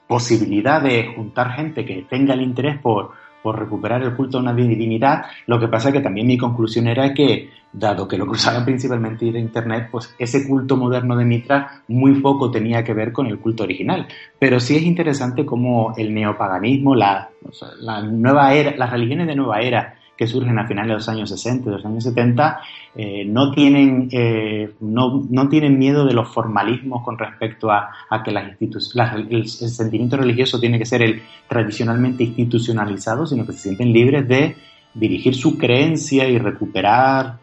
posibilidad 0.07 0.81
de 0.81 1.13
juntar 1.15 1.51
gente 1.51 1.85
que 1.85 2.05
tenga 2.09 2.33
el 2.33 2.41
interés 2.41 2.79
por 2.79 3.11
por 3.47 3.57
recuperar 3.57 4.03
el 4.03 4.13
culto 4.13 4.37
a 4.37 4.41
una 4.41 4.53
divinidad. 4.53 5.21
Lo 5.45 5.57
que 5.57 5.69
pasa 5.69 5.87
es 5.87 5.93
que 5.93 6.01
también 6.01 6.27
mi 6.27 6.37
conclusión 6.37 6.85
era 6.85 7.13
que, 7.13 7.49
dado 7.71 8.05
que 8.05 8.17
lo 8.17 8.25
que 8.25 8.31
usaban 8.31 8.65
principalmente 8.65 9.29
era 9.29 9.39
Internet, 9.39 9.87
pues 9.89 10.13
ese 10.19 10.45
culto 10.45 10.75
moderno 10.75 11.15
de 11.15 11.23
Mitra 11.23 11.83
muy 11.87 12.19
poco 12.19 12.51
tenía 12.51 12.83
que 12.83 12.93
ver 12.93 13.13
con 13.13 13.25
el 13.27 13.39
culto 13.39 13.63
original. 13.63 14.05
Pero 14.37 14.59
sí 14.59 14.75
es 14.75 14.83
interesante 14.83 15.45
cómo 15.45 15.93
el 15.95 16.13
neopaganismo, 16.13 16.93
la, 16.93 17.29
la 17.79 18.01
nueva 18.01 18.53
era, 18.53 18.75
las 18.75 18.89
religiones 18.89 19.27
de 19.27 19.35
nueva 19.37 19.61
era, 19.61 19.95
que 20.17 20.27
surgen 20.27 20.57
a 20.57 20.67
finales 20.67 20.89
de 20.89 20.93
los 20.95 21.09
años 21.09 21.29
60 21.29 21.69
y 21.69 21.73
los 21.73 21.85
años 21.85 22.03
70 22.03 22.59
eh, 22.95 23.25
no, 23.25 23.51
tienen, 23.51 24.09
eh, 24.11 24.73
no, 24.79 25.25
no, 25.29 25.47
tienen 25.47 25.77
miedo 25.77 26.05
de 26.05 26.13
los 26.13 26.27
formalismos 26.29 27.03
con 27.03 27.17
respecto 27.17 27.71
a, 27.71 27.89
a 28.09 28.23
que 28.23 28.31
las 28.31 28.55
el, 28.59 29.27
el, 29.29 29.47
sentimiento 29.47 30.17
religioso 30.17 30.59
tiene 30.59 30.79
que 30.79 30.85
ser 30.85 31.03
el 31.03 31.21
tradicionalmente 31.47 32.23
institucionalizado, 32.23 33.27
sino 33.27 33.45
que 33.45 33.53
se 33.53 33.59
sienten 33.59 33.93
libres 33.93 34.27
de 34.27 34.55
dirigir 34.93 35.35
su 35.35 35.57
creencia 35.57 36.27
y 36.27 36.39
recuperar 36.39 37.37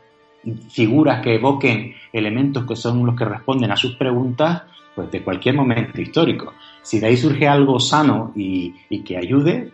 figuras 0.70 1.22
que 1.22 1.37
evoquen 1.37 1.95
elementos 2.12 2.66
que 2.66 2.77
son 2.77 3.07
los 3.07 3.16
que 3.16 3.25
responden 3.25 3.70
a 3.70 3.77
sus 3.77 3.95
preguntas 3.97 4.62
pues 4.95 5.11
de 5.11 5.22
cualquier 5.22 5.55
momento 5.55 6.01
histórico. 6.01 6.53
Si 6.83 7.01
de 7.01 7.07
ahí 7.07 7.16
surge 7.16 7.49
algo 7.49 7.81
sano 7.81 8.33
y, 8.37 8.75
y 8.89 9.01
que 9.01 9.16
ayude, 9.16 9.72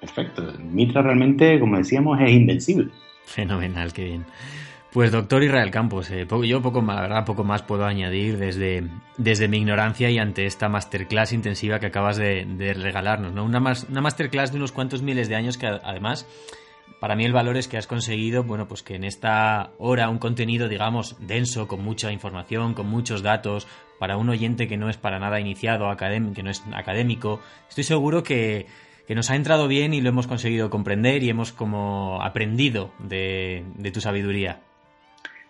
perfecto. 0.00 0.52
Mitra 0.58 1.02
realmente, 1.02 1.58
como 1.60 1.76
decíamos, 1.76 2.20
es 2.20 2.30
invencible. 2.30 2.90
Fenomenal, 3.24 3.92
qué 3.92 4.04
bien. 4.04 4.24
Pues 4.92 5.12
doctor 5.12 5.44
Israel 5.44 5.70
Campos, 5.70 6.10
eh, 6.10 6.26
yo 6.44 6.60
poco 6.60 6.82
más, 6.82 7.00
verdad, 7.00 7.24
poco 7.24 7.44
más 7.44 7.62
puedo 7.62 7.84
añadir 7.84 8.38
desde, 8.38 8.88
desde 9.16 9.46
mi 9.46 9.58
ignorancia 9.58 10.10
y 10.10 10.18
ante 10.18 10.46
esta 10.46 10.68
masterclass 10.68 11.32
intensiva 11.32 11.78
que 11.78 11.86
acabas 11.86 12.16
de, 12.16 12.74
regalarnos, 12.76 13.32
¿no? 13.32 13.44
Una, 13.44 13.60
una 13.60 14.00
masterclass 14.00 14.50
de 14.50 14.58
unos 14.58 14.72
cuantos 14.72 15.02
miles 15.02 15.28
de 15.28 15.36
años 15.36 15.58
que 15.58 15.68
además 15.68 16.26
para 17.00 17.16
mí 17.16 17.24
el 17.24 17.32
valor 17.32 17.56
es 17.56 17.66
que 17.66 17.78
has 17.78 17.86
conseguido, 17.86 18.42
bueno, 18.42 18.68
pues 18.68 18.82
que 18.82 18.96
en 18.96 19.04
esta 19.04 19.72
hora 19.78 20.10
un 20.10 20.18
contenido, 20.18 20.68
digamos, 20.68 21.16
denso, 21.18 21.66
con 21.66 21.82
mucha 21.82 22.12
información, 22.12 22.74
con 22.74 22.88
muchos 22.88 23.22
datos, 23.22 23.66
para 23.98 24.18
un 24.18 24.28
oyente 24.28 24.68
que 24.68 24.76
no 24.76 24.90
es 24.90 24.98
para 24.98 25.18
nada 25.18 25.40
iniciado, 25.40 25.88
que 25.96 26.42
no 26.42 26.50
es 26.50 26.62
académico, 26.74 27.40
estoy 27.68 27.84
seguro 27.84 28.22
que, 28.22 28.66
que 29.10 29.16
nos 29.16 29.28
ha 29.28 29.34
entrado 29.34 29.66
bien 29.66 29.92
y 29.92 30.00
lo 30.00 30.10
hemos 30.10 30.28
conseguido 30.28 30.70
comprender 30.70 31.24
y 31.24 31.30
hemos 31.30 31.50
como 31.50 32.22
aprendido 32.22 32.92
de, 33.00 33.64
tu 33.92 34.00
sabiduría. 34.00 34.60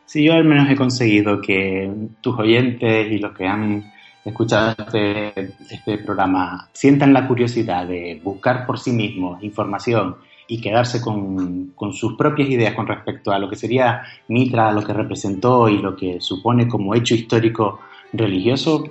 Sí, 0.07 0.25
yo 0.25 0.33
al 0.33 0.47
menos 0.47 0.71
he 0.71 0.75
conseguido 0.75 1.43
que 1.43 1.93
tus 2.23 2.39
oyentes 2.39 3.13
y 3.13 3.19
los 3.19 3.37
que 3.37 3.47
han 3.47 3.93
escuchado 4.25 4.75
este, 4.79 5.53
este 5.71 5.99
programa 5.99 6.71
sientan 6.73 7.13
la 7.13 7.29
curiosidad 7.29 7.87
de 7.87 8.19
buscar 8.25 8.65
por 8.65 8.79
sí 8.79 8.93
mismos 8.93 9.43
información 9.43 10.17
y 10.49 10.59
quedarse 10.63 11.03
con, 11.03 11.73
con, 11.75 11.93
sus 11.93 12.17
propias 12.17 12.49
ideas 12.49 12.75
con 12.75 12.87
respecto 12.87 13.31
a 13.31 13.39
lo 13.39 13.51
que 13.51 13.57
sería 13.57 14.05
Mitra, 14.29 14.73
lo 14.73 14.83
que 14.83 14.95
representó 14.95 15.69
y 15.69 15.77
lo 15.77 15.95
que 15.95 16.19
supone 16.23 16.67
como 16.67 16.95
hecho 16.95 17.15
histórico 17.15 17.79
religioso, 18.15 18.85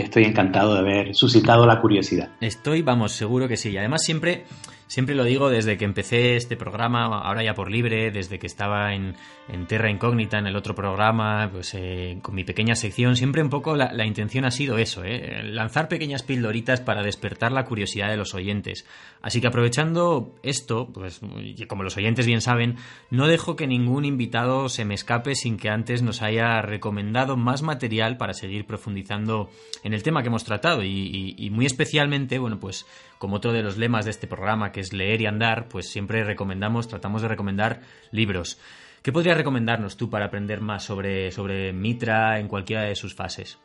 estoy 0.00 0.24
encantado 0.24 0.74
de 0.74 0.80
haber 0.80 1.14
suscitado 1.14 1.66
la 1.66 1.80
curiosidad. 1.80 2.30
Estoy, 2.40 2.82
vamos, 2.82 3.12
seguro 3.12 3.48
que 3.48 3.56
sí. 3.56 3.70
Y 3.70 3.78
además 3.78 4.02
siempre 4.04 4.44
Siempre 4.86 5.16
lo 5.16 5.24
digo 5.24 5.50
desde 5.50 5.76
que 5.76 5.84
empecé 5.84 6.36
este 6.36 6.56
programa, 6.56 7.06
ahora 7.06 7.42
ya 7.42 7.54
por 7.54 7.70
libre, 7.70 8.12
desde 8.12 8.38
que 8.38 8.46
estaba 8.46 8.94
en, 8.94 9.16
en 9.48 9.66
Terra 9.66 9.90
Incógnita, 9.90 10.38
en 10.38 10.46
el 10.46 10.54
otro 10.54 10.76
programa, 10.76 11.48
pues 11.50 11.74
eh, 11.74 12.18
con 12.22 12.36
mi 12.36 12.44
pequeña 12.44 12.76
sección, 12.76 13.16
siempre 13.16 13.42
un 13.42 13.50
poco 13.50 13.74
la, 13.74 14.06
intención 14.06 14.44
ha 14.44 14.52
sido 14.52 14.78
eso, 14.78 15.02
eh, 15.02 15.42
lanzar 15.42 15.88
pequeñas 15.88 16.22
pildoritas 16.22 16.80
para 16.80 17.02
despertar 17.02 17.50
la 17.50 17.64
curiosidad 17.64 18.10
de 18.10 18.16
los 18.16 18.34
oyentes. 18.34 18.86
Así 19.22 19.40
que 19.40 19.48
aprovechando 19.48 20.36
esto, 20.44 20.88
pues 20.92 21.20
como 21.66 21.82
los 21.82 21.96
oyentes 21.96 22.26
bien 22.26 22.40
saben, 22.40 22.76
no 23.10 23.26
dejo 23.26 23.56
que 23.56 23.66
ningún 23.66 24.04
invitado 24.04 24.68
se 24.68 24.84
me 24.84 24.94
escape 24.94 25.34
sin 25.34 25.56
que 25.56 25.68
antes 25.68 26.02
nos 26.02 26.22
haya 26.22 26.62
recomendado 26.62 27.36
más 27.36 27.62
material 27.62 28.18
para 28.18 28.34
seguir 28.34 28.66
profundizando 28.66 29.50
en 29.82 29.94
el 29.94 30.04
tema 30.04 30.22
que 30.22 30.28
hemos 30.28 30.44
tratado 30.44 30.84
y, 30.84 31.34
y 31.36 31.50
muy 31.50 31.66
especialmente, 31.66 32.38
bueno, 32.38 32.60
pues 32.60 32.86
como 33.18 33.36
otro 33.36 33.52
de 33.52 33.62
los 33.62 33.76
lemas 33.76 34.04
de 34.04 34.10
este 34.10 34.26
programa, 34.26 34.72
que 34.72 34.80
es 34.80 34.92
leer 34.92 35.20
y 35.20 35.26
andar, 35.26 35.68
pues 35.68 35.88
siempre 35.88 36.24
recomendamos, 36.24 36.88
tratamos 36.88 37.22
de 37.22 37.28
recomendar 37.28 37.80
libros. 38.10 38.60
¿Qué 39.02 39.12
podrías 39.12 39.36
recomendarnos 39.36 39.96
tú 39.96 40.10
para 40.10 40.26
aprender 40.26 40.60
más 40.60 40.82
sobre, 40.82 41.30
sobre 41.30 41.72
Mitra 41.72 42.38
en 42.40 42.48
cualquiera 42.48 42.82
de 42.82 42.96
sus 42.96 43.14
fases? 43.14 43.58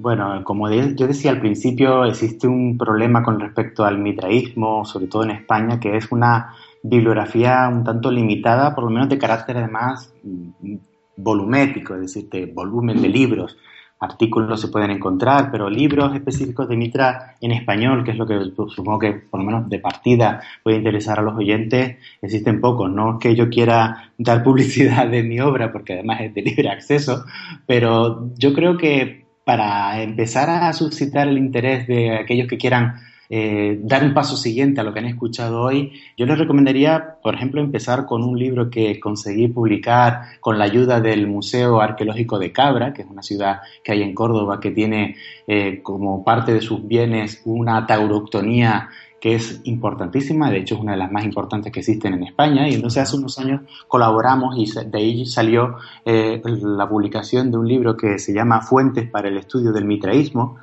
Bueno, 0.00 0.42
como 0.44 0.70
yo 0.70 1.06
decía 1.06 1.32
al 1.32 1.40
principio, 1.40 2.04
existe 2.04 2.46
un 2.46 2.78
problema 2.78 3.22
con 3.22 3.40
respecto 3.40 3.84
al 3.84 3.98
mitraísmo, 3.98 4.84
sobre 4.84 5.08
todo 5.08 5.24
en 5.24 5.30
España, 5.30 5.80
que 5.80 5.96
es 5.96 6.12
una 6.12 6.54
bibliografía 6.82 7.68
un 7.68 7.82
tanto 7.82 8.10
limitada, 8.10 8.74
por 8.74 8.84
lo 8.84 8.90
menos 8.90 9.08
de 9.08 9.18
carácter 9.18 9.56
además 9.56 10.14
mm, 10.22 10.76
volumétrico, 11.16 11.94
es 11.94 12.00
decir, 12.02 12.28
de 12.30 12.46
volumen 12.46 13.02
de 13.02 13.08
libros 13.08 13.56
artículos 14.00 14.60
se 14.60 14.68
pueden 14.68 14.90
encontrar, 14.90 15.50
pero 15.50 15.68
libros 15.68 16.14
específicos 16.14 16.68
de 16.68 16.76
Mitra 16.76 17.34
en 17.40 17.52
español, 17.52 18.04
que 18.04 18.12
es 18.12 18.16
lo 18.16 18.26
que 18.26 18.38
supongo 18.68 18.98
que 18.98 19.12
por 19.12 19.40
lo 19.40 19.46
menos 19.46 19.68
de 19.68 19.78
partida 19.78 20.40
puede 20.62 20.78
interesar 20.78 21.18
a 21.18 21.22
los 21.22 21.36
oyentes, 21.36 21.96
existen 22.22 22.60
pocos. 22.60 22.90
No 22.90 23.14
es 23.14 23.18
que 23.20 23.34
yo 23.34 23.48
quiera 23.48 24.12
dar 24.16 24.42
publicidad 24.44 25.08
de 25.08 25.22
mi 25.22 25.40
obra, 25.40 25.72
porque 25.72 25.94
además 25.94 26.20
es 26.20 26.34
de 26.34 26.42
libre 26.42 26.70
acceso, 26.70 27.24
pero 27.66 28.30
yo 28.36 28.54
creo 28.54 28.76
que 28.76 29.26
para 29.44 30.02
empezar 30.02 30.50
a 30.50 30.72
suscitar 30.74 31.26
el 31.26 31.38
interés 31.38 31.86
de 31.86 32.18
aquellos 32.18 32.48
que 32.48 32.58
quieran 32.58 33.00
eh, 33.30 33.78
dar 33.82 34.04
un 34.04 34.14
paso 34.14 34.36
siguiente 34.36 34.80
a 34.80 34.84
lo 34.84 34.92
que 34.92 35.00
han 35.00 35.06
escuchado 35.06 35.62
hoy, 35.62 35.92
yo 36.16 36.24
les 36.24 36.38
recomendaría, 36.38 37.16
por 37.22 37.34
ejemplo, 37.34 37.60
empezar 37.60 38.06
con 38.06 38.24
un 38.24 38.38
libro 38.38 38.70
que 38.70 38.98
conseguí 38.98 39.48
publicar 39.48 40.22
con 40.40 40.58
la 40.58 40.64
ayuda 40.64 41.00
del 41.00 41.26
Museo 41.26 41.80
Arqueológico 41.80 42.38
de 42.38 42.52
Cabra, 42.52 42.92
que 42.92 43.02
es 43.02 43.08
una 43.08 43.22
ciudad 43.22 43.60
que 43.84 43.92
hay 43.92 44.02
en 44.02 44.14
Córdoba 44.14 44.60
que 44.60 44.70
tiene 44.70 45.16
eh, 45.46 45.80
como 45.82 46.24
parte 46.24 46.54
de 46.54 46.60
sus 46.60 46.86
bienes 46.86 47.42
una 47.44 47.86
tauroctonía 47.86 48.88
que 49.20 49.34
es 49.34 49.60
importantísima, 49.64 50.50
de 50.50 50.58
hecho 50.58 50.76
es 50.76 50.80
una 50.80 50.92
de 50.92 50.98
las 50.98 51.10
más 51.10 51.24
importantes 51.24 51.72
que 51.72 51.80
existen 51.80 52.14
en 52.14 52.22
España, 52.22 52.68
y 52.68 52.74
entonces 52.74 53.02
hace 53.02 53.16
unos 53.16 53.38
años 53.38 53.62
colaboramos 53.88 54.56
y 54.56 54.70
de 54.88 54.98
ahí 54.98 55.26
salió 55.26 55.76
eh, 56.04 56.40
la 56.44 56.88
publicación 56.88 57.50
de 57.50 57.58
un 57.58 57.66
libro 57.66 57.96
que 57.96 58.18
se 58.18 58.32
llama 58.32 58.60
Fuentes 58.60 59.10
para 59.10 59.28
el 59.28 59.36
Estudio 59.36 59.72
del 59.72 59.86
Mitraísmo, 59.86 60.56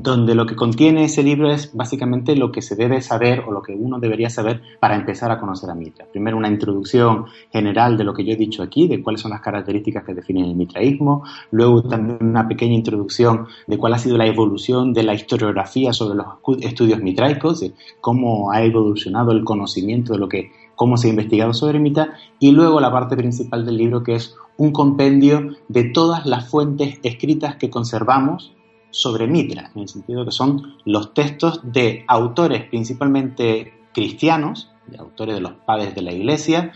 donde 0.00 0.34
lo 0.34 0.46
que 0.46 0.56
contiene 0.56 1.04
ese 1.04 1.22
libro 1.22 1.50
es 1.50 1.74
básicamente 1.74 2.34
lo 2.34 2.50
que 2.50 2.62
se 2.62 2.76
debe 2.76 3.02
saber 3.02 3.40
o 3.40 3.52
lo 3.52 3.60
que 3.60 3.74
uno 3.74 4.00
debería 4.00 4.30
saber 4.30 4.62
para 4.80 4.96
empezar 4.96 5.30
a 5.30 5.38
conocer 5.38 5.68
a 5.68 5.74
Mitra. 5.74 6.06
Primero 6.10 6.38
una 6.38 6.48
introducción 6.48 7.26
general 7.50 7.98
de 7.98 8.04
lo 8.04 8.14
que 8.14 8.24
yo 8.24 8.32
he 8.32 8.36
dicho 8.36 8.62
aquí, 8.62 8.88
de 8.88 9.02
cuáles 9.02 9.20
son 9.20 9.32
las 9.32 9.42
características 9.42 10.04
que 10.04 10.14
definen 10.14 10.46
el 10.46 10.54
mitraísmo, 10.54 11.24
luego 11.50 11.82
también 11.82 12.18
una 12.22 12.48
pequeña 12.48 12.74
introducción 12.74 13.46
de 13.66 13.76
cuál 13.76 13.92
ha 13.92 13.98
sido 13.98 14.16
la 14.16 14.26
evolución 14.26 14.94
de 14.94 15.02
la 15.02 15.12
historiografía 15.12 15.92
sobre 15.92 16.16
los 16.16 16.26
estudios 16.62 17.00
mitraicos, 17.00 17.60
de 17.60 17.72
cómo 18.00 18.50
ha 18.50 18.62
evolucionado 18.62 19.32
el 19.32 19.44
conocimiento 19.44 20.14
de 20.14 20.18
lo 20.18 20.28
que 20.28 20.52
cómo 20.74 20.96
se 20.96 21.08
ha 21.08 21.10
investigado 21.10 21.52
sobre 21.52 21.78
Mitra 21.78 22.14
y 22.38 22.52
luego 22.52 22.80
la 22.80 22.90
parte 22.90 23.14
principal 23.14 23.66
del 23.66 23.76
libro 23.76 24.02
que 24.02 24.14
es 24.14 24.34
un 24.56 24.72
compendio 24.72 25.50
de 25.68 25.84
todas 25.84 26.24
las 26.24 26.48
fuentes 26.48 26.98
escritas 27.02 27.56
que 27.56 27.68
conservamos 27.68 28.54
sobre 28.92 29.26
Mitra, 29.26 29.72
en 29.74 29.82
el 29.82 29.88
sentido 29.88 30.24
que 30.24 30.30
son 30.30 30.76
los 30.84 31.12
textos 31.14 31.60
de 31.64 32.04
autores 32.06 32.62
principalmente 32.68 33.74
cristianos, 33.92 34.70
de 34.86 34.98
autores 34.98 35.34
de 35.34 35.40
los 35.40 35.52
padres 35.52 35.94
de 35.96 36.02
la 36.02 36.12
Iglesia, 36.12 36.72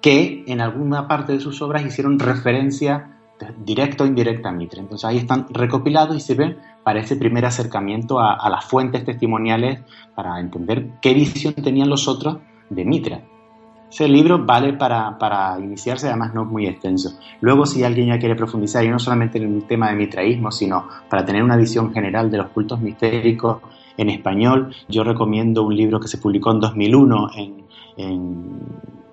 que 0.00 0.44
en 0.46 0.60
alguna 0.60 1.08
parte 1.08 1.32
de 1.32 1.40
sus 1.40 1.60
obras 1.62 1.84
hicieron 1.84 2.18
referencia 2.18 3.16
directa 3.64 4.04
o 4.04 4.06
indirecta 4.06 4.50
a 4.50 4.52
Mitra. 4.52 4.80
Entonces 4.80 5.04
ahí 5.04 5.16
están 5.16 5.46
recopilados 5.50 6.16
y 6.16 6.20
sirven 6.20 6.58
para 6.84 7.00
ese 7.00 7.16
primer 7.16 7.46
acercamiento 7.46 8.20
a, 8.20 8.34
a 8.34 8.50
las 8.50 8.64
fuentes 8.64 9.04
testimoniales 9.04 9.80
para 10.14 10.38
entender 10.40 10.90
qué 11.00 11.14
visión 11.14 11.54
tenían 11.54 11.88
los 11.88 12.06
otros 12.06 12.36
de 12.68 12.84
Mitra. 12.84 13.22
Ese 13.90 14.06
libro 14.06 14.44
vale 14.44 14.74
para, 14.74 15.18
para, 15.18 15.58
iniciarse, 15.58 16.06
además 16.06 16.32
no 16.32 16.42
es 16.42 16.48
muy 16.48 16.66
extenso. 16.66 17.18
Luego, 17.40 17.66
si 17.66 17.82
alguien 17.82 18.06
ya 18.06 18.18
quiere 18.18 18.36
profundizar, 18.36 18.84
y 18.84 18.88
no 18.88 19.00
solamente 19.00 19.38
en 19.38 19.56
el 19.56 19.64
tema 19.64 19.90
de 19.90 19.96
mitraísmo, 19.96 20.52
sino 20.52 20.86
para 21.08 21.24
tener 21.24 21.42
una 21.42 21.56
visión 21.56 21.92
general 21.92 22.30
de 22.30 22.38
los 22.38 22.50
cultos 22.50 22.80
mistéricos 22.80 23.58
en 23.96 24.10
español, 24.10 24.72
yo 24.88 25.02
recomiendo 25.02 25.64
un 25.64 25.76
libro 25.76 25.98
que 25.98 26.06
se 26.06 26.18
publicó 26.18 26.52
en 26.52 26.60
2001 26.60 27.30
en, 27.96 28.60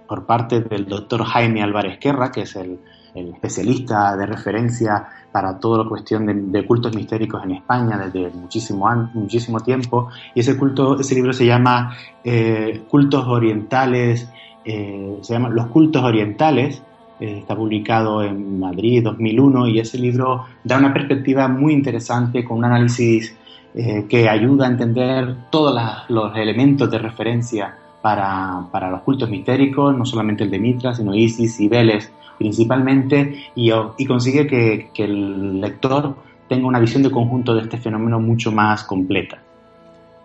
por 0.08 0.26
parte 0.26 0.62
del 0.62 0.86
doctor 0.86 1.24
Jaime 1.24 1.64
Álvarez 1.64 1.99
Guerra, 1.99 2.32
que 2.32 2.41
es 2.41 2.56
el, 2.56 2.80
especialista 3.16 4.16
de 4.16 4.28
referencia 4.28 5.08
para 5.32 5.58
toda 5.60 5.84
la 5.84 5.90
cuestión 5.90 6.52
de, 6.52 6.66
cultos 6.68 6.95
mistéricos 6.95 7.44
en 7.44 7.54
España 7.54 7.98
desde 7.98 8.30
muchísimo, 8.30 8.88
muchísimo 9.16 9.60
tiempo. 9.60 10.10
Y 10.36 10.41
ese, 10.41 10.56
culto, 10.56 10.99
ese 10.99 11.16
libro 11.16 11.34
se 11.34 11.48
llama 11.48 11.98
eh, 12.24 12.84
Cultos 12.88 13.26
Orientales 13.28 14.30
eh, 14.68 15.19
se 15.22 15.34
llama 15.34 15.49
Los 15.49 15.68
cultos 15.68 16.03
orientales, 16.03 16.84
eh, 17.22 17.38
está 17.39 17.56
publicado 17.56 18.22
en 18.22 18.60
Madrid 18.60 19.02
2001 19.02 19.69
y 19.69 19.80
ese 19.80 19.98
libro 19.98 20.44
da 20.64 20.77
una 20.77 20.94
perspectiva 20.94 21.48
muy 21.48 21.72
interesante 21.72 22.44
con 22.44 22.57
un 22.57 22.65
análisis 22.65 23.35
eh, 23.73 24.06
que 24.10 24.27
ayuda 24.27 24.68
a 24.68 24.69
entender 24.69 25.35
todos 25.49 25.80
los 26.10 26.35
elementos 26.35 26.91
de 26.91 26.99
referencia 26.99 27.77
para, 28.02 28.89
los 28.91 29.02
cultos 29.02 29.30
mistéricos, 29.30 29.98
no 29.98 30.06
solamente 30.06 30.44
el 30.44 30.52
de 30.52 30.60
Mitra, 30.60 30.94
sino 30.94 31.15
Isis 31.15 31.60
y 31.60 31.68
Vélez 31.68 32.11
principalmente, 32.38 33.45
y, 33.56 33.72
y 33.98 34.06
consigue 34.06 34.45
que, 34.45 34.91
que 34.94 35.06
el 35.06 35.60
lector 35.60 36.15
tenga 36.48 36.68
una 36.68 36.80
visión 36.80 37.03
de 37.03 37.10
conjunto 37.10 37.56
de 37.56 37.61
este 37.61 37.77
fenómeno 37.77 38.19
mucho 38.19 38.52
más 38.52 38.84
completa. 38.84 39.39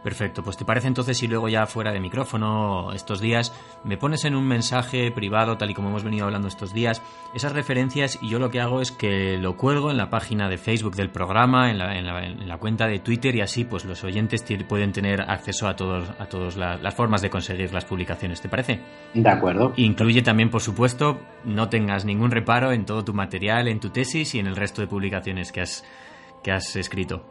Perfecto, 0.02 0.42
pues 0.42 0.56
te 0.56 0.64
parece 0.64 0.88
entonces 0.88 1.16
si 1.16 1.28
luego 1.28 1.48
ya 1.48 1.66
fuera 1.66 1.92
de 1.92 2.00
micrófono 2.00 2.92
estos 2.92 3.20
días 3.20 3.52
me 3.84 3.96
pones 3.96 4.24
en 4.24 4.34
un 4.34 4.46
mensaje 4.46 5.10
privado, 5.12 5.56
tal 5.56 5.70
y 5.70 5.74
como 5.74 5.90
hemos 5.90 6.02
venido 6.02 6.24
hablando 6.24 6.48
estos 6.48 6.72
días, 6.72 7.02
esas 7.34 7.52
referencias 7.52 8.18
y 8.20 8.28
yo 8.28 8.40
lo 8.40 8.50
que 8.50 8.60
hago 8.60 8.80
es 8.80 8.90
que 8.90 9.38
lo 9.38 9.56
cuelgo 9.56 9.90
en 9.92 9.96
la 9.96 10.10
página 10.10 10.48
de 10.48 10.58
Facebook 10.58 10.96
del 10.96 11.10
programa, 11.10 11.70
en 11.70 11.78
la, 11.78 12.58
cuenta 12.58 12.86
de 12.86 12.98
Twitter 12.98 13.34
y 13.36 13.40
así 13.40 13.64
pues 13.64 13.84
los 13.84 14.02
oyentes 14.02 14.44
pueden 14.68 14.92
tener 14.92 15.22
acceso 15.22 15.68
a 15.68 15.76
todos 15.76 16.08
a 16.18 16.26
todas 16.26 16.56
las 16.56 16.94
formas 16.94 17.22
de 17.22 17.30
conseguir 17.30 17.72
las 17.72 17.84
publicaciones, 17.84 18.40
¿te 18.40 18.48
parece? 18.48 18.80
De 19.14 19.28
acuerdo. 19.28 19.72
Incluye 19.76 20.22
también, 20.22 20.50
por 20.50 20.60
supuesto, 20.60 21.20
no 21.44 21.68
tengas 21.68 22.04
ningún 22.04 22.30
reparo 22.30 22.72
en 22.72 22.84
todo 22.84 23.04
tu 23.04 23.14
material, 23.14 23.68
en 23.68 23.80
tu 23.80 23.90
tesis 23.90 24.34
y 24.34 24.38
en 24.38 24.46
el 24.46 24.56
resto 24.56 24.80
de 24.80 24.88
publicaciones 24.88 25.52
que 25.52 25.60
has, 25.60 25.84
que 26.42 26.52
has 26.52 26.76
escrito. 26.76 27.24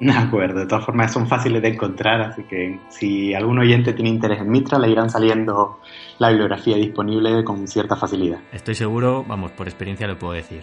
De 0.00 0.12
acuerdo, 0.12 0.60
de 0.60 0.66
todas 0.66 0.86
formas 0.86 1.12
son 1.12 1.28
fáciles 1.28 1.60
de 1.60 1.68
encontrar, 1.68 2.22
así 2.22 2.44
que 2.44 2.80
si 2.88 3.34
algún 3.34 3.58
oyente 3.58 3.92
tiene 3.92 4.08
interés 4.08 4.40
en 4.40 4.50
Mitra, 4.50 4.78
le 4.78 4.88
irán 4.88 5.10
saliendo 5.10 5.78
la 6.18 6.30
bibliografía 6.30 6.76
disponible 6.76 7.44
con 7.44 7.68
cierta 7.68 7.96
facilidad. 7.96 8.38
Estoy 8.50 8.74
seguro, 8.74 9.24
vamos, 9.28 9.50
por 9.50 9.68
experiencia 9.68 10.06
lo 10.06 10.18
puedo 10.18 10.32
decir. 10.32 10.62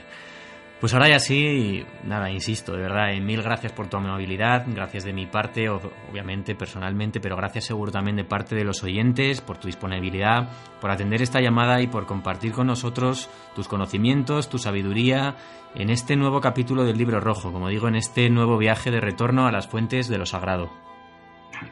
Pues 0.79 0.93
ahora 0.93 1.09
ya 1.09 1.19
sí, 1.19 1.83
nada, 2.03 2.29
insisto, 2.29 2.73
de 2.73 2.83
verdad, 2.83 3.11
eh, 3.11 3.19
mil 3.19 3.41
gracias 3.41 3.71
por 3.71 3.87
tu 3.87 3.97
amabilidad, 3.97 4.63
gracias 4.67 5.05
de 5.05 5.11
mi 5.11 5.25
parte, 5.25 5.69
obviamente, 5.69 6.53
personalmente, 6.53 7.19
pero 7.19 7.35
gracias 7.35 7.65
seguro 7.65 7.91
también 7.91 8.15
de 8.15 8.25
parte 8.25 8.55
de 8.55 8.63
los 8.63 8.83
oyentes 8.83 9.41
por 9.41 9.57
tu 9.57 9.65
disponibilidad, 9.65 10.47
por 10.79 10.91
atender 10.91 11.23
esta 11.23 11.41
llamada 11.41 11.81
y 11.81 11.87
por 11.87 12.05
compartir 12.05 12.51
con 12.51 12.67
nosotros 12.67 13.27
tus 13.55 13.67
conocimientos, 13.67 14.49
tu 14.49 14.59
sabiduría 14.59 15.35
en 15.73 15.89
este 15.89 16.15
nuevo 16.15 16.41
capítulo 16.41 16.83
del 16.83 16.99
libro 16.99 17.19
rojo, 17.19 17.51
como 17.51 17.69
digo, 17.69 17.87
en 17.87 17.95
este 17.95 18.29
nuevo 18.29 18.59
viaje 18.59 18.91
de 18.91 19.01
retorno 19.01 19.47
a 19.47 19.51
las 19.51 19.67
fuentes 19.67 20.07
de 20.07 20.19
lo 20.19 20.27
sagrado. 20.27 20.86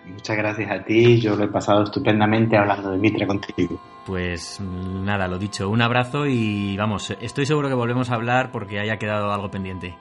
Muchas 0.06 0.38
gracias 0.38 0.72
a 0.72 0.84
ti, 0.84 1.20
yo 1.20 1.36
lo 1.36 1.44
he 1.44 1.48
pasado 1.48 1.84
estupendamente 1.84 2.58
hablando 2.58 2.92
de 2.92 2.98
Mitra 2.98 3.28
contigo. 3.28 3.80
Pues 4.06 4.62
nada, 4.62 5.28
lo 5.28 5.38
dicho, 5.38 5.70
un 5.70 5.82
abrazo 5.82 6.28
y 6.28 6.78
vamos, 6.78 7.16
estoy 7.22 7.46
seguro 7.46 7.68
que 7.68 7.74
volvemos 7.74 8.12
a 8.12 8.16
hablar 8.16 8.52
porque 8.52 8.80
haya 8.80 8.98
quedado 8.98 9.32
algo 9.32 9.50
pendiente. 9.50 9.96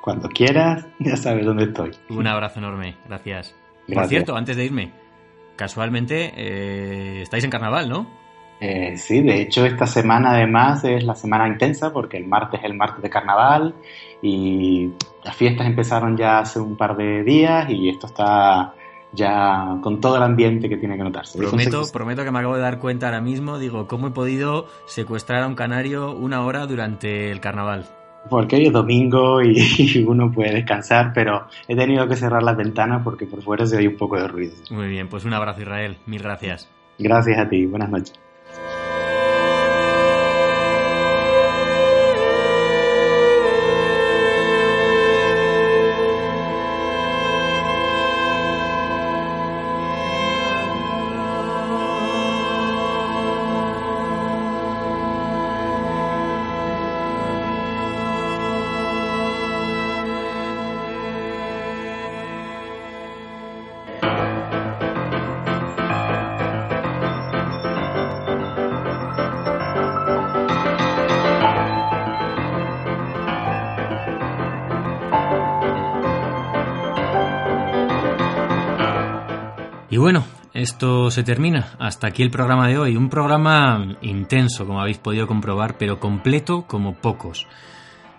Cuando 0.00 0.28
quieras, 0.28 0.86
ya 0.98 1.16
sabes 1.16 1.44
dónde 1.44 1.64
estoy. 1.64 1.90
Un 2.08 2.26
abrazo 2.26 2.60
enorme, 2.60 2.96
gracias. 3.08 3.54
Por 3.92 4.06
cierto, 4.06 4.36
antes 4.36 4.56
de 4.56 4.64
irme, 4.64 4.92
casualmente 5.56 6.32
eh, 6.36 7.22
estáis 7.22 7.44
en 7.44 7.50
carnaval, 7.50 7.88
¿no? 7.88 8.06
Eh, 8.58 8.96
sí, 8.96 9.20
de 9.20 9.42
hecho 9.42 9.66
esta 9.66 9.86
semana 9.86 10.30
además 10.30 10.82
es 10.84 11.04
la 11.04 11.14
semana 11.14 11.46
intensa 11.46 11.92
porque 11.92 12.16
el 12.16 12.26
martes 12.26 12.60
es 12.60 12.66
el 12.66 12.74
martes 12.74 13.02
de 13.02 13.10
carnaval 13.10 13.74
y 14.22 14.92
las 15.22 15.36
fiestas 15.36 15.66
empezaron 15.66 16.16
ya 16.16 16.38
hace 16.38 16.58
un 16.58 16.74
par 16.74 16.96
de 16.96 17.22
días 17.22 17.68
y 17.68 17.90
esto 17.90 18.06
está 18.06 18.72
ya 19.16 19.78
con 19.82 20.00
todo 20.00 20.16
el 20.16 20.22
ambiente 20.22 20.68
que 20.68 20.76
tiene 20.76 20.96
que 20.96 21.02
notarse. 21.02 21.38
Prometo, 21.38 21.82
prometo 21.92 22.24
que 22.24 22.30
me 22.30 22.38
acabo 22.38 22.54
de 22.54 22.62
dar 22.62 22.78
cuenta 22.78 23.06
ahora 23.06 23.20
mismo, 23.20 23.58
digo, 23.58 23.88
¿cómo 23.88 24.08
he 24.08 24.10
podido 24.10 24.66
secuestrar 24.86 25.42
a 25.42 25.46
un 25.48 25.54
canario 25.54 26.12
una 26.12 26.44
hora 26.44 26.66
durante 26.66 27.32
el 27.32 27.40
carnaval? 27.40 27.86
Porque 28.28 28.56
hoy 28.56 28.66
es 28.66 28.72
domingo 28.72 29.42
y 29.42 30.04
uno 30.06 30.30
puede 30.30 30.52
descansar, 30.52 31.12
pero 31.14 31.46
he 31.66 31.74
tenido 31.74 32.06
que 32.06 32.16
cerrar 32.16 32.42
las 32.42 32.56
ventanas 32.56 33.02
porque 33.02 33.26
por 33.26 33.42
fuera 33.42 33.66
se 33.66 33.76
oye 33.76 33.88
un 33.88 33.96
poco 33.96 34.16
de 34.16 34.28
ruido. 34.28 34.54
Muy 34.70 34.88
bien, 34.88 35.08
pues 35.08 35.24
un 35.24 35.32
abrazo 35.32 35.62
Israel, 35.62 35.96
mil 36.06 36.22
gracias. 36.22 36.68
Gracias 36.98 37.38
a 37.38 37.48
ti, 37.48 37.66
buenas 37.66 37.90
noches. 37.90 38.25
Y 79.96 79.98
bueno, 79.98 80.26
esto 80.52 81.10
se 81.10 81.22
termina. 81.22 81.74
Hasta 81.78 82.08
aquí 82.08 82.22
el 82.22 82.30
programa 82.30 82.68
de 82.68 82.76
hoy. 82.76 82.98
Un 82.98 83.08
programa 83.08 83.96
intenso, 84.02 84.66
como 84.66 84.78
habéis 84.78 84.98
podido 84.98 85.26
comprobar, 85.26 85.78
pero 85.78 85.98
completo 85.98 86.66
como 86.66 86.96
pocos. 86.96 87.46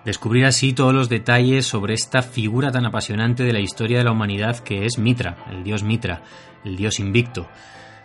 Descubrir 0.04 0.46
así 0.46 0.74
todos 0.74 0.92
los 0.92 1.08
detalles 1.08 1.68
sobre 1.68 1.94
esta 1.94 2.24
figura 2.24 2.72
tan 2.72 2.88
apasionante 2.88 3.44
de 3.44 3.54
la 3.54 3.60
historia 3.60 4.00
de 4.00 4.06
la 4.06 4.12
humanidad 4.12 4.58
que 4.58 4.86
es 4.86 4.98
Mitra, 4.98 5.46
el 5.52 5.64
dios 5.64 5.84
Mitra, 5.84 6.24
el 6.66 6.78
dios 6.78 7.00
invicto. 7.00 7.48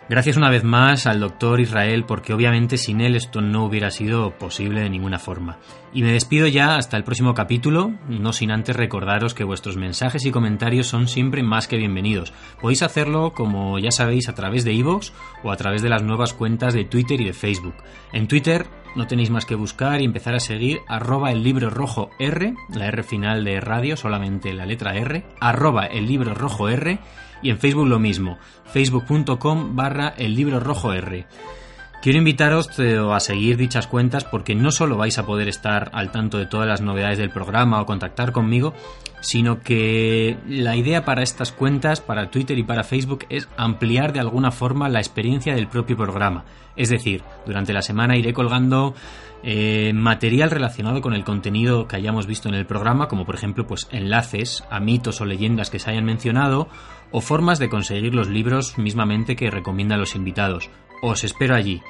Gracias 0.09 0.35
una 0.35 0.49
vez 0.49 0.65
más 0.65 1.07
al 1.07 1.21
doctor 1.21 1.61
Israel 1.61 2.03
porque 2.05 2.33
obviamente 2.33 2.77
sin 2.77 2.99
él 2.99 3.15
esto 3.15 3.39
no 3.39 3.63
hubiera 3.63 3.89
sido 3.89 4.37
posible 4.37 4.81
de 4.81 4.89
ninguna 4.89 5.17
forma. 5.17 5.59
Y 5.93 6.03
me 6.03 6.11
despido 6.11 6.45
ya 6.47 6.75
hasta 6.75 6.97
el 6.97 7.05
próximo 7.05 7.33
capítulo, 7.33 7.93
no 8.09 8.33
sin 8.33 8.51
antes 8.51 8.75
recordaros 8.75 9.33
que 9.33 9.45
vuestros 9.45 9.77
mensajes 9.77 10.25
y 10.25 10.31
comentarios 10.31 10.87
son 10.87 11.07
siempre 11.07 11.41
más 11.41 11.69
que 11.69 11.77
bienvenidos. 11.77 12.33
Podéis 12.59 12.83
hacerlo, 12.83 13.31
como 13.31 13.79
ya 13.79 13.91
sabéis, 13.91 14.27
a 14.27 14.35
través 14.35 14.65
de 14.65 14.73
iVoox 14.73 15.11
o 15.41 15.51
a 15.51 15.55
través 15.55 15.81
de 15.81 15.89
las 15.89 16.03
nuevas 16.03 16.33
cuentas 16.33 16.73
de 16.73 16.83
Twitter 16.83 17.21
y 17.21 17.25
de 17.25 17.33
Facebook. 17.33 17.75
En 18.11 18.27
Twitter 18.27 18.67
no 18.97 19.07
tenéis 19.07 19.29
más 19.29 19.45
que 19.45 19.55
buscar 19.55 20.01
y 20.01 20.05
empezar 20.05 20.35
a 20.35 20.41
seguir 20.41 20.81
arroba 20.87 21.31
el 21.31 21.43
libro 21.43 21.69
rojo 21.69 22.09
R, 22.19 22.53
la 22.75 22.87
R 22.87 23.03
final 23.03 23.45
de 23.45 23.61
radio, 23.61 23.95
solamente 23.95 24.53
la 24.53 24.65
letra 24.65 24.95
R, 24.95 25.23
arroba 25.39 25.85
el 25.85 26.07
libro 26.07 26.33
rojo 26.33 26.67
R 26.67 26.99
y 27.43 27.49
en 27.49 27.59
Facebook 27.59 27.87
lo 27.87 27.99
mismo, 27.99 28.39
facebook.com 28.65 29.75
barra 29.75 30.13
el 30.17 30.33
libro 30.33 30.59
rojo 30.59 30.93
R. 30.93 31.27
Quiero 32.01 32.17
invitaros 32.17 32.67
eh, 32.79 32.97
a 32.97 33.19
seguir 33.21 33.55
dichas 33.55 33.87
cuentas 33.87 34.25
porque 34.25 34.55
no 34.55 34.71
solo 34.71 34.97
vais 34.97 35.17
a 35.19 35.25
poder 35.25 35.47
estar 35.47 35.89
al 35.93 36.11
tanto 36.11 36.37
de 36.37 36.45
todas 36.45 36.67
las 36.67 36.81
novedades 36.81 37.17
del 37.17 37.29
programa 37.29 37.81
o 37.81 37.85
contactar 37.85 38.33
conmigo, 38.33 38.73
sino 39.21 39.61
que 39.61 40.37
la 40.45 40.75
idea 40.75 41.05
para 41.05 41.23
estas 41.23 41.53
cuentas, 41.53 42.01
para 42.01 42.29
Twitter 42.29 42.57
y 42.57 42.63
para 42.63 42.83
Facebook, 42.83 43.25
es 43.29 43.47
ampliar 43.55 44.11
de 44.11 44.19
alguna 44.19 44.51
forma 44.51 44.89
la 44.89 44.99
experiencia 44.99 45.55
del 45.55 45.69
propio 45.69 45.95
programa. 45.95 46.43
Es 46.75 46.89
decir, 46.89 47.23
durante 47.45 47.71
la 47.71 47.81
semana 47.81 48.17
iré 48.17 48.33
colgando 48.33 48.95
eh, 49.45 49.91
material 49.93 50.51
relacionado 50.51 51.01
con 51.01 51.13
el 51.13 51.23
contenido 51.23 51.87
que 51.87 51.95
hayamos 51.95 52.27
visto 52.27 52.49
en 52.49 52.55
el 52.55 52.65
programa, 52.65 53.07
como 53.07 53.25
por 53.25 53.35
ejemplo 53.35 53.67
pues 53.67 53.87
enlaces 53.91 54.63
a 54.69 54.79
mitos 54.79 55.21
o 55.21 55.25
leyendas 55.25 55.69
que 55.69 55.79
se 55.79 55.89
hayan 55.89 56.05
mencionado, 56.05 56.67
o 57.13 57.21
formas 57.21 57.59
de 57.59 57.69
conseguir 57.69 58.13
los 58.13 58.27
libros 58.27 58.77
mismamente 58.77 59.37
que 59.37 59.49
recomiendan 59.49 59.99
los 59.99 60.15
invitados. 60.15 60.69
Os 61.01 61.23
espero 61.23 61.55
allí. 61.55 61.81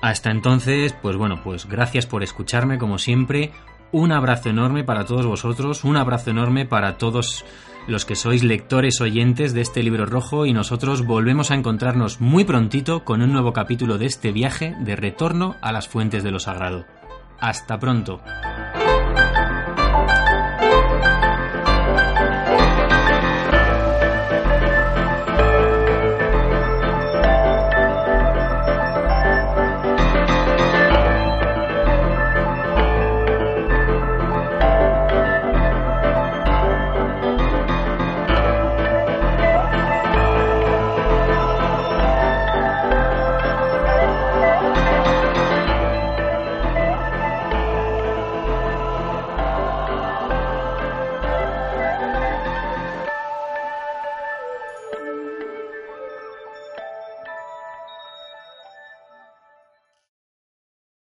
Hasta 0.00 0.30
entonces, 0.30 0.94
pues 1.02 1.16
bueno, 1.16 1.42
pues 1.44 1.66
gracias 1.66 2.06
por 2.06 2.22
escucharme 2.22 2.78
como 2.78 2.96
siempre. 2.96 3.50
Un 3.92 4.12
abrazo 4.12 4.48
enorme 4.48 4.84
para 4.84 5.04
todos 5.04 5.26
vosotros, 5.26 5.84
un 5.84 5.96
abrazo 5.96 6.30
enorme 6.30 6.64
para 6.64 6.96
todos 6.96 7.44
los 7.86 8.04
que 8.04 8.14
sois 8.14 8.44
lectores 8.44 9.00
oyentes 9.00 9.52
de 9.52 9.62
este 9.62 9.82
libro 9.82 10.06
rojo 10.06 10.46
y 10.46 10.52
nosotros 10.52 11.04
volvemos 11.04 11.50
a 11.50 11.54
encontrarnos 11.54 12.20
muy 12.20 12.44
prontito 12.44 13.04
con 13.04 13.20
un 13.20 13.32
nuevo 13.32 13.52
capítulo 13.52 13.98
de 13.98 14.06
este 14.06 14.30
viaje 14.30 14.76
de 14.80 14.94
retorno 14.94 15.56
a 15.60 15.72
las 15.72 15.88
fuentes 15.88 16.22
de 16.22 16.30
lo 16.30 16.38
sagrado. 16.38 16.86
Hasta 17.40 17.78
pronto. 17.78 18.20